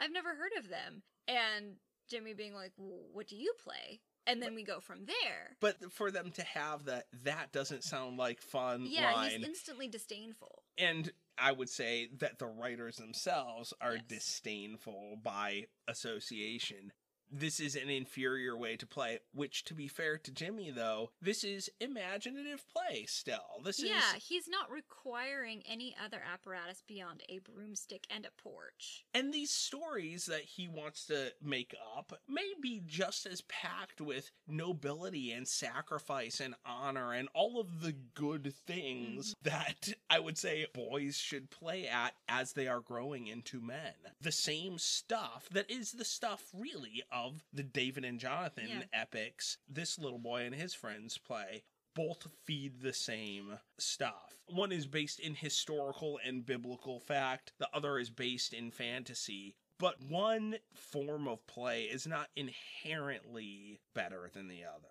I've 0.00 0.12
never 0.12 0.30
heard 0.30 0.52
of 0.58 0.68
them. 0.68 1.02
And 1.28 1.76
Jimmy 2.08 2.32
being 2.34 2.54
like, 2.54 2.74
"W- 2.76 3.04
What 3.12 3.26
do 3.28 3.36
you 3.36 3.52
play? 3.62 4.00
And 4.26 4.40
then 4.42 4.54
we 4.54 4.62
go 4.62 4.78
from 4.80 5.04
there. 5.06 5.56
But 5.60 5.92
for 5.92 6.10
them 6.10 6.30
to 6.32 6.42
have 6.44 6.84
that, 6.84 7.06
that 7.24 7.52
doesn't 7.52 7.82
sound 7.84 8.16
like 8.18 8.40
fun 8.40 8.86
Yeah, 8.88 9.12
line. 9.12 9.30
he's 9.30 9.46
instantly 9.48 9.88
disdainful. 9.88 10.62
and 10.78 11.10
I 11.38 11.50
would 11.52 11.70
say 11.70 12.08
that 12.18 12.38
the 12.38 12.46
writers 12.46 12.96
themselves 12.96 13.72
are 13.80 13.94
Yes. 13.94 14.04
disdainful 14.06 15.16
by 15.22 15.66
association. 15.88 16.92
This 17.34 17.60
is 17.60 17.74
an 17.76 17.88
inferior 17.88 18.54
way 18.56 18.76
to 18.76 18.86
play, 18.86 19.20
which, 19.32 19.64
to 19.64 19.74
be 19.74 19.88
fair 19.88 20.18
to 20.18 20.30
Jimmy, 20.30 20.70
though, 20.70 21.10
this 21.20 21.44
is 21.44 21.70
imaginative 21.80 22.62
play 22.68 23.06
still. 23.06 23.62
This 23.64 23.78
is 23.78 23.88
yeah, 23.88 24.16
is. 24.16 24.24
he's 24.28 24.48
not 24.48 24.70
requiring 24.70 25.62
any 25.66 25.96
other 26.04 26.20
apparatus 26.30 26.82
beyond 26.86 27.22
a 27.30 27.38
broomstick 27.38 28.06
and 28.14 28.26
a 28.26 28.42
porch. 28.42 29.06
And 29.14 29.32
these 29.32 29.50
stories 29.50 30.26
that 30.26 30.42
he 30.42 30.68
wants 30.68 31.06
to 31.06 31.32
make 31.42 31.74
up 31.96 32.12
may 32.28 32.52
be 32.60 32.82
just 32.84 33.24
as 33.24 33.40
packed 33.42 34.02
with 34.02 34.30
nobility 34.46 35.32
and 35.32 35.48
sacrifice 35.48 36.38
and 36.38 36.54
honor 36.66 37.14
and 37.14 37.28
all 37.34 37.58
of 37.58 37.80
the 37.80 37.94
good 38.14 38.52
things 38.66 39.34
mm-hmm. 39.34 39.48
that 39.48 39.94
I 40.10 40.18
would 40.18 40.36
say 40.36 40.66
boys 40.74 41.16
should 41.16 41.50
play 41.50 41.86
at 41.88 42.14
as 42.28 42.52
they 42.52 42.68
are 42.68 42.80
growing 42.80 43.26
into 43.26 43.62
men. 43.62 43.94
The 44.20 44.32
same 44.32 44.76
stuff 44.76 45.48
that 45.52 45.70
is 45.70 45.92
the 45.92 46.04
stuff 46.04 46.42
really 46.52 47.02
of 47.10 47.21
the 47.52 47.62
David 47.62 48.04
and 48.04 48.18
Jonathan 48.20 48.66
Yeah. 48.68 48.82
epics 48.92 49.58
this 49.68 49.98
little 49.98 50.18
boy 50.18 50.42
and 50.44 50.54
his 50.54 50.74
friends 50.74 51.18
play 51.18 51.62
both 51.94 52.26
feed 52.44 52.80
the 52.80 52.92
same 52.94 53.58
stuff. 53.78 54.40
One 54.46 54.72
is 54.72 54.86
based 54.86 55.20
in 55.20 55.34
historical 55.34 56.18
and 56.24 56.44
biblical 56.46 56.98
fact, 57.00 57.52
the 57.58 57.68
other 57.74 57.98
is 57.98 58.08
based 58.10 58.54
in 58.54 58.70
fantasy. 58.70 59.56
But 59.78 60.00
one 60.00 60.58
form 60.74 61.26
of 61.28 61.46
play 61.46 61.84
is 61.84 62.06
not 62.06 62.30
inherently 62.36 63.80
better 63.94 64.30
than 64.32 64.48
the 64.48 64.64
other. 64.64 64.88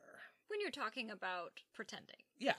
When 0.47 0.59
you're 0.59 0.69
talking 0.69 1.09
about 1.09 1.61
pretending. 1.73 2.23
Yeah. 2.37 2.55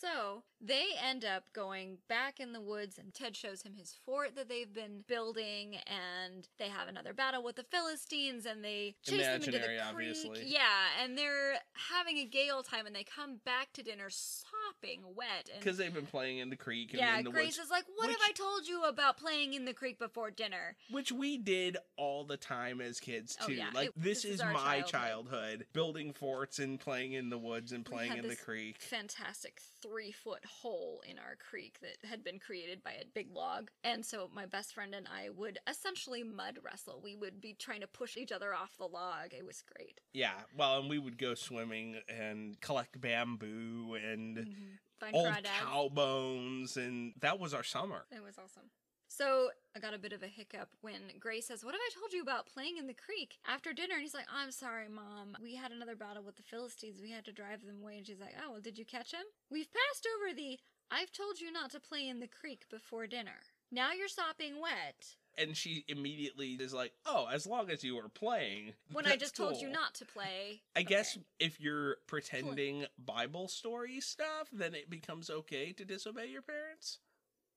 So 0.00 0.42
they 0.62 0.84
end 1.02 1.24
up 1.24 1.44
going 1.52 1.98
back 2.08 2.40
in 2.40 2.52
the 2.52 2.60
woods, 2.60 2.96
and 2.98 3.12
Ted 3.12 3.36
shows 3.36 3.62
him 3.62 3.74
his 3.74 3.94
fort 4.06 4.34
that 4.36 4.48
they've 4.48 4.72
been 4.72 5.04
building, 5.06 5.76
and 5.86 6.48
they 6.58 6.68
have 6.68 6.88
another 6.88 7.12
battle 7.12 7.42
with 7.42 7.56
the 7.56 7.64
Philistines, 7.64 8.46
and 8.46 8.64
they 8.64 8.94
chase 9.02 9.20
them 9.26 9.36
into 9.36 9.50
the 9.50 9.58
creek. 9.58 9.80
obviously. 9.86 10.42
Yeah, 10.46 10.60
and 11.02 11.18
they're 11.18 11.54
having 11.90 12.18
a 12.18 12.24
gay 12.24 12.48
old 12.50 12.64
time, 12.66 12.86
and 12.86 12.94
they 12.94 13.04
come 13.04 13.40
back 13.44 13.72
to 13.74 13.82
dinner 13.82 14.08
sopping 14.10 15.02
wet. 15.14 15.50
Because 15.58 15.76
they've 15.76 15.92
been 15.92 16.06
playing 16.06 16.38
in 16.38 16.50
the 16.50 16.56
creek 16.56 16.92
and 16.92 17.00
yeah, 17.00 17.18
in 17.18 17.24
the 17.24 17.30
Grace 17.30 17.58
woods, 17.58 17.58
is 17.58 17.70
like, 17.70 17.84
"What 17.96 18.08
have 18.08 18.20
I 18.26 18.32
told 18.32 18.66
you 18.66 18.84
about 18.84 19.18
playing 19.18 19.54
in 19.54 19.64
the 19.66 19.74
creek 19.74 19.98
before 19.98 20.30
dinner?" 20.30 20.76
which 20.90 21.12
we 21.12 21.36
did 21.36 21.76
all 21.96 22.24
the 22.24 22.36
time 22.36 22.80
as 22.80 23.00
kids 23.00 23.36
Oh, 23.42 23.46
too. 23.46 23.54
yeah. 23.54 23.70
Like 23.74 23.88
It- 23.88 23.94
this, 23.96 24.22
this 24.22 24.24
is 24.24 24.40
is, 24.40 24.42
my 24.42 24.80
childhood. 24.82 24.86
childhood, 24.90 25.66
building 25.72 26.12
forts 26.12 26.58
and 26.58 26.78
playing 26.80 27.12
in 27.12 27.28
the 27.30 27.38
woods 27.38 27.72
and 27.72 27.84
playing 27.84 28.16
in 28.16 28.28
the 28.28 28.36
creek. 28.36 28.80
fantastic 28.80 29.60
three 29.90 30.12
foot 30.12 30.44
hole 30.44 31.02
in 31.08 31.18
our 31.18 31.36
creek 31.36 31.78
that 31.80 32.08
had 32.08 32.22
been 32.22 32.38
created 32.38 32.82
by 32.82 32.92
a 32.92 33.04
big 33.14 33.28
log. 33.34 33.70
And 33.82 34.04
so 34.04 34.30
my 34.34 34.46
best 34.46 34.72
friend 34.74 34.94
and 34.94 35.06
I 35.08 35.30
would 35.30 35.58
essentially 35.68 36.22
mud 36.22 36.58
wrestle. 36.64 37.00
We 37.02 37.16
would 37.16 37.40
be 37.40 37.54
trying 37.58 37.80
to 37.80 37.86
push 37.86 38.16
each 38.16 38.30
other 38.32 38.54
off 38.54 38.76
the 38.78 38.86
log. 38.86 39.32
It 39.36 39.44
was 39.44 39.62
great. 39.76 40.00
Yeah, 40.12 40.32
well, 40.56 40.78
and 40.80 40.88
we 40.88 40.98
would 40.98 41.18
go 41.18 41.34
swimming 41.34 41.96
and 42.08 42.60
collect 42.60 43.00
bamboo 43.00 43.96
and 44.02 44.38
Mm-hmm. 44.38 45.14
Old 45.14 45.28
crawdads. 45.28 45.44
cow 45.62 45.88
bones, 45.90 46.76
and 46.76 47.14
that 47.20 47.40
was 47.40 47.54
our 47.54 47.64
summer. 47.64 48.04
It 48.10 48.22
was 48.22 48.36
awesome. 48.36 48.64
So 49.10 49.50
I 49.76 49.80
got 49.80 49.92
a 49.92 49.98
bit 49.98 50.12
of 50.12 50.22
a 50.22 50.28
hiccup 50.28 50.68
when 50.82 51.00
Grace 51.18 51.48
says, 51.48 51.64
What 51.64 51.74
have 51.74 51.80
I 51.84 51.90
told 51.98 52.12
you 52.12 52.22
about 52.22 52.46
playing 52.46 52.76
in 52.78 52.86
the 52.86 52.94
creek 52.94 53.38
after 53.46 53.72
dinner? 53.72 53.94
And 53.94 54.02
he's 54.02 54.14
like, 54.14 54.28
I'm 54.32 54.52
sorry, 54.52 54.88
Mom. 54.88 55.36
We 55.42 55.56
had 55.56 55.72
another 55.72 55.96
battle 55.96 56.22
with 56.22 56.36
the 56.36 56.44
Philistines. 56.44 57.00
We 57.02 57.10
had 57.10 57.24
to 57.24 57.32
drive 57.32 57.66
them 57.66 57.82
away. 57.82 57.98
And 57.98 58.06
she's 58.06 58.20
like, 58.20 58.36
Oh, 58.40 58.52
well, 58.52 58.60
did 58.60 58.78
you 58.78 58.84
catch 58.84 59.10
him? 59.12 59.26
We've 59.50 59.68
passed 59.72 60.06
over 60.16 60.32
the 60.32 60.58
I've 60.92 61.10
told 61.10 61.40
you 61.40 61.52
not 61.52 61.70
to 61.72 61.80
play 61.80 62.08
in 62.08 62.20
the 62.20 62.28
creek 62.28 62.66
before 62.70 63.08
dinner. 63.08 63.42
Now 63.72 63.92
you're 63.92 64.08
sopping 64.08 64.60
wet. 64.60 65.16
And 65.38 65.56
she 65.56 65.84
immediately 65.86 66.54
is 66.54 66.74
like, 66.74 66.92
"Oh, 67.06 67.28
as 67.32 67.46
long 67.46 67.70
as 67.70 67.84
you 67.84 67.96
are 67.98 68.08
playing." 68.08 68.74
When 68.92 69.06
I 69.06 69.16
just 69.16 69.36
told 69.36 69.60
you 69.60 69.68
not 69.68 69.94
to 69.94 70.04
play. 70.04 70.62
I 70.76 70.82
guess 70.82 71.16
if 71.38 71.60
you're 71.60 71.98
pretending 72.08 72.86
Bible 72.98 73.46
story 73.46 74.00
stuff, 74.00 74.48
then 74.52 74.74
it 74.74 74.90
becomes 74.90 75.30
okay 75.30 75.72
to 75.72 75.84
disobey 75.84 76.26
your 76.26 76.42
parents. 76.42 76.98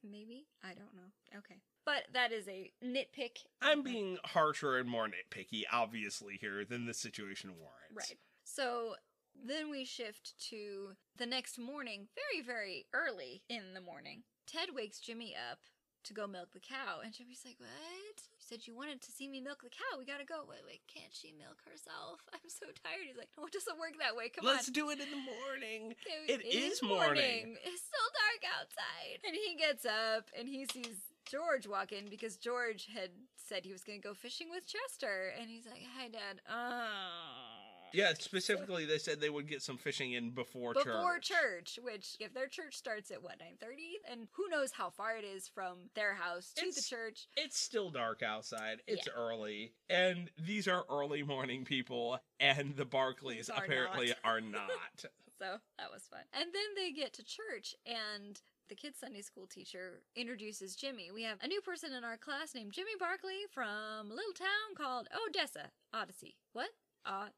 Maybe. 0.04 0.48
I 0.64 0.74
don't 0.74 0.94
know. 0.94 1.38
Okay. 1.38 1.62
But 1.86 2.04
that 2.14 2.32
is 2.32 2.48
a 2.48 2.72
nitpick. 2.84 3.46
I'm 3.62 3.84
being 3.84 4.18
harsher 4.24 4.78
and 4.78 4.90
more 4.90 5.08
nitpicky, 5.08 5.64
obviously, 5.72 6.38
here 6.40 6.66
than 6.66 6.86
the 6.86 6.94
situation 6.94 7.52
warrants. 7.60 8.10
Right. 8.10 8.20
So 8.44 8.96
then 9.36 9.70
we 9.70 9.86
shift 9.86 10.34
to 10.50 10.90
the 11.18 11.26
next 11.26 11.58
morning, 11.58 12.08
very, 12.16 12.46
very 12.46 12.86
early 12.94 13.44
in 13.50 13.74
the 13.74 13.82
morning. 13.82 14.24
Ted 14.46 14.70
wakes 14.76 15.00
Jimmy 15.00 15.36
up 15.36 15.60
to 16.06 16.14
go 16.14 16.28
milk 16.28 16.52
the 16.54 16.60
cow, 16.60 17.00
and 17.04 17.14
Jimmy's 17.14 17.44
like, 17.46 17.60
What? 17.60 18.18
You 18.38 18.44
said 18.44 18.68
you 18.68 18.76
wanted 18.76 19.02
to 19.02 19.12
see 19.12 19.28
me 19.28 19.40
milk 19.42 19.64
the 19.64 19.70
cow. 19.70 19.98
We 19.98 20.06
gotta 20.06 20.26
go. 20.26 20.44
Wait, 20.48 20.60
wait, 20.66 20.82
can't 20.92 21.14
she 21.14 21.34
milk 21.38 21.64
herself? 21.64 22.20
I'm 22.34 22.48
so 22.48 22.68
tired. 22.84 23.08
He's 23.08 23.18
like, 23.18 23.30
No, 23.38 23.46
it 23.46 23.54
doesn't 23.54 23.80
work 23.80 23.96
that 24.00 24.16
way. 24.16 24.30
Come 24.30 24.48
on. 24.48 24.56
Let's 24.56 24.68
do 24.68 24.90
it 24.90 25.00
in 25.00 25.10
the 25.10 25.24
morning. 25.24 25.96
It, 26.28 26.42
It 26.42 26.56
is 26.56 26.82
morning. 26.84 27.58
It's 27.64 27.84
still 27.84 28.10
dark 28.16 28.42
outside. 28.60 29.20
And 29.26 29.36
he 29.36 29.56
gets 29.56 29.86
up 29.86 30.30
and 30.38 30.48
he 30.48 30.66
sees 30.72 31.12
George 31.30 31.68
walk 31.68 31.92
in 31.92 32.08
because 32.10 32.38
George 32.38 32.88
had 32.94 33.10
said 33.36 33.66
he 33.66 33.72
was 33.72 33.84
going 33.84 34.02
to 34.02 34.08
go 34.08 34.14
fishing 34.14 34.48
with 34.50 34.66
Chester. 34.68 35.34
And 35.40 35.50
he's 35.50 35.66
like, 35.66 35.84
Hi, 35.98 36.08
Dad. 36.08 36.42
Oh. 36.50 37.53
Yeah, 37.94 38.14
specifically, 38.18 38.86
they 38.86 38.98
said 38.98 39.22
they 39.22 39.30
would 39.30 39.48
get 39.48 39.62
some 39.62 39.78
fishing 39.78 40.14
in 40.14 40.32
before, 40.32 40.74
church. 40.74 40.86
Before 40.86 41.20
church. 41.20 41.76
church, 41.76 41.80
which 41.84 42.18
if 42.20 42.34
their 42.34 42.48
church 42.48 42.76
starts 42.76 43.12
at 43.12 43.22
what 43.22 43.40
nine 43.40 43.56
thirty, 43.62 44.00
and 44.10 44.28
who 44.34 44.50
knows 44.50 44.72
how 44.72 44.90
far 44.90 45.16
it 45.16 45.24
is 45.24 45.48
from 45.48 45.90
their 45.96 46.16
house 46.16 46.52
to 46.58 46.72
the 46.72 46.82
church. 46.82 47.28
It's 47.38 47.60
still 47.60 47.92
dark 47.92 48.24
outside. 48.24 48.82
It's 48.88 49.06
Yeah. 49.08 49.14
early. 49.14 49.74
And 49.90 50.32
these 50.38 50.68
are 50.68 50.86
early 50.90 51.22
morning 51.24 51.66
people, 51.66 52.20
and 52.40 52.76
the 52.76 52.86
Barclays 52.86 53.50
Are 53.50 53.64
apparently 53.64 54.08
not. 54.08 54.18
are 54.24 54.42
not. 54.42 55.06
So 55.40 55.58
that 55.78 55.92
was 55.92 56.04
fun. 56.08 56.22
And 56.34 56.46
then 56.54 56.76
they 56.76 56.92
get 56.92 57.14
to 57.14 57.24
church, 57.24 57.76
and 57.86 58.42
the 58.70 58.76
kid's 58.76 58.98
Sunday 59.00 59.22
school 59.22 59.46
teacher 59.46 60.02
introduces 60.16 60.76
Jimmy. 60.76 61.12
We 61.12 61.24
have 61.24 61.38
a 61.44 61.48
new 61.48 61.62
person 61.62 61.94
in 61.94 62.04
our 62.04 62.18
class 62.18 62.56
named 62.56 62.72
Jimmy 62.72 62.94
Barclay 63.00 63.44
from 63.52 64.10
a 64.10 64.14
little 64.16 64.34
town 64.34 64.74
called 64.76 65.08
Odessa. 65.28 65.70
Odyssey. 65.94 66.38
What? 66.54 66.70
Odyssey. 67.06 67.36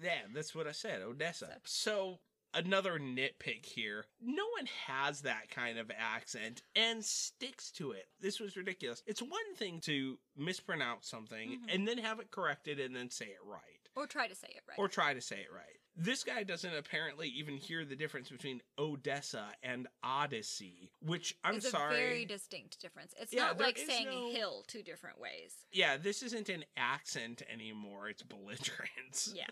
Yeah, 0.00 0.22
that's 0.34 0.54
what 0.54 0.66
I 0.66 0.72
said, 0.72 1.02
Odessa. 1.02 1.58
So- 1.64 2.20
another 2.56 3.00
nitpick 3.00 3.64
here. 3.66 4.06
No 4.20 4.44
one 4.56 4.66
has 4.86 5.22
that 5.22 5.50
kind 5.50 5.76
of 5.76 5.90
accent 5.90 6.62
and 6.76 7.04
sticks 7.04 7.72
to 7.72 7.90
it. 7.90 8.06
This 8.20 8.38
was 8.38 8.56
ridiculous. 8.56 9.02
It's 9.08 9.20
one 9.20 9.56
thing 9.56 9.80
to 9.80 10.20
mispronounce 10.36 11.08
something 11.08 11.50
Mhm. 11.62 11.74
and 11.74 11.88
then 11.88 11.98
have 11.98 12.20
it 12.20 12.30
corrected 12.30 12.78
and 12.78 12.94
then 12.94 13.10
say 13.10 13.26
it 13.26 13.42
right. 13.42 13.88
Or 13.96 14.06
try 14.06 14.28
to 14.28 14.36
say 14.36 14.46
it 14.54 14.62
right. 14.68 14.78
or 14.78 14.88
try 14.88 15.14
to 15.14 15.20
say 15.20 15.40
it 15.40 15.50
right. 15.50 15.80
This 15.96 16.24
guy 16.24 16.42
doesn't 16.42 16.74
apparently 16.74 17.28
even 17.28 17.56
hear 17.56 17.84
the 17.84 17.94
difference 17.94 18.28
between 18.28 18.60
Odessa 18.78 19.46
and 19.62 19.86
Odyssey, 20.02 20.90
which 21.00 21.36
I'm 21.44 21.56
it's 21.56 21.70
sorry. 21.70 21.94
a 21.94 21.98
very 21.98 22.24
distinct 22.24 22.80
difference. 22.80 23.14
It's 23.20 23.32
Yeah, 23.32 23.44
not 23.46 23.60
like 23.60 23.78
saying 23.78 24.08
no- 24.08 24.30
hill 24.32 24.64
two 24.66 24.82
different 24.82 25.20
ways. 25.20 25.54
yeah, 25.70 25.96
this 25.96 26.22
isn't 26.24 26.48
an 26.48 26.64
accent 26.76 27.42
anymore. 27.52 28.08
It's 28.08 28.22
belligerence. 28.22 29.32
Yeah. 29.34 29.46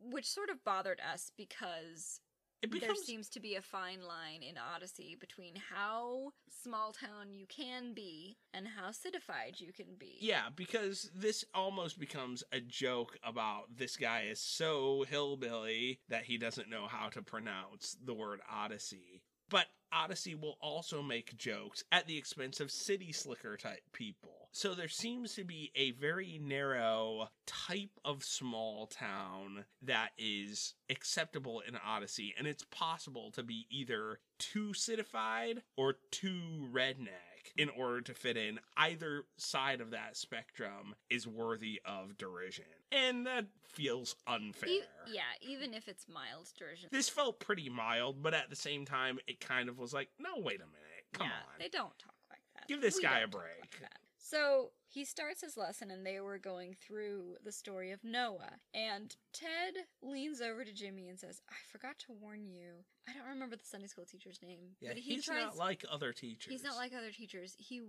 Which 0.00 0.26
sort 0.26 0.50
of 0.50 0.62
bothered 0.64 1.00
us 1.00 1.32
because 1.36 2.20
It 2.62 2.80
there 2.80 2.94
seems 2.94 3.28
to 3.30 3.40
be 3.40 3.54
a 3.54 3.62
fine 3.62 4.00
line 4.02 4.42
in 4.42 4.56
Odyssey 4.58 5.16
between 5.18 5.54
how 5.70 6.32
small 6.62 6.92
town 6.92 7.32
you 7.32 7.46
can 7.46 7.94
be 7.94 8.36
and 8.52 8.66
how 8.66 8.90
citified 8.90 9.56
you 9.58 9.72
can 9.72 9.94
be. 9.96 10.16
yeah, 10.20 10.48
because 10.54 11.10
this 11.14 11.44
almost 11.54 12.00
becomes 12.00 12.42
a 12.52 12.60
joke 12.60 13.16
about 13.22 13.76
this 13.76 13.96
guy 13.96 14.22
is 14.22 14.40
so 14.40 15.04
hillbilly 15.08 16.00
that 16.08 16.24
he 16.24 16.36
doesn't 16.36 16.68
know 16.68 16.86
how 16.88 17.08
to 17.10 17.22
pronounce 17.22 17.96
the 18.04 18.14
word 18.14 18.40
Odyssey. 18.50 19.22
But 19.48 19.66
Odyssey 19.92 20.34
will 20.34 20.58
also 20.60 21.00
make 21.00 21.36
jokes 21.36 21.84
at 21.92 22.06
the 22.06 22.18
expense 22.18 22.60
of 22.60 22.70
city 22.70 23.12
slicker 23.12 23.56
type 23.56 23.82
people. 23.92 24.37
So 24.52 24.74
there 24.74 24.88
seems 24.88 25.34
to 25.34 25.44
be 25.44 25.70
a 25.76 25.92
very 25.92 26.40
narrow 26.42 27.28
type 27.46 27.90
of 28.04 28.24
small 28.24 28.86
town 28.86 29.64
that 29.82 30.10
is 30.18 30.74
acceptable 30.90 31.62
in 31.66 31.76
Odyssey, 31.76 32.34
and 32.36 32.46
it's 32.46 32.64
possible 32.70 33.30
to 33.32 33.42
be 33.42 33.66
either 33.70 34.18
too 34.38 34.72
citified 34.74 35.62
or 35.76 35.96
too 36.10 36.66
redneck 36.72 37.52
in 37.56 37.68
order 37.70 38.00
to 38.00 38.14
fit 38.14 38.36
in. 38.36 38.58
Either 38.76 39.24
side 39.36 39.80
of 39.80 39.90
that 39.90 40.16
spectrum 40.16 40.94
is 41.08 41.26
worthy 41.26 41.80
of 41.84 42.16
derision, 42.16 42.64
and 42.90 43.26
that 43.26 43.46
feels 43.62 44.16
unfair. 44.26 44.68
E- 44.70 44.82
yeah, 45.12 45.20
even 45.40 45.72
if 45.74 45.88
it's 45.88 46.06
mild 46.08 46.48
derision. 46.58 46.88
This 46.90 47.08
felt 47.08 47.38
pretty 47.38 47.68
mild, 47.68 48.22
but 48.22 48.34
at 48.34 48.50
the 48.50 48.56
same 48.56 48.84
time, 48.84 49.18
it 49.28 49.40
kind 49.40 49.68
of 49.68 49.78
was 49.78 49.92
like, 49.92 50.08
no, 50.18 50.30
wait 50.38 50.56
a 50.56 50.66
minute. 50.66 51.04
Come 51.12 51.28
yeah, 51.28 51.32
on. 51.32 51.58
They 51.58 51.68
don't 51.68 51.96
talk 51.98 52.14
like 52.28 52.40
that. 52.56 52.66
Give 52.68 52.80
this 52.80 52.96
We 52.96 53.02
guy 53.02 53.20
a 53.20 53.28
break. 53.28 53.44
like 53.60 53.80
that. 53.80 53.97
So 54.30 54.72
he 54.88 55.04
starts 55.04 55.40
his 55.40 55.56
lesson, 55.56 55.90
and 55.90 56.04
they 56.04 56.20
were 56.20 56.38
going 56.38 56.74
through 56.74 57.36
the 57.44 57.52
story 57.52 57.92
of 57.92 58.04
Noah. 58.04 58.58
And 58.74 59.14
Ted 59.32 59.74
leans 60.02 60.40
over 60.40 60.64
to 60.64 60.72
Jimmy 60.72 61.08
and 61.08 61.18
says, 61.18 61.40
"I 61.48 61.54
forgot 61.70 61.98
to 62.00 62.12
warn 62.12 62.46
you. 62.46 62.84
I 63.08 63.12
don't 63.14 63.28
remember 63.28 63.56
the 63.56 63.64
Sunday 63.64 63.86
school 63.86 64.04
teacher's 64.04 64.42
name, 64.42 64.76
Yeah, 64.80 64.90
but 64.90 64.98
he 64.98 65.14
he's 65.14 65.24
tries. 65.24 65.44
not 65.44 65.56
like 65.56 65.84
other 65.90 66.12
teachers. 66.12 66.52
he's 66.52 66.62
not 66.62 66.76
like 66.76 66.92
other 66.92 67.10
teachers. 67.10 67.54
He 67.58 67.82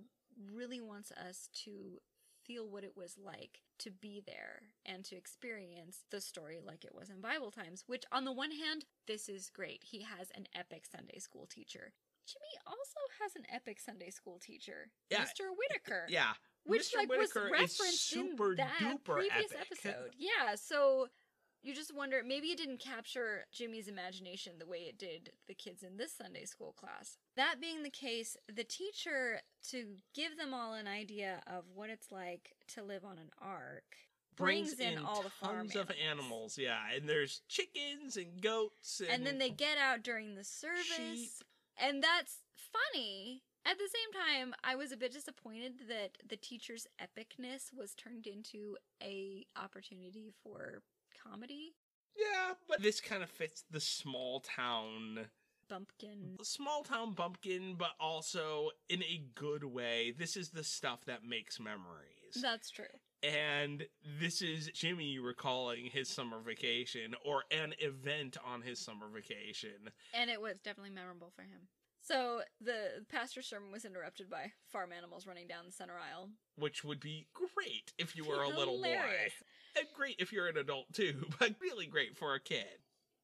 really 0.54 0.80
wants 0.80 1.12
us 1.12 1.50
to 1.66 2.02
feel 2.46 2.70
what 2.70 2.84
it 2.86 2.96
was 2.96 3.18
like 3.18 3.62
to 3.80 3.92
be 3.92 4.22
there 4.26 4.62
and 4.86 5.04
to 5.06 5.16
experience 5.16 6.06
the 6.10 6.22
story 6.22 6.60
like 6.64 6.86
it 6.86 6.96
was 6.96 7.10
in 7.10 7.20
Bible 7.22 7.52
times. 7.52 7.84
Which, 7.86 8.06
on 8.14 8.24
the 8.24 8.32
one 8.32 8.52
hand, 8.52 8.86
this 9.08 9.28
is 9.28 9.50
great. 9.50 9.84
He 9.84 10.04
has 10.04 10.32
an 10.36 10.48
epic 10.56 10.86
Sunday 10.86 11.20
school 11.20 11.46
teacher. 11.48 11.94
Jimmy 12.32 12.62
also 12.68 13.00
has 13.22 13.36
an 13.36 13.44
epic 13.54 13.80
Sunday 13.80 14.10
school 14.10 14.40
teacher, 14.40 14.90
Yeah, 15.10 15.24
Mr. 15.24 15.50
Whittaker. 15.58 16.06
Yeah, 16.10 16.34
which 16.66 16.94
Mr. 16.94 16.98
like 16.98 17.10
Whittaker 17.10 17.44
was 17.44 17.52
referenced 17.52 18.10
super 18.10 18.52
in 18.52 18.58
that 18.58 18.80
duper 18.80 19.16
previous 19.16 19.52
epic. 19.54 19.68
episode. 19.72 20.14
Yeah, 20.18 20.56
so 20.56 21.08
you 21.62 21.74
just 21.74 21.94
wonder 21.94 22.22
maybe 22.26 22.48
it 22.48 22.58
didn't 22.58 22.80
capture 22.80 23.46
Jimmy's 23.52 23.88
imagination 23.88 24.54
the 24.60 24.66
way 24.66 24.80
it 24.80 24.98
did 24.98 25.32
the 25.48 25.54
kids 25.54 25.84
in 25.84 25.98
this 25.98 26.14
Sunday 26.14 26.46
school 26.46 26.74
class. 26.74 27.18
That 27.36 27.60
being 27.60 27.84
the 27.84 27.90
case, 27.90 28.38
the 28.54 28.64
teacher 28.64 29.42
to 29.70 29.96
give 30.14 30.38
them 30.38 30.54
all 30.54 30.74
an 30.74 30.88
idea 30.88 31.42
of 31.48 31.66
what 31.74 31.90
it's 31.90 32.12
like 32.12 32.56
to 32.76 32.84
live 32.84 33.04
on 33.04 33.18
an 33.18 33.32
ark 33.42 33.84
brings, 34.38 34.80
in, 34.80 34.98
all 34.98 35.22
the 35.22 35.30
farm 35.30 35.68
tons 35.68 35.76
of 35.76 35.92
animals. 36.10 36.58
Yeah, 36.58 36.78
and 36.96 37.10
there's 37.10 37.42
chickens 37.50 38.16
and 38.16 38.42
goats, 38.42 39.02
and, 39.02 39.10
and 39.10 39.26
then 39.26 39.38
they 39.38 39.50
get 39.50 39.78
out 39.78 40.02
during 40.02 40.36
the 40.36 40.46
service 40.46 40.86
sheep. 40.86 41.30
And 41.80 42.04
that's 42.04 42.38
funny 42.94 43.44
at 43.66 43.78
the 43.78 43.90
same 43.90 44.24
time 44.24 44.54
i 44.64 44.76
was 44.76 44.92
a 44.92 44.98
bit 44.98 45.12
disappointed 45.12 45.74
that 45.88 46.18
the 46.28 46.38
teacher's 46.38 46.88
epicness 47.02 47.74
was 47.76 47.94
turned 47.96 48.28
into 48.28 48.76
a 49.02 49.46
opportunity 49.62 50.32
for 50.44 50.82
comedy 51.24 51.74
Yeah, 52.18 52.54
but 52.68 52.82
this 52.82 53.00
kind 53.02 53.24
of 53.24 53.30
fits 53.30 53.64
the 53.72 53.80
small 53.80 54.40
town, 54.42 55.28
bumpkin 55.70 56.38
small 56.44 56.84
town 56.84 57.14
bumpkin, 57.14 57.76
but 57.78 57.92
also 58.00 58.72
in 58.90 59.04
a 59.04 59.24
good 59.36 59.64
way. 59.64 60.14
This 60.18 60.36
is 60.36 60.50
the 60.50 60.64
stuff 60.64 61.06
that 61.06 61.24
makes 61.24 61.60
memories. 61.60 62.42
that's 62.42 62.70
true 62.70 62.86
And 63.22 63.86
this 64.20 64.42
is 64.42 64.70
Jimmy 64.74 65.20
recalling 65.20 65.86
his 65.86 66.08
summer 66.08 66.40
vacation 66.40 67.16
or 67.26 67.44
an 67.52 67.74
event 67.80 68.38
on 68.46 68.62
his 68.62 68.80
summer 68.80 69.08
vacation. 69.14 69.90
and 70.14 70.30
it 70.30 70.42
was 70.42 70.60
definitely 70.60 70.92
memorable 70.92 71.32
for 71.36 71.42
him 71.44 71.68
so 72.02 72.42
the 72.62 73.06
pastor's 73.12 73.46
sermon 73.46 73.72
was 73.72 73.84
interrupted 73.86 74.30
by 74.30 74.52
farm 74.72 74.92
animals 74.98 75.28
running 75.28 75.48
down 75.48 75.66
the 75.66 75.72
center 75.72 75.94
aisle 76.00 76.30
Which 76.56 76.84
would 76.84 77.00
be 77.02 77.28
great 77.34 77.92
if 77.98 78.16
you 78.16 78.24
were 78.26 78.42
a 78.44 78.48
little 78.48 78.82
boy. 78.82 78.98
And 79.78 79.86
great 79.96 80.16
if 80.18 80.32
you're 80.32 80.48
an 80.48 80.58
adult 80.58 80.86
too, 80.94 81.26
but 81.40 81.56
really 81.62 81.86
great 81.88 82.18
for 82.18 82.34
a 82.36 82.40
kid. 82.40 82.66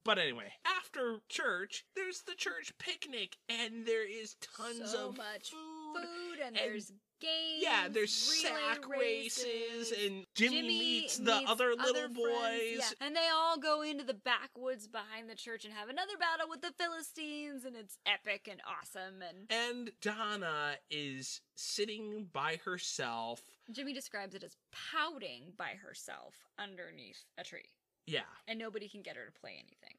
But 0.04 0.20
anyway, 0.20 0.52
after 0.68 1.20
church, 1.30 1.84
there's 1.96 2.22
the 2.22 2.36
church 2.36 2.74
picnic, 2.78 3.38
and 3.50 3.88
there 3.88 4.08
is 4.08 4.36
tons 4.56 4.92
So 4.92 5.08
of 5.10 5.18
much 5.18 5.50
food. 5.50 6.04
food 6.04 6.40
and, 6.46 6.56
and- 6.56 6.58
there's 6.58 6.92
games 7.26 7.62
Yeah, 7.64 7.88
there's 7.92 8.14
sack 8.14 8.88
races, 8.88 9.92
and 9.92 10.26
Jimmy, 10.36 10.56
Jimmy 10.62 10.68
meets 10.80 11.18
the 11.18 11.42
other 11.48 11.72
little 11.76 11.94
friends, 12.04 12.16
boys. 12.18 12.78
yeah. 12.80 13.06
And 13.06 13.16
they 13.16 13.28
all 13.34 13.58
go 13.58 13.82
into 13.82 14.04
the 14.04 14.14
backwoods 14.14 14.88
behind 14.88 15.30
the 15.30 15.36
church 15.36 15.66
and 15.66 15.74
have 15.74 15.90
another 15.90 16.18
battle 16.20 16.48
with 16.50 16.62
the 16.62 16.72
Philistines, 16.78 17.66
and 17.66 17.76
it's 17.76 17.98
epic 18.06 18.48
and 18.50 18.62
awesome. 18.68 19.22
And 19.22 19.52
And 19.52 19.92
Donna 20.02 20.76
is 20.90 21.42
sitting 21.56 22.28
by 22.32 22.60
herself. 22.64 23.42
Jimmy 23.72 23.94
describes 23.94 24.36
it 24.36 24.44
as 24.44 24.56
pouting 24.92 25.54
by 25.58 25.74
herself 25.84 26.36
underneath 26.60 27.24
a 27.38 27.44
tree, 27.44 27.70
Yeah. 28.06 28.22
and 28.48 28.60
nobody 28.60 28.88
can 28.88 29.02
get 29.02 29.16
her 29.16 29.26
to 29.26 29.32
play 29.32 29.54
anything. 29.58 29.98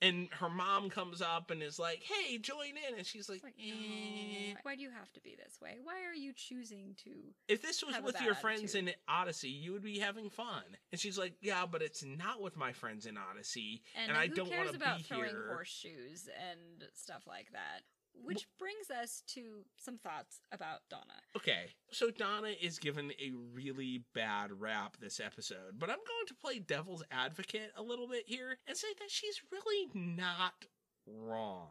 And 0.00 0.28
her 0.32 0.48
mom 0.48 0.90
comes 0.90 1.20
up 1.20 1.50
and 1.50 1.62
is 1.62 1.78
like, 1.78 2.02
hey, 2.04 2.38
join 2.38 2.74
in. 2.88 2.96
And 2.96 3.06
she's 3.06 3.28
like, 3.28 3.42
like, 3.42 3.54
eh. 3.60 4.52
no, 4.52 4.56
why 4.62 4.76
do 4.76 4.82
you 4.82 4.90
have 4.90 5.12
to 5.14 5.20
be 5.20 5.36
this 5.36 5.60
way? 5.60 5.78
Why 5.82 6.04
are 6.08 6.14
you 6.14 6.32
choosing 6.32 6.94
to? 7.04 7.10
If 7.48 7.62
this 7.62 7.82
was 7.84 7.96
with 8.02 8.20
your 8.20 8.34
friends 8.34 8.74
attitude. 8.74 8.88
in 8.88 8.94
Odyssey, 9.08 9.48
you 9.48 9.72
would 9.72 9.82
be 9.82 9.98
having 9.98 10.30
fun. 10.30 10.62
And 10.92 11.00
she's 11.00 11.18
like, 11.18 11.34
yeah, 11.40 11.66
but 11.70 11.82
it's 11.82 12.04
not 12.04 12.40
with 12.40 12.56
my 12.56 12.72
friends 12.72 13.06
in 13.06 13.16
Odyssey. 13.18 13.82
And, 13.96 14.10
And 14.10 14.18
I 14.18 14.28
don't 14.28 14.50
wanna 14.50 14.50
be 14.50 14.56
here." 14.56 14.66
And 14.66 14.76
about 14.76 14.96
be 14.98 15.02
throwing 15.02 15.36
horseshoes 15.48 16.28
and 16.50 16.88
stuff 16.94 17.24
like 17.26 17.50
that? 17.52 17.82
Which 18.24 18.46
brings 18.58 18.90
us 18.90 19.22
to 19.34 19.64
some 19.76 19.98
thoughts 19.98 20.40
about 20.52 20.80
Donna. 20.90 21.02
Okay, 21.36 21.70
so 21.90 22.10
Donna 22.10 22.52
is 22.60 22.78
given 22.78 23.12
a 23.12 23.32
really 23.54 24.02
bad 24.14 24.50
rap 24.52 24.96
this 25.00 25.20
episode, 25.20 25.78
but 25.78 25.90
I'm 25.90 25.96
going 25.96 26.26
to 26.28 26.34
play 26.34 26.58
devil's 26.58 27.02
advocate 27.10 27.72
a 27.76 27.82
little 27.82 28.08
bit 28.08 28.24
here 28.26 28.58
and 28.66 28.76
say 28.76 28.88
that 28.98 29.10
she's 29.10 29.40
really 29.50 29.88
not 29.94 30.66
wrong. 31.06 31.68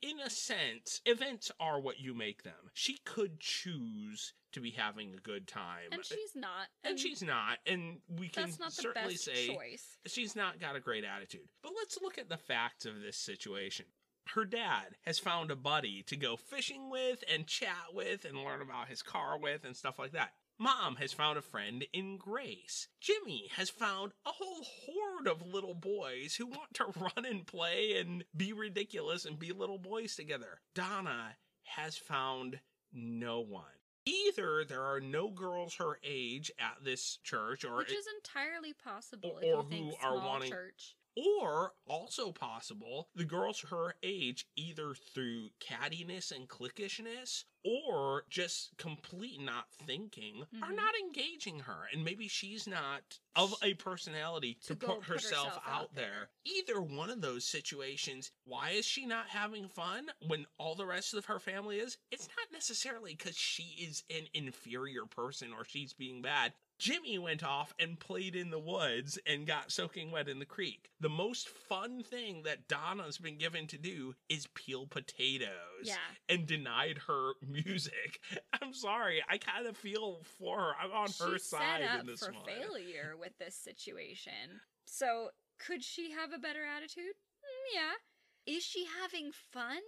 In 0.00 0.20
a 0.20 0.30
sense, 0.30 1.00
events 1.06 1.50
are 1.58 1.80
what 1.80 1.98
you 1.98 2.14
make 2.14 2.44
them. 2.44 2.70
She 2.72 2.98
could 3.04 3.40
choose 3.40 4.32
to 4.52 4.60
be 4.60 4.70
having 4.70 5.12
a 5.12 5.20
good 5.20 5.48
time. 5.48 5.90
And 5.90 6.04
she's 6.04 6.36
not. 6.36 6.68
And 6.84 6.98
she's 6.98 7.22
not. 7.22 7.58
And 7.66 7.98
we 8.08 8.28
can 8.28 8.52
certainly 8.70 9.16
say 9.16 9.48
choice. 9.48 9.98
she's 10.06 10.36
not 10.36 10.60
got 10.60 10.76
a 10.76 10.80
great 10.80 11.04
attitude. 11.04 11.48
But 11.62 11.72
let's 11.76 11.98
look 12.00 12.16
at 12.16 12.28
the 12.28 12.36
facts 12.36 12.86
of 12.86 13.00
this 13.00 13.16
situation. 13.16 13.86
Her 14.34 14.44
dad 14.44 14.96
has 15.06 15.18
found 15.18 15.50
a 15.50 15.56
buddy 15.56 16.02
to 16.04 16.16
go 16.16 16.36
fishing 16.36 16.90
with 16.90 17.24
and 17.32 17.46
chat 17.46 17.94
with 17.94 18.24
and 18.24 18.36
learn 18.44 18.60
about 18.60 18.88
his 18.88 19.02
car 19.02 19.38
with 19.38 19.64
and 19.64 19.74
stuff 19.76 19.98
like 19.98 20.12
that. 20.12 20.32
Mom 20.58 20.96
has 20.96 21.12
found 21.12 21.38
a 21.38 21.42
friend 21.42 21.84
in 21.92 22.16
Grace. 22.18 22.88
Jimmy 23.00 23.48
has 23.54 23.70
found 23.70 24.12
a 24.26 24.30
whole 24.30 24.64
horde 24.64 25.28
of 25.28 25.46
little 25.46 25.74
boys 25.74 26.34
who 26.34 26.46
want 26.46 26.74
to 26.74 26.84
run 26.96 27.24
and 27.24 27.46
play 27.46 27.96
and 27.98 28.24
be 28.36 28.52
ridiculous 28.52 29.24
and 29.24 29.38
be 29.38 29.52
little 29.52 29.78
boys 29.78 30.16
together. 30.16 30.60
Donna 30.74 31.36
has 31.76 31.96
found 31.96 32.60
no 32.92 33.40
one. 33.40 33.64
Either 34.04 34.64
there 34.64 34.82
are 34.82 35.00
no 35.00 35.30
girls 35.30 35.74
her 35.76 35.98
age 36.02 36.50
at 36.58 36.82
this 36.84 37.18
church 37.22 37.64
or 37.64 37.76
Which 37.76 37.92
is 37.92 38.06
entirely 38.16 38.72
possible 38.72 39.38
or 39.42 39.64
if 39.64 39.72
you 39.72 39.84
who 39.84 39.90
think 39.90 39.94
are 40.02 40.16
wanting- 40.16 40.50
church. 40.50 40.96
Or 41.18 41.72
also 41.86 42.32
possible, 42.32 43.08
the 43.14 43.24
girls 43.24 43.60
her 43.70 43.94
age, 44.02 44.46
either 44.56 44.94
through 44.94 45.50
cattiness 45.60 46.30
and 46.30 46.48
cliquishness, 46.48 47.44
or 47.64 48.24
just 48.30 48.76
complete 48.76 49.40
not 49.40 49.66
thinking, 49.72 50.42
are 50.62 50.72
Mhm. 50.72 50.76
not 50.76 50.94
engaging 51.00 51.60
her. 51.60 51.88
And 51.92 52.04
maybe 52.04 52.28
she's 52.28 52.66
not 52.66 53.18
of 53.34 53.54
a 53.62 53.74
personality 53.74 54.54
to, 54.54 54.74
To 54.74 54.76
put 54.76 55.04
herself, 55.04 55.54
herself 55.54 55.62
out, 55.66 55.82
out 55.82 55.94
there. 55.94 56.30
Either 56.44 56.80
one 56.80 57.10
of 57.10 57.20
those 57.20 57.44
situations, 57.46 58.30
why 58.44 58.70
is 58.70 58.86
she 58.86 59.04
not 59.06 59.28
having 59.28 59.68
fun 59.68 60.10
when 60.26 60.46
all 60.56 60.74
the 60.74 60.86
rest 60.86 61.14
of 61.14 61.26
her 61.26 61.38
family 61.40 61.78
is? 61.80 61.98
It's 62.10 62.28
not 62.28 62.52
necessarily 62.52 63.14
because 63.14 63.36
she 63.36 63.76
is 63.80 64.04
an 64.10 64.28
inferior 64.34 65.06
person 65.06 65.52
or 65.52 65.64
she's 65.64 65.92
being 65.92 66.22
bad. 66.22 66.54
Jimmy 66.78 67.18
went 67.18 67.42
off 67.42 67.74
and 67.78 67.98
played 67.98 68.36
in 68.36 68.50
the 68.50 68.58
woods 68.58 69.18
and 69.26 69.46
got 69.46 69.72
soaking 69.72 70.10
wet 70.10 70.28
in 70.28 70.38
the 70.38 70.44
creek. 70.44 70.90
The 71.00 71.08
most 71.08 71.48
fun 71.48 72.02
thing 72.02 72.42
that 72.44 72.68
Donna's 72.68 73.18
been 73.18 73.36
given 73.38 73.66
to 73.68 73.78
do 73.78 74.14
is 74.28 74.46
peel 74.54 74.86
potatoes 74.86 75.50
Yeah. 75.82 75.96
and 76.28 76.46
denied 76.46 76.98
her 77.08 77.32
music. 77.46 78.20
I'm 78.62 78.72
sorry, 78.72 79.22
I 79.28 79.38
kind 79.38 79.66
of 79.66 79.76
feel 79.76 80.20
for 80.38 80.58
her. 80.58 80.72
I'm 80.82 80.92
on 80.92 81.08
her 81.20 81.38
side 81.38 81.80
set 81.80 81.90
up 81.90 82.00
in 82.00 82.06
this 82.06 82.20
for 82.24 82.32
one. 82.32 82.44
failure 82.44 83.14
with 83.18 83.36
this 83.38 83.56
situation. 83.56 84.60
So, 84.86 85.30
could 85.58 85.82
she 85.82 86.12
have 86.12 86.32
a 86.32 86.38
better 86.38 86.64
attitude? 86.64 87.04
Mm, 87.42 87.74
yeah. 87.74 88.54
Is 88.54 88.62
she 88.62 88.86
having 89.02 89.32
fun? 89.32 89.80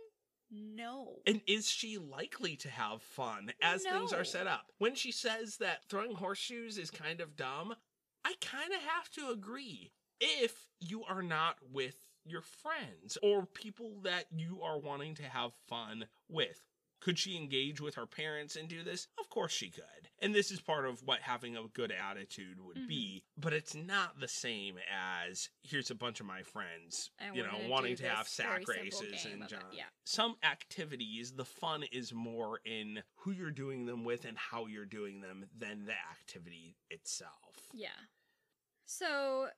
No. 0.51 1.17
And 1.27 1.41
is 1.47 1.69
she 1.69 1.99
likely 1.99 2.57
to 2.57 2.69
have 2.69 3.03
fun 3.03 3.53
as 3.63 3.83
things 3.83 4.13
are 4.13 4.25
set 4.25 4.47
up? 4.47 4.67
When 4.79 4.95
she 4.95 5.13
says 5.13 5.57
that 5.59 5.85
throwing 5.89 6.15
horseshoes 6.15 6.79
is 6.79 6.91
kind 6.91 7.21
of 7.21 7.37
dumb, 7.37 7.75
I 8.25 8.35
kind 8.41 8.73
of 8.73 8.81
have 8.81 9.11
to 9.13 9.31
agree. 9.31 9.93
If 10.21 10.67
you 10.81 11.05
are 11.05 11.23
not 11.23 11.57
with 11.73 11.97
your 12.25 12.43
friends 12.43 13.17
or 13.23 13.47
people 13.47 14.01
that 14.03 14.27
you 14.31 14.61
are 14.63 14.79
wanting 14.79 15.15
to 15.17 15.23
have 15.23 15.53
fun 15.69 16.07
with, 16.29 16.61
could 17.01 17.19
she 17.19 17.37
engage 17.37 17.81
with 17.81 17.95
her 17.95 18.07
parents 18.07 18.57
and 18.57 18.69
do 18.69 18.83
this? 18.83 19.09
Of 19.19 19.29
course 19.31 19.53
she 19.53 19.71
could. 19.71 19.85
And 20.23 20.35
this 20.35 20.51
is 20.51 20.61
part 20.61 20.85
of 20.85 21.03
what 21.07 21.21
having 21.23 21.57
a 21.57 21.63
good 21.69 21.91
attitude 21.91 22.61
would 22.61 22.77
Mhm. 22.77 22.89
be, 22.89 23.25
but 23.39 23.55
it's 23.55 23.75
not 23.75 24.21
the 24.21 24.29
same 24.29 24.79
as 24.91 25.49
here's 25.63 25.91
a 25.91 25.95
bunch 25.95 26.21
of 26.21 26.27
my 26.27 26.43
friends, 26.43 27.11
And 27.19 27.35
you 27.35 27.43
know, 27.43 27.59
wanting 27.69 27.97
to 27.97 28.09
have 28.09 28.29
sack 28.29 28.69
races 28.69 29.25
and 29.25 29.49
John. 29.49 29.65
yeah. 29.73 29.89
Some 30.05 30.37
activities, 30.43 31.33
the 31.33 31.45
fun 31.47 31.85
is 31.85 32.13
more 32.13 32.61
in 32.67 33.03
who 33.17 33.31
you're 33.31 33.51
doing 33.51 33.87
them 33.87 34.05
with 34.05 34.27
and 34.27 34.37
how 34.37 34.67
you're 34.67 34.85
doing 34.85 35.21
them 35.23 35.49
than 35.57 35.87
the 35.87 35.99
activity 36.11 36.77
itself. 36.91 37.71
Yeah. 37.73 37.89
So 38.85 39.51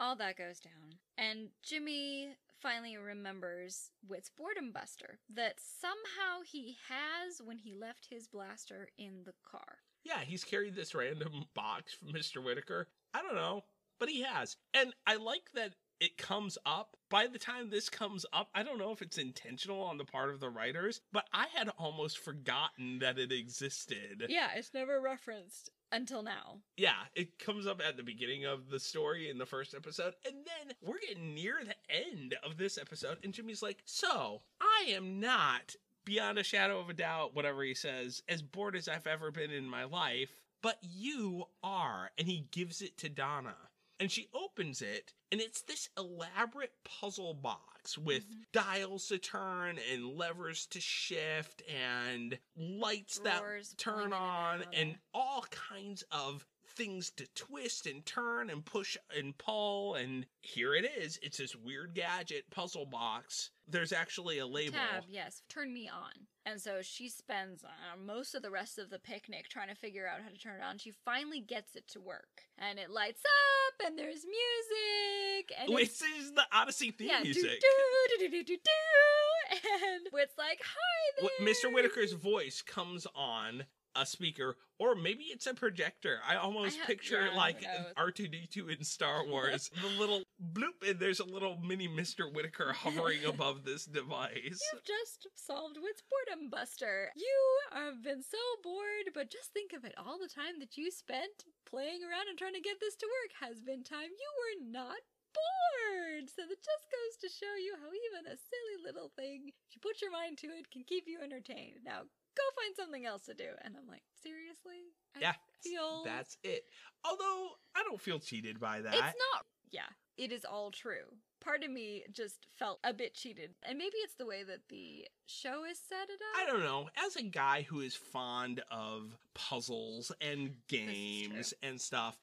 all 0.00 0.16
that 0.16 0.36
goes 0.36 0.58
down, 0.60 0.98
and 1.16 1.50
Jimmy 1.62 2.36
finally 2.60 2.96
remembers 2.96 3.90
Whit's 4.06 4.30
boredom 4.30 4.72
buster 4.72 5.18
that 5.34 5.56
somehow 5.58 6.42
he 6.44 6.76
has 6.88 7.40
when 7.44 7.58
he 7.58 7.74
left 7.74 8.08
his 8.10 8.26
blaster 8.26 8.88
in 8.98 9.22
the 9.24 9.34
car. 9.48 9.78
Yeah, 10.04 10.20
he's 10.20 10.44
carried 10.44 10.74
this 10.74 10.94
random 10.94 11.46
box 11.54 11.92
from 11.92 12.12
Mr. 12.12 12.42
Whittaker. 12.42 12.88
I 13.12 13.22
don't 13.22 13.34
know, 13.34 13.64
but 13.98 14.08
he 14.08 14.22
has. 14.22 14.56
And 14.72 14.92
I 15.06 15.16
like 15.16 15.50
that 15.54 15.74
it 16.00 16.16
comes 16.18 16.58
up. 16.66 16.96
By 17.08 17.26
the 17.26 17.38
time 17.38 17.70
this 17.70 17.88
comes 17.88 18.26
up, 18.32 18.48
I 18.54 18.62
don't 18.62 18.78
know 18.78 18.92
if 18.92 19.02
it's 19.02 19.18
intentional 19.18 19.82
on 19.82 19.96
the 19.96 20.04
part 20.04 20.30
of 20.30 20.40
the 20.40 20.50
writers, 20.50 21.00
but 21.12 21.26
I 21.32 21.46
had 21.54 21.68
almost 21.78 22.18
forgotten 22.18 22.98
that 22.98 23.18
it 23.18 23.32
existed. 23.32 24.26
Yeah, 24.28 24.48
it's 24.54 24.74
never 24.74 25.00
referenced 25.00 25.70
until 25.92 26.22
now. 26.22 26.58
Yeah, 26.76 27.04
it 27.14 27.38
comes 27.38 27.66
up 27.66 27.80
at 27.86 27.96
the 27.96 28.02
beginning 28.02 28.44
of 28.44 28.70
the 28.70 28.80
story 28.80 29.30
in 29.30 29.38
the 29.38 29.46
first 29.46 29.74
episode, 29.74 30.14
and 30.26 30.34
then 30.44 30.74
we're 30.82 31.00
getting 31.00 31.34
near 31.34 31.56
the 31.64 31.76
end 31.88 32.34
of 32.44 32.56
this 32.56 32.78
episode, 32.78 33.18
and 33.22 33.32
Jimmy's 33.32 33.62
like, 33.62 33.78
So, 33.84 34.42
I 34.60 34.90
am 34.90 35.20
not, 35.20 35.74
beyond 36.04 36.38
a 36.38 36.44
shadow 36.44 36.78
of 36.80 36.88
a 36.88 36.94
doubt, 36.94 37.34
whatever 37.34 37.62
he 37.62 37.74
says, 37.74 38.22
as 38.28 38.42
bored 38.42 38.76
as 38.76 38.88
I've 38.88 39.06
ever 39.06 39.30
been 39.30 39.50
in 39.50 39.68
my 39.68 39.84
life, 39.84 40.30
but 40.62 40.78
you 40.82 41.44
are. 41.62 42.10
And 42.18 42.26
he 42.26 42.46
gives 42.50 42.82
it 42.82 42.96
to 42.98 43.08
Donna. 43.08 43.56
And 43.98 44.10
she 44.10 44.28
opens 44.34 44.82
it, 44.82 45.14
and 45.32 45.40
it's 45.40 45.62
this 45.62 45.88
elaborate 45.96 46.72
puzzle 46.84 47.32
box 47.34 47.75
with 47.96 48.26
Mhm. 48.28 48.44
dials 48.52 49.08
to 49.08 49.18
turn 49.18 49.78
and 49.78 50.06
levers 50.16 50.66
to 50.68 50.80
shift 50.80 51.62
and 51.68 52.38
lights 52.56 53.18
that 53.18 53.42
turn 53.76 53.98
in 53.98 54.04
and 54.04 54.14
on 54.14 54.62
and 54.72 54.98
all 55.12 55.42
kinds 55.50 56.02
of 56.10 56.46
things 56.76 57.10
to 57.16 57.26
twist 57.34 57.86
and 57.86 58.04
turn 58.04 58.50
and 58.50 58.64
push 58.64 58.96
and 59.16 59.36
pull 59.38 59.94
and 59.94 60.26
here 60.40 60.74
it 60.74 60.84
is. 60.84 61.18
It's 61.22 61.38
this 61.38 61.56
weird 61.56 61.94
gadget 61.94 62.44
puzzle 62.50 62.86
box. 62.86 63.50
There's 63.68 63.92
actually 63.92 64.38
a 64.38 64.46
label. 64.46 64.74
Tab, 64.74 65.04
yes, 65.08 65.42
turn 65.48 65.72
me 65.72 65.88
on. 65.88 66.26
And 66.44 66.60
so 66.60 66.80
she 66.80 67.08
spends 67.08 67.64
uh, 67.64 67.68
most 67.98 68.36
of 68.36 68.42
the 68.42 68.50
rest 68.50 68.78
of 68.78 68.88
the 68.90 69.00
picnic 69.00 69.48
trying 69.48 69.68
to 69.68 69.74
figure 69.74 70.06
out 70.06 70.22
how 70.22 70.28
to 70.28 70.38
turn 70.38 70.60
it 70.60 70.64
on. 70.64 70.78
She 70.78 70.92
finally 71.04 71.40
gets 71.40 71.74
it 71.74 71.88
to 71.88 72.00
work, 72.00 72.42
and 72.56 72.78
it 72.78 72.88
lights 72.88 73.22
up, 73.24 73.86
and 73.86 73.98
there's 73.98 74.24
music, 74.24 75.52
and 75.58 75.74
Wait, 75.74 75.88
it's 75.88 75.98
this 75.98 76.26
is 76.26 76.32
the 76.34 76.44
odyssey 76.52 76.92
theme 76.92 77.08
yeah, 77.08 77.22
music. 77.24 77.42
do, 77.42 77.48
do, 77.50 78.18
do, 78.18 78.30
do, 78.30 78.44
do, 78.44 78.56
do, 78.56 79.58
and 79.84 80.06
it's 80.12 80.38
like, 80.38 80.60
hi 80.62 81.20
there, 81.20 81.46
mr 81.48 81.72
whittaker's 81.72 82.12
voice 82.12 82.62
comes 82.62 83.08
on 83.16 83.64
a 83.98 84.06
speaker 84.06 84.56
or 84.78 84.94
maybe 84.94 85.24
it's 85.24 85.46
a 85.46 85.54
projector 85.54 86.18
i 86.28 86.36
almost 86.36 86.78
I 86.82 86.86
picture 86.86 87.28
yeah, 87.30 87.36
like 87.36 87.64
r2d2 87.96 88.78
in 88.78 88.84
star 88.84 89.26
wars 89.28 89.70
the 89.80 89.88
little 89.98 90.22
bloop 90.52 90.88
and 90.88 90.98
there's 90.98 91.20
a 91.20 91.24
little 91.24 91.58
mini 91.58 91.88
mr 91.88 92.32
whittaker 92.32 92.72
hovering 92.76 93.24
above 93.24 93.64
this 93.64 93.84
device 93.86 94.60
You've 94.72 94.84
just 94.84 95.28
solved 95.34 95.76
Whit's 95.80 96.02
Boredom 96.06 96.50
Buster. 96.50 97.10
You 97.16 97.38
have 97.72 98.02
been 98.02 98.22
so 98.22 98.38
bored, 98.62 99.12
but 99.14 99.30
just 99.30 99.52
think 99.52 99.72
of 99.72 99.84
it. 99.84 99.94
All 99.96 100.18
the 100.18 100.30
time 100.30 100.58
that 100.60 100.76
you 100.76 100.90
spent 100.90 101.46
playing 101.68 102.02
around 102.02 102.28
and 102.28 102.38
trying 102.38 102.54
to 102.54 102.64
get 102.64 102.80
this 102.80 102.96
to 102.96 103.06
work 103.06 103.32
has 103.40 103.62
been 103.62 103.82
time 103.82 104.10
you 104.10 104.30
were 104.36 104.58
not 104.70 105.00
bored. 105.32 106.26
So 106.30 106.42
that 106.46 106.62
just 106.62 106.86
goes 106.88 107.14
to 107.22 107.28
show 107.30 107.54
you 107.58 107.76
how 107.78 107.90
even 107.90 108.30
a 108.30 108.36
silly 108.36 108.78
little 108.84 109.10
thing, 109.14 109.52
if 109.52 109.70
you 109.76 109.80
put 109.82 110.00
your 110.00 110.10
mind 110.12 110.38
to 110.42 110.48
it, 110.54 110.70
can 110.70 110.84
keep 110.84 111.04
you 111.06 111.20
entertained. 111.22 111.84
Now 111.84 112.08
go 112.36 112.62
find 112.62 112.76
something 112.76 113.04
else 113.06 113.24
to 113.26 113.34
do. 113.34 113.48
And 113.64 113.74
I'm 113.76 113.88
like, 113.88 114.02
seriously? 114.22 114.92
I 115.16 115.20
yeah 115.20 115.32
feel 115.64 116.04
that's 116.04 116.36
it 116.44 116.62
although 117.04 117.48
i 117.74 117.82
don't 117.82 118.00
feel 118.00 118.18
cheated 118.20 118.60
by 118.60 118.82
that 118.82 118.92
It's 118.92 119.00
not. 119.02 119.46
Yeah, 119.72 119.88
it 120.16 120.30
is 120.30 120.44
all 120.44 120.70
true. 120.70 121.06
Part 121.46 121.62
of 121.62 121.70
me 121.70 122.02
just 122.12 122.48
felt 122.58 122.80
a 122.82 122.92
bit 122.92 123.14
cheated. 123.14 123.50
And 123.62 123.78
maybe 123.78 123.94
it's 124.02 124.16
the 124.16 124.26
way 124.26 124.42
that 124.42 124.62
the 124.68 125.06
show 125.26 125.64
is 125.64 125.78
set 125.78 126.08
it 126.08 126.20
up. 126.20 126.42
I 126.42 126.44
don't 126.50 126.64
know. 126.64 126.88
As 127.06 127.14
a 127.14 127.22
guy 127.22 127.62
who 127.62 127.78
is 127.82 127.94
fond 127.94 128.64
of 128.68 129.16
puzzles 129.32 130.10
and 130.20 130.56
games 130.66 131.54
and 131.62 131.80
stuff, 131.80 132.18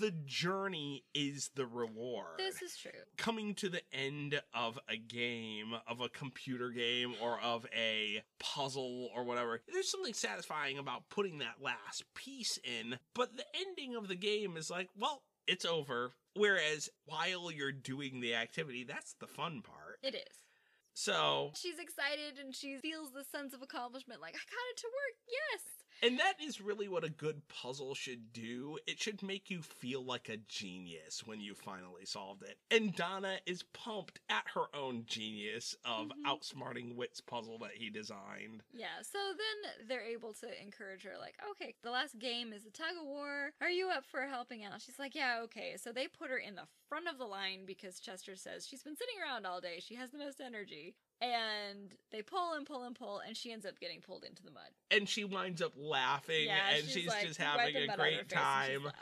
the 0.00 0.12
journey 0.26 1.04
is 1.14 1.50
the 1.54 1.66
reward. 1.66 2.38
This 2.38 2.62
is 2.62 2.76
true. 2.76 2.90
Coming 3.16 3.54
to 3.54 3.68
the 3.68 3.82
end 3.92 4.42
of 4.52 4.80
a 4.88 4.96
game, 4.96 5.76
of 5.86 6.00
a 6.00 6.08
computer 6.08 6.70
game, 6.70 7.14
or 7.22 7.38
of 7.40 7.66
a 7.72 8.24
puzzle 8.40 9.08
or 9.14 9.22
whatever, 9.22 9.60
there's 9.72 9.88
something 9.88 10.14
satisfying 10.14 10.78
about 10.78 11.08
putting 11.10 11.38
that 11.38 11.62
last 11.62 12.12
piece 12.14 12.58
in, 12.64 12.98
but 13.14 13.36
the 13.36 13.44
ending 13.54 13.94
of 13.94 14.08
the 14.08 14.16
game 14.16 14.56
is 14.56 14.68
like, 14.68 14.88
well, 14.98 15.22
it's 15.46 15.64
over. 15.64 16.14
Whereas 16.36 16.88
while 17.06 17.50
you're 17.50 17.72
doing 17.72 18.20
the 18.20 18.34
activity, 18.34 18.84
that's 18.84 19.14
the 19.20 19.26
fun 19.26 19.62
part. 19.62 19.98
It 20.02 20.14
is. 20.14 20.36
So, 20.94 21.50
She's 21.54 21.78
excited 21.78 22.38
and 22.38 22.54
she 22.54 22.78
feels 22.78 23.12
the 23.12 23.24
sense 23.24 23.52
of 23.52 23.62
accomplishment 23.62 24.20
like, 24.20 24.34
I 24.34 24.38
got 24.38 24.70
it 24.70 24.76
to 24.78 24.86
work. 24.86 25.16
Yes. 25.28 25.62
And 26.02 26.18
that 26.18 26.34
is 26.42 26.60
really 26.60 26.88
what 26.88 27.04
a 27.04 27.08
good 27.08 27.48
puzzle 27.48 27.94
should 27.94 28.32
do. 28.32 28.78
It 28.86 29.00
should 29.00 29.22
make 29.22 29.50
you 29.50 29.62
feel 29.62 30.04
like 30.04 30.28
a 30.28 30.36
genius 30.36 31.26
when 31.26 31.40
you 31.40 31.54
finally 31.54 32.04
solved 32.04 32.42
it. 32.42 32.58
And 32.70 32.94
Donna 32.94 33.38
is 33.46 33.62
pumped 33.62 34.20
at 34.28 34.44
her 34.54 34.66
own 34.74 35.04
genius 35.06 35.74
of 35.84 36.08
Mhm. 36.08 36.22
outsmarting 36.26 36.94
Whit's 36.96 37.20
puzzle 37.20 37.58
that 37.58 37.76
he 37.76 37.90
designed. 37.90 38.62
Yeah, 38.72 39.02
so 39.02 39.18
then 39.32 39.86
they're 39.88 40.04
able 40.04 40.34
to 40.34 40.62
encourage 40.62 41.02
her, 41.04 41.16
like, 41.18 41.36
okay, 41.50 41.74
the 41.82 41.90
last 41.90 42.18
game 42.18 42.52
is 42.52 42.64
the 42.64 42.70
tug 42.70 42.96
of 42.96 43.04
war. 43.04 43.52
Are 43.60 43.70
you 43.70 43.88
up 43.88 44.04
for 44.04 44.26
helping 44.26 44.64
out? 44.64 44.82
She's 44.82 44.98
like, 44.98 45.14
yeah, 45.14 45.40
okay. 45.44 45.76
So 45.76 45.92
they 45.92 46.08
put 46.08 46.30
her 46.30 46.38
in 46.38 46.54
the 46.54 46.66
front 46.88 47.08
of 47.08 47.18
the 47.18 47.26
line 47.26 47.64
because 47.64 48.00
Chester 48.00 48.36
says 48.36 48.66
she's 48.66 48.82
been 48.82 48.96
sitting 48.96 49.20
around 49.22 49.46
all 49.46 49.60
day. 49.60 49.80
She 49.80 49.94
has 49.94 50.10
the 50.10 50.18
most 50.18 50.40
energy. 50.40 50.94
And 51.24 51.94
they 52.10 52.22
pull 52.22 52.52
and 52.54 52.66
pull 52.66 52.82
and 52.84 52.94
pull, 52.94 53.20
and 53.26 53.36
she 53.36 53.50
ends 53.52 53.64
up 53.64 53.78
getting 53.80 54.00
pulled 54.00 54.24
into 54.24 54.42
the 54.42 54.50
mud. 54.50 54.68
And 54.90 55.08
she 55.08 55.24
winds 55.24 55.62
up 55.62 55.72
laughing 55.76 56.46
yeah, 56.46 56.74
and 56.76 56.86
she's, 56.86 57.08
like, 57.08 57.26
just 57.26 57.40
having 57.40 57.74
a 57.74 57.86
butt 57.86 57.90
out 57.90 57.90
of 57.90 57.90
her 57.90 57.96
great 57.96 58.12
face 58.14 58.20
and 58.20 58.30
time. 58.30 58.92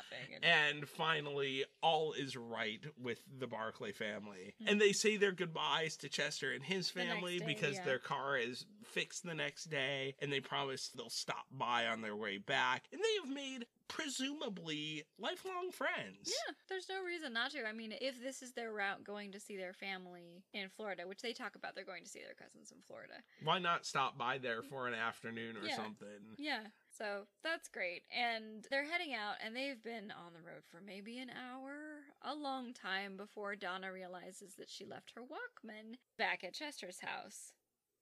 and- 0.43 0.45
And 0.45 0.89
finally, 0.89 1.65
all 1.83 2.13
is 2.13 2.37
right 2.37 2.81
with 2.97 3.23
the 3.39 3.47
Barclay 3.47 3.93
family. 3.93 4.55
Mhm. 4.63 4.71
And 4.71 4.81
they 4.81 4.93
say 4.93 5.17
their 5.17 5.33
goodbyes 5.33 5.97
to 5.99 6.09
Chester 6.09 6.53
and 6.53 6.65
his 6.65 6.91
family 6.91 7.39
day, 7.39 7.47
because 7.47 7.77
yeah. 7.77 7.85
their 7.85 7.99
car 7.99 8.37
is 8.39 8.65
fixed 8.93 9.25
the 9.25 9.35
next 9.35 9.65
day. 9.65 10.15
And 10.21 10.33
they 10.33 10.41
promise 10.41 10.89
they'll 10.89 11.11
stop 11.11 11.47
by 11.51 11.87
on 11.87 12.01
their 12.03 12.17
way 12.17 12.39
back. 12.39 12.85
And 12.93 13.01
they 13.01 13.15
have 13.25 13.35
made, 13.35 13.67
presumably, 13.89 15.05
lifelong 15.19 15.71
friends. 15.73 16.27
Yeah, 16.27 16.55
there's 16.69 16.89
no 16.89 17.03
reason 17.05 17.33
not 17.33 17.51
to. 17.53 17.67
I 17.67 17.73
mean, 17.73 17.93
if 18.01 18.21
this 18.23 18.43
is 18.43 18.53
their 18.53 18.73
route 18.73 19.05
going 19.05 19.33
to 19.33 19.41
see 19.41 19.57
their 19.57 19.73
family 19.73 20.45
in 20.53 20.69
Florida, 20.69 21.05
which 21.07 21.23
they 21.23 21.33
talk 21.33 21.57
about, 21.57 21.75
they're 21.75 21.85
going 21.85 22.05
to 22.05 22.11
see 22.11 22.21
their 22.21 22.35
cousins 22.35 22.71
in 22.73 22.79
Florida. 22.87 23.15
Why 23.43 23.59
not 23.59 23.87
stop 23.87 24.17
by 24.19 24.39
there 24.39 24.63
for 24.63 24.87
an 24.89 24.95
afternoon 24.95 25.57
or 25.57 25.67
Yeah. 25.67 25.77
something? 25.77 26.09
Yeah, 26.39 26.67
so 26.91 27.27
that's 27.43 27.69
great. 27.69 28.03
And 28.15 28.65
they're 28.71 28.85
heading 28.91 29.15
out, 29.15 29.37
and 29.45 29.55
they've 29.57 29.83
been 29.83 30.11
on 30.11 30.33
the 30.33 30.41
road 30.43 30.63
for 30.71 30.81
maybe 30.81 31.19
an 31.19 31.31
hour, 31.31 31.75
a 32.23 32.35
long 32.35 32.73
time 32.73 33.17
before 33.17 33.57
Donna 33.57 33.93
realizes 33.93 34.55
that 34.57 34.71
she 34.71 34.85
left 34.85 35.13
her 35.15 35.23
Walkman 35.23 35.97
back 36.19 36.45
at 36.45 36.55
Chester's 36.55 37.01
house. 37.01 37.53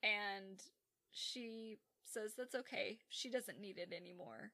And 0.02 0.60
she 1.12 1.78
says 2.04 2.34
that's 2.36 2.54
okay. 2.54 2.98
She 3.08 3.30
doesn't 3.30 3.60
need 3.60 3.78
it 3.78 3.92
anymore. 3.96 4.52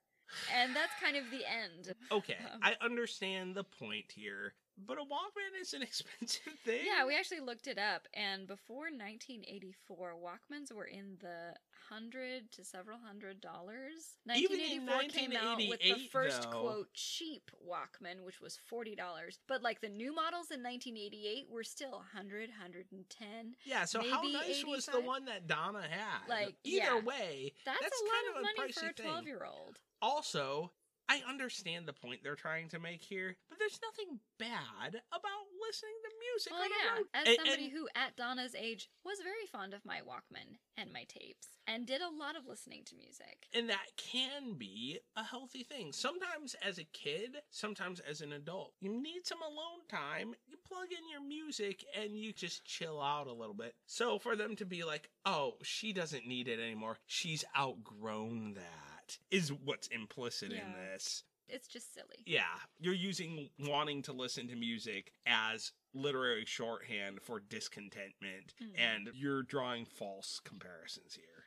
And 0.55 0.75
that's 0.75 0.93
kind 1.03 1.17
of 1.17 1.25
the 1.31 1.45
end. 1.49 1.95
Okay, 2.11 2.37
Um, 2.53 2.61
I 2.63 2.75
understand 2.85 3.55
the 3.55 3.65
point 3.65 4.07
here, 4.15 4.55
but 4.79 4.99
a 4.99 5.03
Walkman 5.03 5.61
is 5.61 5.73
an 5.75 5.83
expensive 5.91 6.53
thing. 6.65 6.81
Yeah, 6.85 7.07
we 7.07 7.17
actually 7.17 7.41
looked 7.41 7.67
it 7.67 7.79
up, 7.79 8.07
and 8.15 8.47
before 8.47 8.91
1984, 8.93 10.15
Walkmans 10.23 10.73
were 10.75 10.85
in 10.85 11.17
the 11.21 11.55
hundred 11.89 12.51
to 12.51 12.65
several 12.65 12.99
hundred 12.99 13.41
dollars. 13.41 14.19
Even 14.35 14.59
in 14.59 14.87
1984 14.87 15.09
came 15.09 15.37
out 15.37 15.59
with 15.69 15.81
the 15.81 16.09
first 16.11 16.43
though. 16.43 16.61
quote 16.61 16.93
cheap 16.95 17.51
Walkman, 17.67 18.25
which 18.25 18.41
was 18.41 18.59
forty 18.69 18.95
dollars. 18.95 19.39
But 19.47 19.63
like 19.63 19.81
the 19.81 19.89
new 19.89 20.15
models 20.15 20.51
in 20.51 20.63
1988 20.63 21.47
were 21.51 21.63
still 21.65 21.93
100, 21.93 22.51
110. 22.51 23.55
Yeah, 23.65 23.85
so 23.85 24.01
how 24.03 24.23
nice 24.23 24.65
was 24.67 24.87
the 24.87 25.01
one 25.01 25.25
that 25.27 25.47
Donna 25.47 25.83
had? 25.83 26.29
Like, 26.29 26.57
either 26.65 26.85
yeah. 26.87 27.01
way, 27.01 27.53
That's, 27.65 27.79
That's 27.81 28.01
a 28.01 28.05
lot 28.05 28.13
kind 28.13 28.27
of 28.31 28.37
of 28.37 28.41
a 28.41 28.61
money 28.61 28.73
for 28.73 28.87
a 28.87 28.93
12 28.93 29.27
year 29.27 29.47
old. 29.47 29.79
also, 30.03 30.73
I 31.09 31.23
understand 31.29 31.87
the 31.87 31.93
point 31.93 32.21
they're 32.23 32.35
trying 32.35 32.69
to 32.71 32.79
make 32.81 33.03
here, 33.03 33.37
but 33.49 33.59
there's 33.59 33.79
nothing 33.83 34.19
bad 34.39 35.01
about 35.13 35.47
listening 35.61 35.95
to 36.03 36.11
music 36.33 36.53
Well, 36.53 36.69
yeah, 36.69 37.03
as 37.21 37.27
And- 37.29 37.37
somebody 37.37 37.65
and- 37.65 37.73
who 37.73 37.89
at 37.95 38.17
Donna's 38.17 38.55
age 38.55 38.89
was 39.05 39.21
very 39.21 39.47
fond 39.47 39.73
of 39.75 39.85
my 39.85 40.01
Walkman 40.01 40.59
and 40.77 40.93
my 40.93 41.05
tapes 41.05 41.49
and 41.67 41.87
did 41.87 42.01
a 42.01 42.09
lot 42.11 42.37
of 42.37 42.47
listening 42.47 42.85
to 42.85 42.95
music. 42.97 43.49
and 43.53 43.69
that 43.71 43.97
can 43.97 44.55
be 44.55 45.01
a 45.17 45.25
healthy 45.25 45.63
thing. 45.65 45.93
Sometimes 45.93 46.55
as 46.55 46.79
a 46.79 46.85
kid, 46.85 47.39
sometimes 47.51 48.01
as 48.01 48.21
an 48.21 48.33
adult. 48.33 48.75
You 48.81 48.91
need 49.01 49.27
some 49.27 49.43
alone 49.43 49.87
time. 49.89 50.35
You 50.47 50.57
plug 50.59 50.93
in 50.93 51.09
your 51.09 51.21
music 51.23 51.85
and 51.95 52.19
you 52.19 52.33
just 52.33 52.65
chill 52.65 53.01
out 53.01 53.27
a 53.29 53.33
little 53.33 53.55
bit. 53.55 53.75
So 53.87 54.19
for 54.19 54.37
them 54.37 54.55
to 54.57 54.65
be 54.67 54.85
like, 54.85 55.11
oh, 55.25 55.59
she 55.63 55.93
doesn't 55.93 56.27
need 56.27 56.49
it 56.49 56.61
anymore. 56.61 56.99
She's 57.07 57.45
outgrown 57.57 58.55
that, 58.55 58.86
is 59.31 59.53
what's 59.53 59.89
implicit 59.89 60.53
in 60.53 60.73
this. 60.73 61.25
It's 61.49 61.69
just 61.69 61.95
silly. 61.95 62.25
Yeah, 62.27 62.59
you're 62.81 62.93
using 62.95 63.51
wanting 63.59 64.03
to 64.03 64.13
listen 64.13 64.49
to 64.49 64.57
music 64.57 65.13
as 65.27 65.73
literary 65.95 66.45
shorthand 66.45 67.23
for 67.23 67.39
discontentment, 67.39 68.53
Mhm. 68.61 68.79
and 68.79 69.11
you're 69.15 69.43
drawing 69.45 69.85
false 69.87 70.41
comparisons 70.41 71.15
here. 71.15 71.45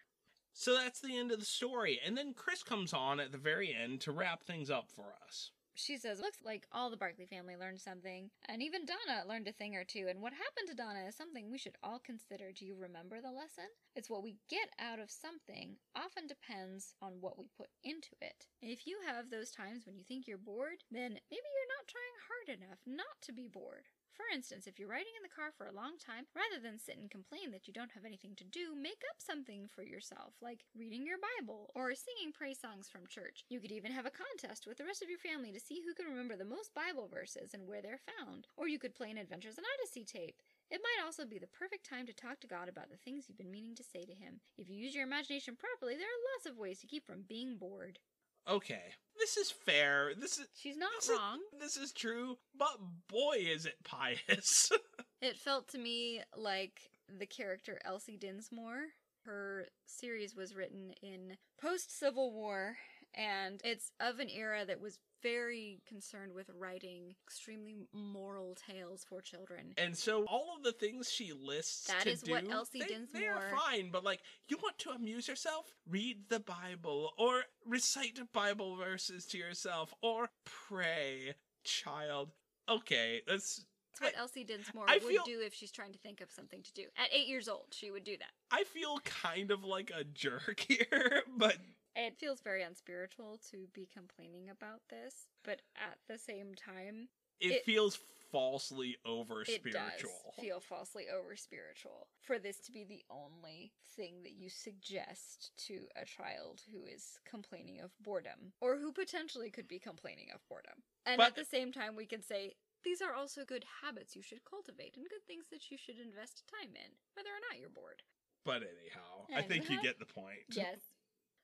So 0.54 0.74
that's 0.74 1.00
the 1.02 1.18
end 1.18 1.32
of 1.32 1.40
the 1.40 1.46
story, 1.46 2.00
and 2.00 2.18
then 2.18 2.34
Chris 2.34 2.64
comes 2.64 2.94
on 2.94 3.20
at 3.20 3.32
the 3.32 3.38
very 3.38 3.74
end 3.74 4.02
to 4.02 4.12
wrap 4.12 4.44
things 4.44 4.70
up 4.70 4.90
for 4.90 5.14
us. 5.26 5.52
She 5.80 5.98
says, 5.98 6.20
looks 6.20 6.40
like 6.44 6.68
all 6.74 6.90
the 6.90 6.98
Barclay 6.98 7.26
family 7.26 7.56
learned 7.56 7.80
something, 7.80 8.32
and 8.50 8.62
even 8.62 8.86
Donna 8.86 9.24
learned 9.26 9.48
a 9.48 9.54
thing 9.54 9.76
or 9.76 9.86
two. 9.86 10.08
And 10.10 10.22
what 10.22 10.34
happened 10.34 10.68
to 10.68 10.76
Donna 10.76 11.08
is 11.08 11.16
something 11.16 11.50
we 11.50 11.58
should 11.58 11.78
all 11.82 12.00
consider. 12.00 12.52
Do 12.52 12.66
you 12.66 12.76
remember 12.76 13.22
the 13.22 13.32
lesson? 13.32 13.72
It's 13.96 14.10
what 14.10 14.22
we 14.22 14.36
get 14.50 14.70
out 14.78 15.00
of 15.00 15.10
something 15.10 15.78
often 15.96 16.28
depends 16.28 16.96
on 17.02 17.22
what 17.22 17.38
we 17.40 17.48
put 17.56 17.70
into 17.82 18.12
it. 18.22 18.48
If 18.62 18.86
you 18.86 18.98
have 19.08 19.30
those 19.30 19.52
times 19.52 19.86
when 19.86 19.96
you 19.96 20.04
think 20.04 20.28
you're 20.28 20.38
bored, 20.38 20.84
then 20.92 21.14
maybe 21.32 21.50
you're 21.56 21.74
not 21.80 21.88
trying 21.88 22.18
hard 22.28 22.60
enough 22.60 22.80
not 22.86 23.22
to 23.22 23.32
be 23.32 23.48
bored. 23.48 23.88
For 24.20 24.28
instance, 24.36 24.68
if 24.68 24.76
you're 24.76 24.92
riding 24.92 25.16
in 25.16 25.24
the 25.24 25.32
car 25.32 25.56
for 25.56 25.72
a 25.72 25.80
long 25.80 25.96
time, 25.96 26.28
rather 26.36 26.60
than 26.60 26.76
sit 26.76 27.00
and 27.00 27.08
complain 27.08 27.56
that 27.56 27.72
you 27.72 27.74
don't 27.74 27.96
have 27.96 28.04
anything 28.04 28.36
to 28.36 28.44
do, 28.44 28.76
make 28.76 29.00
up 29.08 29.16
something 29.16 29.72
for 29.72 29.80
yourself, 29.82 30.36
like 30.44 30.68
reading 30.76 31.08
your 31.08 31.24
Bible 31.24 31.72
or 31.72 31.96
singing 31.96 32.36
praise 32.36 32.60
songs 32.60 32.92
from 32.92 33.08
church. 33.08 33.48
You 33.48 33.64
could 33.64 33.72
even 33.72 33.96
have 33.96 34.04
a 34.04 34.12
contest 34.12 34.68
with 34.68 34.76
the 34.76 34.84
rest 34.84 35.00
of 35.00 35.08
your 35.08 35.24
family 35.24 35.56
to 35.56 35.64
see 35.64 35.80
who 35.80 35.96
can 35.96 36.12
remember 36.12 36.36
the 36.36 36.44
most 36.44 36.76
Bible 36.76 37.08
verses 37.08 37.56
and 37.56 37.64
where 37.64 37.80
they're 37.80 38.04
found. 38.20 38.52
Or 38.60 38.68
you 38.68 38.76
could 38.76 38.94
play 38.94 39.08
an 39.08 39.18
Adventures 39.18 39.56
in 39.56 39.64
Odyssey 39.64 40.04
tape. 40.04 40.44
It 40.68 40.84
might 40.84 41.00
also 41.00 41.24
be 41.24 41.40
the 41.40 41.56
perfect 41.56 41.88
time 41.88 42.06
to 42.12 42.14
talk 42.14 42.44
to 42.44 42.52
God 42.52 42.68
about 42.68 42.92
the 42.92 43.00
things 43.00 43.32
you've 43.32 43.40
been 43.40 43.56
meaning 43.56 43.74
to 43.80 43.88
say 43.88 44.04
to 44.04 44.14
Him. 44.14 44.44
If 44.60 44.68
you 44.68 44.76
use 44.76 44.94
your 44.94 45.08
imagination 45.08 45.56
properly, 45.56 45.96
there 45.96 46.12
are 46.12 46.28
lots 46.36 46.44
of 46.44 46.60
ways 46.60 46.84
to 46.84 46.92
keep 46.92 47.08
from 47.08 47.24
being 47.24 47.56
bored. 47.56 48.04
Okay, 48.50 48.82
this 49.20 49.38
is 49.38 49.52
fair. 49.52 50.14
This 50.20 50.40
is 50.40 50.48
She's 50.60 50.78
not 50.78 50.90
this 51.00 51.10
is- 51.10 51.18
wrong. 51.18 51.40
this 51.60 51.78
is 51.78 51.92
true, 51.92 52.38
but 52.58 52.78
boy, 53.08 53.36
is 53.38 53.66
it 53.66 53.76
pious. 53.84 54.72
It 55.22 55.36
felt 55.38 55.68
to 55.72 55.78
me 55.78 56.22
like 56.38 56.80
the 57.20 57.26
character 57.26 57.78
Elsie 57.84 58.16
Dinsmore. 58.16 58.86
Her 59.26 59.68
series 59.86 60.34
was 60.34 60.56
written 60.56 60.94
in 61.04 61.36
post 61.62 61.92
Civil 62.00 62.32
War, 62.34 62.78
and 63.14 63.60
it's 63.66 63.92
of 64.00 64.20
an 64.20 64.30
era 64.30 64.66
that 64.66 64.80
was 64.80 64.98
very 65.22 65.82
concerned 65.88 66.34
with 66.34 66.50
writing 66.58 67.16
extremely 67.26 67.76
moral 67.94 68.56
tales 68.56 69.06
for 69.08 69.22
children. 69.22 69.74
And 69.78 69.98
so 69.98 70.26
all 70.26 70.56
of 70.58 70.64
the 70.64 70.72
things 70.72 71.12
she 71.12 71.32
lists 71.34 71.88
That 71.88 72.02
to 72.04 72.12
is 72.12 72.24
what 72.28 72.46
do, 72.46 72.52
Elsie 72.52 72.80
they, 72.80 73.20
they 73.20 73.28
are 73.28 73.50
fine. 73.56 73.90
But 73.92 74.04
like, 74.04 74.22
you 74.48 74.58
want 74.62 74.78
to 74.80 74.92
amuse 74.92 75.28
yourself? 75.28 75.66
Read 75.90 76.18
the 76.30 76.40
Bible, 76.40 77.12
or 77.18 77.44
recite 77.66 78.20
Bible 78.34 78.76
verses 78.76 79.26
to 79.28 79.38
yourself, 79.38 79.94
or 80.02 80.30
pray, 80.46 81.34
child. 81.64 82.30
Okay, 82.70 83.22
that's. 83.28 83.66
That's 84.00 84.14
what 84.14 84.18
I- 84.18 84.22
Elsie 84.22 84.44
Dinsmore 84.44 84.86
I 84.88 85.00
would 85.04 85.04
feel- 85.04 85.24
do 85.26 85.42
if 85.42 85.54
she's 85.54 85.72
trying 85.72 85.92
to 85.94 86.00
think 86.00 86.22
of 86.22 86.32
something 86.32 86.62
to 86.62 86.74
do. 86.74 86.84
At 86.98 87.10
eight 87.12 87.28
years 87.28 87.50
old, 87.50 87.68
she 87.72 87.90
would 87.92 88.04
do 88.04 88.16
that. 88.18 88.30
I 88.52 88.64
feel 88.64 89.00
kind 89.04 89.52
of 89.52 89.64
like 89.64 89.92
a 89.96 90.04
jerk 90.04 90.60
here, 90.68 91.24
but 91.38 91.58
It 91.96 92.18
feels 92.18 92.42
very 92.42 92.64
unspiritual 92.64 93.40
to 93.52 93.68
be 93.74 93.88
complaining 93.92 94.50
about 94.50 94.82
this, 94.90 95.28
but 95.44 95.62
at 95.76 95.98
the 96.08 96.18
same 96.18 96.56
time, 96.56 97.10
it, 97.40 97.52
It- 97.52 97.66
feels 97.66 98.00
falsely 98.32 98.96
over 99.06 99.42
it 99.42 99.64
does 99.64 99.94
spiritual. 99.94 100.34
feel 100.40 100.60
falsely 100.60 101.10
over 101.10 101.36
spiritual 101.36 102.08
for 102.22 102.38
this 102.38 102.60
to 102.60 102.72
be 102.72 102.84
the 102.84 103.04
only 103.10 103.74
thing 103.96 104.22
that 104.22 104.34
you 104.34 104.50
suggest 104.50 105.52
to 105.66 105.88
a 105.96 106.06
child 106.06 106.62
who 106.72 106.86
is 106.86 107.20
complaining 107.26 107.80
of 107.80 107.92
boredom 108.00 108.54
or 108.62 108.78
who 108.78 108.94
potentially 108.94 109.50
could 109.50 109.68
be 109.68 109.80
complaining 109.80 110.30
of 110.32 110.48
boredom. 110.48 110.84
And 111.08 111.18
But- 111.18 111.30
at 111.30 111.36
the 111.36 111.46
same 111.46 111.72
time, 111.72 111.96
we 111.96 112.06
can 112.06 112.22
say 112.22 112.54
these 112.84 113.02
are 113.02 113.14
also 113.16 113.44
good 113.46 113.66
habits 113.82 114.16
you 114.16 114.22
should 114.22 114.46
cultivate 114.46 114.96
and 114.96 115.10
good 115.10 115.26
things 115.26 115.48
that 115.50 115.72
you 115.72 115.78
should 115.78 115.98
invest 115.98 116.46
time 116.48 116.76
in, 116.76 116.92
whether 117.16 117.30
or 117.32 117.40
not 117.50 117.58
you're 117.60 117.70
bored. 117.70 118.04
But 118.46 118.62
anyhow, 118.62 119.26
I 119.34 119.42
think 119.42 119.70
you 119.72 119.82
get 119.82 119.98
the 120.00 120.06
point. 120.06 120.46
Yes. 120.50 120.82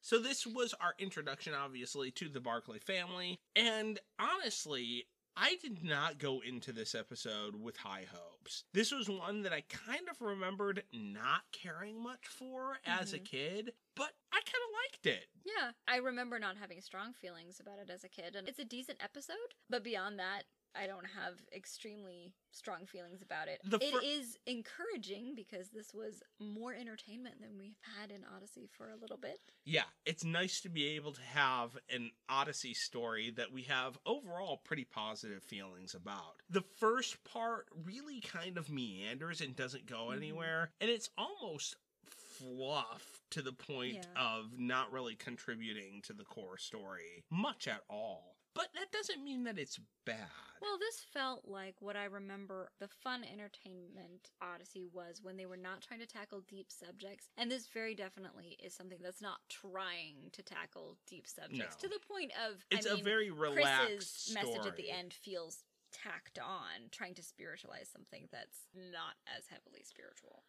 So 0.05 0.19
this 0.19 0.45
was 0.45 0.75
our 0.79 0.93
introduction, 0.99 1.55
obviously, 1.55 2.11
to 2.11 2.29
the 2.29 2.39
Barclay 2.39 2.77
family. 2.77 3.39
And 3.55 3.99
honestly, 4.19 5.07
I 5.35 5.55
did 5.63 5.83
not 5.83 6.19
go 6.19 6.41
into 6.41 6.71
this 6.71 6.93
episode 6.93 7.55
with 7.55 7.77
high 7.77 8.05
hopes. 8.13 8.65
This 8.71 8.91
was 8.91 9.09
one 9.09 9.41
that 9.41 9.51
I 9.51 9.61
kind 9.61 10.07
of 10.07 10.21
remembered 10.21 10.83
not 10.93 11.41
caring 11.51 12.03
much 12.03 12.27
for 12.27 12.77
as 12.85 13.13
a 13.13 13.19
Mhm. 13.19 13.25
kid, 13.25 13.73
but 13.95 14.15
I 14.31 14.41
kind 14.41 14.63
of 14.67 14.73
liked 14.83 15.07
it. 15.07 15.27
Yeah, 15.43 15.71
I 15.87 15.95
remember 15.95 16.37
not 16.37 16.57
having 16.57 16.81
strong 16.81 17.15
feelings 17.15 17.59
about 17.59 17.79
it 17.79 17.89
as 17.89 18.03
a 18.03 18.09
kid, 18.09 18.35
and 18.35 18.47
it's 18.47 18.59
a 18.59 18.63
decent 18.63 19.01
episode. 19.03 19.55
But 19.71 19.81
beyond 19.81 20.19
that, 20.19 20.45
I 20.77 20.87
don't 20.87 21.05
have 21.05 21.35
extremely 21.55 22.33
strong 22.51 22.85
feelings 22.85 23.21
about 23.21 23.47
it. 23.47 23.59
The 23.63 23.77
It 23.81 23.91
fir- 23.93 24.01
is 24.03 24.37
encouraging 24.45 25.33
because 25.35 25.69
this 25.69 25.93
was 25.93 26.21
more 26.39 26.73
entertainment 26.73 27.41
than 27.41 27.57
we've 27.57 27.77
had 27.99 28.11
in 28.11 28.23
Odyssey 28.35 28.67
for 28.77 28.89
a 28.89 28.95
little 28.95 29.17
bit. 29.17 29.39
Yeah, 29.63 29.83
it's 30.05 30.23
nice 30.23 30.61
to 30.61 30.69
be 30.69 30.87
able 30.95 31.13
to 31.13 31.21
have 31.21 31.77
an 31.89 32.11
Odyssey 32.29 32.73
story 32.73 33.29
that 33.31 33.51
we 33.51 33.63
have 33.63 33.97
overall 34.05 34.57
pretty 34.57 34.85
positive 34.85 35.43
feelings 35.43 35.93
about. 35.95 36.41
The 36.49 36.61
first 36.77 37.23
part 37.23 37.67
really 37.85 38.21
kind 38.21 38.57
of 38.57 38.69
meanders 38.69 39.41
and 39.41 39.55
doesn't 39.55 39.85
go 39.85 40.07
Mhm. 40.07 40.17
anywhere, 40.17 40.71
and 40.79 40.89
it's 40.89 41.09
almost 41.17 41.75
fluff 42.03 43.23
to 43.31 43.41
the 43.41 43.53
point 43.53 43.95
Yeah. 43.95 44.03
of 44.37 44.59
not 44.59 44.91
really 44.91 45.15
contributing 45.15 46.01
to 46.03 46.13
the 46.13 46.25
core 46.25 46.57
story 46.57 47.23
much 47.29 47.67
at 47.67 47.83
all. 47.89 48.34
But 48.55 48.69
that 48.73 48.91
doesn't 48.91 49.23
mean 49.23 49.43
that 49.43 49.59
it's 49.59 49.79
bad. 50.05 50.29
Well, 50.61 50.77
this 50.79 51.05
felt 51.13 51.41
like 51.45 51.75
what 51.79 51.97
I 51.97 52.05
remember 52.05 52.69
the 52.79 52.87
fun 52.87 53.23
entertainment 53.23 54.31
Odyssey 54.41 54.85
was 54.91 55.19
when 55.21 55.35
they 55.37 55.45
were 55.45 55.57
not 55.57 55.81
trying 55.81 55.99
to 55.99 56.07
tackle 56.07 56.41
deep 56.47 56.71
subjects. 56.71 57.27
And 57.37 57.51
this 57.51 57.67
very 57.67 57.93
definitely 57.93 58.57
is 58.63 58.73
something 58.73 58.99
that's 59.03 59.21
not 59.21 59.39
trying 59.49 60.29
to 60.31 60.41
tackle 60.41 60.97
deep 61.05 61.27
subjects 61.27 61.75
No. 61.83 61.87
to 61.89 61.93
the 61.93 61.99
point 62.07 62.31
of 62.49 62.65
it's 62.71 62.87
I 62.87 62.91
mean, 62.91 63.01
a 63.01 63.03
very 63.03 63.29
relaxed 63.29 63.87
Chris's 63.87 64.33
message 64.33 64.65
at 64.65 64.77
the 64.77 64.89
end 64.89 65.13
feels 65.13 65.63
tacked 65.91 66.39
on, 66.39 66.89
trying 66.91 67.13
to 67.15 67.23
spiritualize 67.23 67.89
something 67.91 68.27
that's 68.31 68.67
not 68.73 69.15
as 69.37 69.45
heavily 69.47 69.83
spiritual. 69.83 70.43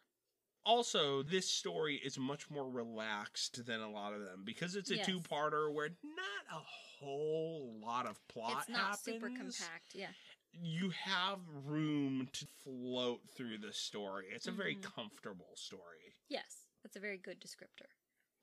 Also 0.67 1.23
this 1.23 1.49
story 1.49 1.95
is 1.95 2.19
much 2.19 2.49
more 2.51 2.69
relaxed 2.69 3.65
than 3.65 3.79
a 3.79 3.89
lot 3.89 4.13
of 4.13 4.21
them 4.21 4.43
because 4.43 4.75
it's 4.75 4.91
a 4.91 4.97
Yes. 4.97 5.05
two-parter 5.05 5.73
where 5.73 5.89
not 6.03 6.45
a 6.51 6.59
whole 6.99 7.79
lot 7.79 8.05
of 8.05 8.25
plot 8.27 8.59
it's 8.59 8.69
not 8.69 8.79
happens. 8.81 8.99
super 9.01 9.27
compact. 9.29 9.95
Yeah. 9.95 10.11
You 10.51 10.89
have 10.89 11.39
room 11.65 12.27
to 12.33 12.45
float 12.63 13.21
through 13.29 13.59
the 13.59 13.71
story. 13.71 14.27
It's 14.29 14.47
a 14.47 14.51
very 14.51 14.75
Mhm. 14.75 14.83
comfortable 14.83 15.55
story. 15.55 16.15
Yes. 16.27 16.67
That's 16.83 16.95
a 16.95 16.99
very 16.99 17.17
good 17.17 17.39
descriptor. 17.39 17.89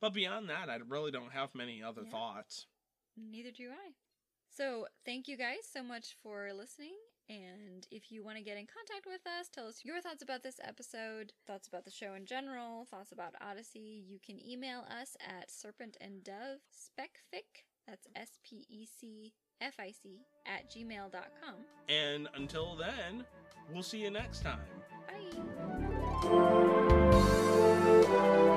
But 0.00 0.10
beyond 0.10 0.48
that, 0.48 0.70
I 0.70 0.76
really 0.76 1.10
don't 1.10 1.30
have 1.32 1.54
many 1.54 1.82
other 1.82 2.04
Yeah. 2.04 2.10
thoughts. 2.10 2.66
Neither 3.16 3.50
do 3.50 3.70
I. 3.72 3.94
So, 4.48 4.88
thank 5.04 5.28
you 5.28 5.36
guys 5.36 5.68
so 5.68 5.82
much 5.82 6.14
for 6.14 6.52
listening. 6.52 6.96
And 7.28 7.86
if 7.90 8.10
you 8.10 8.22
want 8.22 8.36
to 8.36 8.44
get 8.44 8.58
in 8.58 8.66
contact 8.66 9.06
with 9.06 9.22
us, 9.26 9.48
tell 9.48 9.66
us 9.66 9.80
your 9.82 10.00
thoughts 10.00 10.22
about 10.22 10.42
this 10.42 10.60
episode, 10.62 11.32
thoughts 11.46 11.68
about 11.68 11.84
the 11.84 11.90
show 11.90 12.14
in 12.14 12.26
general, 12.26 12.84
thoughts 12.84 13.12
about 13.12 13.34
Odyssey, 13.40 14.04
you 14.06 14.18
can 14.24 14.38
email 14.46 14.84
us 14.90 15.16
at 15.26 15.50
serpent 15.50 15.96
and 16.00 16.22
dove 16.22 16.60
specfic, 16.70 17.64
that's 17.88 18.06
S 18.14 18.38
P 18.44 18.66
E 18.68 18.86
C 18.86 19.32
F 19.60 19.74
I 19.78 19.92
C, 19.92 20.20
at 20.46 20.70
gmail.com. 20.70 21.54
And 21.88 22.28
until 22.34 22.76
then, 22.76 23.24
we'll 23.72 23.82
see 23.82 24.02
you 24.02 24.10
next 24.10 24.42
time. 24.42 24.60
Bye. 28.28 28.50